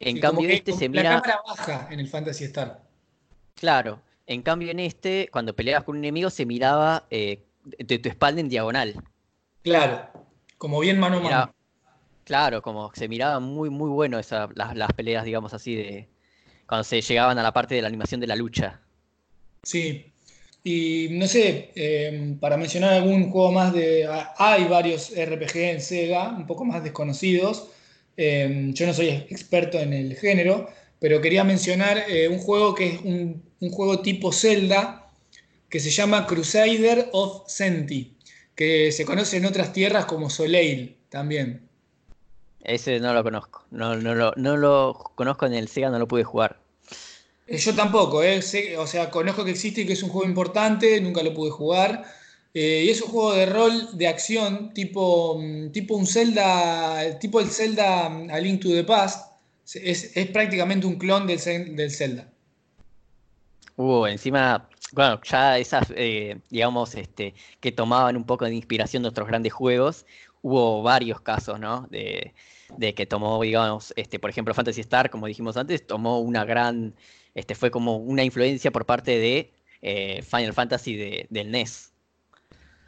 En 0.00 0.20
cambio, 0.20 0.50
este 0.50 0.72
se 0.72 0.88
mira. 0.88 1.14
La 1.14 1.22
cámara 1.22 1.40
baja 1.46 1.88
en 1.90 2.00
el 2.00 2.08
Fantasy 2.08 2.44
Star. 2.44 2.82
Claro. 3.54 4.02
En 4.26 4.42
cambio, 4.42 4.72
en 4.72 4.80
este, 4.80 5.28
cuando 5.30 5.54
peleabas 5.54 5.84
con 5.84 5.96
un 5.96 6.04
enemigo, 6.04 6.28
se 6.28 6.44
miraba 6.44 7.06
eh, 7.10 7.44
de 7.78 7.98
tu 7.98 8.08
espalda 8.08 8.40
en 8.40 8.48
diagonal. 8.48 9.02
Claro. 9.62 10.25
Como 10.58 10.80
bien 10.80 10.98
mano 10.98 11.18
a 11.18 11.20
mano. 11.20 11.54
Claro, 12.24 12.60
como 12.60 12.90
se 12.92 13.08
miraba 13.08 13.38
muy, 13.38 13.70
muy 13.70 13.88
bueno 13.88 14.18
esa, 14.18 14.48
las, 14.54 14.92
peleas, 14.94 15.24
digamos 15.24 15.54
así, 15.54 15.76
de 15.76 16.08
cuando 16.66 16.82
se 16.82 17.00
llegaban 17.00 17.38
a 17.38 17.42
la 17.42 17.52
parte 17.52 17.76
de 17.76 17.82
la 17.82 17.88
animación 17.88 18.20
de 18.20 18.26
la 18.26 18.34
lucha. 18.34 18.80
Sí. 19.62 20.12
Y 20.64 21.08
no 21.12 21.28
sé, 21.28 21.70
em, 21.76 22.38
para 22.40 22.56
mencionar 22.56 22.94
algún 22.94 23.30
juego 23.30 23.52
más 23.52 23.72
de. 23.72 24.08
Hay 24.38 24.64
varios 24.64 25.12
RPG 25.16 25.56
en 25.56 25.80
Sega, 25.80 26.30
un 26.30 26.46
poco 26.46 26.64
más 26.64 26.82
desconocidos. 26.82 27.68
Em, 28.16 28.72
yo 28.72 28.86
no 28.86 28.94
soy 28.94 29.08
experto 29.08 29.78
en 29.78 29.92
el 29.92 30.16
género, 30.16 30.68
pero 30.98 31.20
quería 31.20 31.44
mencionar 31.44 32.04
eh, 32.08 32.28
un 32.28 32.38
juego 32.38 32.74
que 32.74 32.94
es 32.94 33.00
un, 33.02 33.42
juego 33.70 34.00
tipo 34.00 34.32
Zelda, 34.32 35.12
que 35.68 35.80
se 35.80 35.90
llama 35.90 36.26
Crusader 36.26 37.08
of 37.12 37.44
Senti, 37.46 38.15
que 38.56 38.90
se 38.90 39.04
conoce 39.04 39.36
en 39.36 39.46
otras 39.46 39.72
tierras 39.72 40.06
como 40.06 40.30
Soleil 40.30 40.96
también. 41.10 41.68
Ese 42.64 42.98
no 42.98 43.14
lo 43.14 43.22
conozco, 43.22 43.64
no, 43.70 43.94
no, 43.94 44.14
lo, 44.14 44.32
no 44.36 44.56
lo 44.56 45.12
conozco 45.14 45.46
en 45.46 45.54
el 45.54 45.68
Sega, 45.68 45.90
no 45.90 46.00
lo 46.00 46.08
pude 46.08 46.24
jugar. 46.24 46.58
Eh, 47.46 47.58
yo 47.58 47.74
tampoco, 47.74 48.24
eh, 48.24 48.40
o 48.76 48.86
sea, 48.86 49.10
conozco 49.10 49.44
que 49.44 49.52
existe 49.52 49.82
y 49.82 49.86
que 49.86 49.92
es 49.92 50.02
un 50.02 50.10
juego 50.10 50.26
importante, 50.26 51.00
nunca 51.00 51.22
lo 51.22 51.32
pude 51.32 51.50
jugar. 51.50 52.04
Eh, 52.54 52.84
y 52.86 52.90
es 52.90 53.02
un 53.02 53.10
juego 53.10 53.34
de 53.34 53.46
rol 53.46 53.96
de 53.98 54.08
acción 54.08 54.72
tipo, 54.72 55.38
mm, 55.38 55.70
tipo 55.72 55.94
un 55.94 56.06
Zelda, 56.06 57.18
tipo 57.20 57.38
el 57.38 57.48
Zelda 57.50 58.08
mm, 58.08 58.30
A 58.30 58.40
Link 58.40 58.62
to 58.62 58.70
the 58.70 58.82
Past. 58.82 59.32
Es, 59.74 60.12
prácticamente 60.32 60.86
un 60.86 60.96
clon 60.96 61.26
del, 61.26 61.38
del 61.76 61.90
Zelda. 61.90 62.28
Uh, 63.76 64.06
encima, 64.06 64.68
bueno, 64.92 65.20
ya 65.24 65.58
esas, 65.58 65.92
eh, 65.96 66.38
digamos, 66.50 66.94
este, 66.94 67.34
que 67.60 67.72
tomaban 67.72 68.16
un 68.16 68.24
poco 68.24 68.44
de 68.44 68.54
inspiración 68.54 69.02
de 69.02 69.08
otros 69.08 69.26
grandes 69.26 69.52
juegos, 69.52 70.06
hubo 70.42 70.82
varios 70.82 71.20
casos, 71.20 71.58
¿no? 71.58 71.88
De, 71.90 72.32
que 72.94 73.06
tomó, 73.06 73.42
digamos, 73.42 73.92
este, 73.96 74.18
por 74.18 74.30
ejemplo, 74.30 74.54
Fantasy 74.54 74.80
Star, 74.80 75.10
como 75.10 75.26
dijimos 75.26 75.56
antes, 75.56 75.86
tomó 75.86 76.20
una 76.20 76.44
gran, 76.44 76.94
este, 77.34 77.54
fue 77.54 77.70
como 77.70 77.96
una 77.96 78.24
influencia 78.24 78.70
por 78.70 78.86
parte 78.86 79.18
de 79.18 79.52
eh, 79.82 80.22
Final 80.22 80.52
Fantasy 80.52 80.96
de, 80.96 81.26
del 81.30 81.50
NES. 81.50 81.92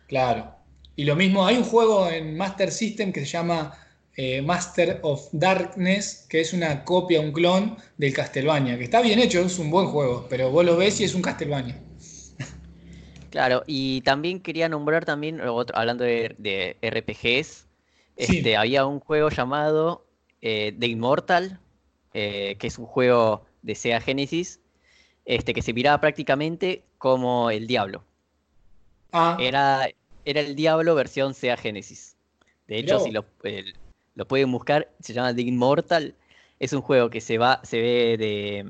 Claro. 0.08 0.54
Y 0.96 1.04
lo 1.04 1.14
mismo, 1.14 1.46
hay 1.46 1.56
un 1.56 1.64
juego 1.64 2.08
en 2.08 2.36
Master 2.36 2.72
System 2.72 3.12
que 3.12 3.20
se 3.20 3.26
llama 3.26 3.72
eh, 4.16 4.42
Master 4.42 4.98
of 5.02 5.28
Darkness, 5.32 6.26
que 6.28 6.40
es 6.40 6.52
una 6.52 6.84
copia, 6.84 7.20
un 7.20 7.32
clon 7.32 7.76
del 7.98 8.12
Castlevania, 8.12 8.76
que 8.76 8.84
está 8.84 9.00
bien 9.00 9.20
hecho, 9.20 9.40
es 9.40 9.60
un 9.60 9.70
buen 9.70 9.86
juego, 9.86 10.26
pero 10.28 10.50
vos 10.50 10.64
lo 10.64 10.76
ves 10.76 11.00
y 11.00 11.04
es 11.04 11.14
un 11.14 11.22
Castlevania. 11.22 11.80
Claro, 13.30 13.62
y 13.66 14.00
también 14.02 14.40
quería 14.40 14.68
nombrar 14.68 15.04
también, 15.04 15.40
hablando 15.40 16.04
de, 16.04 16.76
RPGs, 16.82 17.66
este, 18.16 18.56
había 18.56 18.86
un 18.86 19.00
juego 19.00 19.28
llamado 19.28 20.04
eh, 20.40 20.74
The 20.78 20.86
Immortal, 20.86 21.58
eh, 22.14 22.56
que 22.58 22.66
es 22.66 22.78
un 22.78 22.86
juego 22.86 23.44
de 23.62 23.74
Sega 23.74 24.00
Genesis, 24.00 24.60
este, 25.24 25.52
que 25.52 25.62
se 25.62 25.72
miraba 25.72 26.00
prácticamente 26.00 26.82
como 26.96 27.50
el 27.50 27.66
diablo. 27.66 28.02
Ah. 29.12 29.36
Era, 29.40 29.88
era 30.24 30.40
el 30.40 30.54
Diablo 30.54 30.94
versión 30.94 31.34
Sega 31.34 31.56
Genesis. 31.56 32.16
De 32.66 32.78
hecho, 32.78 33.00
si 33.00 33.10
lo, 33.10 33.24
lo, 34.14 34.28
pueden 34.28 34.52
buscar, 34.52 34.90
se 35.00 35.12
llama 35.14 35.34
The 35.34 35.42
Immortal. 35.42 36.14
Es 36.58 36.72
un 36.72 36.82
juego 36.82 37.08
que 37.08 37.20
se 37.20 37.38
va, 37.38 37.60
se 37.62 37.80
ve 37.80 38.16
de. 38.18 38.66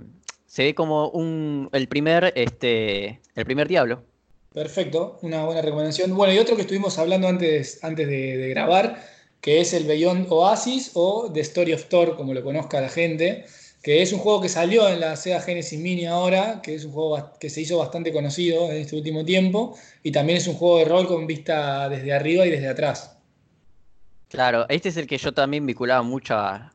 Se 0.46 0.62
ve 0.62 0.74
como 0.74 1.08
un. 1.08 1.68
el 1.72 1.88
primer, 1.88 2.32
este. 2.36 3.20
el 3.34 3.44
primer 3.44 3.66
Diablo. 3.66 4.02
Perfecto, 4.52 5.18
una 5.22 5.44
buena 5.44 5.62
recomendación. 5.62 6.14
Bueno, 6.16 6.32
y 6.32 6.38
otro 6.38 6.56
que 6.56 6.62
estuvimos 6.62 6.98
hablando 6.98 7.28
antes, 7.28 7.82
antes 7.82 8.08
de, 8.08 8.48
grabar, 8.48 9.02
que 9.40 9.60
es 9.60 9.72
el 9.72 9.84
Beyond 9.84 10.26
Oasis 10.30 10.92
o 10.94 11.30
The 11.32 11.40
Story 11.40 11.72
of 11.74 11.84
Thor, 11.88 12.16
como 12.16 12.34
lo 12.34 12.42
conozca 12.42 12.80
la 12.80 12.88
gente 12.88 13.44
que 13.82 14.02
es 14.02 14.12
un 14.12 14.18
juego 14.18 14.40
que 14.40 14.48
salió 14.48 14.88
en 14.88 15.00
la 15.00 15.16
Sega 15.16 15.40
Genesis 15.40 15.78
Mini 15.78 16.06
ahora, 16.06 16.60
que 16.62 16.74
es 16.74 16.84
un 16.84 16.92
juego 16.92 17.30
que 17.38 17.48
se 17.48 17.60
hizo 17.60 17.78
bastante 17.78 18.12
conocido 18.12 18.70
en 18.70 18.78
este 18.78 18.96
último 18.96 19.24
tiempo, 19.24 19.78
y 20.02 20.12
también 20.12 20.38
es 20.38 20.48
un 20.48 20.54
juego 20.54 20.78
de 20.78 20.84
rol 20.84 21.06
con 21.06 21.26
vista 21.26 21.88
desde 21.88 22.12
arriba 22.12 22.46
y 22.46 22.50
desde 22.50 22.68
atrás. 22.68 23.16
Claro, 24.28 24.66
este 24.68 24.90
es 24.90 24.96
el 24.96 25.06
que 25.06 25.16
yo 25.16 25.32
también 25.32 25.64
vinculaba 25.64 26.02
mucho 26.02 26.34
a, 26.36 26.72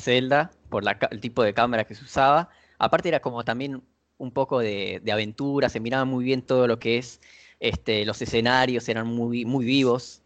Zelda, 0.00 0.50
por 0.68 0.84
el 1.10 1.20
tipo 1.20 1.42
de 1.42 1.54
cámara 1.54 1.84
que 1.84 1.94
se 1.94 2.04
usaba. 2.04 2.48
Aparte 2.78 3.08
era 3.08 3.20
como 3.20 3.44
también 3.44 3.82
un 4.22 4.30
poco 4.30 4.60
de, 4.60 5.02
aventura, 5.12 5.68
se 5.68 5.80
miraba 5.80 6.04
muy 6.04 6.24
bien 6.24 6.42
todo 6.42 6.68
lo 6.68 6.78
que 6.78 6.96
es, 6.96 7.20
este, 7.58 8.04
los 8.06 8.22
escenarios 8.22 8.88
eran 8.88 9.08
muy, 9.08 9.44
muy 9.44 9.64
vivos. 9.64 10.22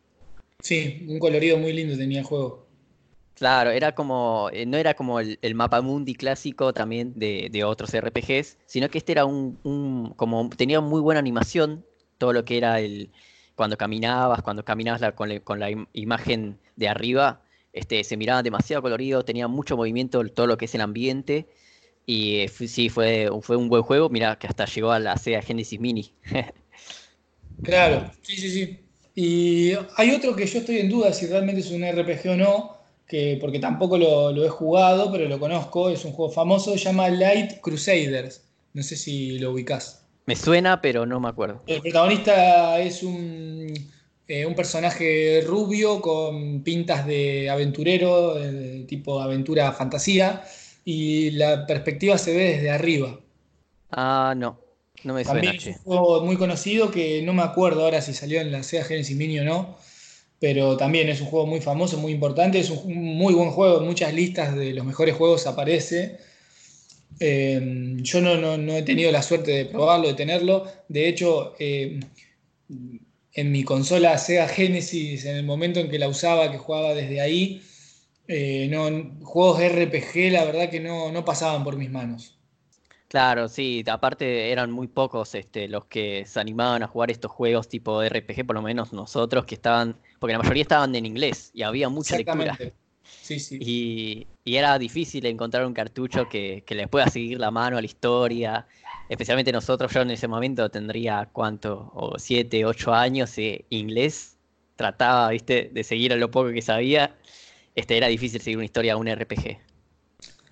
Sí, 0.60 1.06
un 1.08 1.18
colorido 1.18 1.56
muy 1.56 1.72
lindo 1.72 1.96
tenía 1.96 2.20
el 2.20 2.24
juego. 2.26 2.66
Claro, 3.34 3.70
era 3.70 3.94
como, 3.94 4.50
eh, 4.52 4.66
no 4.66 4.76
era 4.76 4.94
como 4.94 5.20
el, 5.20 5.54
mapa 5.54 5.80
mundi 5.80 6.14
clásico 6.14 6.74
también 6.74 7.14
de, 7.16 7.64
otros 7.64 7.94
RPGs, 7.94 8.58
sino 8.66 8.88
que 8.90 8.98
este 8.98 9.12
era 9.12 9.24
un, 9.24 10.12
como 10.16 10.48
tenía 10.50 10.80
muy 10.82 11.00
buena 11.00 11.18
animación, 11.18 11.84
todo 12.18 12.34
lo 12.34 12.44
que 12.44 12.58
era 12.58 12.80
el, 12.80 13.10
cuando 13.54 13.78
caminabas, 13.78 14.42
cuando 14.42 14.64
caminabas 14.64 15.00
con, 15.14 15.58
la 15.58 15.70
imagen 15.94 16.58
de 16.76 16.88
arriba, 16.88 17.42
este, 17.72 18.04
se 18.04 18.16
miraba 18.18 18.42
demasiado 18.42 18.82
colorido, 18.82 19.24
tenía 19.24 19.48
mucho 19.48 19.76
movimiento 19.76 20.22
todo 20.28 20.46
lo 20.46 20.58
que 20.58 20.66
es 20.66 20.74
el 20.74 20.82
ambiente, 20.82 21.46
Y 22.06 22.36
eh, 22.36 22.48
sí, 22.48 22.88
fue, 22.88 23.28
fue 23.42 23.56
un 23.56 23.68
buen 23.68 23.82
juego. 23.82 24.08
Mira, 24.08 24.38
que 24.38 24.46
hasta 24.46 24.64
llegó 24.64 24.92
a 24.92 25.00
la 25.00 25.16
Sega 25.16 25.42
Genesis 25.42 25.80
Mini. 25.80 26.12
claro, 27.62 28.08
sí, 28.22 28.36
sí, 28.36 28.50
sí. 28.50 28.78
Y 29.16 29.72
hay 29.96 30.10
otro 30.12 30.36
que 30.36 30.46
yo 30.46 30.60
estoy 30.60 30.78
en 30.78 30.88
duda 30.88 31.12
si 31.12 31.26
realmente 31.26 31.62
es 31.62 31.70
un 31.70 31.82
RPG 31.82 32.30
o 32.30 32.36
no, 32.36 32.76
que, 33.08 33.38
porque 33.40 33.58
tampoco 33.58 33.98
lo, 33.98 34.44
he 34.44 34.48
jugado, 34.48 35.10
pero 35.10 35.26
lo 35.26 35.40
conozco, 35.40 35.88
es 35.88 36.04
un 36.04 36.12
juego 36.12 36.30
famoso, 36.30 36.72
se 36.72 36.78
llama 36.78 37.08
Light 37.08 37.60
Crusaders. 37.60 38.44
No 38.72 38.82
sé 38.82 38.94
si 38.94 39.38
lo 39.38 39.52
ubicás. 39.52 40.06
Me 40.26 40.36
suena, 40.36 40.80
pero 40.80 41.06
no 41.06 41.18
me 41.18 41.28
acuerdo. 41.28 41.62
El 41.66 41.80
protagonista 41.80 42.78
es 42.78 43.02
un, 43.02 43.72
eh, 44.28 44.44
un 44.44 44.54
personaje 44.54 45.42
rubio 45.46 46.00
con 46.00 46.62
pintas 46.62 47.06
de 47.06 47.48
aventurero, 47.48 48.36
tipo 48.86 49.20
aventura 49.20 49.72
fantasía, 49.72 50.44
y 50.88 51.32
la 51.32 51.66
perspectiva 51.66 52.16
se 52.16 52.34
ve 52.34 52.44
desde 52.52 52.70
arriba. 52.70 53.18
Ah, 53.90 54.34
no. 54.36 54.60
No 55.02 55.14
me 55.14 55.24
También 55.24 55.56
es 55.56 55.66
un 55.66 55.74
juego 55.74 56.24
muy 56.24 56.36
conocido 56.36 56.90
que 56.92 57.22
no 57.22 57.34
me 57.34 57.42
acuerdo 57.42 57.84
ahora 57.84 58.00
si 58.00 58.14
salió 58.14 58.40
en 58.40 58.52
la 58.52 58.62
Sega 58.62 58.84
Genesis 58.84 59.16
Mini 59.16 59.40
o 59.40 59.44
no, 59.44 59.76
pero 60.38 60.76
también 60.76 61.08
es 61.08 61.20
un 61.20 61.26
juego 61.26 61.46
muy 61.46 61.60
famoso, 61.60 61.98
muy 61.98 62.12
importante, 62.12 62.60
es 62.60 62.70
un 62.70 62.94
muy 62.94 63.34
buen 63.34 63.50
juego, 63.50 63.80
en 63.80 63.86
muchas 63.86 64.14
listas 64.14 64.54
de 64.54 64.72
los 64.72 64.86
mejores 64.86 65.16
juegos 65.16 65.46
aparece. 65.48 66.18
Eh, 67.18 67.96
yo 67.96 68.20
no, 68.20 68.76
he 68.76 68.82
tenido 68.82 69.10
la 69.10 69.22
suerte 69.22 69.50
de 69.50 69.64
probarlo, 69.66 70.06
de 70.06 70.14
tenerlo. 70.14 70.66
De 70.88 71.08
hecho, 71.08 71.54
eh, 71.58 71.98
en 73.32 73.52
mi 73.52 73.64
consola 73.64 74.16
Sega 74.18 74.46
Genesis, 74.46 75.24
en 75.24 75.36
el 75.36 75.44
momento 75.44 75.80
en 75.80 75.90
que 75.90 75.98
la 75.98 76.08
usaba, 76.08 76.52
que 76.52 76.58
jugaba 76.58 76.94
desde 76.94 77.20
ahí, 77.20 77.60
eh, 78.28 78.68
no, 78.70 79.24
juegos 79.24 79.60
RPG, 79.60 80.32
la 80.32 80.44
verdad 80.44 80.70
que 80.70 80.80
no, 80.80 81.12
no 81.12 81.24
pasaban 81.24 81.64
por 81.64 81.76
mis 81.76 81.90
manos. 81.90 82.36
Claro, 83.08 83.48
sí, 83.48 83.84
aparte 83.88 84.50
eran 84.50 84.72
muy 84.72 84.88
pocos 84.88 85.34
este, 85.36 85.68
los 85.68 85.84
que 85.84 86.26
se 86.26 86.40
animaban 86.40 86.82
a 86.82 86.88
jugar 86.88 87.10
estos 87.10 87.30
juegos 87.30 87.68
tipo 87.68 88.02
RPG, 88.02 88.44
por 88.44 88.56
lo 88.56 88.62
menos 88.62 88.92
nosotros 88.92 89.44
que 89.46 89.54
estaban, 89.54 89.96
porque 90.18 90.32
la 90.32 90.40
mayoría 90.40 90.62
estaban 90.62 90.94
en 90.96 91.06
inglés 91.06 91.50
y 91.54 91.62
había 91.62 91.88
mucha 91.88 92.16
lectura. 92.16 92.58
Sí, 93.22 93.38
sí. 93.38 93.58
Y, 93.60 94.26
era 94.44 94.78
difícil 94.78 95.24
encontrar 95.26 95.64
un 95.66 95.72
cartucho 95.72 96.28
que, 96.28 96.64
que, 96.66 96.74
le 96.74 96.88
pueda 96.88 97.08
seguir 97.08 97.38
la 97.38 97.50
mano 97.50 97.76
a 97.76 97.80
la 97.80 97.86
historia. 97.86 98.66
Especialmente 99.08 99.52
nosotros, 99.52 99.92
yo 99.92 100.02
en 100.02 100.10
ese 100.10 100.28
momento 100.28 100.68
tendría 100.70 101.28
cuánto, 101.32 101.92
o 101.94 102.18
siete, 102.18 102.64
ocho 102.64 102.92
años, 102.92 103.34
de 103.36 103.64
inglés. 103.70 104.36
Trataba, 104.76 105.30
viste, 105.30 105.70
de 105.72 105.84
seguir 105.84 106.12
a 106.12 106.16
lo 106.16 106.30
poco 106.30 106.50
que 106.50 106.62
sabía. 106.62 107.16
Este, 107.76 107.98
era 107.98 108.08
difícil 108.08 108.40
seguir 108.40 108.56
una 108.56 108.64
historia 108.64 108.94
a 108.94 108.96
un 108.96 109.06
RPG. 109.06 109.58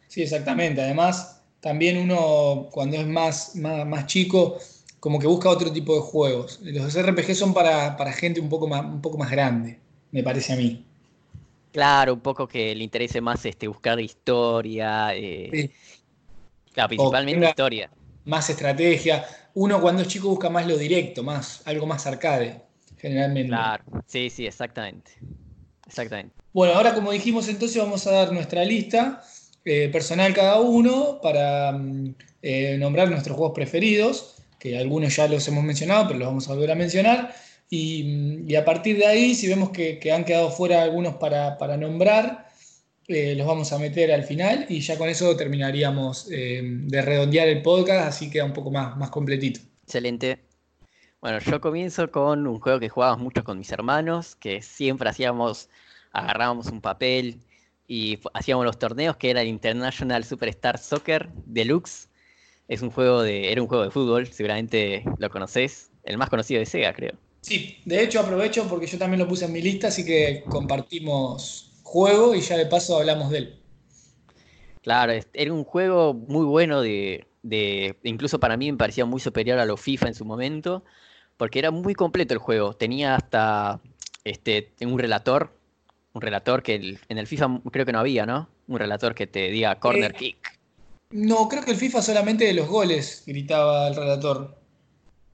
Sí, 0.08 0.22
exactamente. 0.22 0.82
Además, 0.82 1.42
también 1.60 1.96
uno 1.96 2.68
cuando 2.70 2.98
es 2.98 3.06
más, 3.06 3.56
más, 3.56 4.06
chico, 4.06 4.58
como 5.00 5.18
que 5.18 5.26
busca 5.26 5.48
otro 5.48 5.72
tipo 5.72 5.94
de 5.94 6.02
juegos. 6.02 6.60
Los 6.62 6.94
RPG 6.94 7.34
son 7.34 7.54
para, 7.54 7.96
gente 8.12 8.40
un 8.40 8.50
poco, 8.50 8.68
más, 8.68 8.84
un 8.84 9.00
poco 9.00 9.16
más 9.16 9.30
grande, 9.30 9.78
me 10.12 10.22
parece 10.22 10.52
a 10.52 10.56
mí. 10.56 10.84
Claro, 11.72 12.12
un 12.12 12.20
poco 12.20 12.46
que 12.46 12.74
le 12.74 12.84
interese 12.84 13.22
más 13.22 13.44
este, 13.46 13.66
buscar 13.66 13.98
historia. 13.98 15.16
Eh, 15.16 15.70
claro, 16.72 16.88
principalmente 16.88 17.48
historia. 17.48 17.90
Más 18.26 18.50
estrategia. 18.50 19.26
Uno 19.54 19.80
cuando 19.80 20.02
es 20.02 20.08
chico 20.08 20.28
busca 20.28 20.50
más 20.50 20.66
lo 20.66 20.76
directo, 20.76 21.22
más, 21.22 21.62
algo 21.64 21.86
más 21.86 22.06
arcade, 22.06 22.60
generalmente. 22.98 23.48
Claro, 23.48 23.84
sí, 24.06 24.28
sí, 24.28 24.46
exactamente. 24.46 25.12
Exactamente. 25.86 26.34
Bueno, 26.52 26.74
ahora 26.74 26.94
como 26.94 27.12
dijimos 27.12 27.48
entonces 27.48 27.82
vamos 27.82 28.06
a 28.06 28.12
dar 28.12 28.32
nuestra 28.32 28.64
lista 28.64 29.22
eh, 29.64 29.88
personal 29.88 30.34
cada 30.34 30.60
uno 30.60 31.20
para 31.22 31.72
mm, 31.72 32.14
eh, 32.42 32.76
nombrar 32.78 33.10
nuestros 33.10 33.36
juegos 33.36 33.54
preferidos, 33.54 34.36
que 34.58 34.76
algunos 34.76 35.16
ya 35.16 35.26
los 35.26 35.46
hemos 35.48 35.64
mencionado, 35.64 36.06
pero 36.06 36.18
los 36.18 36.28
vamos 36.28 36.48
a 36.48 36.54
volver 36.54 36.70
a 36.70 36.74
mencionar. 36.74 37.34
Y, 37.70 38.04
mm, 38.04 38.56
a 38.56 38.64
partir 38.64 38.98
de 38.98 39.06
ahí, 39.06 39.34
si 39.34 39.48
vemos 39.48 39.70
que, 39.70 39.98
han 40.12 40.24
quedado 40.24 40.50
fuera 40.50 40.82
algunos 40.82 41.14
para, 41.16 41.76
nombrar, 41.78 42.48
eh, 43.08 43.34
los 43.36 43.46
vamos 43.46 43.72
a 43.72 43.78
meter 43.78 44.12
al 44.12 44.24
final 44.24 44.66
y 44.68 44.80
ya 44.80 44.98
con 44.98 45.08
eso 45.08 45.36
terminaríamos 45.36 46.26
de 46.28 47.02
redondear 47.02 47.48
el 47.48 47.62
podcast, 47.62 48.08
así 48.08 48.30
queda 48.30 48.44
un 48.44 48.52
poco 48.52 48.70
más, 48.70 48.96
más 48.96 49.10
completito. 49.10 49.60
Excelente. 49.84 50.43
Bueno, 51.24 51.38
yo 51.38 51.58
comienzo 51.58 52.10
con 52.10 52.46
un 52.46 52.60
juego 52.60 52.78
que 52.78 52.90
jugábamos 52.90 53.22
mucho 53.22 53.44
con 53.44 53.56
mis 53.56 53.72
hermanos, 53.72 54.36
que 54.36 54.60
siempre 54.60 55.08
hacíamos, 55.08 55.70
agarrábamos 56.12 56.66
un 56.66 56.82
papel 56.82 57.38
y 57.88 58.18
hacíamos 58.34 58.66
los 58.66 58.78
torneos 58.78 59.16
que 59.16 59.30
era 59.30 59.40
el 59.40 59.48
International 59.48 60.22
Superstar 60.22 60.76
Soccer 60.76 61.30
Deluxe. 61.46 62.10
Es 62.68 62.82
un 62.82 62.90
juego 62.90 63.22
de, 63.22 63.50
era 63.50 63.62
un 63.62 63.68
juego 63.68 63.84
de 63.84 63.90
fútbol, 63.90 64.26
seguramente 64.26 65.02
lo 65.16 65.30
conocés, 65.30 65.90
el 66.02 66.18
más 66.18 66.28
conocido 66.28 66.60
de 66.60 66.66
Sega, 66.66 66.92
creo. 66.92 67.14
Sí, 67.40 67.78
de 67.86 68.02
hecho 68.02 68.20
aprovecho 68.20 68.68
porque 68.68 68.86
yo 68.86 68.98
también 68.98 69.20
lo 69.20 69.26
puse 69.26 69.46
en 69.46 69.52
mi 69.54 69.62
lista, 69.62 69.88
así 69.88 70.04
que 70.04 70.44
compartimos 70.50 71.70
juego 71.82 72.34
y 72.34 72.42
ya 72.42 72.58
de 72.58 72.66
paso 72.66 72.98
hablamos 72.98 73.30
de 73.30 73.38
él. 73.38 73.62
Claro, 74.82 75.14
era 75.32 75.52
un 75.54 75.64
juego 75.64 76.12
muy 76.12 76.44
bueno 76.44 76.82
de, 76.82 77.26
de, 77.42 77.96
incluso 78.02 78.38
para 78.38 78.58
mí 78.58 78.70
me 78.70 78.76
parecía 78.76 79.06
muy 79.06 79.20
superior 79.20 79.58
a 79.58 79.64
los 79.64 79.80
FIFA 79.80 80.08
en 80.08 80.14
su 80.14 80.26
momento, 80.26 80.84
porque 81.36 81.58
era 81.58 81.70
muy 81.70 81.94
completo 81.94 82.34
el 82.34 82.38
juego. 82.38 82.74
Tenía 82.74 83.16
hasta 83.16 83.80
este, 84.24 84.72
un 84.80 84.98
relator 84.98 85.50
un 86.14 86.22
relator 86.22 86.62
que 86.62 86.96
en 87.08 87.18
el 87.18 87.26
FIFA 87.26 87.60
creo 87.70 87.84
que 87.84 87.92
no 87.92 87.98
había, 87.98 88.24
¿no? 88.24 88.48
Un 88.68 88.78
relator 88.78 89.14
que 89.14 89.26
te 89.26 89.50
diga 89.50 89.78
corner 89.78 90.12
eh, 90.12 90.18
kick. 90.18 90.58
No, 91.10 91.48
creo 91.48 91.64
que 91.64 91.72
el 91.72 91.76
FIFA 91.76 92.02
solamente 92.02 92.44
de 92.44 92.54
los 92.54 92.68
goles 92.68 93.24
gritaba 93.26 93.88
el 93.88 93.96
relator. 93.96 94.56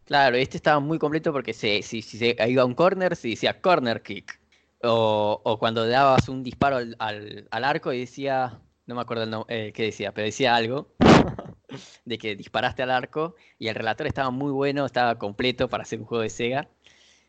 Claro, 0.07 0.37
este 0.37 0.57
estaba 0.57 0.81
muy 0.81 0.99
completo 0.99 1.33
porque 1.33 1.53
si, 1.53 1.83
si, 1.83 2.03
se 2.03 2.35
iba 2.49 2.63
a 2.63 2.67
un 2.67 2.75
corner, 2.75 3.15
se 3.15 3.29
decía 3.29 3.61
corner 3.61 4.03
kick. 4.03 4.41
O, 4.83 5.57
cuando 5.61 5.87
dabas 5.87 6.29
un 6.31 6.43
disparo 6.43 6.79
al, 6.99 7.49
arco 7.51 7.93
y 7.93 8.01
decía, 8.01 8.59
no 8.87 8.95
me 8.95 9.03
acuerdo 9.03 9.45
el 9.49 9.73
qué 9.75 9.83
decía, 9.85 10.13
pero 10.13 10.25
decía 10.25 10.57
algo 10.57 10.95
de 12.05 12.19
que 12.19 12.37
disparaste 12.37 12.83
al 12.83 12.91
arco 12.91 13.35
y 13.59 13.69
el 13.69 13.75
relator 13.75 14.07
estaba 14.07 14.31
muy 14.31 14.53
bueno, 14.53 14.87
estaba 14.87 15.19
completo 15.19 15.69
para 15.69 15.83
hacer 15.83 16.01
un 16.01 16.07
juego 16.07 16.23
de 16.23 16.31
Sega. 16.31 16.69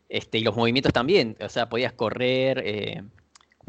Este, 0.09 0.39
y 0.39 0.43
los 0.43 0.55
movimientos 0.55 0.91
también, 0.91 1.37
o 1.39 1.47
sea, 1.47 1.69
podías 1.69 1.93
correr, 1.93 2.61
eh, 2.65 3.03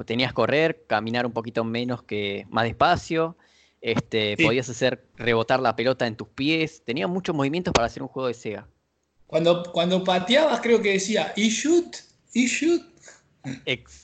tenías 0.04 0.32
correr, 0.32 0.84
caminar 0.88 1.24
un 1.24 1.32
poquito 1.32 1.62
menos 1.62 2.02
que 2.02 2.46
más 2.50 2.64
despacio, 2.64 3.36
este, 3.80 4.36
podías 4.36 4.68
hacer 4.68 5.04
rebotar 5.16 5.60
la 5.60 5.76
pelota 5.76 6.06
en 6.06 6.16
tus 6.16 6.28
pies, 6.28 6.82
tenía 6.84 7.06
muchos 7.06 7.34
movimientos 7.34 7.72
para 7.72 7.86
hacer 7.86 8.02
un 8.02 8.08
juego 8.08 8.26
de 8.26 8.34
Sega. 8.34 8.66
Cuando, 9.28 9.62
cuando 9.72 10.02
pateabas 10.04 10.60
creo 10.60 10.82
que 10.82 10.92
decía, 10.92 11.32
y 11.36 11.48
shoot, 11.48 11.96
y 12.34 12.46
shoot. 12.46 12.92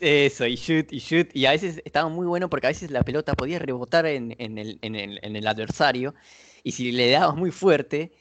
Eso, 0.00 0.46
y 0.46 0.56
shoot, 0.56 0.92
y 0.92 0.98
shoot. 0.98 1.28
Y 1.34 1.46
a 1.46 1.52
veces 1.52 1.80
estaba 1.84 2.08
muy 2.08 2.26
bueno 2.26 2.50
porque 2.50 2.66
a 2.66 2.70
veces 2.70 2.90
la 2.90 3.02
pelota 3.02 3.34
podía 3.34 3.58
rebotar 3.58 4.06
en, 4.06 4.34
el, 4.38 5.46
adversario 5.46 6.14
y 6.62 6.72
si 6.72 6.92
le 6.92 7.10
dabas 7.10 7.36
muy 7.36 7.50
fuerte, 7.50 8.12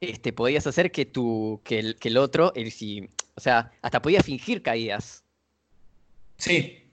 este, 0.00 0.32
podías 0.32 0.66
hacer 0.66 0.90
que, 0.92 1.06
tu, 1.06 1.60
que, 1.64 1.78
el, 1.78 1.96
que 1.96 2.08
el 2.08 2.16
otro, 2.16 2.52
el, 2.54 2.70
si, 2.70 3.08
o 3.34 3.40
sea, 3.40 3.72
hasta 3.82 4.02
podía 4.02 4.22
fingir 4.22 4.62
caídas. 4.62 5.24
Sí, 6.36 6.84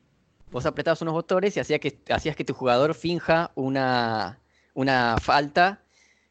vos 0.52 0.66
apretabas 0.66 1.02
unos 1.02 1.14
botones 1.14 1.56
y 1.58 1.60
hacía 1.60 1.80
que, 1.80 1.98
hacías 2.10 2.36
que 2.36 2.46
tu 2.46 2.54
jugador 2.54 2.94
finja 2.94 3.52
una, 3.56 4.40
una 4.74 5.18
falta. 5.20 5.84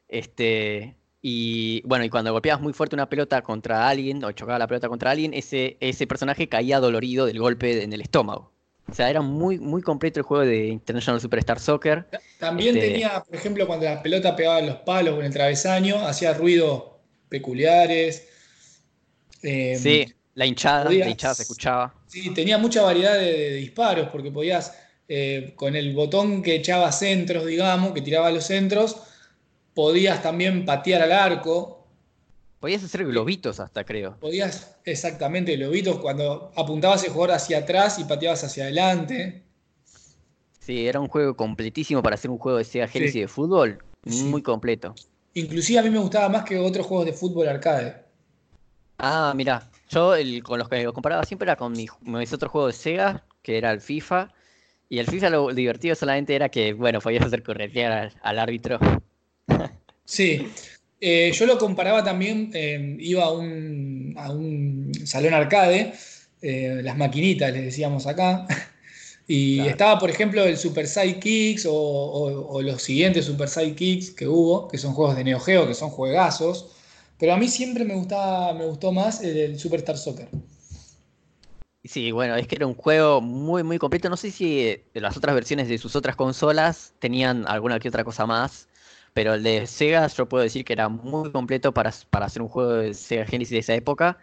Este, 0.09 0.97
y 1.23 1.83
bueno, 1.87 2.05
y 2.05 2.11
cuando 2.11 2.33
golpeabas 2.33 2.63
muy 2.63 2.73
fuerte 2.73 2.97
una 2.97 3.09
pelota 3.09 3.43
contra 3.43 3.89
alguien 3.89 4.23
o 4.25 4.33
chocaba 4.33 4.59
la 4.59 4.67
pelota 4.67 4.89
contra 4.89 5.11
alguien, 5.11 5.35
ese, 5.35 5.77
ese 5.81 6.07
personaje 6.07 6.49
caía 6.49 6.81
dolorido 6.81 7.27
del 7.27 7.39
golpe 7.39 7.83
en 7.83 7.93
el 7.93 8.01
estómago. 8.01 8.53
O 8.89 8.95
sea, 8.95 9.09
era 9.09 9.21
muy, 9.21 9.59
muy 9.59 9.83
completo 9.83 10.21
el 10.21 10.25
juego 10.25 10.45
de 10.45 10.67
International 10.67 11.21
Superstar 11.21 11.61
Soccer. 11.61 12.07
También 12.39 12.77
este, 12.77 12.91
tenía, 12.91 13.23
por 13.23 13.35
ejemplo, 13.37 13.67
cuando 13.67 13.87
la 13.87 14.03
pelota 14.03 14.35
pegaba 14.35 14.59
en 14.59 14.67
los 14.67 14.77
palos 14.77 15.15
o 15.15 15.21
en 15.21 15.27
el 15.27 15.33
travesaño, 15.33 16.07
hacía 16.07 16.35
ruidos 16.35 16.85
peculiares. 17.29 18.27
Em, 19.43 19.79
sí, 19.79 20.13
la 20.35 20.47
hinchada, 20.47 20.91
la 20.91 21.09
hinchada 21.09 21.35
se 21.35 21.43
escuchaba. 21.43 21.95
Sí, 22.07 22.35
tenía 22.35 22.59
mucha 22.59 22.83
variedad 22.83 23.19
de, 23.19 23.55
disparos 23.55 24.09
porque 24.09 24.31
podías, 24.31 24.77
eh, 25.09 25.53
con 25.55 25.77
el 25.77 25.95
botón 25.95 26.43
que 26.43 26.57
echaba 26.57 26.91
centros, 26.91 27.47
digamos, 27.47 27.93
que 27.93 28.03
tiraba 28.03 28.31
los 28.31 28.45
centros, 28.45 28.97
podías 29.75 30.23
también 30.23 30.65
patear 30.65 31.03
al 31.03 31.13
arco. 31.13 31.80
Podías 32.61 32.85
hacer 32.85 33.07
globitos 33.07 33.59
hasta, 33.59 33.85
creo. 33.85 34.17
Podías, 34.21 34.77
exactamente, 34.85 35.57
globitos 35.57 35.99
cuando 35.99 36.53
apuntabas 36.55 37.03
el 37.05 37.11
jugador 37.11 37.37
hacia 37.37 37.59
atrás 37.59 37.99
y 37.99 38.05
pateabas 38.05 38.45
hacia 38.45 38.65
adelante. 38.65 39.43
Sí, 40.61 40.87
era 40.87 41.01
un 41.01 41.09
juego 41.09 41.35
completísimo 41.35 42.03
para 42.03 42.15
hacer 42.15 42.31
un 42.31 42.39
juego 42.39 42.59
de 42.59 42.65
Sega 42.65 42.87
Genesis 42.87 43.23
de 43.23 43.29
fútbol. 43.29 43.83
Muy 44.05 44.43
completo. 44.43 44.95
Inclusive 45.33 45.79
a 45.79 45.83
mí 45.83 45.91
me 45.91 45.99
gustaba 45.99 46.29
más 46.29 46.45
que 46.45 46.59
otros 46.59 46.87
juegos 46.87 47.07
de 47.07 47.15
fútbol 47.15 47.49
arcade. 47.49 48.05
Ah, 48.99 49.33
mira, 49.35 49.71
yo 49.89 50.15
el, 50.15 50.43
con 50.43 50.59
los 50.59 50.69
que 50.69 50.83
lo 50.83 50.93
comparaba 50.93 51.25
siempre 51.25 51.47
era 51.47 51.57
con 51.57 51.73
mis, 51.73 52.33
otros 52.33 52.53
juegos 52.53 52.77
de 52.77 52.83
Sega, 52.83 53.25
que 53.43 53.57
era 53.57 53.71
el 53.71 53.81
FIFA. 53.81 54.33
Y 54.91 54.99
el 54.99 55.07
FIFA 55.07 55.31
lo 55.31 55.55
divertido 55.55 55.95
solamente 55.95 56.35
era 56.35 56.51
que, 56.51 56.75
bueno, 56.75 57.01
podías 57.01 57.25
hacer 57.25 57.43
corretear 57.43 58.13
al, 58.21 58.39
árbitro. 58.39 58.79
Sí, 60.05 60.53
eh, 61.01 61.33
yo 61.33 61.47
lo 61.47 61.57
comparaba 61.57 62.05
también, 62.05 62.51
eh, 62.53 62.97
iba 63.01 63.25
a 63.25 63.33
un, 63.33 64.15
a 64.19 64.31
un, 64.31 64.93
salón 65.05 65.33
arcade, 65.33 65.95
eh, 66.43 66.81
las 66.83 66.99
maquinitas, 66.99 67.53
les 67.53 67.65
decíamos 67.65 68.07
acá, 68.07 68.47
y 69.27 69.61
estaba, 69.61 69.99
por 69.99 70.11
ejemplo, 70.11 70.45
el 70.45 70.59
Super 70.59 70.87
Sidekicks 70.87 71.65
o, 71.67 71.75
o, 71.75 72.63
los 72.63 72.83
siguientes 72.83 73.25
Super 73.25 73.49
Sidekicks 73.49 74.11
que 74.11 74.29
hubo, 74.29 74.69
que 74.69 74.77
son 74.77 74.93
juegos 74.93 75.17
de 75.17 75.25
Neo 75.25 75.41
Geo, 75.41 75.67
que 75.67 75.75
son 75.75 75.89
juegazos, 75.89 76.77
pero 77.19 77.33
a 77.33 77.39
mí 77.39 77.49
siempre 77.49 77.85
me, 77.85 77.95
gustaba, 77.95 78.53
me 78.53 78.67
gustó 78.67 78.93
más 78.93 79.23
el, 79.23 79.37
el 79.37 79.59
Superstar 79.59 79.97
Soccer. 79.97 80.29
Sí, 81.83 82.13
bueno, 82.13 82.37
es 82.37 82.47
que 82.47 82.57
era 82.57 82.67
un 82.67 82.75
juego 82.75 83.23
muy, 83.23 83.63
muy 83.63 83.79
completo. 83.79 84.11
No 84.11 84.17
sé 84.19 84.31
si 84.31 84.83
las 84.93 85.17
otras 85.17 85.35
versiones 85.35 85.67
de 85.69 85.79
sus 85.79 85.97
otras 85.97 86.15
consolas 86.15 86.93
tenían 86.99 87.47
alguna 87.49 87.81
que 87.81 87.89
otra 87.89 88.05
cosa 88.05 88.27
más, 88.27 88.69
pero 89.13 89.35
el 89.35 89.43
de 89.43 89.67
Sega 89.67 90.07
yo 90.07 90.29
puedo 90.29 90.43
decir 90.43 90.65
que 90.65 90.73
era 90.73 90.89
muy 90.89 91.31
completo 91.31 91.73
para, 91.73 91.93
para 92.11 92.27
hacer 92.27 92.43
un 92.43 92.49
juego 92.49 92.75
de 92.75 92.95
Sega 92.95 93.27
Genesis 93.27 93.53
de 93.53 93.59
esa 93.59 93.75
época 93.75 94.19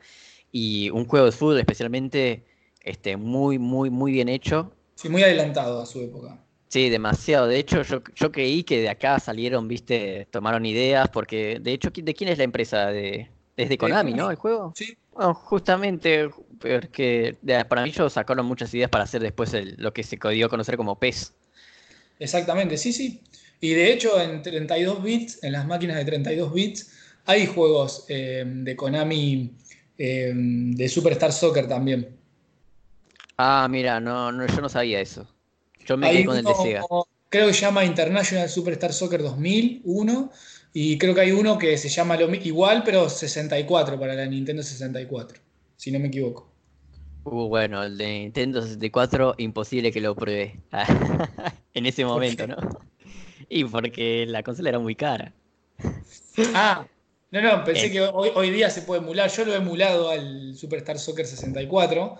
y 0.51 0.89
un 0.89 1.05
juego 1.05 1.25
de 1.25 1.31
fútbol 1.31 1.59
especialmente 1.59 2.45
este, 2.81 3.17
muy, 3.17 3.59
muy, 3.59 3.89
muy 3.89 4.11
bien 4.11 4.29
hecho. 4.29 4.71
Sí, 4.95 5.09
muy 5.09 5.23
adelantado 5.23 5.81
a 5.81 5.85
su 5.85 6.01
época. 6.01 6.39
Sí, 6.69 6.89
demasiado. 6.89 7.47
De 7.47 7.59
hecho, 7.59 7.81
yo, 7.83 8.01
yo 8.15 8.31
creí 8.31 8.63
que 8.63 8.81
de 8.81 8.89
acá 8.89 9.19
salieron, 9.19 9.67
viste, 9.67 10.27
tomaron 10.31 10.65
ideas, 10.65 11.09
porque 11.09 11.59
de 11.61 11.73
hecho, 11.73 11.89
¿de 11.93 12.13
quién 12.13 12.29
es 12.29 12.37
la 12.37 12.43
empresa? 12.43 12.87
De, 12.87 13.29
es 13.55 13.69
de 13.69 13.77
Konami, 13.77 14.13
¿no? 14.13 14.29
El 14.29 14.35
juego. 14.35 14.73
Sí. 14.75 14.97
Bueno, 15.13 15.33
justamente 15.33 16.29
porque 16.59 17.35
para 17.67 17.83
mí 17.83 17.89
ellos 17.89 18.13
sacaron 18.13 18.45
muchas 18.45 18.73
ideas 18.73 18.89
para 18.89 19.03
hacer 19.03 19.21
después 19.21 19.51
lo 19.77 19.91
que 19.93 20.03
se 20.03 20.19
dio 20.31 20.45
a 20.45 20.49
conocer 20.49 20.77
como 20.77 20.99
PES. 20.99 21.33
Exactamente, 22.19 22.77
sí, 22.77 22.93
sí. 22.93 23.21
Y 23.59 23.73
de 23.73 23.91
hecho, 23.91 24.19
en 24.21 24.41
32 24.41 25.03
bits, 25.03 25.43
en 25.43 25.53
las 25.53 25.65
máquinas 25.65 25.97
de 25.97 26.05
32 26.05 26.53
bits, 26.53 26.91
hay 27.25 27.45
juegos 27.45 28.05
eh, 28.09 28.43
de 28.45 28.75
Konami 28.75 29.51
eh, 29.97 30.31
de 30.35 30.89
Superstar 30.89 31.31
Soccer 31.31 31.67
también. 31.67 32.15
Ah, 33.37 33.67
mira, 33.69 33.99
no, 33.99 34.31
no, 34.31 34.47
yo 34.47 34.61
no 34.61 34.69
sabía 34.69 34.99
eso. 34.99 35.27
Yo 35.85 35.97
me 35.97 36.09
quedé 36.09 36.25
con 36.25 36.37
el 36.37 36.43
de 36.43 36.55
Sega. 36.55 36.83
Creo 37.29 37.47
que 37.47 37.53
se 37.53 37.61
llama 37.61 37.83
International 37.83 38.47
Superstar 38.49 38.93
Soccer 38.93 39.21
2001 39.21 40.31
y 40.73 40.97
creo 40.97 41.13
que 41.13 41.21
hay 41.21 41.31
uno 41.31 41.57
que 41.57 41.77
se 41.77 41.89
llama 41.89 42.15
lo, 42.15 42.33
igual, 42.33 42.83
pero 42.85 43.09
64 43.09 43.99
para 43.99 44.13
la 44.13 44.25
Nintendo 44.25 44.63
64, 44.63 45.39
si 45.75 45.91
no 45.91 45.99
me 45.99 46.07
equivoco. 46.07 46.51
Uh, 47.23 47.47
bueno, 47.47 47.83
el 47.83 47.97
de 47.97 48.07
Nintendo 48.07 48.61
64, 48.61 49.35
imposible 49.39 49.91
que 49.91 49.99
lo 49.99 50.15
pruebe. 50.15 50.61
en 51.73 51.85
ese 51.85 52.05
momento, 52.05 52.47
¿no? 52.47 52.55
Y 53.49 53.63
porque 53.63 54.25
la 54.27 54.43
consola 54.43 54.69
era 54.69 54.79
muy 54.79 54.95
cara. 54.95 55.33
Ah, 56.53 56.85
no, 57.31 57.41
no, 57.41 57.63
pensé 57.63 57.91
que 57.91 58.01
hoy, 58.01 58.29
hoy, 58.35 58.51
día 58.51 58.69
se 58.69 58.81
puede 58.81 59.01
emular. 59.01 59.29
Yo 59.29 59.45
lo 59.45 59.53
he 59.53 59.57
emulado 59.57 60.09
al 60.09 60.55
Superstar 60.55 60.99
Soccer 60.99 61.25
64 61.25 62.17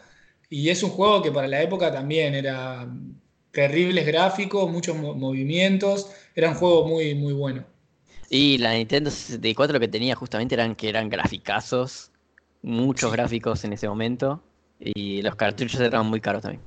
y 0.49 0.69
es 0.69 0.83
un 0.83 0.89
juego 0.89 1.21
que 1.21 1.31
para 1.31 1.47
la 1.47 1.61
época 1.61 1.91
también 1.91 2.35
era 2.35 2.87
terribles 3.51 4.05
gráficos, 4.05 4.69
muchos 4.69 4.95
movimientos. 4.95 6.09
Era 6.35 6.49
un 6.49 6.55
juego 6.55 6.87
muy, 6.87 7.15
muy 7.15 7.33
bueno. 7.33 7.65
Y 8.29 8.57
la 8.57 8.73
Nintendo 8.73 9.09
64 9.09 9.73
lo 9.73 9.79
que 9.79 9.87
tenía 9.87 10.15
justamente 10.15 10.55
eran 10.55 10.75
que 10.75 10.89
eran 10.89 11.09
graficazos, 11.09 12.11
muchos 12.61 13.11
gráficos 13.11 13.63
en 13.63 13.73
ese 13.73 13.87
momento, 13.87 14.43
y 14.79 15.21
los 15.21 15.35
cartuchos 15.35 15.79
eran 15.79 16.05
muy 16.05 16.19
caros 16.19 16.41
también. 16.41 16.61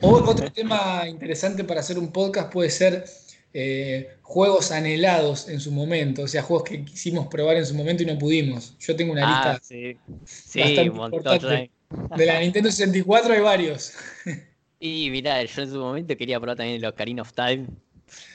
otro 0.00 0.50
tema 0.54 1.08
interesante 1.08 1.64
para 1.64 1.80
hacer 1.80 1.98
un 1.98 2.12
podcast 2.12 2.52
puede 2.52 2.70
ser 2.70 3.04
eh, 3.52 4.16
juegos 4.22 4.70
anhelados 4.70 5.48
en 5.48 5.60
su 5.60 5.72
momento, 5.72 6.22
o 6.22 6.28
sea, 6.28 6.42
juegos 6.42 6.68
que 6.68 6.84
quisimos 6.84 7.26
probar 7.28 7.56
en 7.56 7.66
su 7.66 7.74
momento 7.74 8.02
y 8.02 8.06
no 8.06 8.18
pudimos. 8.18 8.76
Yo 8.78 8.94
tengo 8.96 9.12
una 9.12 9.22
ah, 9.24 9.52
lista 9.52 9.64
sí. 9.66 9.96
Sí, 10.24 10.88
un 10.88 10.96
montón, 10.96 11.68
De 12.16 12.26
la 12.26 12.40
Nintendo 12.40 12.70
64 12.70 13.34
hay 13.34 13.40
varios. 13.40 13.92
Y 14.82 15.10
mirá, 15.10 15.44
yo 15.44 15.62
en 15.62 15.70
su 15.70 15.78
momento 15.78 16.16
quería 16.16 16.40
probar 16.40 16.56
también 16.56 16.78
el 16.78 16.86
Ocarina 16.86 17.20
of 17.20 17.34
Time. 17.34 17.66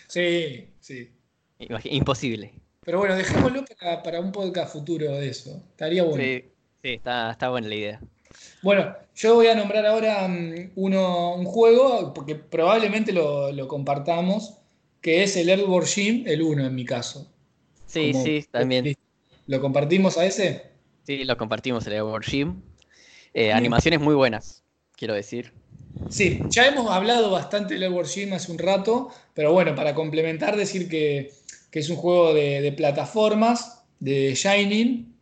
Sí, 0.07 0.69
sí. 0.79 1.09
Imposible. 1.85 2.53
Pero 2.81 2.99
bueno, 2.99 3.15
dejémoslo 3.15 3.65
para, 4.03 4.19
un 4.19 4.31
podcast 4.31 4.73
futuro 4.73 5.11
de 5.13 5.29
eso. 5.29 5.63
Estaría 5.71 6.03
bueno. 6.03 6.23
Sí, 6.23 6.45
sí 6.83 6.93
está, 6.93 7.31
está 7.31 7.49
buena 7.49 7.67
la 7.67 7.75
idea. 7.75 8.01
Bueno, 8.61 8.95
yo 9.15 9.35
voy 9.35 9.47
a 9.47 9.55
nombrar 9.55 9.85
ahora 9.85 10.27
mm, 10.27 10.71
uno, 10.75 11.35
un 11.35 11.45
juego, 11.45 12.13
porque 12.13 12.35
probablemente 12.35 13.11
lo, 13.11 13.67
compartamos, 13.67 14.57
que 15.05 15.21
es 15.21 15.37
el 15.37 15.49
Earthworm 15.49 15.85
Jim, 15.85 16.23
el 16.25 16.41
1 16.41 16.65
en 16.65 16.73
mi 16.73 16.83
caso. 16.83 17.31
Sí, 17.85 18.11
sí, 18.11 18.43
también. 18.49 18.97
¿Lo 19.45 19.61
compartimos 19.61 20.17
a 20.17 20.25
ese? 20.25 20.63
Sí, 21.05 21.25
lo 21.25 21.37
compartimos 21.37 21.85
el 21.85 21.93
Earthworm 21.93 22.23
Jim. 22.23 22.61
Eh, 23.31 23.53
animaciones 23.53 23.99
muy 23.99 24.15
buenas, 24.15 24.63
quiero 24.97 25.13
decir. 25.13 25.53
Sí, 26.09 26.41
ya 26.49 26.65
hemos 26.65 26.89
hablado 26.89 27.29
bastante 27.29 27.75
del 27.75 27.83
Earthworm 27.83 28.09
Jim 28.09 28.33
hace 28.33 28.51
un 28.51 28.57
rato, 28.57 29.11
pero 29.35 29.53
bueno, 29.53 29.75
para 29.75 29.93
complementar, 29.93 30.57
decir 30.57 30.89
que 30.89 31.31
que 31.75 31.79
es 31.79 31.89
un 31.89 31.97
juego 31.97 32.33
de, 32.33 32.71
plataformas, 32.71 33.83
de 33.99 34.33
Shining, 34.33 35.13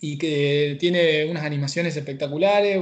y 0.00 0.16
que 0.16 0.78
tiene 0.80 1.26
unas 1.26 1.44
animaciones 1.44 1.94
espectaculares, 1.94 2.80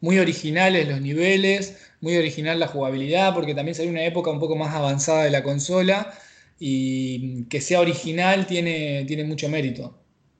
muy 0.00 0.18
originales 0.20 0.88
los 0.88 1.00
niveles, 1.00 1.85
muy 2.00 2.16
original 2.16 2.58
la 2.58 2.66
jugabilidad, 2.68 3.34
porque 3.34 3.54
también 3.54 3.74
salió 3.74 3.90
una 3.90 4.04
época 4.04 4.30
un 4.30 4.40
poco 4.40 4.56
más 4.56 4.74
avanzada 4.74 5.24
de 5.24 5.30
la 5.30 5.42
consola, 5.42 6.12
y 6.58 7.44
que 7.44 7.60
sea 7.60 7.80
original 7.80 8.46
tiene, 8.46 9.04
tiene 9.06 9.24
mucho 9.24 9.48
mérito. 9.48 9.98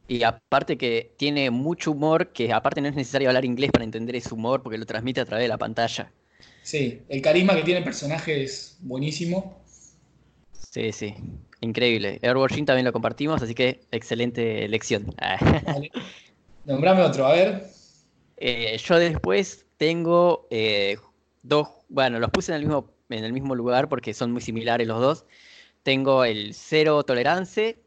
Y 0.09 0.23
aparte 0.23 0.79
que 0.79 1.13
tiene 1.17 1.51
mucho 1.51 1.91
humor, 1.91 2.33
que 2.33 2.53
aparte 2.53 2.81
no 2.81 2.89
es 2.89 2.95
necesario 2.95 3.29
hablar 3.29 3.45
inglés 3.45 3.71
para 3.73 3.85
entender 3.85 4.17
ese 4.17 4.33
humor, 4.33 4.63
porque 4.63 4.79
lo 4.79 4.87
transmite 4.87 5.21
a 5.21 5.25
través 5.25 5.45
de 5.45 5.49
la 5.49 5.59
pantalla. 5.59 6.13
Sí, 6.63 7.03
el 7.09 7.23
carisma 7.23 7.55
que 7.55 7.63
tiene 7.63 7.79
el 7.79 7.85
personaje 7.85 8.43
es 8.45 8.79
buenísimo. 8.81 9.61
Sí, 10.53 10.93
sí. 10.93 11.15
Increíble. 11.61 12.19
Airwatching 12.23 12.67
también 12.67 12.85
lo 12.85 12.93
compartimos, 12.93 13.43
así 13.43 13.55
que 13.55 13.81
excelente 13.91 14.65
elección. 14.65 15.15
Nombrame 16.65 17.03
otro, 17.03 17.27
a 17.27 17.33
ver. 17.33 17.67
Eh, 18.37 18.77
yo 18.79 18.99
después 18.99 19.65
tengo 19.79 20.47
eh, 20.51 20.97
dos, 21.49 21.69
bueno, 21.89 22.19
los 22.19 22.31
puse 22.31 22.53
en 22.53 22.57
el, 22.57 22.63
mismo, 22.63 22.91
en 23.09 23.25
el 23.25 23.33
mismo 23.33 23.55
lugar 23.55 23.89
porque 23.89 24.15
son 24.15 24.33
muy 24.33 24.41
similares 24.41 24.87
los 24.87 25.01
dos. 25.01 25.25
Tengo 25.83 26.25
el 26.25 26.55
Cero 26.55 27.03
Tolerance 27.05 27.79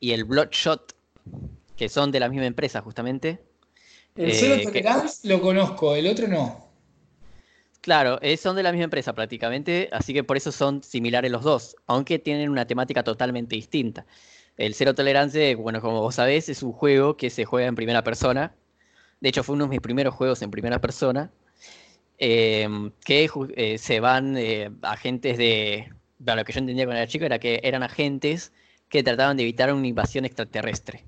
y 0.00 0.12
el 0.12 0.24
Bloodshot, 0.24 0.94
que 1.76 1.88
son 1.88 2.12
de 2.12 2.20
la 2.20 2.28
misma 2.28 2.46
empresa 2.46 2.80
justamente. 2.82 3.40
El 4.14 4.32
Cero 4.32 4.56
eh, 4.58 4.64
Tolerance 4.64 5.26
lo 5.28 5.40
conozco, 5.40 5.94
el 5.94 6.06
otro 6.06 6.28
no. 6.28 6.68
Claro, 7.80 8.18
eh, 8.20 8.36
son 8.36 8.56
de 8.56 8.62
la 8.62 8.72
misma 8.72 8.84
empresa 8.84 9.14
prácticamente, 9.14 9.88
así 9.92 10.12
que 10.12 10.24
por 10.24 10.36
eso 10.36 10.52
son 10.52 10.82
similares 10.82 11.30
los 11.30 11.42
dos, 11.42 11.76
aunque 11.86 12.18
tienen 12.18 12.50
una 12.50 12.66
temática 12.66 13.02
totalmente 13.02 13.54
distinta. 13.54 14.04
El 14.56 14.74
Cero 14.74 14.94
Tolerancia, 14.94 15.56
bueno, 15.56 15.80
como 15.80 16.00
vos 16.00 16.16
sabés, 16.16 16.48
es 16.48 16.62
un 16.64 16.72
juego 16.72 17.16
que 17.16 17.30
se 17.30 17.44
juega 17.44 17.68
en 17.68 17.76
primera 17.76 18.02
persona. 18.02 18.52
De 19.20 19.28
hecho, 19.28 19.44
fue 19.44 19.54
uno 19.54 19.64
de 19.64 19.70
mis 19.70 19.80
primeros 19.80 20.14
juegos 20.14 20.42
en 20.42 20.50
primera 20.50 20.80
persona. 20.80 21.30
Em, 22.18 22.90
que 23.04 23.30
eh, 23.56 23.78
se 23.78 24.00
van 24.00 24.36
eh, 24.36 24.70
agentes 24.82 25.38
de. 25.38 25.92
Bueno, 26.18 26.40
lo 26.40 26.44
que 26.44 26.52
yo 26.52 26.58
entendía 26.58 26.84
cuando 26.84 27.00
era 27.00 27.06
chico 27.08 27.24
era 27.24 27.38
que 27.38 27.60
eran 27.62 27.84
agentes 27.84 28.52
que 28.88 29.04
trataban 29.04 29.36
de 29.36 29.44
evitar 29.44 29.72
una 29.72 29.86
invasión 29.86 30.24
extraterrestre. 30.24 31.04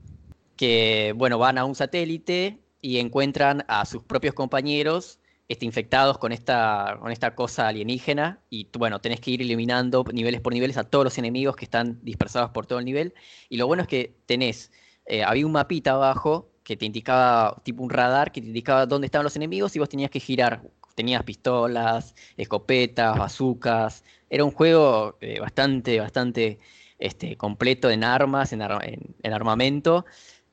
Que, 0.57 1.12
bueno, 1.16 1.39
van 1.39 1.59
a 1.59 1.65
un 1.65 1.74
satélite 1.74 2.61
y 2.81 2.99
encuentran 2.99 3.65
a 3.69 3.85
sus 3.87 4.05
propios 4.05 4.35
compañeros 4.35 5.19
este, 5.49 5.66
infectados 5.66 6.19
con 6.19 6.31
esta, 6.32 6.97
con 7.01 7.11
esta 7.11 7.35
cosa 7.35 7.66
alienígena 7.66 8.41
y 8.51 8.69
bueno, 8.78 9.01
tenés 9.01 9.20
que 9.20 9.32
ir 9.32 9.43
eliminando 9.43 10.05
niveles 10.12 10.41
por 10.41 10.53
niveles 10.53 10.77
a 10.77 10.85
todos 10.85 11.05
los 11.05 11.19
enemigos 11.19 11.57
que 11.57 11.65
están 11.65 11.99
dispersados 12.03 12.51
por 12.51 12.66
todo 12.66 12.78
el 12.78 12.85
nivel. 12.85 13.15
Y 13.49 13.57
lo 13.57 13.66
bueno 13.66 13.82
es 13.82 13.89
que 13.89 14.15
tenés, 14.27 14.70
eh, 15.07 15.24
había 15.24 15.45
un 15.47 15.53
mapita 15.53 15.93
abajo 15.93 16.53
que 16.62 16.77
te 16.77 16.87
indicaba, 16.87 17.61
tipo 17.65 17.82
un 17.82 17.91
radar, 17.91 18.31
que 18.31 18.41
te 18.41 18.47
indicaba 18.47 18.87
dónde 18.87 19.07
estaban 19.07 19.24
los 19.24 19.35
enemigos 19.35 19.74
y 19.74 19.81
vos 19.81 19.89
tenías 19.89 20.11
que 20.11 20.20
girar. 20.20 20.62
Tenías 20.95 21.23
pistolas, 21.23 22.15
escopetas, 22.37 23.19
bazucas. 23.19 24.05
Era 24.29 24.45
un 24.45 24.53
juego 24.53 25.17
eh, 25.21 25.41
bastante, 25.41 26.01
bastante 26.01 26.59
este, 26.99 27.37
completo 27.37 27.91
en 27.91 28.05
armas, 28.05 28.53
en, 28.53 28.61
en 28.61 29.33
armamento. 29.33 30.05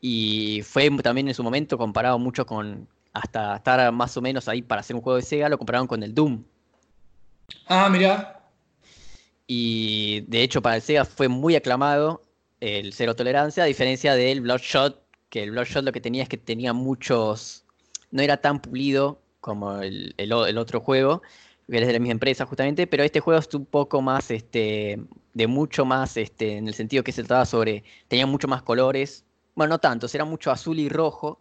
Y 0.02 0.62
fue 0.64 0.90
también 1.02 1.28
en 1.28 1.34
su 1.34 1.44
momento 1.44 1.78
comparado 1.78 2.20
mucho 2.20 2.46
con, 2.46 2.88
hasta 3.14 3.58
estar 3.58 3.92
más 3.92 4.16
o 4.16 4.22
menos 4.22 4.48
ahí 4.48 4.62
para 4.62 4.82
hacer 4.82 4.96
un 4.96 5.02
juego 5.02 5.18
de 5.18 5.24
Sega, 5.24 5.50
lo 5.50 5.58
compraron 5.58 5.88
con 5.88 6.04
el 6.04 6.14
Doom. 6.14 6.44
Ah, 7.68 7.90
mira. 7.90 8.42
Y 9.48 10.22
de 10.22 10.44
hecho 10.44 10.62
para 10.62 10.76
el 10.76 10.82
Sega 10.82 11.06
fue 11.06 11.28
muy 11.28 11.56
aclamado 11.56 12.22
el 12.60 12.94
Cero 12.94 13.16
Tolerancia, 13.16 13.64
a 13.64 13.68
diferencia 13.68 14.16
del 14.16 14.42
Bloodshot, 14.42 15.02
que 15.30 15.44
el 15.44 15.52
Bloodshot 15.52 15.84
lo 15.84 15.92
que 15.92 16.02
tenía 16.02 16.24
es 16.24 16.30
que 16.30 16.38
tenía 16.38 16.74
muchos... 16.74 17.64
No 18.10 18.22
era 18.22 18.38
tan 18.38 18.62
pulido 18.62 19.22
como 19.48 19.80
el, 19.80 20.58
otro 20.58 20.82
juego, 20.82 21.22
que 21.72 21.78
es 21.78 21.88
de 21.88 21.94
la 21.94 22.00
misma 22.00 22.12
empresa 22.12 22.46
justamente, 22.46 22.86
pero 22.86 23.04
este 23.04 23.22
juego 23.22 23.40
es 23.40 23.54
un 23.54 23.66
poco 23.66 24.02
más, 24.02 24.30
este, 24.30 25.00
de 25.34 25.48
mucho 25.48 25.86
más, 25.86 26.18
este, 26.18 26.58
en 26.58 26.68
el 26.68 26.74
sentido 26.74 27.02
que 27.02 27.14
se 27.14 27.24
trataba 27.24 27.46
sobre, 27.46 27.86
tenía 28.10 28.28
mucho 28.28 28.50
más 28.50 28.62
colores, 28.62 29.24
bueno, 29.56 29.76
no 29.76 29.80
tantos, 29.80 30.14
era 30.14 30.26
mucho 30.26 30.52
azul 30.52 30.78
y 30.80 30.90
rojo, 30.90 31.40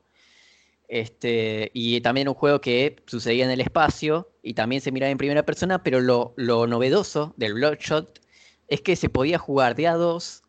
este, 0.86 1.72
y 1.74 2.00
también 2.00 2.28
un 2.28 2.34
juego 2.34 2.60
que 2.60 2.94
sucedía 3.06 3.44
en 3.44 3.50
el 3.50 3.60
espacio 3.60 4.30
y 4.40 4.54
también 4.54 4.80
se 4.80 4.92
miraba 4.92 5.10
en 5.10 5.18
primera 5.18 5.44
persona, 5.44 5.82
pero 5.82 6.00
lo, 6.00 6.32
novedoso 6.36 7.34
del 7.36 7.54
Bloodshot 7.54 8.20
es 8.68 8.82
que 8.82 8.94
se 8.94 9.08
podía 9.08 9.38
jugar 9.38 9.74
de 9.74 9.88
a 9.88 9.94
dos, 9.94 10.44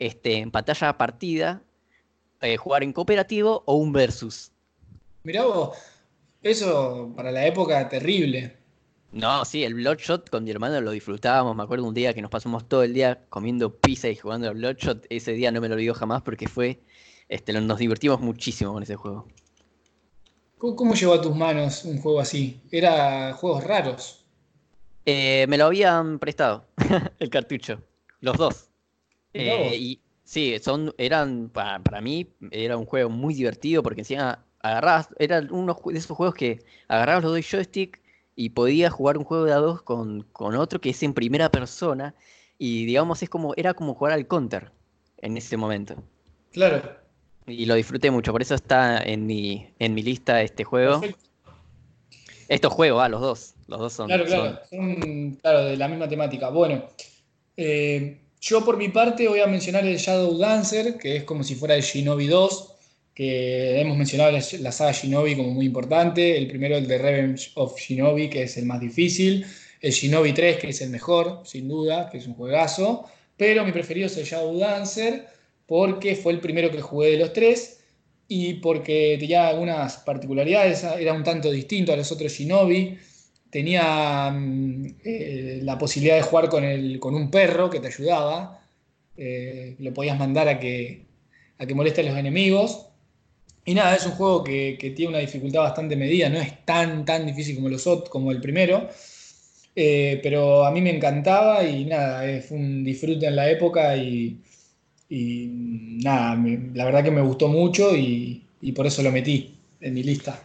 este, 0.00 0.38
en 0.38 0.50
pantalla 0.50 0.98
partida, 0.98 1.62
eh, 2.40 2.56
jugar 2.56 2.82
en 2.82 2.92
cooperativo 2.92 3.62
o 3.66 3.74
un 3.74 3.92
versus. 3.92 4.50
Mirá 5.22 5.44
vos, 5.44 5.78
eso 6.42 7.12
para 7.16 7.30
la 7.32 7.46
época 7.46 7.88
terrible. 7.88 8.56
No, 9.12 9.44
sí, 9.44 9.64
el 9.64 9.74
Bloodshot 9.74 10.30
con 10.30 10.44
mi 10.44 10.50
hermano 10.50 10.80
lo 10.80 10.92
disfrutábamos. 10.92 11.56
Me 11.56 11.62
acuerdo 11.62 11.84
un 11.86 11.94
día 11.94 12.14
que 12.14 12.22
nos 12.22 12.30
pasamos 12.30 12.68
todo 12.68 12.84
el 12.84 12.94
día 12.94 13.24
comiendo 13.28 13.74
pizza 13.74 14.08
y 14.08 14.14
jugando 14.14 14.48
al 14.48 14.54
Bloodshot. 14.54 15.06
Ese 15.10 15.32
día 15.32 15.50
no 15.50 15.60
me 15.60 15.68
lo 15.68 15.74
olvido 15.74 15.94
jamás 15.94 16.22
porque 16.22 16.48
fue. 16.48 16.80
Este, 17.28 17.52
nos 17.52 17.78
divertimos 17.78 18.20
muchísimo 18.20 18.72
con 18.72 18.82
ese 18.82 18.96
juego. 18.96 19.26
¿Cómo, 20.58 20.94
llegó 20.94 21.14
a 21.14 21.22
tus 21.22 21.34
manos 21.34 21.84
un 21.84 21.98
juego 21.98 22.20
así? 22.20 22.60
¿Era 22.70 23.32
juegos 23.32 23.64
raros? 23.64 24.24
Eh, 25.06 25.46
me 25.48 25.56
lo 25.56 25.64
habían 25.64 26.18
prestado, 26.18 26.66
el 27.18 27.30
cartucho. 27.30 27.80
Los 28.20 28.36
dos. 28.36 28.68
Eh, 29.32 29.74
y 29.74 30.00
sí, 30.22 30.58
son, 30.60 30.94
eran, 30.98 31.48
para, 31.48 32.00
mí, 32.02 32.28
era 32.50 32.76
un 32.76 32.84
juego 32.84 33.08
muy 33.08 33.32
divertido 33.32 33.82
porque 33.82 34.02
encima 34.02 34.44
agarrabas, 34.60 35.08
era 35.18 35.46
uno 35.50 35.78
de 35.84 35.98
esos 35.98 36.16
juegos 36.16 36.34
que 36.34 36.60
agarrabas 36.88 37.24
los 37.24 37.32
dos 37.32 37.46
joystick 37.50 38.00
y 38.36 38.50
podías 38.50 38.92
jugar 38.92 39.18
un 39.18 39.24
juego 39.24 39.44
de 39.44 39.52
a 39.52 39.56
dos 39.56 39.82
con, 39.82 40.22
con, 40.32 40.54
otro 40.56 40.80
que 40.80 40.90
es 40.90 41.02
en 41.02 41.14
primera 41.14 41.50
persona 41.50 42.14
y 42.58 42.86
digamos 42.86 43.22
es 43.22 43.28
como, 43.28 43.54
era 43.56 43.74
como 43.74 43.94
jugar 43.94 44.14
al 44.14 44.26
counter 44.26 44.70
en 45.18 45.36
ese 45.36 45.56
momento. 45.56 46.02
Claro. 46.52 46.82
Y 47.46 47.66
lo 47.66 47.74
disfruté 47.74 48.10
mucho, 48.10 48.32
por 48.32 48.42
eso 48.42 48.54
está 48.54 49.02
en 49.02 49.26
mi, 49.26 49.68
en 49.78 49.94
mi 49.94 50.02
lista 50.02 50.42
este 50.42 50.64
juego. 50.64 51.00
Estos 52.48 52.72
juegos, 52.72 53.02
ah, 53.02 53.08
los 53.08 53.20
dos. 53.20 53.54
Los 53.68 53.78
dos 53.78 53.92
son. 53.92 54.08
Claro, 54.08 54.24
claro, 54.24 54.58
son, 54.68 55.38
claro, 55.40 55.64
de 55.66 55.76
la 55.76 55.88
misma 55.88 56.08
temática. 56.08 56.50
Bueno, 56.50 56.84
eh, 57.56 58.20
yo 58.40 58.64
por 58.64 58.76
mi 58.76 58.88
parte 58.88 59.28
voy 59.28 59.40
a 59.40 59.46
mencionar 59.46 59.86
el 59.86 59.96
Shadow 59.96 60.36
Dancer, 60.36 60.98
que 60.98 61.16
es 61.16 61.24
como 61.24 61.44
si 61.44 61.54
fuera 61.54 61.76
el 61.76 61.82
Shinobi 61.82 62.26
2, 62.26 62.74
que 63.14 63.80
hemos 63.80 63.96
mencionado 63.96 64.32
la, 64.32 64.72
saga 64.72 64.92
Shinobi 64.92 65.36
como 65.36 65.50
muy 65.50 65.66
importante. 65.66 66.36
El 66.36 66.46
primero, 66.46 66.76
el 66.76 66.86
de 66.86 66.98
Revenge 66.98 67.50
of 67.54 67.78
Shinobi, 67.78 68.30
que 68.30 68.44
es 68.44 68.56
el 68.56 68.66
más 68.66 68.80
difícil. 68.80 69.44
El 69.80 69.92
Shinobi 69.92 70.32
3, 70.32 70.58
que 70.58 70.68
es 70.68 70.80
el 70.80 70.90
mejor, 70.90 71.42
sin 71.44 71.68
duda, 71.68 72.08
que 72.10 72.18
es 72.18 72.26
un 72.26 72.34
juegazo. 72.34 73.06
Pero 73.36 73.64
mi 73.64 73.72
preferido 73.72 74.06
es 74.06 74.16
el 74.16 74.24
Shadow 74.24 74.58
Dancer 74.58 75.26
porque 75.66 76.16
fue 76.16 76.32
el 76.32 76.40
primero 76.40 76.70
que 76.70 76.80
jugué 76.80 77.12
de 77.12 77.18
los 77.18 77.32
tres 77.32 77.80
y 78.26 78.54
porque 78.54 79.16
tenía 79.18 79.48
algunas 79.48 79.98
particularidades, 79.98 80.84
era 80.84 81.12
un 81.12 81.24
tanto 81.24 81.50
distinto 81.50 81.92
a 81.92 81.96
los 81.96 82.10
otros 82.12 82.32
Shinobi, 82.32 82.98
tenía 83.50 84.30
mm, 84.30 84.86
eh, 85.04 85.60
la 85.62 85.78
posibilidad 85.78 86.16
de 86.16 86.22
jugar 86.22 86.48
con, 86.48 86.64
el, 86.64 86.98
con, 87.00 87.14
un 87.14 87.30
perro 87.30 87.70
que 87.70 87.80
te 87.80 87.88
ayudaba, 87.88 88.62
eh, 89.16 89.76
lo 89.78 89.92
podías 89.92 90.18
mandar 90.18 90.48
a 90.48 90.58
que, 90.58 91.06
a 91.58 91.66
que 91.66 91.74
moleste 91.74 92.00
a 92.02 92.04
los 92.04 92.16
enemigos. 92.16 92.89
Y 93.64 93.74
nada, 93.74 93.94
es 93.94 94.06
un 94.06 94.12
juego 94.12 94.42
que, 94.42 94.92
tiene 94.96 95.10
una 95.10 95.18
dificultad 95.18 95.60
bastante 95.60 95.96
medida, 95.96 96.28
no 96.28 96.38
es 96.38 96.64
tan, 96.64 97.04
tan 97.04 97.26
difícil 97.26 97.56
como, 97.56 97.68
los, 97.68 97.84
como 98.08 98.32
el 98.32 98.40
primero, 98.40 98.88
eh, 99.76 100.18
pero 100.22 100.64
a 100.64 100.70
mí 100.70 100.80
me 100.80 100.94
encantaba 100.94 101.62
y 101.64 101.84
nada, 101.84 102.22
fue 102.40 102.56
un 102.56 102.82
disfrute 102.82 103.26
en 103.26 103.36
la 103.36 103.50
época 103.50 103.96
y, 103.96 104.40
y 105.10 105.48
nada, 106.02 106.36
la 106.74 106.84
verdad 106.84 107.02
que 107.02 107.10
me 107.10 107.20
gustó 107.20 107.48
mucho 107.48 107.94
y, 107.96 108.46
por 108.74 108.86
eso 108.86 109.02
lo 109.02 109.10
metí 109.10 109.58
en 109.80 109.94
mi 109.94 110.02
lista. 110.02 110.40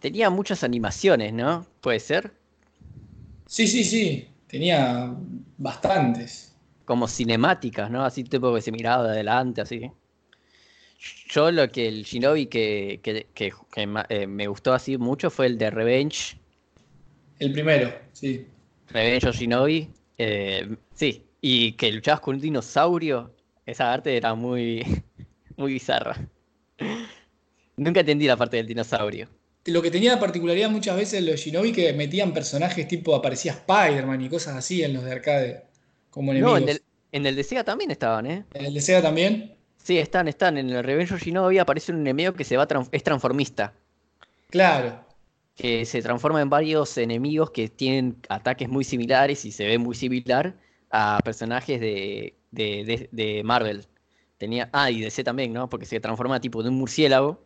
Tenía 0.00 0.30
muchas 0.30 0.62
animaciones, 0.62 1.32
¿no? 1.32 1.66
¿Puede 1.80 2.00
ser? 2.00 2.32
Sí, 3.46 3.66
sí, 3.66 3.82
sí. 3.82 4.28
Tenía 4.46 5.12
bastantes. 5.58 6.54
Como 6.84 7.08
cinemáticas, 7.08 7.90
¿no? 7.90 8.04
Así 8.04 8.22
tipo 8.22 8.54
que 8.54 8.60
se 8.60 8.70
miraba 8.70 9.04
de 9.04 9.10
adelante, 9.10 9.60
así. 9.60 9.90
Yo 11.28 11.50
lo 11.50 11.70
que 11.70 11.88
el 11.88 12.04
Shinobi 12.04 12.46
que, 12.46 13.00
eh, 13.04 14.26
me 14.26 14.46
gustó 14.46 14.72
así 14.72 14.96
mucho 14.96 15.30
fue 15.30 15.46
el 15.46 15.58
de 15.58 15.70
Revenge. 15.70 16.38
El 17.38 17.52
primero, 17.52 17.92
sí. 18.12 18.46
Revenge 18.88 19.28
of 19.28 19.36
Shinobi. 19.36 19.88
Eh, 20.18 20.76
sí, 20.94 21.22
y 21.40 21.72
que 21.72 21.92
luchabas 21.92 22.20
con 22.20 22.36
un 22.36 22.40
dinosaurio 22.40 23.34
esa 23.66 23.92
arte 23.92 24.16
era 24.16 24.34
muy, 24.34 24.82
muy 25.56 25.72
bizarra. 25.72 26.16
Nunca 27.76 28.00
entendí 28.00 28.26
la 28.26 28.36
parte 28.36 28.56
del 28.56 28.66
dinosaurio. 28.66 29.28
Lo 29.66 29.82
que 29.82 29.90
tenía 29.90 30.12
de 30.12 30.20
particularidad 30.20 30.70
muchas 30.70 30.96
veces 30.96 31.22
los 31.24 31.40
Shinobi 31.40 31.72
que 31.72 31.92
metían 31.92 32.32
personajes 32.32 32.86
tipo 32.86 33.14
aparecía 33.14 33.52
Spider-Man 33.52 34.22
y 34.22 34.28
cosas 34.28 34.56
así 34.56 34.82
en 34.82 34.94
los 34.94 35.04
de 35.04 35.12
arcade 35.12 35.64
como 36.08 36.30
enemigos. 36.30 36.60
No, 36.60 36.68
en 37.12 37.26
el, 37.26 37.34
de 37.34 37.42
Sega 37.42 37.64
también 37.64 37.90
estaban, 37.90 38.26
¿eh? 38.26 38.44
¿En 38.54 38.66
el 38.66 38.74
de 38.74 38.80
Sega 38.80 39.02
también? 39.02 39.55
Sí, 39.86 40.00
están, 40.00 40.26
están. 40.26 40.58
En 40.58 40.68
el 40.68 40.82
Revenge 40.82 41.14
of 41.14 41.22
Shinobi 41.22 41.58
aparece 41.58 41.92
un 41.92 42.00
enemigo 42.00 42.32
que 42.32 42.42
se 42.42 42.56
va 42.56 42.66
es 42.90 43.04
transformista. 43.04 43.72
Claro. 44.50 44.98
Que 45.54 45.84
se 45.84 46.02
transforma 46.02 46.42
en 46.42 46.50
varios 46.50 46.98
enemigos 46.98 47.52
que 47.52 47.68
tienen 47.68 48.16
ataques 48.28 48.68
muy 48.68 48.82
similares 48.82 49.44
y 49.44 49.52
se 49.52 49.64
ve 49.64 49.78
muy 49.78 49.94
similar 49.94 50.56
a 50.90 51.20
personajes 51.24 51.80
de, 51.80 52.34
de, 52.50 53.42
Marvel. 53.44 53.86
Tenía, 54.38 54.68
ah, 54.72 54.90
y 54.90 55.02
DC 55.02 55.22
también, 55.22 55.52
¿no? 55.52 55.70
Porque 55.70 55.86
se 55.86 56.00
transforma 56.00 56.40
tipo 56.40 56.64
de 56.64 56.70
un 56.70 56.78
murciélago, 56.78 57.40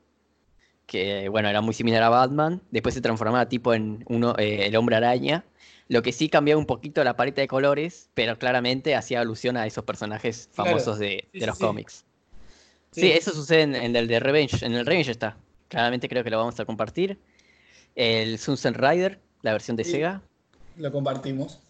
que 0.87 1.29
bueno, 1.29 1.51
era 1.51 1.61
muy 1.61 1.75
similar 1.75 2.03
a 2.05 2.09
Batman. 2.09 2.63
Después 2.71 2.95
se 2.95 3.03
transformaba 3.03 3.51
tipo 3.51 3.75
en 3.75 4.03
uno, 4.09 4.35
eh, 4.39 4.65
el 4.65 4.77
hombre 4.77 4.97
araña. 4.97 5.45
Lo 5.89 6.01
que 6.01 6.13
sí 6.13 6.31
cambiaba 6.31 6.59
un 6.59 6.65
poquito 6.65 7.05
la 7.05 7.17
paleta 7.17 7.43
de 7.43 7.49
colores, 7.49 8.09
pero 8.15 8.39
claramente 8.39 8.95
hacía 8.95 9.21
alusión 9.21 9.59
a 9.59 9.67
esos 9.67 9.85
personajes 9.85 10.49
famosos 10.55 10.99
de, 10.99 11.29
los 11.35 11.59
cómics. 11.59 11.97
Sí. 11.97 12.10
Eso 12.97 13.33
sucede 13.33 13.63
en, 13.63 13.97
el 13.97 14.09
de 14.09 14.21
Revenge. 14.21 14.65
En 14.65 14.75
el 14.75 14.87
Revenge 14.87 15.11
está. 15.11 15.37
Claramente 15.69 16.09
creo 16.09 16.25
que 16.25 16.31
lo 16.31 16.39
vamos 16.39 16.59
a 16.61 16.65
compartir. 16.65 17.19
El 17.95 18.39
Sunset 18.39 18.77
Rider, 18.77 19.21
la 19.43 19.53
versión 19.53 19.77
de 19.77 19.85
Sega. 19.85 20.23
Lo 20.77 20.91
compartimos 20.91 21.61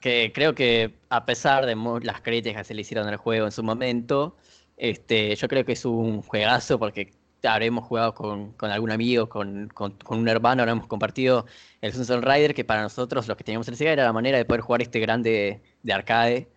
que 0.00 0.30
creo 0.32 0.54
que 0.54 0.94
a 1.08 1.26
pesar 1.26 1.66
de 1.66 1.74
las 2.02 2.20
críticas 2.20 2.62
que 2.62 2.68
se 2.68 2.74
le 2.74 2.82
hicieron 2.82 3.08
al 3.08 3.16
juego 3.16 3.46
en 3.46 3.52
su 3.52 3.62
momento, 3.62 4.36
este, 4.76 5.34
yo 5.34 5.48
creo 5.48 5.64
que 5.64 5.72
es 5.72 5.84
un 5.84 6.22
juegazo 6.22 6.78
porque 6.78 7.12
habremos 7.42 7.84
jugado 7.84 8.14
con, 8.14 8.54
algún 8.60 8.90
amigo, 8.90 9.28
con, 9.28 9.68
un 10.08 10.28
hermano, 10.28 10.62
habremos 10.62 10.86
compartido 10.86 11.46
el 11.80 11.92
Sunset 11.92 12.22
Rider, 12.22 12.54
que 12.54 12.64
para 12.64 12.82
nosotros, 12.82 13.26
los 13.28 13.36
que 13.36 13.44
teníamos 13.44 13.68
el 13.68 13.76
Sega, 13.76 13.92
era 13.92 14.04
la 14.04 14.12
manera 14.12 14.38
de 14.38 14.44
poder 14.44 14.60
jugar 14.60 14.82
este 14.82 15.00
grande 15.00 15.60
de 15.82 15.92
arcade. 15.92 16.48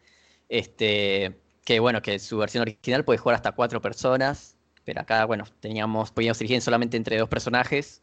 Este, 0.48 1.40
que 1.70 1.80
bueno, 1.80 2.02
que 2.02 2.18
su 2.18 2.36
versión 2.40 2.64
original 2.64 3.06
puede 3.06 3.20
jugar 3.20 3.36
hasta 3.36 3.52
cuatro 3.52 3.80
personas, 3.80 4.56
pero 4.86 5.02
acá, 5.02 5.24
bueno, 5.26 5.44
teníamos, 5.60 6.10
podíamos 6.10 6.42
elegir 6.42 6.60
solamente 6.64 6.98
entre 6.98 7.16
dos 7.20 7.30
personajes. 7.30 8.02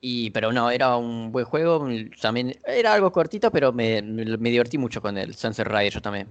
Y, 0.00 0.30
pero 0.30 0.54
no, 0.54 0.70
era 0.70 0.96
un 0.96 1.30
buen 1.30 1.44
juego. 1.44 1.86
También 2.18 2.56
era 2.66 2.94
algo 2.94 3.12
cortito, 3.12 3.50
pero 3.50 3.74
me, 3.74 4.00
divertí 4.00 4.78
mucho 4.78 5.02
con 5.02 5.18
el 5.18 5.34
Sunset 5.34 5.66
Rider 5.66 5.92
yo 5.92 6.00
también. 6.00 6.28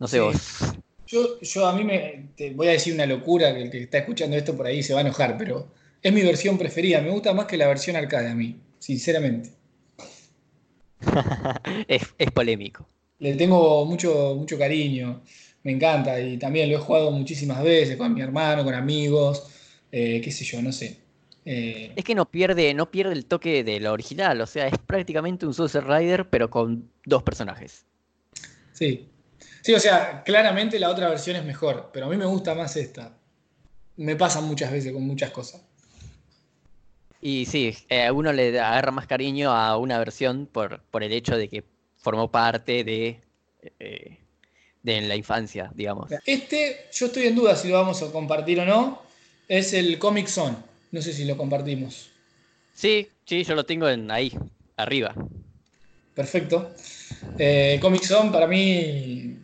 No 0.00 0.08
sé 0.08 0.18
vos. 0.18 0.58
Yo, 1.06 1.40
yo 1.42 1.68
a 1.68 1.76
mí 1.76 1.84
me 1.84 2.30
te 2.34 2.54
voy 2.54 2.66
a 2.66 2.72
decir 2.72 2.92
una 2.92 3.06
locura 3.06 3.54
que 3.54 3.62
el 3.62 3.70
que 3.70 3.82
está 3.84 3.98
escuchando 3.98 4.36
esto 4.36 4.56
por 4.56 4.66
ahí 4.66 4.82
se 4.82 4.94
va 4.94 4.98
a 4.98 5.02
enojar, 5.02 5.38
pero 5.38 5.68
es 6.02 6.12
mi 6.12 6.22
versión 6.22 6.58
preferida. 6.58 7.00
Me 7.00 7.10
gusta 7.10 7.32
más 7.34 7.46
que 7.46 7.56
la 7.56 7.68
versión 7.68 7.94
arcade 7.94 8.30
a 8.30 8.34
mí, 8.34 8.58
sinceramente. 8.80 9.50
es, 11.86 12.30
polémico. 12.34 12.84
Le 13.20 13.36
tengo 13.36 13.84
mucho, 13.84 14.34
mucho 14.34 14.58
cariño, 14.58 15.22
me 15.62 15.72
encanta 15.72 16.18
y 16.20 16.38
también 16.38 16.70
lo 16.70 16.76
he 16.76 16.80
jugado 16.80 17.10
muchísimas 17.10 17.62
veces 17.62 17.96
con 17.96 18.14
mi 18.14 18.22
hermano, 18.22 18.64
con 18.64 18.74
amigos, 18.74 19.48
eh, 19.92 20.20
qué 20.22 20.30
sé 20.30 20.44
yo, 20.44 20.62
no 20.62 20.72
sé. 20.72 20.98
Eh, 21.44 21.92
es 21.96 22.04
que 22.04 22.14
no 22.14 22.30
pierde, 22.30 22.74
no 22.74 22.90
pierde 22.90 23.12
el 23.12 23.26
toque 23.26 23.64
de 23.64 23.80
lo 23.80 23.92
original, 23.92 24.40
o 24.40 24.46
sea, 24.46 24.66
es 24.66 24.78
prácticamente 24.78 25.46
un 25.46 25.54
Sunset 25.54 25.84
Rider, 25.84 26.28
pero 26.28 26.50
con 26.50 26.90
dos 27.04 27.22
personajes. 27.22 27.84
Sí. 28.72 29.08
Sí, 29.62 29.74
o 29.74 29.80
sea, 29.80 30.22
claramente 30.24 30.78
la 30.78 30.90
otra 30.90 31.08
versión 31.08 31.36
es 31.36 31.44
mejor, 31.44 31.90
pero 31.92 32.06
a 32.06 32.08
mí 32.08 32.16
me 32.16 32.24
gusta 32.24 32.54
más 32.54 32.76
esta. 32.76 33.16
Me 33.96 34.16
pasa 34.16 34.40
muchas 34.40 34.72
veces 34.72 34.92
con 34.92 35.06
muchas 35.06 35.30
cosas. 35.30 35.62
Y 37.20 37.44
sí, 37.44 37.76
eh, 37.90 38.06
a 38.06 38.12
uno 38.12 38.32
le 38.32 38.58
agarra 38.58 38.90
más 38.90 39.06
cariño 39.06 39.50
a 39.50 39.76
una 39.76 39.98
versión 39.98 40.48
por, 40.50 40.80
por 40.90 41.02
el 41.02 41.12
hecho 41.12 41.36
de 41.36 41.48
que 41.48 41.64
formó 41.96 42.30
parte 42.30 42.82
de, 42.84 43.20
eh, 43.78 44.19
de 44.82 45.00
la 45.02 45.16
infancia, 45.16 45.70
digamos. 45.74 46.10
Este, 46.24 46.86
yo 46.92 47.06
estoy 47.06 47.26
en 47.26 47.34
duda 47.36 47.56
si 47.56 47.68
lo 47.68 47.74
vamos 47.74 48.02
a 48.02 48.10
compartir 48.10 48.60
o 48.60 48.64
no, 48.64 49.02
es 49.48 49.72
el 49.74 49.98
Comic 49.98 50.26
Zone. 50.28 50.56
No 50.92 51.02
sé 51.02 51.12
si 51.12 51.24
lo 51.24 51.36
compartimos. 51.36 52.10
Sí, 52.74 53.08
sí, 53.24 53.44
yo 53.44 53.54
lo 53.54 53.64
tengo 53.64 53.88
en 53.88 54.10
ahí, 54.10 54.32
arriba. 54.76 55.14
perfecto. 56.14 56.72
Eh, 57.38 57.78
Comic 57.80 58.02
Zone 58.04 58.30
para 58.30 58.46
mí 58.46 59.36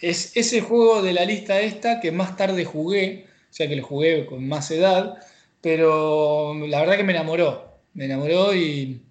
es 0.00 0.36
ese 0.36 0.60
juego 0.60 1.02
de 1.02 1.12
la 1.12 1.24
lista 1.24 1.60
esta 1.60 2.00
que 2.00 2.10
más 2.10 2.36
tarde 2.36 2.64
jugué, 2.64 3.26
o 3.50 3.52
sea 3.54 3.68
que 3.68 3.76
lo 3.76 3.84
jugué 3.84 4.26
con 4.26 4.46
más 4.48 4.70
edad, 4.70 5.18
pero 5.60 6.54
la 6.66 6.80
verdad 6.80 6.96
que 6.96 7.04
me 7.04 7.12
enamoró. 7.12 7.70
Me 7.94 8.06
enamoró 8.06 8.54
y 8.54 9.02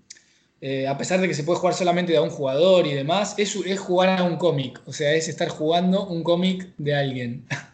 eh, 0.62 0.88
a 0.88 0.96
pesar 0.96 1.20
de 1.20 1.28
que 1.28 1.34
se 1.34 1.44
puede 1.44 1.58
jugar 1.58 1.74
solamente 1.74 2.12
de 2.12 2.20
a 2.20 2.22
un 2.22 2.30
jugador 2.30 2.86
y 2.86 2.94
demás, 2.94 3.34
es, 3.40 3.56
es 3.56 3.80
jugar 3.80 4.20
a 4.20 4.24
un 4.24 4.38
cómic, 4.38 4.80
o 4.86 4.94
sea, 4.94 5.12
es 5.14 5.28
estar 5.28 5.50
jugando 5.50 6.06
un 6.06 6.24
cómic 6.24 6.70
de 6.78 6.96
alguien. 6.96 7.46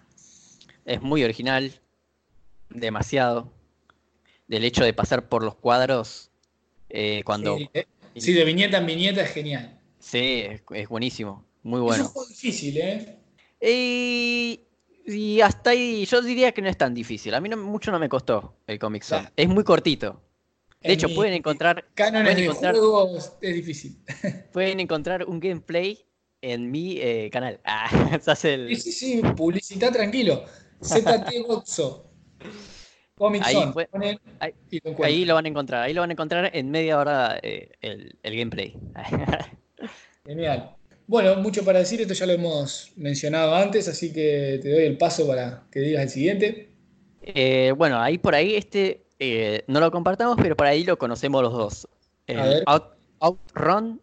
Es 0.85 1.01
muy 1.01 1.21
original, 1.21 1.73
demasiado. 2.69 3.51
Del 4.47 4.63
hecho 4.63 4.85
de 4.85 4.93
pasar 4.93 5.27
por 5.27 5.43
los 5.43 5.55
cuadros 5.55 6.31
eh, 6.87 7.23
cuando... 7.25 7.57
Sí, 7.57 7.69
eh, 7.73 7.85
sí, 8.15 8.31
de 8.31 8.45
viñeta 8.45 8.77
en 8.77 8.85
viñeta 8.85 9.21
es 9.21 9.31
genial. 9.31 9.77
Sí, 9.99 10.45
es, 10.71 10.87
buenísimo, 10.87 11.43
muy 11.63 11.81
bueno. 11.81 12.03
Es 12.03 12.07
un 12.07 12.13
juego 12.13 12.29
difícil, 12.29 12.77
¿eh? 12.77 13.17
Y, 13.61 14.61
y, 15.05 15.41
hasta 15.41 15.71
ahí, 15.71 16.05
yo 16.05 16.21
diría 16.21 16.53
que 16.53 16.61
no 16.61 16.69
es 16.69 16.77
tan 16.77 16.93
difícil. 16.93 17.33
A 17.33 17.41
mí 17.41 17.49
no, 17.49 17.57
mucho 17.57 17.91
no 17.91 17.99
me 17.99 18.07
costó 18.07 18.55
el 18.65 18.79
Comic 18.79 19.03
Zone. 19.03 19.29
Es 19.35 19.49
muy 19.49 19.65
cortito. 19.65 20.21
De 20.81 20.93
hecho, 20.93 21.09
pueden 21.13 21.33
encontrar. 21.33 21.85
Cánones 21.95 22.35
de 22.35 22.47
juegos 22.49 23.33
es 23.41 23.55
difícil. 23.55 23.97
Pueden 24.53 24.79
encontrar 24.79 25.25
un 25.25 25.39
gameplay 25.39 26.05
en 26.41 26.69
mi 26.71 26.97
eh, 26.99 27.29
canal. 27.31 27.59
Ah, 27.65 28.35
Sí, 28.35 28.75
sí, 28.75 28.91
sí, 28.91 29.21
publicidad 29.35 29.91
tranquilo. 29.91 30.45
ZT 30.81 31.45
Gozo. 31.45 32.11
ahí, 33.41 33.55
ahí, 35.03 35.25
lo 35.25 35.33
van 35.33 35.45
a 35.45 35.49
encontrar. 35.49 35.83
Ahí 35.83 35.93
lo 35.93 36.01
van 36.01 36.11
a 36.11 36.13
encontrar 36.13 36.51
en 36.53 36.69
media 36.69 36.99
hora 36.99 37.39
eh, 37.41 37.71
el, 37.81 38.15
gameplay. 38.23 38.77
Genial. 40.25 40.75
Bueno, 41.07 41.37
mucho 41.37 41.63
para 41.65 41.79
decir, 41.79 42.01
esto 42.01 42.13
ya 42.13 42.25
lo 42.25 42.33
hemos 42.33 42.91
mencionado 42.97 43.55
antes, 43.55 43.87
así 43.87 44.13
que 44.13 44.59
te 44.61 44.69
doy 44.69 44.83
el 44.83 44.97
paso 44.97 45.25
para 45.25 45.63
que 45.71 45.79
digas 45.79 46.03
el 46.03 46.09
siguiente. 46.09 46.69
Eh, 47.21 47.73
bueno, 47.75 47.99
ahí 47.99 48.17
por 48.17 48.35
ahí 48.35 48.55
este 48.55 49.06
eh, 49.19 49.63
no 49.67 49.79
lo 49.79 49.91
compartamos, 49.91 50.37
pero 50.41 50.55
por 50.55 50.67
ahí 50.67 50.83
lo 50.83 50.97
conocemos 50.97 51.41
los 51.41 51.53
dos. 51.53 51.87
Outrun. 53.19 54.01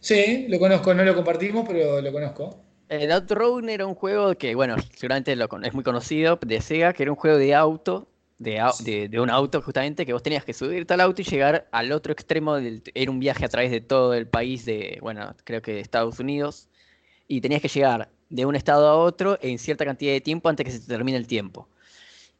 Sí, 0.00 0.46
lo 0.48 0.58
conozco, 0.58 0.92
no 0.92 1.04
lo 1.04 1.14
compartimos, 1.14 1.64
pero 1.66 2.00
lo 2.00 2.12
conozco. 2.12 2.60
El 2.88 3.10
Outrun 3.12 3.68
era 3.68 3.86
un 3.86 3.94
juego 3.94 4.34
que, 4.34 4.54
bueno, 4.54 4.76
seguramente 4.94 5.36
es 5.62 5.74
muy 5.74 5.84
conocido 5.84 6.38
de 6.44 6.60
Sega, 6.60 6.92
que 6.92 7.04
era 7.04 7.12
un 7.12 7.16
juego 7.16 7.38
de 7.38 7.54
auto, 7.54 8.08
de, 8.38 9.08
un 9.18 9.30
auto 9.30 9.62
justamente, 9.62 10.04
que 10.04 10.12
vos 10.12 10.22
tenías 10.22 10.44
que 10.44 10.52
subirte 10.52 10.92
al 10.92 11.00
auto 11.00 11.22
y 11.22 11.24
llegar 11.24 11.66
al 11.70 11.92
otro 11.92 12.12
extremo. 12.12 12.56
Del, 12.56 12.82
era 12.94 13.10
un 13.10 13.20
viaje 13.20 13.44
a 13.44 13.48
través 13.48 13.70
de 13.70 13.80
todo 13.80 14.14
el 14.14 14.26
país 14.26 14.64
de, 14.66 14.98
bueno, 15.00 15.34
creo 15.44 15.62
que 15.62 15.74
de 15.74 15.80
Estados 15.80 16.18
Unidos. 16.18 16.68
Y 17.26 17.40
tenías 17.40 17.62
que 17.62 17.68
llegar 17.68 18.10
de 18.28 18.44
un 18.44 18.56
estado 18.56 18.86
a 18.88 18.96
otro 18.96 19.38
en 19.40 19.58
cierta 19.58 19.86
cantidad 19.86 20.12
de 20.12 20.20
tiempo 20.20 20.48
antes 20.48 20.66
que 20.66 20.72
se 20.72 20.86
termine 20.86 21.16
el 21.16 21.26
tiempo 21.26 21.68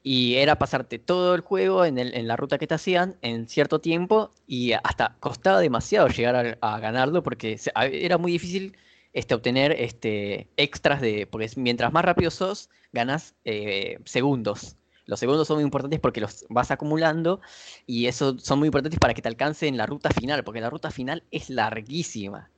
y 0.07 0.35
era 0.35 0.59
pasarte 0.59 0.99
todo 0.99 1.35
el 1.35 1.41
juego 1.41 1.87
en, 1.87 2.29
la 2.29 2.37
ruta 2.37 2.59
que 2.59 2.67
te 2.67 2.75
hacían 2.75 3.17
en 3.23 3.49
cierto 3.49 3.81
tiempo 3.81 4.31
y 4.47 4.73
hasta 4.73 5.17
costaba 5.19 5.61
demasiado 5.61 6.09
llegar 6.09 6.59
a, 6.61 6.79
ganarlo 6.79 7.23
porque 7.23 7.59
era 7.75 8.19
muy 8.19 8.33
difícil 8.33 8.77
este, 9.15 9.35
obtener 9.35 9.73
este, 9.73 10.47
extras 10.59 11.01
de, 11.01 11.27
porque 11.27 11.51
mientras 11.57 11.91
más 11.91 12.05
rápido 12.05 12.31
sos, 12.31 12.69
ganas 12.93 13.35
eh, 13.47 13.99
segundos. 14.05 14.77
Los 15.07 15.21
segundos 15.21 15.49
son 15.49 15.57
muy 15.57 15.65
importantes 15.65 16.01
porque 16.01 16.21
los 16.21 16.45
vas 16.51 16.71
acumulando 16.71 17.41
y 17.87 18.07
eso 18.07 18.39
son 18.39 18.59
muy 18.59 18.67
importantes 18.67 18.99
para 18.99 19.15
que 19.15 19.23
te 19.23 19.29
alcance 19.29 19.67
en 19.67 19.79
la 19.79 19.87
ruta 19.87 20.11
final, 20.11 20.45
porque 20.45 20.61
la 20.61 20.69
ruta 20.71 20.91
final 20.91 21.25
es 21.31 21.49
larguísima. 21.49 22.51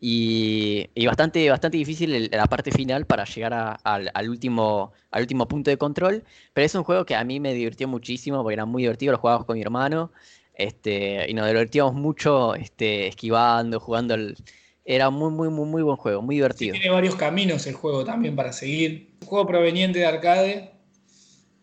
Y, 0.00 0.86
bastante, 1.06 1.48
bastante 1.48 1.78
difícil 1.78 2.28
la 2.30 2.46
parte 2.46 2.70
final 2.70 3.06
para 3.06 3.24
llegar 3.24 3.78
al, 3.82 4.28
último, 4.28 4.92
al 5.10 5.22
último 5.22 5.48
punto 5.48 5.70
de 5.70 5.78
control. 5.78 6.24
Pero 6.52 6.66
es 6.66 6.74
un 6.74 6.84
juego 6.84 7.06
que 7.06 7.14
a 7.14 7.24
mí 7.24 7.40
me 7.40 7.54
divirtió 7.54 7.88
muchísimo 7.88 8.42
porque 8.42 8.54
era 8.54 8.66
muy 8.66 8.82
divertido, 8.82 9.12
lo 9.12 9.18
jugábamos 9.18 9.46
con 9.46 9.56
mi 9.56 9.62
hermano. 9.62 10.12
Este, 10.54 11.28
y 11.28 11.34
nos 11.34 11.46
divertíamos 11.46 11.94
mucho 11.94 12.54
este, 12.54 13.08
esquivando, 13.08 13.80
jugando. 13.80 14.14
El, 14.14 14.36
era 14.84 15.08
muy, 15.08 15.30
muy, 15.30 15.48
muy, 15.48 15.66
muy 15.66 15.82
buen 15.82 15.96
juego, 15.96 16.20
muy 16.20 16.36
divertido. 16.36 16.72
tiene 16.74 16.90
varios 16.90 17.16
caminos 17.16 17.66
el 17.66 17.74
juego 17.74 18.04
también 18.04 18.36
para 18.36 18.52
seguir. 18.52 19.14
Un 19.22 19.26
juego 19.26 19.46
proveniente 19.46 20.00
de 20.00 20.06
arcade, 20.06 20.70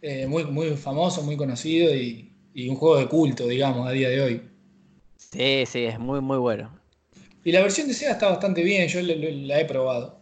eh, 0.02 0.26
muy, 0.26 0.46
muy 0.46 0.72
famoso, 0.72 1.22
muy 1.22 1.38
conocido 1.38 1.94
y, 1.94 2.34
y 2.54 2.68
un 2.70 2.76
juego 2.76 2.98
de 2.98 3.08
culto, 3.08 3.48
digamos, 3.48 3.88
a 3.88 3.92
día 3.92 4.10
de 4.10 4.22
hoy. 4.22 4.42
Sí, 5.18 5.64
sí, 5.68 5.86
es 5.86 6.00
muy, 6.00 6.20
muy 6.20 6.38
bueno. 6.38 6.81
Y 7.44 7.52
la 7.52 7.62
versión 7.62 7.88
de 7.88 7.94
Sega 7.94 8.12
está 8.12 8.30
bastante 8.30 8.64
bien, 8.64 8.88
yo 8.88 9.02
la 9.02 9.60
he 9.60 9.66
probado. 9.66 10.20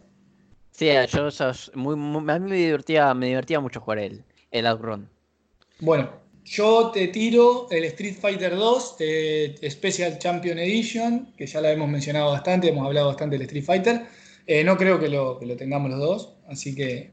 Sí, 0.70 0.88
yo, 1.12 1.28
muy, 1.74 1.94
a 2.30 2.38
mí 2.38 2.50
me 2.50 2.56
divertía, 2.56 3.12
me 3.12 3.26
divertía 3.26 3.60
mucho 3.60 3.80
jugar 3.80 3.98
el, 3.98 4.24
el 4.50 4.66
Outrun. 4.66 5.08
Bueno, 5.80 6.10
yo 6.44 6.90
te 6.90 7.08
tiro 7.08 7.68
el 7.70 7.84
Street 7.84 8.16
Fighter 8.18 8.56
2 8.56 8.96
eh, 9.00 9.70
Special 9.70 10.18
Champion 10.18 10.58
Edition, 10.58 11.32
que 11.36 11.46
ya 11.46 11.60
la 11.60 11.72
hemos 11.72 11.88
mencionado 11.88 12.30
bastante, 12.30 12.68
hemos 12.68 12.86
hablado 12.86 13.08
bastante 13.08 13.36
del 13.36 13.42
Street 13.42 13.64
Fighter. 13.64 14.06
Eh, 14.46 14.64
no 14.64 14.78
creo 14.78 14.98
que 14.98 15.08
lo, 15.08 15.38
que 15.38 15.44
lo, 15.44 15.56
tengamos 15.56 15.90
los 15.90 16.00
dos, 16.00 16.34
así 16.48 16.74
que... 16.74 17.12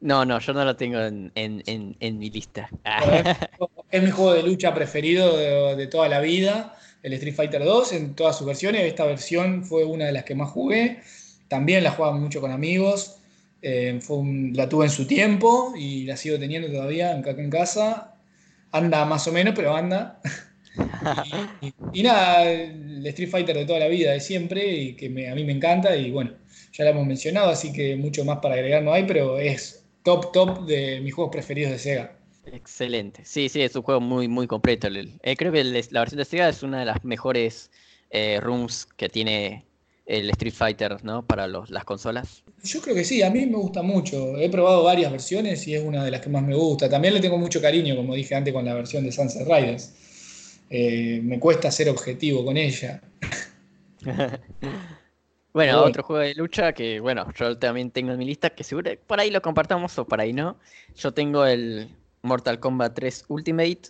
No, 0.00 0.24
no, 0.24 0.38
yo 0.38 0.54
no 0.54 0.64
lo 0.64 0.74
tengo 0.74 0.98
en, 1.00 1.30
en, 1.34 1.62
en, 2.00 2.18
mi 2.18 2.30
lista. 2.30 2.70
es 3.90 4.02
mi 4.02 4.10
juego 4.10 4.32
de 4.32 4.42
lucha 4.42 4.72
preferido 4.72 5.36
de, 5.36 5.76
de 5.76 5.86
toda 5.88 6.08
la 6.08 6.20
vida 6.20 6.79
el 7.02 7.12
Street 7.14 7.34
Fighter 7.34 7.64
2 7.64 7.92
en 7.92 8.14
todas 8.14 8.36
sus 8.36 8.46
versiones. 8.46 8.82
Esta 8.82 9.04
versión 9.04 9.64
fue 9.64 9.84
una 9.84 10.06
de 10.06 10.12
las 10.12 10.24
que 10.24 10.34
más 10.34 10.50
jugué. 10.50 11.00
También 11.48 11.82
la 11.84 11.90
jugaba 11.90 12.16
mucho 12.16 12.40
con 12.40 12.50
amigos. 12.52 13.16
Eh, 13.62 14.00
la 14.54 14.68
tuve 14.68 14.86
en 14.86 14.90
su 14.90 15.06
tiempo 15.06 15.74
y 15.76 16.04
la 16.04 16.16
sigo 16.16 16.38
teniendo 16.38 16.68
todavía 16.68 17.16
acá 17.16 17.30
en 17.30 17.50
casa. 17.50 18.14
Anda 18.72 19.04
más 19.04 19.26
o 19.26 19.32
menos, 19.32 19.54
pero 19.56 19.74
anda. 19.74 20.20
y, 21.92 22.02
nada, 22.02 22.50
el 22.50 23.04
Street 23.06 23.30
Fighter 23.30 23.56
de 23.56 23.66
toda 23.66 23.80
la 23.80 23.88
vida, 23.88 24.12
de 24.12 24.20
siempre, 24.20 24.66
y 24.66 24.94
que 24.94 25.06
a 25.06 25.34
mí 25.34 25.44
me 25.44 25.52
encanta. 25.52 25.96
Y 25.96 26.10
bueno, 26.10 26.32
ya 26.72 26.84
lo 26.84 26.90
hemos 26.90 27.06
mencionado, 27.06 27.50
así 27.50 27.72
que 27.72 27.96
mucho 27.96 28.24
más 28.24 28.38
para 28.38 28.54
agregar 28.54 28.82
no 28.82 28.92
hay, 28.92 29.04
pero 29.04 29.38
es 29.38 29.84
top, 30.04 30.32
top 30.32 30.66
de 30.66 31.00
mis 31.00 31.14
juegos 31.14 31.32
preferidos 31.32 31.72
de 31.72 31.78
Sega. 31.78 32.19
Excelente. 32.46 33.22
Sí, 33.24 33.48
sí, 33.48 33.62
es 33.62 33.76
un 33.76 33.82
juego 33.82 34.00
muy, 34.00 34.28
muy 34.28 34.46
completo. 34.46 34.88
Eh, 34.88 35.36
creo 35.36 35.52
que 35.52 35.64
la 35.64 36.00
versión 36.00 36.18
de 36.18 36.24
Sega 36.24 36.48
es 36.48 36.62
una 36.62 36.80
de 36.80 36.86
las 36.86 37.04
mejores 37.04 37.70
eh, 38.10 38.40
rooms 38.40 38.86
que 38.96 39.08
tiene 39.08 39.66
el 40.06 40.28
Street 40.30 40.54
Fighter, 40.54 41.04
¿no? 41.04 41.24
Para 41.24 41.46
las 41.46 41.84
consolas. 41.84 42.42
Yo 42.64 42.80
creo 42.80 42.94
que 42.94 43.04
sí, 43.04 43.22
a 43.22 43.30
mí 43.30 43.46
me 43.46 43.56
gusta 43.56 43.82
mucho. 43.82 44.36
He 44.36 44.48
probado 44.48 44.82
varias 44.82 45.12
versiones 45.12 45.66
y 45.68 45.74
es 45.74 45.84
una 45.84 46.04
de 46.04 46.10
las 46.10 46.20
que 46.20 46.28
más 46.28 46.42
me 46.42 46.54
gusta. 46.56 46.88
También 46.88 47.14
le 47.14 47.20
tengo 47.20 47.38
mucho 47.38 47.60
cariño, 47.60 47.94
como 47.94 48.14
dije 48.14 48.34
antes, 48.34 48.52
con 48.52 48.64
la 48.64 48.74
versión 48.74 49.04
de 49.04 49.12
Sunset 49.12 49.46
Riders. 49.46 49.92
Eh, 50.68 51.20
me 51.22 51.38
cuesta 51.38 51.70
ser 51.70 51.88
objetivo 51.88 52.44
con 52.44 52.56
ella. 52.56 53.00
bueno, 55.52 55.82
otro 55.82 56.02
juego 56.02 56.22
de 56.22 56.34
lucha 56.34 56.72
que, 56.72 56.98
bueno, 56.98 57.32
yo 57.38 57.56
también 57.58 57.90
tengo 57.90 58.12
en 58.12 58.18
mi 58.18 58.24
lista, 58.24 58.50
que 58.50 58.64
seguro 58.64 58.90
por 59.06 59.20
ahí 59.20 59.30
lo 59.30 59.40
compartamos 59.42 59.96
o 59.98 60.06
por 60.06 60.20
ahí 60.20 60.32
no. 60.32 60.58
Yo 60.96 61.12
tengo 61.12 61.46
el 61.46 61.88
Mortal 62.22 62.60
Kombat 62.60 62.94
3 62.94 63.24
Ultimate. 63.28 63.80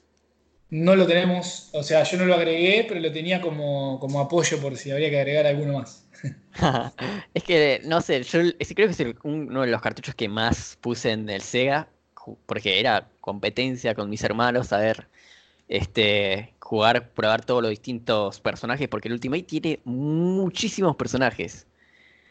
No 0.71 0.95
lo 0.95 1.07
tenemos, 1.07 1.69
o 1.73 1.83
sea, 1.83 2.05
yo 2.05 2.17
no 2.17 2.27
lo 2.27 2.35
agregué, 2.35 2.85
pero 2.89 3.01
lo 3.01 3.11
tenía 3.11 3.41
como, 3.41 3.99
como 3.99 4.21
apoyo 4.21 4.61
por 4.61 4.77
si 4.77 4.93
habría 4.93 5.11
que 5.11 5.19
agregar 5.19 5.47
alguno 5.47 5.81
más. 5.81 6.07
es 7.35 7.43
que, 7.43 7.81
no 7.85 8.01
sé, 8.01 8.23
yo 8.23 8.41
creo 8.75 8.89
que 8.89 9.03
es 9.03 9.15
uno 9.25 9.63
de 9.63 9.67
los 9.67 9.83
cartuchos 9.83 10.15
que 10.15 10.29
más 10.29 10.79
puse 10.81 11.11
en 11.11 11.29
el 11.29 11.41
Sega, 11.41 11.89
porque 12.47 12.79
era 12.79 13.09
competencia 13.21 13.95
con 13.95 14.09
mis 14.09 14.23
hermanos, 14.23 14.73
a 14.73 14.79
ver, 14.79 15.09
este, 15.69 16.55
jugar, 16.61 17.11
probar 17.11 17.45
todos 17.45 17.63
los 17.63 17.71
distintos 17.71 18.41
personajes, 18.41 18.89
porque 18.89 19.09
el 19.09 19.15
Ultimate 19.15 19.43
tiene 19.43 19.81
muchísimos 19.85 20.95
personajes. 20.95 21.67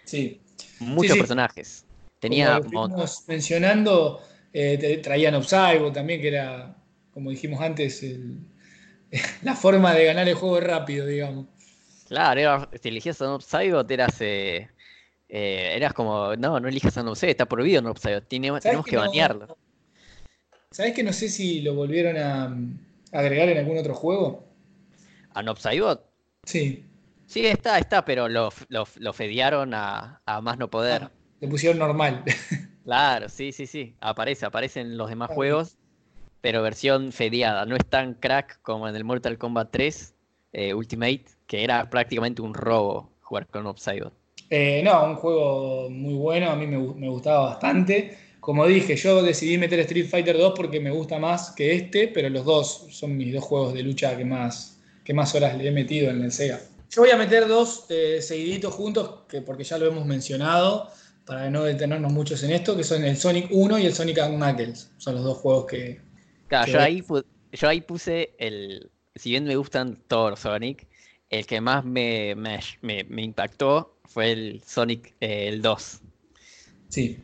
Sí. 0.06 0.40
Muchos 0.80 1.18
personajes. 1.18 1.86
Tenía. 2.20 2.62
Como 2.62 3.06
mencionando, 3.28 4.22
eh, 4.54 5.00
traían 5.04 5.36
Obsaibo 5.36 5.92
también, 5.92 6.22
que 6.22 6.30
era, 6.30 6.76
como 7.14 7.30
dijimos 7.30 7.62
antes, 7.62 8.04
la 9.44 9.56
forma 9.56 9.94
de 9.94 10.06
ganar 10.06 10.28
el 10.28 10.36
juego 10.36 10.60
rápido, 10.60 11.06
digamos. 11.06 11.48
Claro, 12.08 12.68
si 12.82 12.90
elegías 12.90 13.22
a 13.22 13.36
un 13.36 13.42
eras, 13.90 14.20
eh, 14.22 14.68
eh, 15.30 15.74
eras 15.76 15.94
como, 15.94 16.36
no, 16.36 16.60
no 16.60 16.68
elijas 16.68 16.98
a 16.98 17.04
un 17.04 17.16
está 17.16 17.46
prohibido 17.46 17.82
un 17.82 17.94
tenemos, 18.28 18.62
tenemos 18.62 18.86
que, 18.86 18.98
banearlo. 18.98 19.56
¿Sabes 20.72 20.94
que 20.94 21.04
no 21.04 21.14
sé 21.14 21.30
si 21.30 21.62
lo 21.62 21.76
volvieron 21.76 22.18
a, 22.18 22.56
agregar 23.12 23.50
en 23.50 23.60
algún 23.60 23.78
otro 23.78 23.94
juego? 23.94 24.48
¿A 25.36 25.44
Nopsaibot? 25.44 26.04
Sí. 26.46 26.84
Sí, 27.28 27.46
está, 27.46 27.78
está, 27.78 28.04
pero 28.04 28.28
lo, 28.28 28.50
lo, 28.70 29.14
fedearon 29.14 29.76
a, 29.76 30.20
más 30.42 30.58
no 30.58 30.68
poder. 30.68 31.04
Ah, 31.04 31.12
le 31.42 31.48
pusieron 31.48 31.78
normal. 31.78 32.24
Claro, 32.90 33.30
sí, 33.30 33.52
sí, 33.52 33.68
sí. 33.68 33.94
Aparece, 34.02 34.48
aparece 34.48 34.82
en 34.82 34.98
los 34.98 35.10
demás 35.10 35.30
juegos, 35.30 35.78
pero 36.42 36.64
versión 36.64 37.12
fedeada. 37.12 37.64
No 37.68 37.76
es 37.76 37.86
tan 37.86 38.16
crack 38.16 38.60
como 38.64 38.90
en 38.90 38.96
el 38.96 39.04
Mortal 39.04 39.38
Kombat 39.38 39.70
3, 39.70 40.16
eh, 40.54 40.74
Ultimate, 40.74 41.26
que 41.46 41.64
era 41.64 41.88
prácticamente 41.92 42.42
un 42.42 42.56
robo 42.56 43.12
jugar 43.22 43.46
con 43.46 43.68
Upside. 43.68 44.10
Eh, 44.50 44.82
no, 44.84 45.06
un 45.06 45.18
juego 45.18 45.88
muy 45.92 46.16
bueno, 46.16 46.50
a 46.50 46.56
mí 46.56 46.66
me, 46.66 46.80
me, 46.80 47.10
gustaba 47.10 47.52
bastante. 47.52 48.18
Como 48.40 48.66
dije, 48.66 48.96
yo 48.96 49.22
decidí 49.22 49.60
meter 49.60 49.82
Street 49.82 50.08
Fighter 50.10 50.36
2 50.36 50.54
porque 50.56 50.80
me 50.80 50.90
gusta 50.90 51.20
más 51.20 51.52
que 51.52 51.76
este, 51.76 52.08
pero 52.08 52.28
los 52.32 52.44
dos 52.44 52.88
son 52.90 53.16
mis 53.16 53.32
dos 53.32 53.44
juegos 53.44 53.76
de 53.76 53.84
lucha 53.84 54.18
que 54.18 54.26
más, 54.26 54.80
que 55.04 55.14
más 55.14 55.36
horas 55.36 55.56
le 55.56 55.68
he 55.68 55.72
metido 55.72 56.10
en 56.10 56.24
el 56.24 56.32
Sega. 56.32 56.60
Yo 56.90 57.04
voy 57.04 57.12
a 57.12 57.18
meter 57.18 57.48
dos 57.48 57.86
eh, 57.90 58.20
seguiditos 58.20 58.74
juntos, 58.74 59.26
que 59.30 59.44
porque 59.44 59.64
ya 59.64 59.78
lo 59.78 59.86
hemos 59.86 60.08
mencionado, 60.08 60.90
para 61.30 61.48
no 61.52 61.64
detenernos 61.64 62.12
muchos 62.12 62.42
en 62.42 62.50
esto, 62.50 62.76
que 62.76 62.84
son 62.84 63.04
el 63.04 63.16
Sonic 63.16 63.50
1 63.52 63.78
y 63.78 63.86
el 63.86 63.94
Sonic 63.94 64.18
Knuckles. 64.18 64.90
Son 64.98 65.14
los 65.14 65.24
dos 65.24 65.38
juegos 65.38 65.68
que... 65.68 66.02
Claro, 66.48 66.72
yo, 66.72 66.80
ahí, 66.80 67.04
yo 67.52 67.70
ahí 67.70 67.82
puse 67.82 68.32
el... 68.40 68.90
Si 69.14 69.30
bien 69.30 69.44
me 69.44 69.56
gustan 69.56 70.00
todos 70.08 70.40
Sonic, 70.40 70.88
el 71.30 71.46
que 71.46 71.62
más 71.62 71.86
me, 71.86 72.34
me, 72.34 73.22
impactó 73.22 74.00
fue 74.06 74.32
el 74.32 74.64
Sonic 74.66 75.14
eh, 75.22 75.50
el 75.50 75.62
2. 75.62 76.00
Sí. 76.88 77.20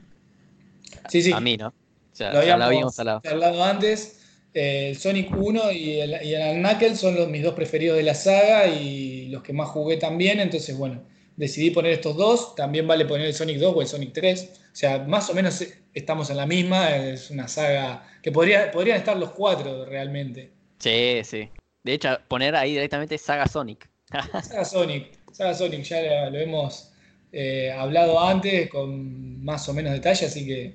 Sí, 1.09 1.23
sí. 1.23 1.31
A 1.31 1.39
mí, 1.39 1.57
¿no? 1.57 1.73
Ya, 2.13 2.31
lo 2.31 2.63
habíamos, 2.63 2.99
hablado 2.99 3.63
antes. 3.63 4.19
Eh, 4.53 4.89
el 4.89 4.97
Sonic 4.97 5.35
1 5.35 5.71
y 5.71 5.99
el, 6.01 6.23
y 6.23 6.35
el 6.35 6.61
Knuckles 6.61 6.99
son 6.99 7.15
los, 7.15 7.27
mis 7.27 7.41
dos 7.41 7.55
preferidos 7.55 7.97
de 7.97 8.03
la 8.03 8.13
saga 8.13 8.67
y 8.67 9.29
los 9.29 9.41
que 9.41 9.51
más 9.51 9.69
jugué 9.69 9.97
también. 9.97 10.39
Entonces, 10.39 10.77
bueno, 10.77 11.01
decidí 11.35 11.71
poner 11.71 11.93
estos 11.93 12.15
dos. 12.15 12.55
También 12.55 12.87
vale 12.87 13.05
poner 13.05 13.27
el 13.27 13.33
Sonic 13.33 13.57
2 13.57 13.75
o 13.75 13.81
el 13.81 13.87
Sonic 13.87 14.13
3. 14.13 14.51
O 14.73 14.75
sea, 14.75 14.99
más 14.99 15.29
o 15.29 15.33
menos 15.33 15.63
estamos 15.93 16.29
en 16.29 16.37
la 16.37 16.45
misma. 16.45 16.95
Es 16.95 17.29
una 17.29 17.47
saga 17.47 18.07
que 18.21 18.31
podría, 18.31 18.71
podrían 18.71 18.97
estar 18.97 19.17
los 19.17 19.31
cuatro 19.31 19.85
realmente. 19.85 20.51
Sí, 20.79 21.21
sí. 21.23 21.49
De 21.83 21.93
hecho, 21.93 22.17
poner 22.27 22.55
ahí 22.55 22.71
directamente 22.71 23.17
Saga 23.17 23.47
Sonic. 23.47 23.89
Saga 24.43 24.65
Sonic. 24.65 25.17
Saga 25.31 25.53
Sonic, 25.53 25.83
ya 25.83 26.29
lo 26.29 26.39
hemos 26.39 26.91
eh, 27.37 27.69
hablado 27.69 28.17
antes 28.17 28.69
con 28.69 29.43
más 29.43 29.67
o 29.67 29.73
menos 29.73 29.91
detalle, 29.91 30.25
así 30.25 30.45
que 30.45 30.73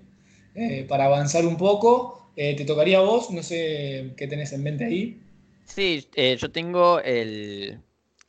eh, 0.54 0.84
para 0.86 1.06
avanzar 1.06 1.46
un 1.46 1.56
poco, 1.56 2.30
eh, 2.36 2.54
te 2.54 2.66
tocaría 2.66 2.98
a 2.98 3.00
vos, 3.00 3.30
no 3.30 3.42
sé 3.42 4.12
qué 4.18 4.26
tenés 4.26 4.52
en 4.52 4.62
mente 4.62 4.84
ahí. 4.84 5.18
Sí, 5.64 6.06
yo 6.38 6.50
tengo 6.50 7.00
el, 7.00 7.80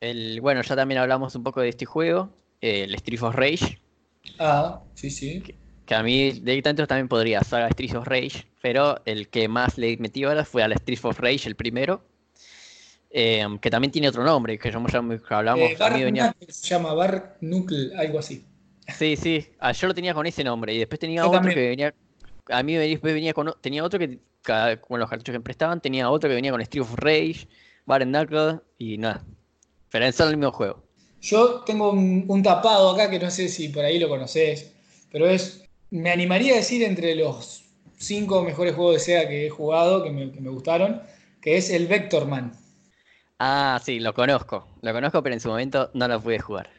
el, 0.02 0.41
bueno, 0.41 0.61
ya 0.61 0.76
también 0.76 0.99
hablamos 0.99 1.36
un 1.36 1.44
poco 1.44 1.61
de 1.61 1.69
este 1.69 1.86
juego, 1.86 2.30
el 2.60 2.94
Street 2.95 3.23
of 3.23 3.36
Rage. 3.36 3.80
Ah, 4.40 4.82
sí, 4.94 5.10
sí. 5.10 5.41
Que, 5.86 5.95
a 5.95 6.03
mí 6.03 6.32
directamente 6.32 6.86
también 6.88 7.07
podría 7.07 7.41
ser 7.41 7.64
Street 7.69 7.95
of 7.95 8.07
Rage, 8.07 8.48
pero 8.61 9.02
el 9.06 9.30
que 9.30 9.48
más 9.48 9.78
le 9.78 9.95
metí 9.98 10.23
ahora 10.23 10.44
fue 10.44 10.64
al 10.64 10.73
Street 10.73 10.99
of 11.03 11.19
Rage, 11.19 11.48
el 11.48 11.56
primero. 11.56 12.03
Em, 13.14 13.60
que 13.60 13.69
también 13.69 13.91
tiene 13.91 14.07
otro 14.07 14.23
nombre, 14.23 14.57
que 14.57 14.72
ya 14.72 14.78
hablamos. 15.30 15.69
Eh, 15.69 15.78
a 15.80 15.90
mí 15.90 16.03
venía... 16.03 16.34
Se 16.48 16.69
llama 16.69 16.94
Bar 16.94 17.38
Nucle, 17.41 17.91
algo 17.98 18.19
así. 18.19 18.45
Sí, 18.98 19.15
sí, 19.15 19.48
ah, 19.60 19.72
yo 19.73 19.88
lo 19.88 19.94
tenía 19.94 20.14
con 20.14 20.26
ese 20.26 20.44
nombre 20.44 20.73
y 20.73 20.78
después 20.78 20.99
tenía 20.99 21.28
otro 21.28 21.41
que 21.41 21.69
venía. 21.69 21.94
A 22.49 22.64
mí 22.64 22.73
después 22.76 23.14
venía 23.14 23.34
con. 23.34 23.53
Tenía 23.61 23.84
otro 23.84 23.99
que, 23.99 24.19
con 24.82 24.99
los 24.99 25.10
cartuchos 25.10 25.34
que 25.34 25.40
me 25.40 25.44
prestaban, 25.44 25.80
tenía 25.80 26.10
otro 26.10 26.30
que 26.30 26.36
venía 26.36 26.52
con 26.52 26.61
Street 26.61 26.84
of 26.84 26.95
Rage, 26.95 27.48
Bar 27.86 28.03
Knuckle 28.03 28.60
y 28.78 28.98
nada. 28.98 29.23
Pero 29.91 30.05
es 30.05 30.19
el 30.19 30.38
mismo 30.38 30.51
juego. 30.51 30.81
Yo 31.22 31.61
tengo 31.61 31.91
un, 31.91 32.43
tapado 32.43 32.89
acá 32.91 33.09
que 33.09 33.19
no 33.19 33.30
sé 33.30 33.47
si 33.47 33.69
por 33.69 33.85
ahí 33.85 33.99
lo 33.99 34.09
conoces, 34.09 34.72
pero 35.11 35.30
es. 35.30 35.63
Me 35.91 36.09
animaría 36.09 36.53
a 36.53 36.57
decir 36.57 36.84
entre 36.84 37.15
los 37.15 37.65
cinco 37.97 38.43
mejores 38.43 38.76
juegos 38.76 38.93
de 38.95 38.99
Sega 38.99 39.27
que 39.27 39.45
he 39.45 39.49
jugado, 39.49 40.03
que 40.03 40.09
me, 40.09 40.49
gustaron, 40.49 41.01
que 41.41 41.57
es 41.57 41.69
el 41.69 41.88
Vectorman. 41.88 42.53
Ah, 43.39 43.80
sí, 43.84 43.99
lo 43.99 44.13
conozco. 44.13 44.68
Lo 44.81 44.93
conozco, 44.93 45.22
pero 45.22 45.35
en 45.35 45.41
su 45.41 45.49
momento 45.49 45.91
no 45.93 46.07
lo 46.07 46.22
pude 46.22 46.39
jugar. 46.39 46.69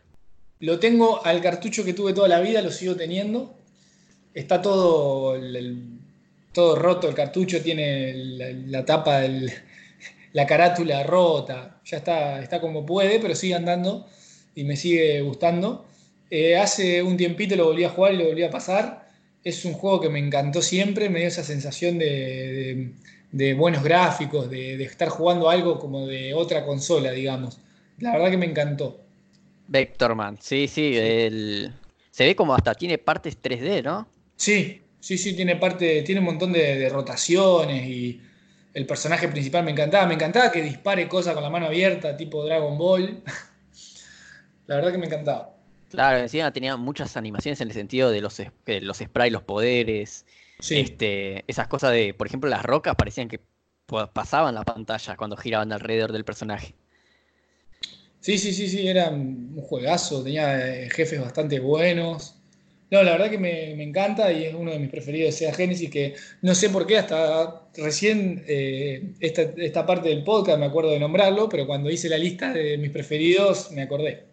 Lo 0.61 0.79
tengo 0.79 1.25
al 1.25 1.43
cartucho 1.43 1.85
que 1.85 1.93
tuve 1.93 2.15
toda 2.15 2.29
la 2.29 2.41
vida, 2.41 2.63
lo 2.63 2.71
sigo 2.71 2.97
teniendo. 2.97 3.55
Está 4.33 4.63
todo, 4.63 5.39
todo 6.53 6.77
roto 6.77 7.09
el 7.09 7.15
cartucho, 7.15 7.61
tiene 7.63 8.15
la, 8.67 8.85
tapa 8.87 9.19
del, 9.19 9.53
la 10.33 10.47
carátula 10.47 11.03
rota, 11.03 11.81
ya 11.85 11.99
está, 11.99 12.41
está 12.43 12.61
como 12.61 12.87
puede, 12.87 13.21
pero 13.21 13.35
sigue 13.35 13.55
andando 13.55 14.07
y 14.55 14.65
me 14.65 14.77
sigue 14.77 15.21
gustando. 15.21 15.85
Eh, 16.31 16.57
hace 16.57 17.03
un 17.03 17.17
tiempito 17.17 17.57
lo 17.57 17.67
volví 17.67 17.85
a 17.85 17.91
jugar 17.91 18.15
y 18.15 18.17
lo 18.17 18.27
volví 18.27 18.43
a 18.43 18.51
pasar. 18.51 19.09
Es 19.45 19.65
un 19.65 19.75
juego 19.75 20.01
que 20.01 20.09
me 20.09 20.19
encantó 20.19 20.63
siempre, 20.63 21.11
me 21.11 21.19
dio 21.19 21.29
esa 21.29 21.45
sensación 21.45 21.99
de, 21.99 22.93
buenos 23.57 23.83
gráficos, 23.83 24.49
de, 24.49 24.83
estar 24.83 25.09
jugando 25.09 25.51
algo 25.51 25.79
como 25.79 26.07
de 26.07 26.33
otra 26.33 26.65
consola, 26.65 27.11
digamos. 27.11 27.59
La 27.99 28.13
verdad 28.13 28.31
que 28.31 28.39
me 28.39 28.47
encantó. 28.47 29.01
Vectorman, 29.69 30.39
sí, 30.41 30.69
sí, 30.69 30.95
se 32.11 32.25
ve 32.25 32.37
como 32.37 32.55
hasta 32.55 32.75
tiene 32.75 32.99
partes 32.99 33.41
3D, 33.41 33.83
¿no? 33.83 34.07
Sí, 34.37 34.81
sí, 35.01 35.19
sí, 35.19 35.35
tiene 35.35 35.57
parte, 35.57 36.03
tiene 36.03 36.21
un 36.21 36.27
montón 36.27 36.53
de 36.53 36.89
rotaciones 36.89 37.87
y, 37.87 38.21
el 38.75 38.87
personaje 38.87 39.29
principal 39.29 39.65
me 39.65 39.73
encantaba. 39.73 40.07
Me 40.07 40.15
encantaba 40.15 40.51
que 40.51 40.63
dispare 40.63 41.09
cosas 41.09 41.35
con 41.35 41.43
la 41.43 41.51
mano 41.51 41.67
abierta, 41.67 42.17
tipo 42.17 42.45
Dragon 42.45 42.77
Ball. 42.79 43.23
la 44.67 44.77
verdad 44.77 44.93
que 44.93 44.99
me 44.99 45.07
encantaba. 45.07 45.55
Claro, 45.91 46.19
encima 46.19 46.53
tenía 46.53 46.77
muchas 46.77 47.17
animaciones 47.17 47.61
en 47.61 47.69
el 47.69 47.75
sentido 47.75 48.11
de 48.11 48.23
los, 48.23 48.41
los 48.67 48.97
sprays, 48.97 49.33
los 49.33 49.43
poderes. 49.43 50.25
Este, 50.71 51.45
esas 51.49 51.69
cosas 51.69 51.93
de, 51.93 52.15
por 52.15 52.27
ejemplo, 52.27 52.49
las 52.49 52.63
rocas 52.63 52.95
parecían 52.95 53.29
que 53.29 53.41
pasaban 54.15 54.55
la 54.55 54.63
pantalla 54.63 55.17
cuando 55.17 55.37
giraban 55.37 55.73
alrededor 55.73 56.13
del 56.13 56.25
personaje. 56.25 56.75
Sí, 58.21 58.39
sí, 58.39 58.53
sí, 58.53 58.69
sí, 58.69 58.87
era 58.87 59.11
un 59.11 59.61
juegazo, 59.61 60.23
tenía 60.23 60.85
eh, 60.85 60.89
jefes 60.91 61.21
bastante 61.21 61.59
buenos. 61.59 62.37
No, 62.93 63.03
la 63.03 63.13
verdad 63.13 63.31
que 63.31 63.39
me, 63.39 63.83
encanta 63.83 64.31
y 64.31 64.45
es 64.45 64.55
uno 64.55 64.71
de 64.71 64.79
mis 64.79 64.91
preferidos 64.91 65.35
sea 65.35 65.55
Genesis, 65.55 65.89
que 65.89 66.15
no 66.43 66.55
sé 66.55 66.69
por 66.69 66.87
qué 66.87 66.99
hasta 66.99 67.63
recién 67.75 68.45
eh, 68.47 69.15
esta, 69.19 69.87
parte 69.87 70.11
del 70.11 70.23
podcast 70.23 70.59
me 70.59 70.67
acuerdo 70.67 70.91
de 70.91 71.01
nombrarlo, 71.01 71.49
pero 71.49 71.67
cuando 71.67 71.89
hice 71.89 72.11
la 72.11 72.19
lista 72.19 72.53
de 72.53 72.77
mis 72.77 72.91
preferidos 72.91 73.71
me 73.73 73.81
acordé. 73.81 74.27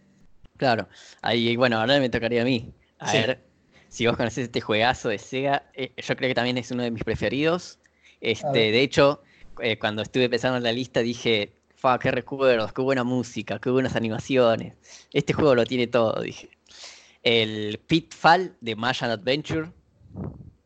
Claro, 0.57 0.89
ahí 1.21 1.55
bueno, 1.55 1.79
ahora 1.79 2.01
me 2.01 2.09
tocaría 2.09 2.41
a 2.41 2.45
mí. 2.45 2.73
A 2.99 3.13
ver, 3.13 3.39
si 3.87 4.05
vos 4.05 4.17
conocés 4.17 4.43
este 4.47 4.59
juegazo 4.59 5.07
de 5.07 5.19
Sega, 5.19 5.63
eh, 5.73 5.93
yo 5.95 6.17
creo 6.17 6.27
que 6.27 6.35
también 6.35 6.57
es 6.57 6.69
uno 6.69 6.83
de 6.83 6.91
mis 6.91 7.05
preferidos. 7.05 7.79
Este, 8.19 8.73
de 8.73 8.81
hecho, 8.81 9.23
eh, 9.61 9.79
cuando 9.79 10.01
estuve 10.01 10.27
pensando 10.27 10.57
en 10.57 10.63
la 10.63 10.73
lista 10.73 10.99
dije, 10.99 11.53
fa, 11.75 11.97
qué 11.97 12.11
recuerdos, 12.11 12.73
qué 12.73 12.81
buena 12.81 13.05
música, 13.05 13.57
qué 13.57 13.69
buenas 13.69 13.95
animaciones. 13.95 14.75
Este 15.13 15.31
juego 15.31 15.55
lo 15.55 15.63
tiene 15.63 15.87
todo, 15.87 16.21
dije. 16.21 16.49
El 17.23 17.79
Pitfall 17.87 18.55
de 18.61 18.75
Mayan 18.75 19.11
Adventure. 19.11 19.71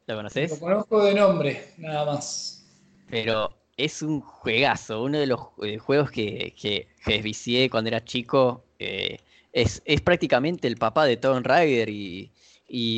¿Lo 0.05 0.15
conoces? 0.15 0.51
Lo 0.51 0.59
conozco 0.59 1.03
de 1.03 1.13
nombre, 1.13 1.73
nada 1.77 2.05
más. 2.05 2.65
Pero 3.09 3.55
es 3.77 4.01
un 4.01 4.21
juegazo, 4.21 5.03
uno 5.03 5.17
de 5.17 5.27
los 5.27 5.39
eh, 5.63 5.77
juegos 5.77 6.11
que, 6.11 6.53
que, 6.59 6.87
que 7.03 7.69
cuando 7.69 7.87
era 7.89 8.03
chico. 8.03 8.63
Eh, 8.79 9.17
es, 9.53 9.81
prácticamente 10.03 10.67
el 10.67 10.77
papá 10.77 11.05
de 11.05 11.17
Tom 11.17 11.43
Raider 11.43 11.89
y, 11.89 12.31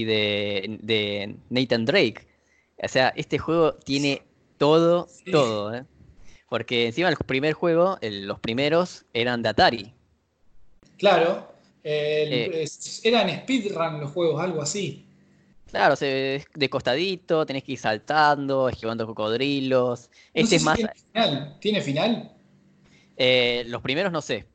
de, 0.05 1.35
Nathan 1.49 1.85
Drake. 1.85 2.27
O 2.81 2.87
sea, 2.87 3.09
este 3.15 3.37
juego 3.37 3.73
tiene 3.73 4.23
todo, 4.57 5.07
todo. 5.31 5.75
¿eh? 5.75 5.85
Porque 6.49 6.87
encima 6.87 7.09
el 7.09 7.17
primer 7.17 7.53
juego, 7.53 7.97
los 8.01 8.39
primeros 8.39 9.05
eran 9.13 9.41
de 9.41 9.49
Atari. 9.49 9.93
Claro, 10.97 11.54
eran 11.85 13.29
speedrun 13.41 13.99
los 13.99 14.11
juegos, 14.11 14.41
algo 14.41 14.61
así. 14.61 15.05
Claro, 15.67 15.95
de 15.95 16.69
costadito, 16.69 17.45
tenés 17.45 17.63
que 17.63 17.73
ir 17.73 17.77
saltando, 17.77 18.69
esquivando 18.69 19.05
cocodrilos. 19.05 20.09
este 20.33 20.55
es 20.55 20.63
más. 20.63 20.77
¿Tiene 20.77 20.93
final? 20.93 21.57
¿Tiene 21.59 21.81
final? 21.81 22.31
Eh, 23.17 23.63
los 23.67 23.81
primeros 23.81 24.11
no 24.11 24.21
sé. 24.21 24.45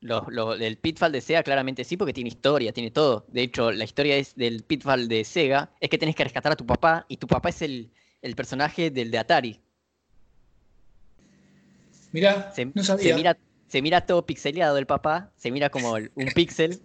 el 0.00 0.76
Pitfall 0.78 1.12
de 1.12 1.20
Sega 1.20 1.42
claramente 1.42 1.84
sí, 1.84 1.96
porque 1.96 2.12
tiene 2.12 2.28
historia, 2.28 2.72
tiene 2.72 2.90
todo. 2.90 3.24
De 3.28 3.42
hecho, 3.42 3.72
la 3.72 3.84
historia 3.84 4.16
es 4.16 4.34
del 4.34 4.62
Pitfall 4.62 5.08
de 5.08 5.24
Sega 5.24 5.70
es 5.80 5.88
que 5.88 5.98
tenés 5.98 6.14
que 6.14 6.24
rescatar 6.24 6.52
a 6.52 6.56
tu 6.56 6.66
papá 6.66 7.06
y 7.08 7.16
tu 7.16 7.26
papá 7.26 7.48
es 7.48 7.62
el, 7.62 7.90
personaje 8.36 8.90
del 8.90 9.10
de 9.10 9.18
Atari. 9.18 9.60
Mirá, 12.12 12.52
no 12.74 12.82
sabía. 12.82 13.04
Se 13.04 13.14
mira, 13.14 13.38
se 13.68 13.82
mira 13.82 14.06
todo 14.06 14.26
pixeleado 14.26 14.78
el 14.78 14.86
papá, 14.86 15.30
se 15.36 15.50
mira 15.50 15.70
como 15.70 15.92
un 15.92 16.26
píxel, 16.34 16.80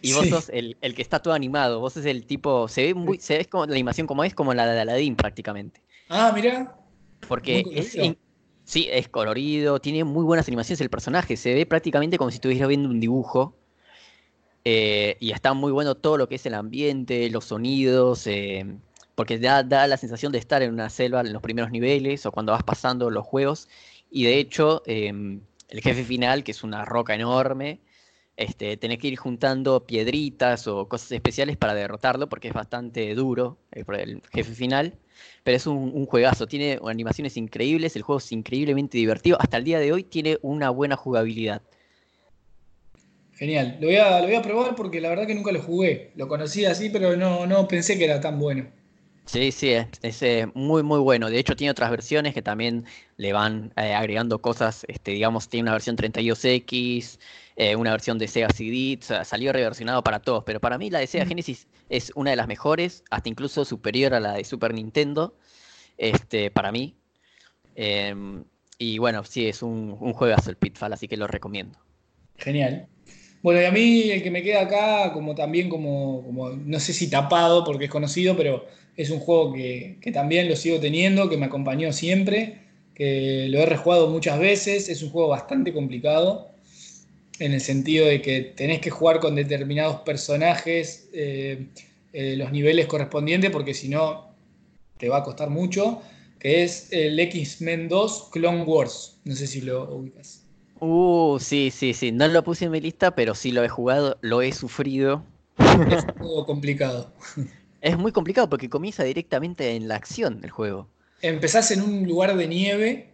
y 0.00 0.12
vos 0.14 0.28
sos 0.28 0.48
el, 0.48 0.76
que 0.80 1.02
está 1.02 1.20
todo 1.20 1.34
animado, 1.34 1.78
vos 1.78 1.92
sos 1.92 2.04
el 2.06 2.26
tipo, 2.26 2.66
se 2.66 2.82
ve 2.82 2.94
muy, 2.94 3.18
se 3.20 3.38
ve 3.38 3.44
como 3.44 3.66
la 3.66 3.72
animación 3.72 4.06
como 4.06 4.24
es, 4.24 4.34
como 4.34 4.52
la 4.52 4.66
de 4.66 4.80
Aladdin 4.80 5.14
prácticamente. 5.14 5.80
Ah, 6.08 6.32
mira. 6.34 6.76
Porque 7.28 7.64
es, 7.72 7.96
sí, 8.64 8.88
es 8.90 9.08
colorido, 9.08 9.80
tiene 9.80 10.02
muy 10.04 10.24
buenas 10.24 10.48
animaciones 10.48 10.80
el 10.80 10.90
personaje, 10.90 11.36
se 11.36 11.54
ve 11.54 11.66
prácticamente 11.66 12.18
como 12.18 12.30
si 12.30 12.36
estuviera 12.36 12.66
viendo 12.66 12.88
un 12.88 12.98
dibujo. 12.98 13.56
Eh, 14.64 15.16
y 15.18 15.32
está 15.32 15.54
muy 15.54 15.72
bueno 15.72 15.96
todo 15.96 16.16
lo 16.16 16.28
que 16.28 16.36
es 16.36 16.46
el 16.46 16.54
ambiente, 16.54 17.28
los 17.30 17.46
sonidos, 17.46 18.26
eh, 18.28 18.64
porque 19.14 19.38
da, 19.38 19.64
da, 19.64 19.88
la 19.88 19.96
sensación 19.96 20.30
de 20.32 20.38
estar 20.38 20.62
en 20.62 20.72
una 20.72 20.88
selva 20.88 21.20
en 21.20 21.32
los 21.32 21.42
primeros 21.42 21.70
niveles 21.70 22.26
o 22.26 22.32
cuando 22.32 22.52
vas 22.52 22.62
pasando 22.62 23.10
los 23.10 23.26
juegos. 23.26 23.68
Y 24.10 24.24
de 24.24 24.38
hecho, 24.38 24.82
em, 24.86 25.40
el 25.68 25.80
jefe 25.80 26.04
final, 26.04 26.44
que 26.44 26.52
es 26.52 26.62
una 26.62 26.84
roca 26.84 27.14
enorme. 27.14 27.80
Este, 28.36 28.76
tenés 28.78 28.98
que 28.98 29.08
ir 29.08 29.16
juntando 29.16 29.86
piedritas 29.86 30.66
o 30.66 30.88
cosas 30.88 31.12
especiales 31.12 31.56
para 31.56 31.74
derrotarlo, 31.74 32.28
porque 32.28 32.48
es 32.48 32.54
bastante 32.54 33.14
duro 33.14 33.58
el, 33.72 34.22
jefe 34.32 34.54
final. 34.54 34.94
Pero 35.44 35.56
es 35.56 35.66
un, 35.66 36.06
juegazo, 36.06 36.46
tiene 36.46 36.78
animaciones 36.84 37.36
increíbles, 37.36 37.94
el 37.96 38.02
juego 38.02 38.18
es 38.18 38.32
increíblemente 38.32 38.98
divertido. 38.98 39.36
Hasta 39.40 39.58
el 39.58 39.64
día 39.64 39.78
de 39.78 39.92
hoy 39.92 40.04
tiene 40.04 40.38
una 40.42 40.70
buena 40.70 40.96
jugabilidad. 40.96 41.62
Genial, 43.34 43.78
lo 43.80 43.88
voy 43.88 43.96
a, 43.96 44.20
lo 44.20 44.26
voy 44.26 44.36
a 44.36 44.42
probar 44.42 44.74
porque 44.74 45.00
la 45.00 45.08
verdad 45.08 45.26
que 45.26 45.34
nunca 45.34 45.52
lo 45.52 45.60
jugué. 45.60 46.12
Lo 46.16 46.28
conocí 46.28 46.64
así, 46.64 46.90
pero 46.90 47.16
no, 47.16 47.46
no 47.46 47.68
pensé 47.68 47.98
que 47.98 48.04
era 48.04 48.20
tan 48.20 48.38
bueno. 48.38 48.66
Sí, 49.24 49.52
sí, 49.52 49.70
es, 49.70 49.88
es 50.02 50.48
muy, 50.54 50.82
muy 50.82 50.98
bueno. 50.98 51.30
De 51.30 51.38
hecho, 51.38 51.54
tiene 51.54 51.70
otras 51.70 51.90
versiones 51.90 52.34
que 52.34 52.42
también 52.42 52.84
le 53.16 53.32
van 53.32 53.72
eh, 53.76 53.94
agregando 53.94 54.40
cosas. 54.40 54.84
Este, 54.88 55.12
digamos, 55.12 55.48
tiene 55.48 55.64
una 55.64 55.72
versión 55.72 55.96
32X, 55.96 57.18
eh, 57.56 57.76
una 57.76 57.92
versión 57.92 58.18
de 58.18 58.28
Sega 58.28 58.48
CD. 58.50 58.98
O 59.00 59.04
sea, 59.04 59.24
salió 59.24 59.52
reversionado 59.52 60.02
para 60.02 60.20
todos. 60.20 60.42
Pero 60.44 60.60
para 60.60 60.76
mí, 60.76 60.90
la 60.90 60.98
de 60.98 61.06
Sega 61.06 61.24
Genesis 61.24 61.68
es 61.88 62.12
una 62.14 62.30
de 62.30 62.36
las 62.36 62.48
mejores, 62.48 63.04
hasta 63.10 63.28
incluso 63.28 63.64
superior 63.64 64.12
a 64.14 64.20
la 64.20 64.34
de 64.34 64.44
Super 64.44 64.74
Nintendo. 64.74 65.36
Este, 65.96 66.50
para 66.50 66.72
mí. 66.72 66.96
Em, 67.76 68.44
y 68.76 68.98
bueno, 68.98 69.24
sí, 69.24 69.48
es 69.48 69.62
un, 69.62 69.96
un 70.00 70.12
juegazo 70.12 70.50
el 70.50 70.56
Pitfall, 70.56 70.92
así 70.92 71.06
que 71.06 71.16
lo 71.16 71.26
recomiendo. 71.28 71.78
Genial. 72.36 72.88
Bueno, 73.42 73.60
y 73.60 73.64
a 73.64 73.72
mí 73.72 74.10
el 74.10 74.22
que 74.22 74.30
me 74.30 74.42
queda 74.42 74.62
acá, 74.62 75.12
como 75.12 75.34
también 75.34 75.68
como, 75.68 76.22
como 76.24 76.50
no 76.50 76.78
sé 76.78 76.92
si 76.92 77.10
tapado 77.10 77.64
porque 77.64 77.86
es 77.86 77.90
conocido, 77.90 78.36
pero 78.36 78.66
es 78.96 79.10
un 79.10 79.20
juego 79.20 79.52
que, 79.52 79.98
que, 80.00 80.12
también 80.12 80.48
lo 80.48 80.56
sigo 80.56 80.80
teniendo, 80.80 81.28
que 81.28 81.36
me 81.36 81.46
acompañó 81.46 81.92
siempre, 81.92 82.58
que 82.94 83.46
lo 83.48 83.58
he 83.60 83.66
rejugado 83.66 84.08
muchas 84.08 84.38
veces, 84.38 84.88
es 84.88 85.02
un 85.02 85.10
juego 85.10 85.28
bastante 85.28 85.72
complicado, 85.72 86.50
en 87.38 87.52
el 87.52 87.60
sentido 87.60 88.06
de 88.06 88.22
que 88.22 88.40
tenés 88.40 88.80
que 88.80 88.90
jugar 88.90 89.18
con 89.18 89.34
determinados 89.34 90.00
personajes 90.00 91.08
eh, 91.12 91.66
eh, 92.12 92.36
los 92.36 92.52
niveles 92.52 92.86
correspondientes, 92.86 93.50
porque 93.50 93.74
si 93.74 93.88
no 93.88 94.32
te 94.98 95.08
va 95.08 95.18
a 95.18 95.22
costar 95.22 95.50
mucho, 95.50 96.02
que 96.38 96.62
es 96.62 96.88
el 96.92 97.18
X-Men 97.18 97.88
2 97.88 98.28
Clone 98.32 98.62
Wars, 98.64 99.18
no 99.24 99.34
sé 99.34 99.46
si 99.46 99.62
lo 99.62 99.94
ubicas. 99.94 100.44
Uh, 100.80 101.38
sí, 101.38 101.70
sí, 101.70 101.94
sí. 101.94 102.10
No 102.10 102.26
lo 102.26 102.42
puse 102.42 102.64
en 102.64 102.72
mi 102.72 102.80
lista, 102.80 103.14
pero 103.14 103.34
sí 103.34 103.52
lo 103.52 103.62
he 103.62 103.68
jugado, 103.68 104.18
lo 104.20 104.42
he 104.42 104.52
sufrido. 104.52 105.24
Es 105.90 106.04
un 106.04 106.14
juego 106.18 106.46
complicado. 106.46 107.12
Es 107.82 107.98
muy 107.98 108.12
complicado 108.12 108.48
porque 108.48 108.70
comienza 108.70 109.04
directamente 109.04 109.76
en 109.76 109.88
la 109.88 109.96
acción 109.96 110.40
del 110.40 110.50
juego. 110.50 110.88
Empezás 111.20 111.70
en 111.72 111.82
un 111.82 112.06
lugar 112.08 112.34
de 112.36 112.46
nieve 112.48 113.10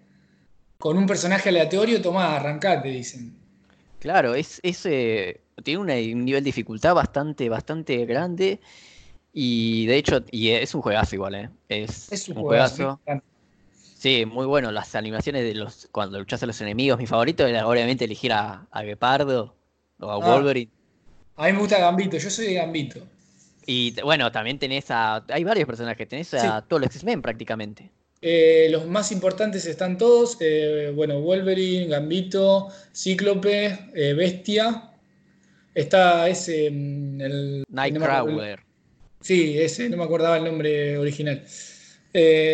con 0.79 0.97
un 0.97 1.07
personaje 1.07 1.49
aleatorio, 1.49 2.01
tomá, 2.01 2.37
arrancate, 2.37 2.89
dicen. 2.89 3.35
Claro, 3.99 4.35
es, 4.35 4.61
es 4.63 4.87
eh, 4.87 5.41
tiene 5.65 5.81
una, 5.81 5.95
un 5.95 6.25
nivel 6.25 6.45
de 6.45 6.49
dificultad 6.49 6.95
bastante, 6.95 7.49
bastante 7.49 8.07
grande. 8.07 8.61
Y 9.33 9.87
de 9.87 9.97
hecho, 9.97 10.23
y 10.31 10.51
es 10.51 10.75
un 10.75 10.83
juegazo 10.83 11.15
igual, 11.17 11.35
¿eh? 11.35 11.51
Es, 11.69 12.13
Es 12.13 12.29
un 12.29 12.37
un 12.39 12.45
juegazo, 12.45 13.01
juegazo. 13.05 13.25
Sí, 13.99 14.25
muy 14.27 14.47
bueno. 14.47 14.71
Las 14.71 14.95
animaciones 14.95 15.43
de 15.45 15.55
los 15.55 15.89
cuando 15.91 16.19
luchas 16.19 16.43
a 16.43 16.47
los 16.47 16.61
enemigos. 16.61 16.99
Mi 16.99 17.07
favorito 17.07 17.47
era 17.47 17.67
obviamente 17.67 18.05
elegir 18.05 18.33
a, 18.33 18.67
a 18.71 18.83
Gepardo 18.83 19.55
o 19.99 20.11
a 20.11 20.15
Ah. 20.15 20.19
Wolverine. 20.19 20.71
A 21.37 21.47
mí 21.47 21.53
me 21.53 21.59
gusta 21.61 21.79
Gambito, 21.79 22.17
yo 22.19 22.31
soy 22.31 22.47
de 22.47 22.55
Gambito. 22.55 23.01
Y 23.71 23.95
bueno, 24.01 24.33
también 24.33 24.59
tenés 24.59 24.91
a. 24.91 25.23
Hay 25.29 25.45
varios 25.45 25.67
personajes, 25.67 26.09
tenés 26.09 26.33
a 26.33 26.63
todos 26.63 26.81
los 26.81 26.87
X-Men 26.97 27.21
prácticamente. 27.21 27.91
Eh, 28.23 28.69
los 28.71 28.87
más 28.87 29.13
importantes 29.13 29.67
están 29.67 29.99
todos. 29.99 30.39
eh, 30.41 30.91
bueno, 30.97 31.21
Wolverine, 31.21 31.87
Gambito, 31.87 32.69
Cíclope, 32.95 33.79
eh, 33.95 34.15
Bestia. 34.15 34.91
Está 35.75 36.27
ese. 36.31 36.71
mm, 36.71 37.21
El, 37.21 37.59
no 37.59 37.65
Nightcrawler. 37.69 38.61
Sí, 39.21 39.59
ese, 39.59 39.91
no 39.91 39.99
me 39.99 40.05
acordaba 40.05 40.39
el 40.39 40.45
nombre 40.45 40.97
original. 40.97 41.45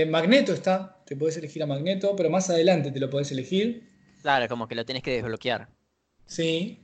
Magneto 0.09 0.53
está, 0.53 1.01
te 1.07 1.15
podés 1.15 1.36
elegir 1.36 1.62
a 1.62 1.66
Magneto, 1.66 2.16
pero 2.16 2.28
más 2.28 2.51
adelante 2.51 2.91
te 2.91 2.99
lo 2.99 3.09
podés 3.09 3.31
elegir. 3.31 3.85
Claro, 4.20 4.49
como 4.49 4.66
que 4.66 4.74
lo 4.74 4.85
tenés 4.85 5.05
que 5.05 5.12
desbloquear. 5.12 5.69
Sí. 6.27 6.81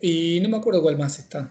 Y 0.00 0.38
no 0.42 0.48
me 0.48 0.58
acuerdo 0.58 0.80
cuál 0.80 0.96
más 0.96 1.18
está. 1.18 1.50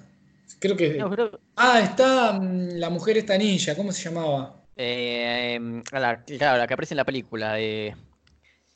Creo 0.60 0.76
que. 0.76 0.90
No, 0.94 1.10
creo- 1.10 1.40
Ah, 1.56 1.80
está 1.82 2.34
mm, 2.34 2.78
la 2.80 2.90
mujer 2.90 3.18
esta 3.18 3.38
ninja, 3.38 3.76
¿cómo 3.76 3.92
se 3.92 4.04
llamaba? 4.04 4.64
eh, 4.76 5.54
em, 5.56 5.84
la, 5.92 6.24
claro, 6.24 6.58
la 6.60 6.68
que 6.68 6.74
aparece 6.74 6.94
en 6.94 6.98
la 6.98 7.06
película. 7.06 7.60
Eh, 7.60 7.96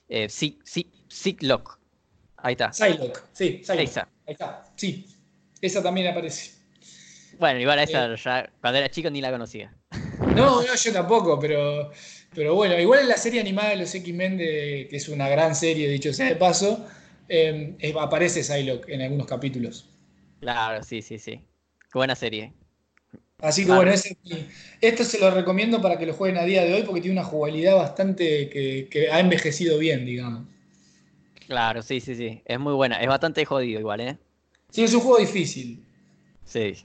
eh, 0.10 0.26
Psy- 0.30 0.60
Psy- 0.64 0.92
Psylocke. 1.08 1.78
Ahí 2.38 2.54
está. 2.54 2.74
Psylocke, 2.74 3.20
sí, 3.34 3.62
Psylocke. 3.64 3.84
Esa. 3.90 4.02
Ahí 4.28 4.34
está, 4.34 4.64
sí. 4.76 5.06
Esa 5.62 5.84
también 5.84 6.08
aparece. 6.08 6.52
Bueno, 7.40 7.60
igual 7.60 7.80
a 7.80 7.84
esa 7.84 8.16
ya 8.16 8.50
cuando 8.60 8.80
era 8.80 8.90
chico 8.90 9.10
ni 9.10 9.22
la 9.22 9.32
conocía. 9.32 9.74
No, 10.36 10.62
no, 10.62 10.76
yo 10.76 10.94
tampoco, 10.94 11.40
pero, 11.40 11.92
pero 12.34 12.56
bueno, 12.56 12.78
igual 12.80 13.02
en 13.02 13.08
la 13.10 13.18
serie 13.18 13.40
animada 13.42 13.70
de 13.70 13.78
los 13.78 13.94
X-Men, 13.94 14.38
que 14.38 14.88
es 14.92 15.08
una 15.10 15.30
gran 15.30 15.56
serie, 15.56 15.88
dicho 15.88 16.14
sea 16.14 16.28
de 16.28 16.36
paso, 16.36 16.86
eh, 17.30 17.76
eh, 17.80 17.94
aparece 18.00 18.44
Psylocke 18.44 18.90
en 18.90 19.02
algunos 19.02 19.28
capítulos. 19.28 19.88
Claro, 20.40 20.82
sí, 20.84 21.02
sí, 21.02 21.20
sí. 21.20 21.40
Qué 21.92 22.00
buena 22.00 22.16
serie. 22.16 22.54
Así 23.40 23.66
que 23.66 23.72
bueno, 23.72 23.92
ese 23.92 24.10
es 24.14 24.18
mi- 24.24 24.48
esto 24.82 25.04
se 25.04 25.20
lo 25.20 25.32
recomiendo 25.32 25.82
para 25.82 25.98
que 25.98 26.06
lo 26.06 26.14
jueguen 26.14 26.38
a 26.40 26.46
día 26.46 26.64
de 26.64 26.74
hoy 26.74 26.84
porque 26.84 27.02
tiene 27.02 27.20
una 27.20 27.28
jugabilidad 27.28 27.76
bastante 27.76 28.50
que, 28.50 28.88
que 28.90 29.12
ha 29.12 29.20
envejecido 29.20 29.78
bien, 29.80 30.06
digamos. 30.06 30.44
Claro, 31.48 31.82
sí, 31.82 32.00
sí, 32.00 32.16
sí. 32.16 32.42
Es 32.46 32.60
muy 32.60 32.74
buena. 32.74 33.02
Es 33.02 33.08
bastante 33.08 33.46
jodido 33.46 33.80
igual, 33.80 34.00
¿eh? 34.02 34.18
Sí, 34.72 34.84
es 34.84 34.94
un 34.94 35.02
juego 35.02 35.20
difícil. 35.20 35.84
Sí. 36.46 36.76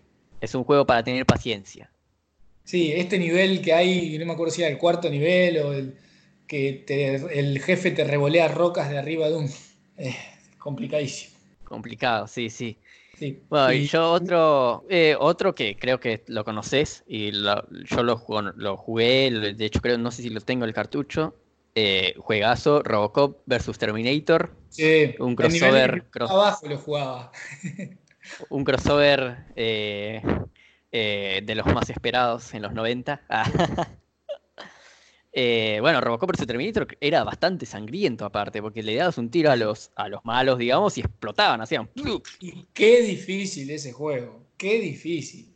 Es 0.40 0.54
un 0.54 0.64
juego 0.64 0.86
para 0.86 1.02
tener 1.02 1.24
paciencia. 1.26 1.90
Sí, 2.64 2.92
este 2.92 3.18
nivel 3.18 3.62
que 3.62 3.72
hay, 3.72 4.18
no 4.18 4.26
me 4.26 4.32
acuerdo 4.32 4.52
si 4.52 4.62
era 4.62 4.70
el 4.70 4.78
cuarto 4.78 5.08
nivel 5.08 5.58
o 5.58 5.72
el 5.72 5.96
que 6.46 6.84
te- 6.86 7.14
el 7.38 7.60
jefe 7.60 7.90
te 7.92 8.04
revolea 8.04 8.48
rocas 8.48 8.90
de 8.90 8.98
arriba 8.98 9.28
de 9.28 9.36
un... 9.36 9.48
eh, 9.98 10.16
complicadísimo. 10.58 11.36
Complicado, 11.64 12.26
sí, 12.26 12.48
sí. 12.50 12.78
Sí. 13.18 13.43
Bueno, 13.48 13.72
y 13.72 13.86
yo 13.86 14.12
otro, 14.12 14.84
eh, 14.90 15.16
otro 15.18 15.55
que 15.55 15.76
creo 15.78 15.98
que 16.01 16.22
lo 16.26 16.44
conoces 16.44 17.02
y 17.06 17.30
lo- 17.32 17.64
yo 17.84 18.02
lo, 18.02 18.16
jugué, 18.76 19.30
de 19.30 19.64
hecho 19.64 19.80
creo, 19.80 19.97
no 19.98 20.10
sé 20.10 20.22
si 20.22 20.30
lo 20.30 20.40
tengo 20.40 20.64
el 20.64 20.74
cartucho, 20.74 21.34
eh, 21.74 22.14
juegazo, 22.18 22.82
Robocop 22.82 23.43
versus 23.47 23.78
Terminator, 23.78 24.51
Sí, 24.68 25.14
Un 25.20 25.34
crossover 25.36 26.05
cross- 26.10 26.30
abajo 26.30 26.68
lo 26.68 26.76
jugaba. 26.76 27.32
un 28.51 28.64
crossover 28.64 29.47
eh, 29.56 30.20
eh, 30.93 31.40
de 31.44 31.55
los 31.55 31.66
más 31.66 31.88
esperados 31.90 32.52
en 32.55 32.62
los 32.62 32.72
90. 32.72 33.22
Eh, 35.38 35.80
bueno, 35.82 36.00
Robocop 36.00 36.30
vs 36.30 36.46
Terminator 36.46 36.88
era 36.98 37.22
bastante 37.22 37.66
sangriento 37.66 38.24
aparte, 38.24 38.62
porque 38.62 38.82
le 38.82 38.94
dabas 38.96 39.18
un 39.18 39.30
tiro 39.30 39.50
a 39.50 39.56
los, 39.56 39.90
a 39.94 40.08
los 40.08 40.24
malos, 40.24 40.56
digamos, 40.56 40.96
y 40.96 41.02
explotaban, 41.02 41.60
hacían... 41.60 41.90
Y 42.40 42.64
qué 42.72 43.02
difícil 43.02 43.68
ese 43.68 43.92
juego, 43.92 44.40
qué 44.56 44.80
difícil. 44.80 45.52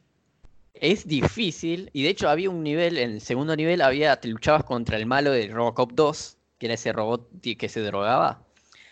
Es 0.75 1.09
difícil, 1.09 1.89
y 1.95 2.03
de 2.03 2.11
hecho 2.11 2.29
había 2.29 2.51
un 2.51 2.63
nivel, 2.63 2.99
en 2.99 3.13
el 3.13 3.21
segundo 3.23 3.57
nivel 3.57 3.81
había, 3.81 4.21
te 4.21 4.29
luchabas 4.29 4.65
contra 4.65 4.99
el 4.99 5.07
malo 5.07 5.31
de 5.31 5.49
Robocop 5.49 5.93
2, 5.93 6.37
que 6.59 6.67
era 6.67 6.75
ese 6.75 6.93
robot 6.93 7.27
que 7.41 7.69
se 7.71 7.81
drogaba, 7.81 8.45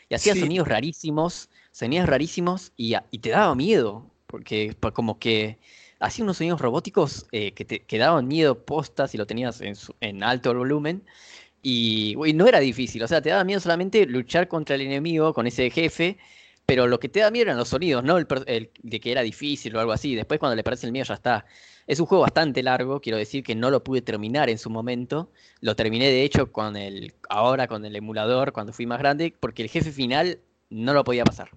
y 0.08 0.14
hacía 0.14 0.32
Sí. 0.32 0.40
sonidos 0.40 0.68
rarísimos, 0.68 1.50
sonidos 1.70 2.08
rarísimos, 2.08 2.72
y, 2.78 2.94
y 3.10 3.18
te 3.18 3.28
daba 3.28 3.54
miedo, 3.54 4.10
porque 4.26 4.74
como 4.94 5.18
que 5.18 5.58
hacía 6.00 6.24
unos 6.24 6.38
sonidos 6.38 6.60
robóticos 6.60 7.26
eh, 7.32 7.52
que 7.52 7.64
te 7.64 7.98
daban 7.98 8.26
miedo 8.28 8.64
postas 8.64 9.14
y 9.14 9.18
lo 9.18 9.26
tenías 9.26 9.60
en, 9.60 9.76
su- 9.76 9.94
alto 10.22 10.54
volumen, 10.54 11.02
y 11.62 12.14
no 12.34 12.46
era 12.46 12.60
difícil, 12.60 13.02
o 13.02 13.08
sea, 13.08 13.20
te 13.22 13.30
daba 13.30 13.44
miedo 13.44 13.60
solamente 13.60 14.06
luchar 14.06 14.48
contra 14.48 14.76
el 14.76 14.82
enemigo, 14.82 15.34
con 15.34 15.46
ese 15.46 15.70
jefe, 15.70 16.18
pero 16.66 16.86
lo 16.86 17.00
que 17.00 17.08
te 17.08 17.20
da 17.20 17.30
miedo 17.30 17.44
eran 17.44 17.56
los 17.56 17.68
sonidos, 17.70 18.04
no 18.04 18.18
el, 18.18 18.26
el 18.46 18.70
de 18.82 19.00
que 19.00 19.10
era 19.12 19.22
difícil 19.22 19.74
o 19.76 19.80
algo 19.80 19.92
así. 19.92 20.14
Después 20.14 20.38
cuando 20.38 20.54
le 20.56 20.62
parece 20.64 20.86
el 20.86 20.92
miedo 20.92 21.06
ya 21.06 21.14
está. 21.14 21.46
Es 21.86 21.98
un 22.00 22.06
juego 22.06 22.22
bastante 22.22 22.62
largo, 22.62 23.00
quiero 23.00 23.16
decir 23.18 23.42
que 23.42 23.54
no 23.54 23.70
lo 23.70 23.82
pude 23.82 24.02
terminar 24.02 24.50
en 24.50 24.58
su 24.58 24.68
momento. 24.70 25.30
Lo 25.60 25.74
terminé 25.76 26.06
de 26.10 26.22
hecho 26.24 26.52
con 26.52 26.76
el 26.76 27.14
ahora 27.30 27.66
con 27.68 27.84
el 27.86 27.96
emulador 27.96 28.52
cuando 28.52 28.72
fui 28.74 28.86
más 28.86 28.98
grande, 28.98 29.34
porque 29.40 29.62
el 29.62 29.70
jefe 29.70 29.90
final 29.92 30.40
no 30.70 30.92
lo 30.92 31.04
podía 31.04 31.24
pasar. 31.24 31.50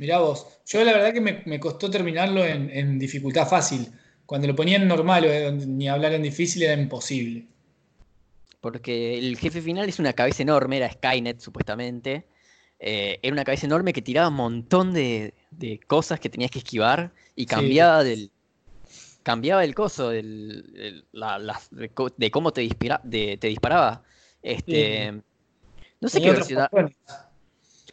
Mirá 0.00 0.18
vos, 0.18 0.46
yo 0.66 0.82
la 0.82 0.94
verdad 0.94 1.12
que 1.12 1.20
me, 1.20 1.42
me 1.44 1.60
costó 1.60 1.90
terminarlo 1.90 2.42
en, 2.42 2.70
en 2.70 2.98
dificultad 2.98 3.46
fácil. 3.46 3.86
Cuando 4.24 4.46
lo 4.48 4.56
ponía 4.56 4.76
en 4.78 4.88
normal 4.88 5.26
o 5.26 5.30
en- 5.30 5.76
ni 5.76 5.88
hablar 5.90 6.14
en 6.14 6.22
difícil 6.22 6.62
era 6.62 6.72
imposible. 6.80 7.46
Porque 8.62 9.18
el 9.18 9.36
jefe 9.36 9.60
final 9.60 9.88
es 9.90 9.98
una 9.98 10.14
cabeza 10.14 10.42
enorme, 10.42 10.78
era 10.78 10.90
Skynet 10.90 11.40
supuestamente. 11.40 12.24
Eh, 12.78 13.18
era 13.22 13.32
una 13.34 13.44
cabeza 13.44 13.66
enorme 13.66 13.92
que 13.92 14.00
tiraba 14.00 14.28
un 14.28 14.34
montón 14.36 14.94
de, 14.94 15.34
de 15.50 15.78
cosas 15.86 16.18
que 16.18 16.30
tenías 16.30 16.50
que 16.50 16.60
esquivar 16.60 17.12
y 17.36 17.44
cambiaba 17.44 18.02
del. 18.02 18.30
Cambiaba 19.22 19.64
el 19.64 19.74
coso 19.74 20.08
del, 20.08 20.64
el- 20.76 21.04
la- 21.12 21.60
de, 22.16 22.30
cómo 22.30 22.52
te, 22.54 22.62
dispara- 22.62 23.02
de- 23.04 23.36
te 23.36 23.48
disparaba. 23.48 24.02
Este, 24.42 25.12
no 26.00 26.08
sé 26.08 26.18
Tenía 26.20 26.28
qué 26.28 26.32
velocidad. 26.32 26.70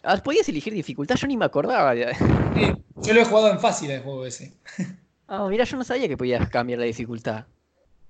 Ah, 0.03 0.17
podías 0.17 0.47
elegir 0.49 0.73
dificultad, 0.73 1.15
yo 1.15 1.27
ni 1.27 1.37
me 1.37 1.45
acordaba. 1.45 1.93
Sí, 1.95 2.71
yo 3.03 3.13
lo 3.13 3.21
he 3.21 3.25
jugado 3.25 3.51
en 3.51 3.59
fácil 3.59 3.91
el 3.91 4.01
juego 4.01 4.25
ese. 4.25 4.53
Ah, 5.29 5.45
mira, 5.49 5.65
yo 5.65 5.75
no 5.75 5.83
sabía 5.83 6.07
que 6.07 6.15
podías 6.15 6.49
cambiar 6.49 6.79
la 6.79 6.85
dificultad. 6.85 7.45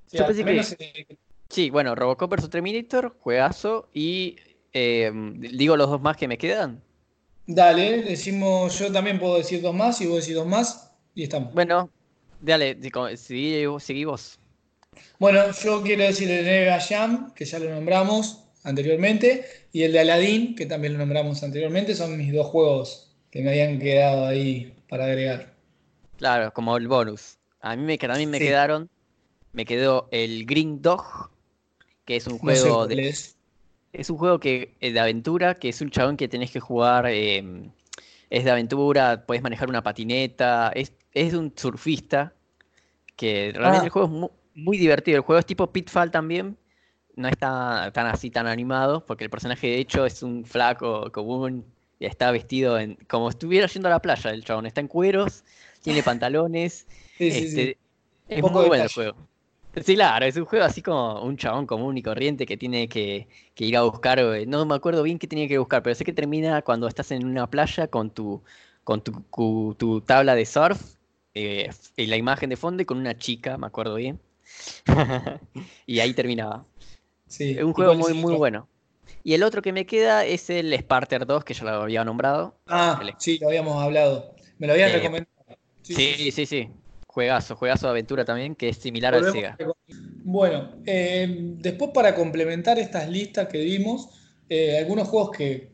Sí, 0.05 0.17
Yo 0.17 0.27
pensé 0.27 0.77
que- 0.77 1.17
Sí, 1.49 1.71
bueno, 1.71 1.95
Robocop 1.95 2.31
vs 2.31 2.47
Terminator, 2.51 3.17
juegazo. 3.19 3.89
Y 3.91 4.35
eh, 4.71 5.11
digo 5.51 5.75
los 5.75 5.89
dos 5.89 5.99
más 5.99 6.15
que 6.15 6.27
me 6.27 6.37
quedan. 6.37 6.79
Dale, 7.47 8.03
decimos, 8.03 8.77
yo 8.77 8.91
también 8.91 9.17
puedo 9.19 9.37
decir 9.37 9.63
dos 9.63 9.73
más 9.73 9.99
y 10.01 10.05
vos 10.05 10.19
decís 10.19 10.35
dos 10.35 10.45
más 10.45 10.91
y 11.15 11.23
estamos. 11.23 11.53
Bueno, 11.55 11.89
dale, 12.39 12.77
seguí, 13.17 13.65
seguí 13.79 14.05
vos. 14.05 14.37
Bueno, 15.17 15.51
yo 15.51 15.81
quiero 15.81 16.03
decir 16.03 16.29
el 16.29 16.69
Jam, 16.81 17.33
que 17.33 17.45
ya 17.45 17.57
lo 17.57 17.69
nombramos 17.73 18.46
anteriormente, 18.67 19.45
y 19.71 19.83
el 19.83 19.91
de 19.93 19.99
Aladdin, 20.01 20.55
que 20.55 20.65
también 20.65 20.93
lo 20.93 20.99
nombramos 20.99 21.41
anteriormente, 21.43 21.95
son 21.95 22.17
mis 22.17 22.33
dos 22.33 22.47
juegos 22.47 23.15
que 23.31 23.41
me 23.41 23.49
habían 23.49 23.79
quedado 23.79 24.25
ahí 24.27 24.73
para 24.89 25.05
agregar. 25.05 25.53
Claro, 26.17 26.51
como 26.53 26.77
el 26.77 26.87
bonus. 26.87 27.37
A 27.61 27.75
mí 27.75 27.83
me, 27.83 27.97
también 27.97 28.29
me 28.29 28.39
Sí. 28.39 28.45
quedaron. 28.45 28.89
Me 29.53 29.65
quedó 29.65 30.07
el 30.11 30.45
Green 30.45 30.81
Dog, 30.81 31.31
que 32.05 32.15
es 32.17 32.27
un 32.27 32.33
No 32.33 32.55
sé 32.55 32.61
juego 32.61 32.87
de, 32.87 33.09
es. 33.09 33.37
es 33.93 34.09
un 34.09 34.17
juego 34.17 34.39
que, 34.39 34.75
eh, 34.79 34.91
de 34.91 34.99
aventura, 34.99 35.55
que 35.55 35.69
es 35.69 35.81
un 35.81 35.89
chabón 35.89 36.17
que 36.17 36.27
tenés 36.27 36.51
que 36.51 36.59
jugar. 36.59 37.05
eh, 37.09 37.43
es 38.29 38.43
de 38.43 38.51
aventura, 38.51 39.25
puedes 39.25 39.41
manejar 39.41 39.69
una 39.69 39.81
patineta. 39.83 40.71
Es, 40.75 40.91
es 41.13 41.31
de 41.31 41.37
un 41.37 41.53
surfista. 41.55 42.33
Que 43.15 43.51
realmente 43.55 43.83
Ah. 43.83 43.85
el 43.85 43.89
juego 43.89 44.07
es 44.07 44.13
mu- 44.13 44.31
muy, 44.55 44.77
divertido. 44.77 45.17
El 45.17 45.23
juego 45.23 45.39
es 45.39 45.45
tipo 45.45 45.71
Pitfall 45.71 46.11
también. 46.11 46.57
No 47.17 47.27
está 47.29 47.91
tan 47.93 48.07
así 48.07 48.29
tan 48.31 48.47
animado, 48.47 49.05
porque 49.05 49.25
el 49.25 49.29
personaje 49.31 49.67
de 49.67 49.79
hecho 49.79 50.05
es 50.05 50.23
un 50.23 50.45
flaco 50.45 51.11
común 51.11 51.65
y 51.99 52.05
está 52.05 52.31
vestido 52.31 52.79
en, 52.79 52.95
como 53.09 53.29
estuviera 53.29 53.67
yendo 53.67 53.89
a 53.89 53.91
la 53.91 54.01
playa. 54.01 54.31
El 54.31 54.43
chabón 54.45 54.65
está 54.67 54.81
en 54.81 54.87
cueros, 54.87 55.43
tiene 55.81 56.03
pantalones. 56.03 56.87
Sí, 57.17 57.31
sí, 57.31 57.49
sí. 57.49 57.71
Este, 57.71 57.77
es 58.29 58.45
muy 58.45 58.65
bueno 58.65 58.83
el 58.85 58.89
juego. 58.91 59.15
Sí, 59.79 59.95
claro, 59.95 60.25
es 60.25 60.35
un 60.37 60.45
juego 60.45 60.65
así 60.65 60.81
como 60.81 61.21
un 61.23 61.37
chabón 61.37 61.67
común 61.67 61.97
y 61.97 62.01
corriente 62.03 62.45
que 62.47 62.57
tiene 62.57 62.89
que, 62.89 63.27
que 63.53 63.65
ir 63.65 63.77
a 63.77 63.83
buscar. 63.83 64.17
eh, 64.19 64.45
No 64.47 64.65
me 64.65 64.73
acuerdo 64.75 65.03
bien 65.03 65.19
qué 65.19 65.27
tenía 65.27 65.47
que 65.47 65.57
buscar, 65.59 65.83
pero 65.83 65.93
sé 65.95 66.03
que 66.03 66.13
termina 66.13 66.61
cuando 66.63 66.87
estás 66.87 67.11
en 67.11 67.25
una 67.25 67.47
playa 67.49 67.87
con 67.87 68.09
tu, 68.09 68.43
con 68.83 69.03
tu, 69.03 69.23
cu- 69.29 69.75
tu 69.77 70.01
tabla 70.01 70.33
de 70.35 70.45
surf 70.47 70.95
eh, 71.35 71.69
y 71.95 72.07
la 72.07 72.17
imagen 72.17 72.49
de 72.49 72.57
fondo 72.57 72.81
y 72.81 72.85
con 72.85 72.97
una 72.97 73.17
chica, 73.17 73.57
me 73.57 73.67
acuerdo 73.67 73.95
bien. 73.95 74.19
y 75.85 75.99
ahí 75.99 76.13
terminaba. 76.13 76.65
Sí. 77.27 77.55
Es 77.57 77.63
un 77.63 77.71
¿Y 77.71 77.73
juego 77.73 77.95
muy, 77.95 78.13
muy 78.13 78.35
bueno. 78.35 78.67
Y 79.23 79.33
el 79.33 79.43
otro 79.43 79.61
que 79.61 79.73
me 79.73 79.85
queda 79.85 80.25
es 80.25 80.49
el 80.49 80.73
Sparter 80.73 81.25
2, 81.25 81.43
que 81.43 81.53
ya 81.53 81.65
lo 81.65 81.71
había 81.83 82.03
nombrado. 82.03 82.55
Ah, 82.67 82.99
El- 83.01 83.13
sí, 83.17 83.37
lo 83.39 83.47
habíamos 83.47 83.81
hablado. 83.81 84.33
Me 84.57 84.67
lo 84.67 84.73
habían 84.73 84.89
Eh, 84.89 84.93
recomendado. 84.93 85.33
Sí, 85.81 86.31
sí, 86.31 86.45
sí. 86.45 86.69
Juegazo, 87.07 87.55
juegazo 87.55 87.87
de 87.87 87.91
aventura 87.91 88.25
también, 88.25 88.55
que 88.55 88.69
es 88.69 88.77
similar 88.77 89.15
al 89.15 89.31
Sega. 89.31 89.57
Bueno, 90.23 90.75
eh, 90.85 91.27
después 91.57 91.91
para 91.93 92.13
complementar 92.13 92.77
estas 92.79 93.09
listas 93.09 93.47
que 93.47 93.59
dimos, 93.59 94.09
eh, 94.49 94.77
algunos 94.77 95.07
juegos 95.07 95.31
que, 95.35 95.71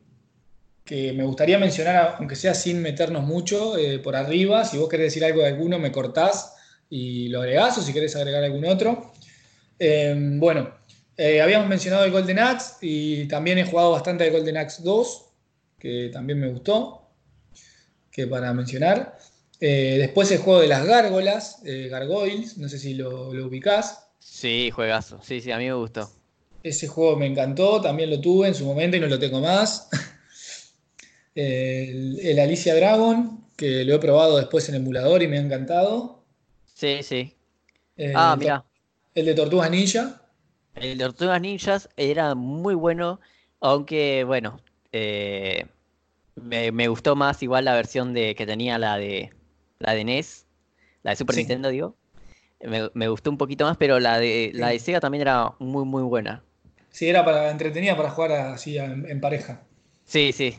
que 0.86 1.12
me 1.14 1.24
gustaría 1.24 1.58
mencionar, 1.58 2.16
aunque 2.20 2.36
sea 2.36 2.54
sin 2.54 2.82
meternos 2.82 3.24
mucho, 3.24 3.74
por 4.04 4.16
arriba. 4.16 4.64
Si 4.64 4.78
vos 4.78 4.88
querés 4.88 5.08
decir 5.08 5.26
algo 5.26 5.42
de 5.42 5.48
alguno, 5.48 5.80
me 5.80 5.92
cortás 5.92 6.56
y 6.90 7.28
lo 7.30 7.42
agregás, 7.42 7.78
o 7.78 7.82
si 7.82 7.92
querés 7.94 8.16
agregar 8.16 8.44
algún 8.44 8.66
otro. 8.66 9.12
Bueno, 9.80 10.70
eh, 11.18 11.42
habíamos 11.42 11.68
mencionado 11.68 12.06
el 12.06 12.12
Golden 12.12 12.40
Axe 12.40 12.76
y 12.82 13.28
también 13.28 13.58
he 13.60 13.66
jugado 13.66 13.92
bastante 13.92 14.24
al 14.26 14.32
Golden 14.32 14.58
Axe 14.58 14.82
2, 14.84 15.26
que 15.80 16.10
también 16.12 16.40
me 16.40 16.50
gustó, 16.50 17.10
que 18.12 18.28
para 18.28 18.54
mencionar. 18.54 19.18
Eh, 19.60 19.98
después 20.00 20.32
el 20.32 20.40
juego 20.40 20.60
de 20.62 20.68
las 20.68 20.86
gárgolas, 20.86 21.62
eh, 21.66 21.88
Gargoyles, 21.90 22.58
no 22.58 22.68
sé 22.70 22.80
si 22.80 22.94
lo, 22.96 23.34
lo 23.34 23.48
ubicás. 23.48 24.08
Sí, 24.20 24.72
juegazo. 24.72 25.20
Sí, 25.24 25.42
sí, 25.42 25.52
a 25.52 25.58
mí 25.58 25.66
me 25.66 25.74
gustó. 25.74 26.10
Ese 26.64 26.88
juego 26.88 27.16
me 27.18 27.26
encantó, 27.28 27.82
también 27.82 28.10
lo 28.10 28.20
tuve 28.22 28.48
en 28.48 28.56
su 28.56 28.66
momento 28.66 28.98
y 28.98 29.00
no 29.00 29.08
lo 29.08 29.20
tengo 29.20 29.40
más. 29.42 29.90
el, 31.36 32.20
el 32.20 32.40
Alicia 32.40 32.76
Dragon, 32.76 33.46
que 33.56 33.84
lo 33.84 33.96
he 33.96 34.00
probado 34.00 34.38
después 34.38 34.68
en 34.70 34.76
emulador 34.76 35.22
y 35.24 35.28
me 35.28 35.38
ha 35.38 35.42
encantado. 35.42 36.24
Sí, 36.74 37.04
sí. 37.04 37.34
Ah, 38.14 38.36
mira. 38.38 38.66
el 39.14 39.26
de 39.26 39.34
Tortugas 39.36 39.70
Ninja. 39.70 40.23
El 40.76 40.98
de 40.98 41.04
Tortugas 41.06 41.42
Ninjas 41.42 41.90
era 41.98 42.36
muy 42.36 42.76
bueno, 42.76 43.20
aunque 43.60 44.24
bueno, 44.24 44.60
eh, 44.92 45.66
me, 46.36 46.72
me 46.72 46.88
gustó 46.88 47.16
más 47.16 47.42
igual 47.44 47.66
la 47.66 47.76
versión 47.76 48.14
de 48.14 48.36
que 48.36 48.46
tenía 48.46 48.78
la 48.78 48.98
de 48.98 49.32
la 49.80 49.94
de 49.94 50.04
NES, 50.04 50.46
la 51.04 51.12
de 51.12 51.18
Super 51.18 51.36
Sí. 51.36 51.42
Nintendo, 51.42 51.70
digo. 51.70 51.96
Me, 52.62 52.90
me 52.94 53.08
gustó 53.10 53.30
un 53.30 53.38
poquito 53.38 53.66
más, 53.66 53.78
pero 53.78 54.00
la 54.00 54.20
de 54.20 54.52
la 54.54 54.70
de. 54.70 54.80
Sega 54.80 55.00
también 55.00 55.22
era 55.22 55.54
muy 55.60 55.86
muy 55.86 56.04
buena. 56.04 56.44
Sí, 56.92 57.10
era 57.10 57.26
para 57.26 57.52
entretenida 57.52 57.98
para 57.98 58.10
jugar 58.12 58.32
así 58.32 58.78
en, 58.78 59.10
en 59.10 59.20
pareja. 59.20 59.62
Sí, 60.06 60.32
sí. 60.32 60.56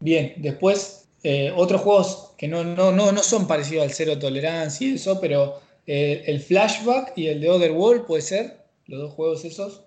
Bien, 0.00 0.34
después 0.38 1.08
eh, 1.22 1.52
otros 1.54 1.80
juegos 1.82 2.32
que 2.38 2.48
no, 2.48 2.64
no, 2.64 2.92
no, 2.92 3.12
no 3.12 3.22
son 3.22 3.46
parecidos 3.46 3.84
al 3.84 3.92
Cero 3.92 4.18
Tolerancia 4.18 4.86
y 4.88 4.94
eso, 4.94 5.20
pero 5.20 5.60
eh, 5.86 6.24
el 6.26 6.40
Flashback 6.40 7.12
y 7.16 7.28
el 7.28 7.40
de 7.40 7.50
Otherworld 7.50 8.06
puede 8.06 8.22
ser, 8.22 8.65
los 8.86 9.00
dos 9.00 9.12
juegos 9.14 9.44
esos. 9.44 9.84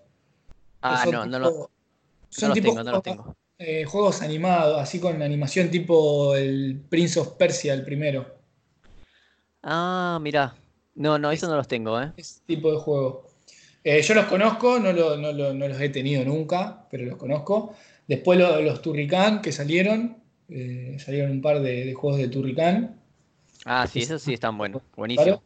Ah, 0.82 1.04
son 1.04 1.14
no, 1.14 1.26
no, 1.26 1.26
tipo- 1.26 1.40
lo- 1.40 1.52
no 1.52 1.70
son 2.30 2.50
los 2.50 2.56
tipo 2.56 2.68
tengo, 2.70 2.84
no 2.84 2.92
los 2.92 3.02
juegos- 3.04 3.24
tengo. 3.26 3.36
eh, 3.58 3.86
juegos 3.86 4.22
animados, 4.22 4.80
así 4.82 5.00
con 5.00 5.22
animación 5.22 5.70
tipo 5.70 6.36
el 6.36 6.82
Prince 6.90 7.20
of 7.20 7.34
Persia, 7.34 7.74
el 7.74 7.84
primero. 7.84 8.38
Ah, 9.64 10.20
mira. 10.22 10.56
No, 10.96 11.18
no, 11.18 11.32
eso 11.32 11.48
no 11.48 11.56
los 11.56 11.68
tengo, 11.68 12.02
¿eh? 12.02 12.12
Ese 12.18 12.42
tipo 12.46 12.72
de 12.72 12.78
juego. 12.78 13.26
Eh, 13.84 14.02
yo 14.02 14.14
los 14.14 14.26
conozco, 14.26 14.80
no, 14.80 14.92
lo- 14.92 15.16
no 15.18 15.32
lo- 15.32 15.54
no 15.54 15.68
los 15.68 15.80
he 15.80 15.90
tenido 15.90 16.24
nunca, 16.26 16.86
pero 16.92 17.06
los 17.06 17.18
conozco. 17.18 17.74
Después 18.08 18.38
lo- 18.40 18.60
los 18.62 18.82
Turrican 18.82 19.42
que 19.42 19.52
salieron, 19.52 20.18
eh, 20.50 20.98
salieron 21.00 21.32
un 21.32 21.42
par 21.42 21.62
de, 21.62 21.86
de 21.86 21.94
juegos 21.94 22.20
de 22.20 22.28
Turrican. 22.28 23.00
Ah, 23.66 23.88
sí, 23.88 24.00
esos 24.00 24.22
sí 24.22 24.34
están 24.34 24.58
buenos. 24.58 24.82
Buenísimo. 24.96 25.42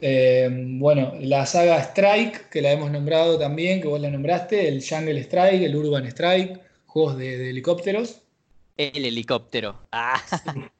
Eh, 0.00 0.48
bueno, 0.78 1.14
la 1.20 1.46
saga 1.46 1.78
Strike, 1.82 2.48
que 2.50 2.60
la 2.62 2.72
hemos 2.72 2.90
nombrado 2.90 3.38
también, 3.38 3.80
que 3.80 3.88
vos 3.88 4.00
la 4.00 4.10
nombraste, 4.10 4.68
el 4.68 4.84
Jungle 4.86 5.20
Strike, 5.20 5.62
el 5.62 5.76
Urban 5.76 6.06
Strike, 6.06 6.60
juegos 6.86 7.16
de, 7.18 7.38
de 7.38 7.50
helicópteros. 7.50 8.22
El 8.76 9.06
helicóptero. 9.06 9.88
Ah, 9.92 10.20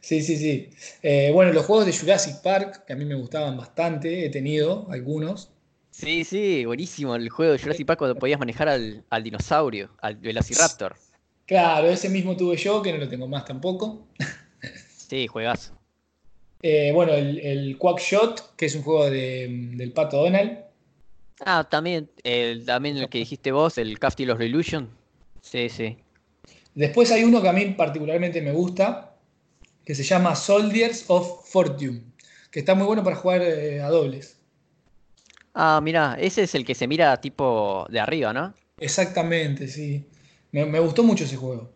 Sí, 0.00 0.22
sí, 0.22 0.36
sí. 0.36 0.70
Eh, 1.02 1.30
bueno, 1.32 1.52
los 1.52 1.64
juegos 1.66 1.86
de 1.86 1.92
Jurassic 1.92 2.40
Park, 2.42 2.84
que 2.86 2.92
a 2.92 2.96
mí 2.96 3.04
me 3.04 3.14
gustaban 3.14 3.56
bastante, 3.56 4.26
he 4.26 4.30
tenido 4.30 4.86
algunos. 4.90 5.50
sí, 5.90 6.24
sí, 6.24 6.64
buenísimo. 6.66 7.14
El 7.16 7.28
juego 7.30 7.52
de 7.52 7.58
Jurassic 7.58 7.86
Park 7.86 7.98
cuando 7.98 8.18
podías 8.18 8.38
manejar 8.38 8.68
al, 8.68 9.04
al 9.10 9.22
dinosaurio, 9.22 9.90
al 10.00 10.16
Velociraptor. 10.16 11.00
Claro, 11.46 11.88
ese 11.88 12.08
mismo 12.10 12.36
tuve 12.36 12.56
yo, 12.58 12.82
que 12.82 12.92
no 12.92 12.98
lo 12.98 13.08
tengo 13.08 13.26
más 13.28 13.44
tampoco. 13.46 14.08
Sí, 14.96 15.26
juegazo. 15.28 15.78
Eh, 16.66 16.92
bueno, 16.92 17.12
el, 17.12 17.38
el 17.40 17.78
Quackshot, 17.78 18.56
que 18.56 18.66
es 18.66 18.74
un 18.74 18.82
juego 18.82 19.10
de- 19.10 19.48
del 19.76 19.92
Pato 19.92 20.16
Donald. 20.22 20.64
Ah, 21.44 21.64
también, 21.68 22.10
el, 22.24 22.64
también 22.66 22.96
el 22.96 23.08
que 23.08 23.18
dijiste 23.18 23.52
vos, 23.52 23.78
el 23.78 23.98
Castle 24.00 24.32
of 24.32 24.40
Illusion. 24.40 24.90
Sí, 25.40 25.68
sí. 25.68 25.96
Después 26.74 27.10
hay 27.10 27.24
uno 27.24 27.40
que 27.42 27.48
a 27.48 27.52
mí 27.52 27.64
particularmente 27.76 28.40
me 28.42 28.52
gusta, 28.52 29.16
que 29.84 29.94
se 29.94 30.04
llama 30.04 30.36
Soldiers 30.36 31.04
of 31.08 31.48
Fortune, 31.50 32.02
que 32.50 32.60
está 32.60 32.74
muy 32.74 32.86
bueno 32.86 33.04
para 33.04 33.16
jugar 33.16 33.42
eh, 33.42 33.80
a 33.82 33.88
dobles. 33.90 34.38
Ah, 35.54 35.80
mira, 35.82 36.16
ese 36.20 36.42
es 36.44 36.54
el 36.54 36.64
que 36.64 36.74
se 36.74 36.86
mira 36.88 37.20
tipo 37.20 37.86
de 37.90 38.00
arriba, 38.00 38.32
¿no? 38.32 38.54
Exactamente, 38.78 39.66
sí. 39.68 40.06
Me, 40.52 40.64
me 40.64 40.78
gustó 40.78 41.02
mucho 41.02 41.24
ese 41.24 41.36
juego. 41.36 41.72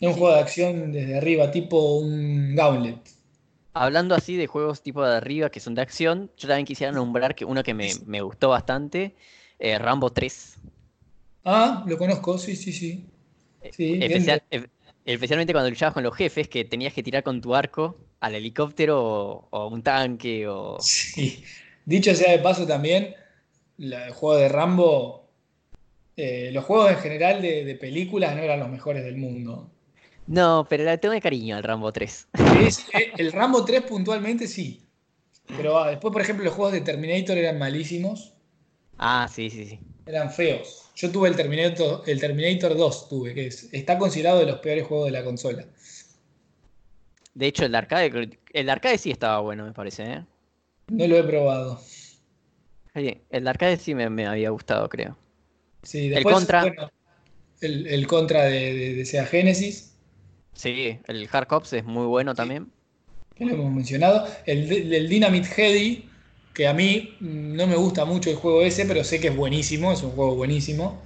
Es 0.00 0.08
un 0.08 0.14
Sí. 0.14 0.18
juego 0.18 0.34
de 0.34 0.40
acción 0.40 0.90
desde 0.90 1.16
arriba, 1.16 1.50
tipo 1.52 1.94
un 1.98 2.56
Gauntlet. 2.56 2.98
Hablando 3.72 4.14
así 4.14 4.36
de 4.36 4.46
juegos 4.46 4.82
tipo 4.82 5.04
de 5.04 5.16
arriba 5.16 5.50
que 5.50 5.60
son 5.60 5.74
de 5.74 5.82
acción, 5.82 6.30
yo 6.36 6.48
también 6.48 6.66
quisiera 6.66 6.92
nombrar 6.92 7.34
que 7.34 7.44
uno 7.44 7.62
que 7.62 7.74
me, 7.74 7.92
me 8.06 8.20
gustó 8.20 8.48
bastante, 8.48 9.14
eh, 9.58 9.78
Rambo 9.78 10.10
3. 10.10 10.56
Ah, 11.44 11.84
lo 11.86 11.96
conozco, 11.96 12.36
sí, 12.38 12.56
sí, 12.56 12.72
sí. 12.72 13.04
Sí, 13.72 13.96
bien 13.96 14.02
Especial- 14.12 14.42
e- 14.50 14.68
especialmente 15.04 15.52
cuando 15.52 15.70
luchabas 15.70 15.94
con 15.94 16.02
los 16.02 16.14
jefes, 16.16 16.48
que 16.48 16.64
tenías 16.64 16.92
que 16.92 17.02
tirar 17.02 17.22
con 17.22 17.40
tu 17.40 17.54
arco 17.54 17.96
al 18.20 18.34
helicóptero 18.34 19.02
o, 19.02 19.48
o 19.50 19.68
un 19.68 19.82
tanque 19.82 20.48
o... 20.48 20.78
Sí. 20.82 21.44
Dicho 21.84 22.14
sea 22.14 22.32
de 22.32 22.38
paso 22.38 22.66
también, 22.66 23.14
la- 23.78 24.06
el 24.06 24.12
juego 24.12 24.36
de 24.36 24.48
Rambo, 24.48 25.28
eh, 26.16 26.50
los 26.52 26.64
juegos 26.64 26.90
en 26.92 26.98
general 26.98 27.42
de, 27.42 27.64
de 27.64 27.74
películas 27.76 28.36
no 28.36 28.42
eran 28.42 28.60
los 28.60 28.68
mejores 28.68 29.04
del 29.04 29.16
mundo. 29.16 29.70
No, 30.30 30.64
pero 30.68 30.84
le 30.84 30.96
tengo 30.96 31.12
de 31.12 31.20
cariño 31.20 31.56
al 31.56 31.64
Rambo 31.64 31.92
3. 31.92 32.28
Es- 32.64 32.86
eh, 32.94 33.10
el 33.18 33.32
Rambo 33.32 33.64
3 33.64 33.82
puntualmente 33.82 34.46
sí, 34.46 34.80
pero 35.56 35.76
ah, 35.76 35.90
después, 35.90 36.12
por 36.12 36.22
ejemplo, 36.22 36.44
los 36.44 36.54
juegos 36.54 36.72
de 36.72 36.82
Terminator 36.82 37.36
eran 37.36 37.58
malísimos. 37.58 38.32
Ah, 38.96 39.28
sí, 39.28 39.50
sí, 39.50 39.64
sí. 39.64 39.80
Eran 40.06 40.30
feos. 40.30 40.92
Yo 40.94 41.10
tuve 41.10 41.30
el 41.30 41.34
Terminator, 41.34 42.04
el 42.06 42.20
Terminator 42.20 42.76
2, 42.76 43.08
tuve, 43.08 43.34
que 43.34 43.48
es, 43.48 43.68
está 43.72 43.98
considerado 43.98 44.38
de 44.38 44.46
los 44.46 44.60
peores 44.60 44.86
juegos 44.86 45.06
de 45.06 45.12
la 45.12 45.24
consola. 45.24 45.66
De 47.34 47.46
hecho, 47.48 47.64
el 47.64 47.74
arcade, 47.74 48.38
el 48.52 48.70
arcade 48.70 48.98
sí 48.98 49.10
estaba 49.10 49.40
bueno, 49.40 49.64
me 49.64 49.72
parece, 49.72 50.04
¿eh? 50.04 50.24
No 50.90 51.08
lo 51.08 51.18
he 51.18 51.24
probado. 51.24 51.80
Sí, 52.94 53.20
el 53.30 53.48
arcade 53.48 53.78
sí 53.78 53.96
me, 53.96 54.26
había 54.26 54.50
gustado, 54.50 54.88
creo. 54.88 55.16
Sí, 55.82 56.08
después, 56.08 56.36
el 56.36 56.38
contra. 56.38 56.92
el, 57.60 58.06
contra 58.06 58.44
de, 58.44 58.94
de, 58.94 59.04
Sega 59.04 59.26
Genesis. 59.26 59.89
Sí, 60.60 60.98
el 61.06 61.26
Hard 61.32 61.46
Cops 61.46 61.72
es 61.72 61.84
muy 61.86 62.04
bueno 62.04 62.34
también. 62.34 62.70
Que 63.34 63.46
lo 63.46 63.54
hemos 63.54 63.72
mencionado. 63.72 64.26
El, 64.44 64.70
el 64.92 65.08
Dynamite 65.08 65.48
Heady, 65.56 66.04
que 66.52 66.68
a 66.68 66.74
mí 66.74 67.16
no 67.18 67.66
me 67.66 67.76
gusta 67.76 68.04
mucho 68.04 68.28
el 68.28 68.36
juego 68.36 68.60
ese, 68.60 68.84
pero 68.84 69.02
sé 69.02 69.20
que 69.20 69.28
es 69.28 69.36
buenísimo, 69.36 69.90
es 69.90 70.02
un 70.02 70.10
juego 70.10 70.34
buenísimo. 70.34 71.00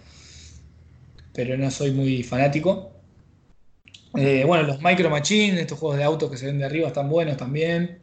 Pero 1.32 1.56
no 1.56 1.70
soy 1.70 1.92
muy 1.92 2.24
fanático. 2.24 2.90
Eh, 4.16 4.42
bueno, 4.44 4.64
los 4.64 4.82
Micro 4.82 5.08
Machines, 5.08 5.60
estos 5.60 5.78
juegos 5.78 5.98
de 5.98 6.04
autos 6.04 6.32
que 6.32 6.36
se 6.36 6.46
ven 6.46 6.58
de 6.58 6.64
arriba 6.64 6.88
están 6.88 7.08
buenos 7.08 7.36
también. 7.36 8.02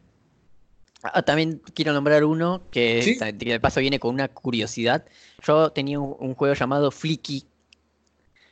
Ah, 1.02 1.20
también 1.20 1.60
quiero 1.74 1.92
nombrar 1.92 2.24
uno 2.24 2.62
que 2.70 3.18
de 3.36 3.60
paso 3.60 3.80
viene 3.80 3.98
con 3.98 4.14
una 4.14 4.28
curiosidad. 4.28 5.04
Yo 5.46 5.68
tenía 5.68 6.00
un, 6.00 6.34
juego 6.34 6.54
llamado 6.54 6.90
Flicky. 6.90 7.44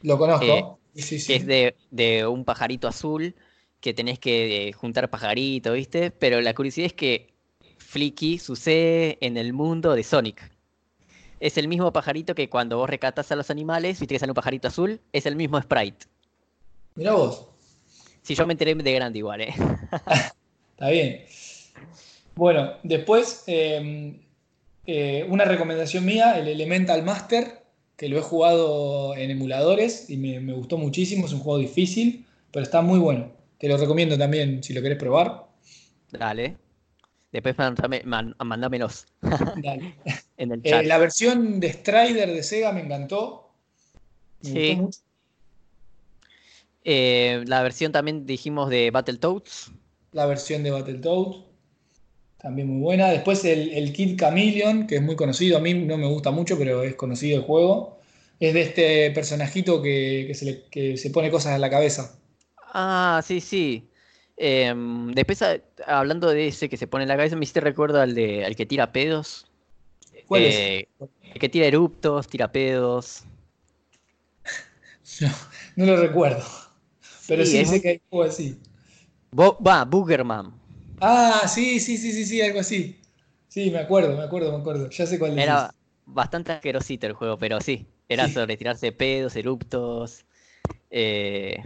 Lo 0.02 0.18
conozco. 0.18 0.44
Eh, 0.44 0.64
que 0.94 1.36
es 1.36 1.46
de, 1.46 1.76
de, 1.90 2.26
un 2.26 2.44
pajarito 2.44 2.88
azul 2.88 3.34
que 3.80 3.94
tenés 3.94 4.18
que 4.18 4.68
eh, 4.68 4.72
juntar 4.72 5.08
pajaritos, 5.10 5.74
¿viste? 5.74 6.10
Pero 6.10 6.40
la 6.40 6.54
curiosidad 6.54 6.86
es 6.86 6.92
que 6.92 7.32
Flicky 7.78 8.38
sucede 8.38 9.18
en 9.20 9.36
el 9.36 9.52
mundo 9.52 9.94
de 9.94 10.02
Sonic. 10.02 10.50
Es 11.40 11.56
el 11.56 11.68
mismo 11.68 11.92
pajarito 11.92 12.34
que 12.34 12.50
cuando 12.50 12.76
vos 12.76 12.90
recatas 12.90 13.32
a 13.32 13.36
los 13.36 13.50
animales, 13.50 13.98
viste 13.98 14.14
que 14.14 14.18
sale 14.18 14.32
un 14.32 14.34
pajarito 14.34 14.68
azul, 14.68 15.00
es 15.12 15.24
el 15.24 15.36
mismo 15.36 15.60
sprite. 15.60 16.06
Mira 16.94 17.14
vos. 17.14 17.46
Sí, 18.22 18.34
yo 18.34 18.46
me 18.46 18.52
enteré 18.52 18.74
de 18.74 18.92
grande 18.92 19.18
igual, 19.18 19.40
¿eh? 19.40 19.54
Está 20.72 20.90
bien. 20.90 21.24
Bueno, 22.34 22.74
después, 22.82 23.44
em, 23.46 24.20
eh, 24.86 25.26
una 25.28 25.44
recomendación 25.44 26.04
mía, 26.04 26.38
el 26.38 26.48
Elemental 26.48 27.02
Master, 27.02 27.59
que 28.00 28.08
lo 28.08 28.16
he 28.16 28.22
jugado 28.22 29.14
en 29.14 29.30
emuladores 29.30 30.08
y 30.08 30.16
me, 30.16 30.40
me, 30.40 30.54
gustó 30.54 30.78
muchísimo, 30.78 31.26
es 31.26 31.34
un 31.34 31.40
juego 31.40 31.58
difícil, 31.58 32.24
pero 32.50 32.62
está 32.62 32.80
muy 32.80 32.98
bueno. 32.98 33.30
Te 33.58 33.68
lo 33.68 33.76
recomiendo 33.76 34.16
también 34.16 34.62
si 34.62 34.72
lo 34.72 34.80
querés 34.80 34.96
probar. 34.96 35.48
Dale. 36.10 36.56
Después 37.30 37.58
mandame, 37.58 38.02
mandámelos. 38.06 39.04
Dale. 39.62 39.96
en 40.38 40.52
el 40.52 40.62
chat. 40.62 40.82
Eh, 40.82 40.86
la 40.86 40.96
versión 40.96 41.60
de 41.60 41.74
Strider 41.74 42.32
de 42.32 42.42
Sega 42.42 42.72
me 42.72 42.80
encantó. 42.80 43.52
sí. 44.40 44.80
Eh, 46.84 47.44
la 47.46 47.62
versión 47.62 47.92
también 47.92 48.24
dijimos 48.24 48.70
de 48.70 48.90
Battletoads. 48.90 49.72
La 50.12 50.24
versión 50.24 50.62
de 50.62 50.70
Battletoads. 50.70 51.49
También 52.40 52.68
muy 52.68 52.80
buena. 52.80 53.08
Después 53.08 53.44
el, 53.44 53.92
Kid 53.92 54.18
Chameleon, 54.18 54.86
que 54.86 54.96
es 54.96 55.02
muy 55.02 55.16
conocido. 55.16 55.58
A 55.58 55.60
mí 55.60 55.74
no 55.74 55.98
me 55.98 56.06
gusta 56.06 56.30
mucho, 56.30 56.58
pero 56.58 56.82
es 56.82 56.94
conocido 56.94 57.38
el 57.38 57.44
juego. 57.44 57.98
Es 58.38 58.54
de 58.54 58.62
este 58.62 59.10
personajito 59.10 59.82
que, 59.82 60.30
se, 60.34 60.64
que 60.70 60.96
se 60.96 61.10
pone 61.10 61.30
cosas 61.30 61.54
en 61.54 61.60
la 61.60 61.68
cabeza. 61.68 62.18
Ah, 62.72 63.20
sí, 63.24 63.40
sí. 63.40 63.90
Em, 64.38 65.12
después, 65.12 65.44
hablando 65.86 66.30
de 66.30 66.48
ese 66.48 66.70
que 66.70 66.78
se 66.78 66.86
pone 66.86 67.04
en 67.04 67.08
la 67.08 67.16
cabeza, 67.16 67.36
me 67.36 67.42
hiciste 67.42 67.60
recuerdo 67.60 68.00
al, 68.00 68.14
de, 68.14 68.44
al 68.46 68.56
que 68.56 68.64
tira 68.64 68.90
pedos. 68.90 69.46
¿Cuál 70.26 70.44
es? 70.44 70.54
Eh, 70.54 70.88
el 71.34 71.38
que 71.38 71.48
tira 71.50 71.66
eruptos, 71.66 72.28
tira 72.28 72.50
pedos. 72.50 73.24
No, 75.20 75.28
no 75.74 75.86
lo 75.86 75.96
recuerdo. 75.96 76.44
Pero 77.26 77.44
sí, 77.44 77.64
sé 77.64 77.82
que 77.82 77.88
hay 77.88 78.00
algo 78.12 78.22
así. 78.22 78.60
va, 79.36 79.84
Boogerman. 79.84 80.59
Ah, 81.00 81.48
sí, 81.48 81.80
sí, 81.80 81.96
sí, 81.96 82.12
sí, 82.12 82.26
sí, 82.26 82.40
algo 82.42 82.60
así. 82.60 83.00
Sí, 83.48 83.70
me 83.70 83.78
acuerdo, 83.78 84.16
me 84.16 84.22
acuerdo, 84.22 84.52
me 84.52 84.58
acuerdo. 84.58 84.90
Ya 84.90 85.06
sé 85.06 85.18
cuál 85.18 85.32
es. 85.32 85.44
Era 85.44 85.74
bastante 86.06 86.52
asquerosito 86.52 87.06
el 87.06 87.14
juego, 87.14 87.36
pero 87.38 87.60
sí. 87.60 87.86
Era 88.08 88.28
sobre 88.28 88.56
tirarse 88.56 88.90
pedos, 88.90 89.36
eruptos. 89.36 90.24
Eh, 90.90 91.62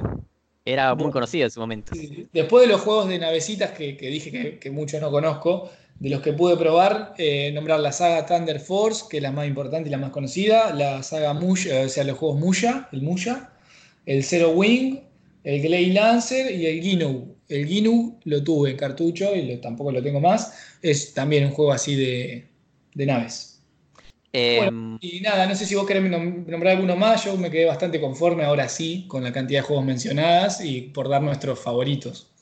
era 0.64 0.94
muy 0.94 1.10
conocido 1.10 1.44
en 1.44 1.50
su 1.50 1.60
momento. 1.60 1.92
Después 2.32 2.66
de 2.66 2.72
los 2.72 2.82
juegos 2.82 3.08
de 3.08 3.18
navecitas 3.18 3.72
que, 3.72 3.94
dije 3.94 4.58
que, 4.58 4.70
muchos 4.70 5.00
no 5.00 5.10
conozco, 5.10 5.70
de 5.98 6.10
los 6.10 6.20
que 6.20 6.32
pude 6.32 6.56
probar, 6.56 7.14
eh, 7.18 7.50
nombrar 7.52 7.80
la 7.80 7.92
saga 7.92 8.26
Thunder 8.26 8.60
Force, 8.60 9.04
que 9.08 9.18
es 9.18 9.22
la 9.22 9.32
más 9.32 9.46
importante 9.46 9.88
y 9.88 9.92
la 9.92 9.98
más 9.98 10.10
conocida, 10.10 10.74
la 10.74 11.02
saga 11.02 11.32
Musha, 11.32 11.80
o 11.80 11.88
sea, 11.88 12.04
los 12.04 12.18
juegos 12.18 12.38
Musha, 12.40 12.88
el 12.92 13.02
Musha, 13.02 13.52
el 14.04 14.22
Zero 14.22 14.50
Wing, 14.50 15.00
el 15.44 15.62
Glade 15.62 15.92
Lancer 15.94 16.54
y 16.54 16.66
el 16.66 16.82
Ginu. 16.82 17.33
El 17.54 17.66
Ginu 17.66 18.18
lo 18.24 18.42
tuve 18.42 18.70
en 18.70 18.76
cartucho 18.76 19.34
y 19.34 19.56
tampoco 19.58 19.92
lo 19.92 20.02
tengo 20.02 20.20
más. 20.20 20.76
Es 20.82 21.14
también 21.14 21.44
un 21.44 21.52
juego 21.52 21.72
así 21.72 21.94
de, 21.94 22.48
de 22.94 23.06
naves. 23.06 23.54
Em, 24.36 24.98
y 25.00 25.20
nada, 25.20 25.46
no 25.46 25.54
sé 25.54 25.64
si 25.64 25.76
vos 25.76 25.86
querés 25.86 26.02
nombrar 26.02 26.74
alguno 26.74 26.96
más, 26.96 27.24
yo 27.24 27.36
me 27.36 27.52
quedé 27.52 27.66
bastante 27.66 28.00
conforme 28.00 28.44
ahora 28.44 28.68
sí 28.68 29.04
con 29.06 29.22
la 29.22 29.32
cantidad 29.32 29.60
de 29.60 29.66
juegos 29.66 29.84
mencionadas 29.84 30.64
y 30.64 30.80
por 30.80 31.08
dar 31.08 31.22
nuestros 31.22 31.60
favoritos. 31.60 32.32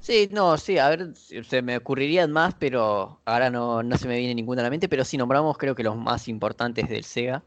Sí, 0.00 0.28
no, 0.32 0.58
sí, 0.58 0.76
a 0.76 0.90
ver, 0.90 1.14
se 1.16 1.62
me 1.62 1.78
ocurrirían 1.78 2.30
más, 2.30 2.54
pero 2.58 3.20
ahora 3.24 3.48
no, 3.48 3.82
se 3.96 4.06
me 4.06 4.18
viene 4.18 4.34
ninguna 4.34 4.60
a 4.60 4.64
la 4.64 4.70
mente, 4.70 4.88
pero 4.88 5.02
sí 5.02 5.16
nombramos 5.16 5.56
creo 5.56 5.74
que 5.74 5.82
los 5.82 5.96
más 5.96 6.28
importantes 6.28 6.90
del 6.90 7.04
SEGA, 7.04 7.42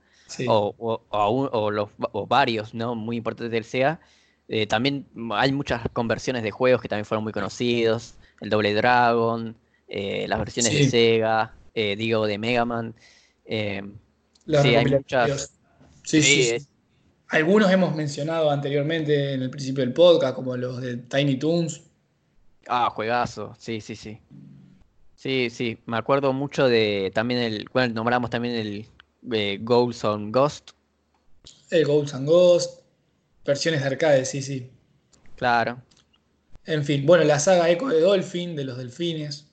o, 0.47 1.71
los, 1.71 1.89
varios, 2.27 2.73
¿no? 2.73 2.95
Muy 2.95 3.17
importantes 3.17 3.51
del 3.51 3.63
SEGA. 3.63 3.99
Eh, 4.53 4.67
también 4.67 5.05
hay 5.31 5.53
muchas 5.53 5.81
conversiones 5.93 6.43
de 6.43 6.51
juegos 6.51 6.81
que 6.81 6.89
también 6.89 7.05
fueron 7.05 7.23
muy 7.23 7.31
conocidos, 7.31 8.15
el 8.41 8.49
Doble 8.49 8.73
Dragon, 8.73 9.55
eh, 9.87 10.25
las 10.27 10.39
versiones 10.39 10.73
de 10.73 10.89
SEGA, 10.89 11.55
eh, 11.73 11.95
digo, 11.95 12.27
de 12.27 12.37
Mega 12.37 12.65
Man. 12.65 12.93
Sí, 13.47 13.55
hay 13.55 14.85
muchas. 14.85 15.53
Sí, 16.03 16.21
sí, 16.21 16.57
Algunos 17.29 17.71
hemos 17.71 17.95
mencionado 17.95 18.51
anteriormente 18.51 19.35
en 19.35 19.43
el 19.43 19.49
principio 19.49 19.85
del 19.85 19.93
podcast, 19.93 20.35
como 20.35 20.57
los 20.57 20.81
de 20.81 20.97
Tiny 20.97 21.37
Toons. 21.37 21.83
Ah, 22.67 22.89
juegazo, 22.89 23.55
sí, 23.57 23.79
sí, 23.79 23.95
sí. 23.95 24.19
Sí, 25.15 25.49
sí, 25.49 25.77
me 25.85 25.95
acuerdo 25.95 26.33
mucho 26.33 26.67
de 26.67 27.09
también 27.15 27.39
el, 27.39 27.69
bueno, 27.71 27.93
nombramos 27.93 28.29
también 28.29 28.55
el 28.55 29.63
Ghosts 29.63 30.03
on 30.03 30.29
Ghost. 30.29 30.71
El 31.69 31.85
Ghosts 31.85 32.13
on 32.15 32.25
Ghost, 32.25 32.80
versiones 33.45 33.81
de 33.81 33.87
arcade, 33.87 34.25
sí, 34.25 34.41
sí. 34.41 34.69
Claro. 35.35 35.81
En 36.65 36.83
fin, 36.83 37.05
bueno, 37.05 37.23
la 37.23 37.39
saga 37.39 37.69
Echo 37.69 37.87
de 37.87 37.99
Dolphin, 38.01 38.55
de 38.55 38.63
los 38.63 38.77
delfines. 38.77 39.47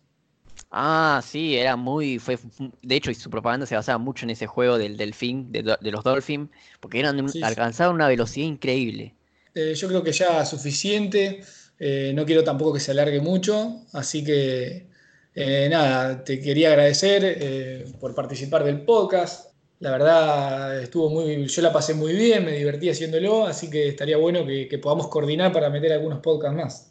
Ah, 0.70 1.22
sí, 1.24 1.56
era 1.56 1.76
muy. 1.76 2.18
Fue, 2.18 2.38
de 2.82 2.96
hecho, 2.96 3.12
su 3.14 3.30
propaganda 3.30 3.64
se 3.66 3.74
basaba 3.74 3.98
mucho 3.98 4.26
en 4.26 4.30
ese 4.30 4.46
juego 4.46 4.76
del 4.76 4.96
delfín, 4.96 5.50
de, 5.50 5.62
los 5.62 6.04
Dolphin, 6.04 6.50
porque 6.80 6.98
eran, 6.98 7.24
alcanzaban 7.42 7.94
una 7.94 8.08
velocidad 8.08 8.46
increíble. 8.46 9.14
Eh, 9.54 9.74
yo 9.74 9.88
creo 9.88 10.02
que 10.02 10.12
ya 10.12 10.44
suficiente. 10.44 11.40
Eh, 11.78 12.12
no 12.14 12.26
quiero 12.26 12.44
tampoco 12.44 12.74
que 12.74 12.80
se 12.80 12.90
alargue 12.90 13.20
mucho, 13.20 13.82
así 13.92 14.24
que 14.24 14.88
eh, 15.34 15.68
nada, 15.70 16.24
te 16.24 16.40
quería 16.40 16.70
agradecer 16.70 17.86
por 18.00 18.14
participar 18.14 18.64
del 18.64 18.82
podcast. 18.82 19.47
La 19.80 19.92
verdad, 19.92 20.82
estuvo 20.82 21.08
muy, 21.08 21.46
yo 21.46 21.62
la 21.62 21.72
pasé 21.72 21.94
muy 21.94 22.12
bien, 22.12 22.44
me 22.44 22.52
divertí 22.52 22.90
haciéndolo, 22.90 23.46
así 23.46 23.70
que 23.70 23.88
estaría 23.88 24.16
bueno 24.16 24.44
que 24.44 24.78
podamos 24.78 25.06
coordinar 25.08 25.52
para 25.52 25.70
meter 25.70 25.92
algunos 25.92 26.18
podcasts 26.20 26.56
más. 26.56 26.88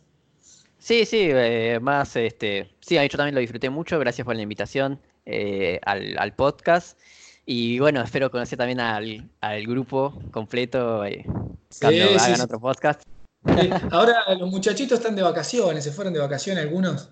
Sí, 0.80 1.06
sí, 1.06 1.28
eh, 1.32 1.80
más, 1.82 2.16
este, 2.16 2.70
sí, 2.80 2.96
yo 2.96 3.18
también 3.18 3.36
lo 3.36 3.42
disfruté 3.42 3.70
mucho, 3.70 4.00
gracias 4.00 4.24
por 4.24 4.38
la 4.38 4.42
invitación 4.42 5.00
eh, 5.26 5.82
al, 5.84 6.34
podcast. 6.34 6.98
Y 7.46 7.78
bueno, 7.80 8.02
espero 8.02 8.32
conocer 8.32 8.58
también 8.58 8.80
al, 8.80 9.30
grupo 9.66 10.14
completo 10.32 11.04
eh, 11.04 11.26
cuando 11.82 12.04
hagan 12.18 12.40
otro 12.40 12.62
podcast. 12.62 13.02
Ahora 13.92 14.34
los 14.40 14.50
muchachitos 14.50 15.00
están 15.00 15.18
de 15.18 15.24
vacaciones, 15.24 15.84
se 15.84 15.92
fueron 15.92 16.14
de 16.14 16.20
vacaciones 16.20 16.64
algunos. 16.64 17.10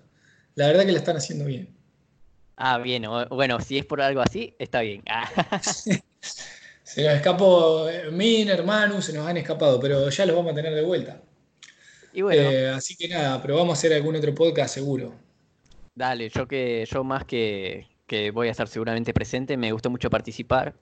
La 0.54 0.68
verdad 0.68 0.86
que 0.86 0.92
lo 0.92 0.98
están 0.98 1.18
haciendo 1.18 1.44
bien. 1.44 1.76
Ah, 2.56 2.78
bien, 2.78 3.04
bueno, 3.30 3.60
si 3.60 3.76
es 3.76 3.84
por 3.84 4.00
algo 4.00 4.22
así, 4.22 4.54
está 4.58 4.80
bien. 4.80 5.02
se 6.82 7.04
nos 7.04 7.14
escapó 7.14 7.86
Min, 8.12 8.48
hermano, 8.48 9.02
se 9.02 9.12
nos 9.12 9.26
han 9.26 9.36
escapado, 9.36 9.78
pero 9.78 10.08
ya 10.08 10.24
los 10.24 10.34
vamos 10.34 10.52
a 10.52 10.54
tener 10.54 10.74
de 10.74 10.82
vuelta. 10.82 11.20
Eh, 12.14 12.72
así 12.74 12.96
que 12.96 13.08
nada, 13.08 13.42
pero 13.42 13.56
vamos 13.56 13.70
a 13.70 13.78
hacer 13.78 13.92
algún 13.92 14.16
otro 14.16 14.34
podcast 14.34 14.74
seguro. 14.74 15.14
Dale, 15.94 16.30
yo 16.30 16.48
que 16.48 16.86
yo 16.90 17.04
más 17.04 17.24
que, 17.26 17.86
voy 18.32 18.48
a 18.48 18.52
estar 18.52 18.68
seguramente 18.68 19.12
presente, 19.12 19.58
me 19.58 19.70
gustó 19.72 19.90
mucho 19.90 20.08
participar. 20.08 20.74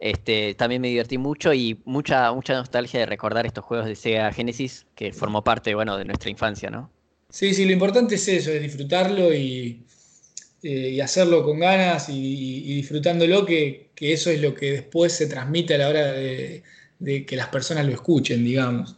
Este, 0.00 0.54
también 0.54 0.82
me 0.82 0.88
divertí 0.88 1.18
mucho 1.18 1.54
y 1.54 1.80
mucha, 1.84 2.32
mucha 2.32 2.54
nostalgia 2.54 2.98
de 2.98 3.06
recordar 3.06 3.46
estos 3.46 3.64
juegos 3.64 3.86
de 3.86 3.94
Sega 3.94 4.32
Genesis 4.32 4.86
que 4.96 5.12
formó 5.12 5.44
parte, 5.44 5.72
bueno, 5.76 5.96
de 5.96 6.04
nuestra 6.04 6.30
infancia, 6.30 6.68
¿no? 6.68 6.90
Sí, 7.28 7.54
sí, 7.54 7.64
lo 7.64 7.72
importante 7.72 8.16
es 8.16 8.26
eso, 8.26 8.50
es 8.50 8.60
disfrutarlo 8.60 9.32
y, 9.32 9.86
eh, 10.62 10.90
y 10.90 11.00
hacerlo 11.00 11.42
con 11.42 11.58
ganas 11.58 12.08
y, 12.08 12.76
disfrutándolo, 12.76 13.44
que, 13.44 13.90
eso 14.00 14.30
es 14.30 14.40
lo 14.40 14.54
que 14.54 14.72
después 14.72 15.12
se 15.12 15.26
transmite 15.26 15.74
a 15.74 15.78
la 15.78 15.88
hora 15.88 16.12
de, 16.12 16.62
que 17.26 17.36
las 17.36 17.48
personas 17.48 17.84
lo 17.84 17.92
escuchen, 17.92 18.44
digamos. 18.44 18.96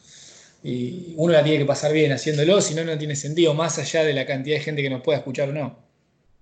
Y 0.62 1.14
uno 1.16 1.32
la 1.32 1.42
tiene 1.42 1.58
que 1.58 1.64
pasar 1.64 1.92
bien 1.92 2.12
haciéndolo, 2.12 2.60
si 2.60 2.74
no, 2.74 2.84
no 2.84 2.96
tiene 2.98 3.16
sentido, 3.16 3.54
más 3.54 3.78
allá 3.78 4.04
de 4.04 4.12
la 4.12 4.26
cantidad 4.26 4.56
de 4.56 4.62
gente 4.62 4.82
que 4.82 4.90
nos 4.90 5.02
pueda 5.02 5.18
escuchar 5.18 5.50
o 5.50 5.52
no. 5.52 5.78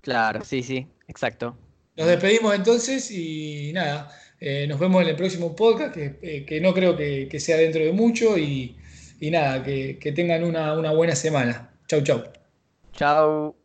Claro, 0.01 0.45
sí, 0.45 0.63
sí, 0.63 0.87
exacto. 1.09 1.57
Nos 1.97 2.07
despedimos 2.09 2.55
entonces 2.55 3.11
y 3.11 3.73
nada, 3.73 4.11
eh, 4.41 4.67
nos 4.67 4.81
vemos 4.81 5.03
en 5.03 5.09
el 5.09 5.17
próximo 5.17 5.55
podcast, 5.55 5.95
que, 5.95 6.17
eh, 6.21 6.61
no 6.61 6.75
creo 6.75 6.97
que, 6.97 7.39
sea 7.39 7.57
dentro 7.57 7.85
de 7.85 7.93
mucho 7.93 8.37
y, 8.37 8.77
nada, 9.21 9.63
que, 9.63 10.13
tengan 10.17 10.43
una, 10.43 10.73
una 10.75 10.91
buena 10.91 11.15
semana. 11.15 11.71
Chau, 11.87 12.03
chau. 12.03 12.25
Chau. 12.93 13.62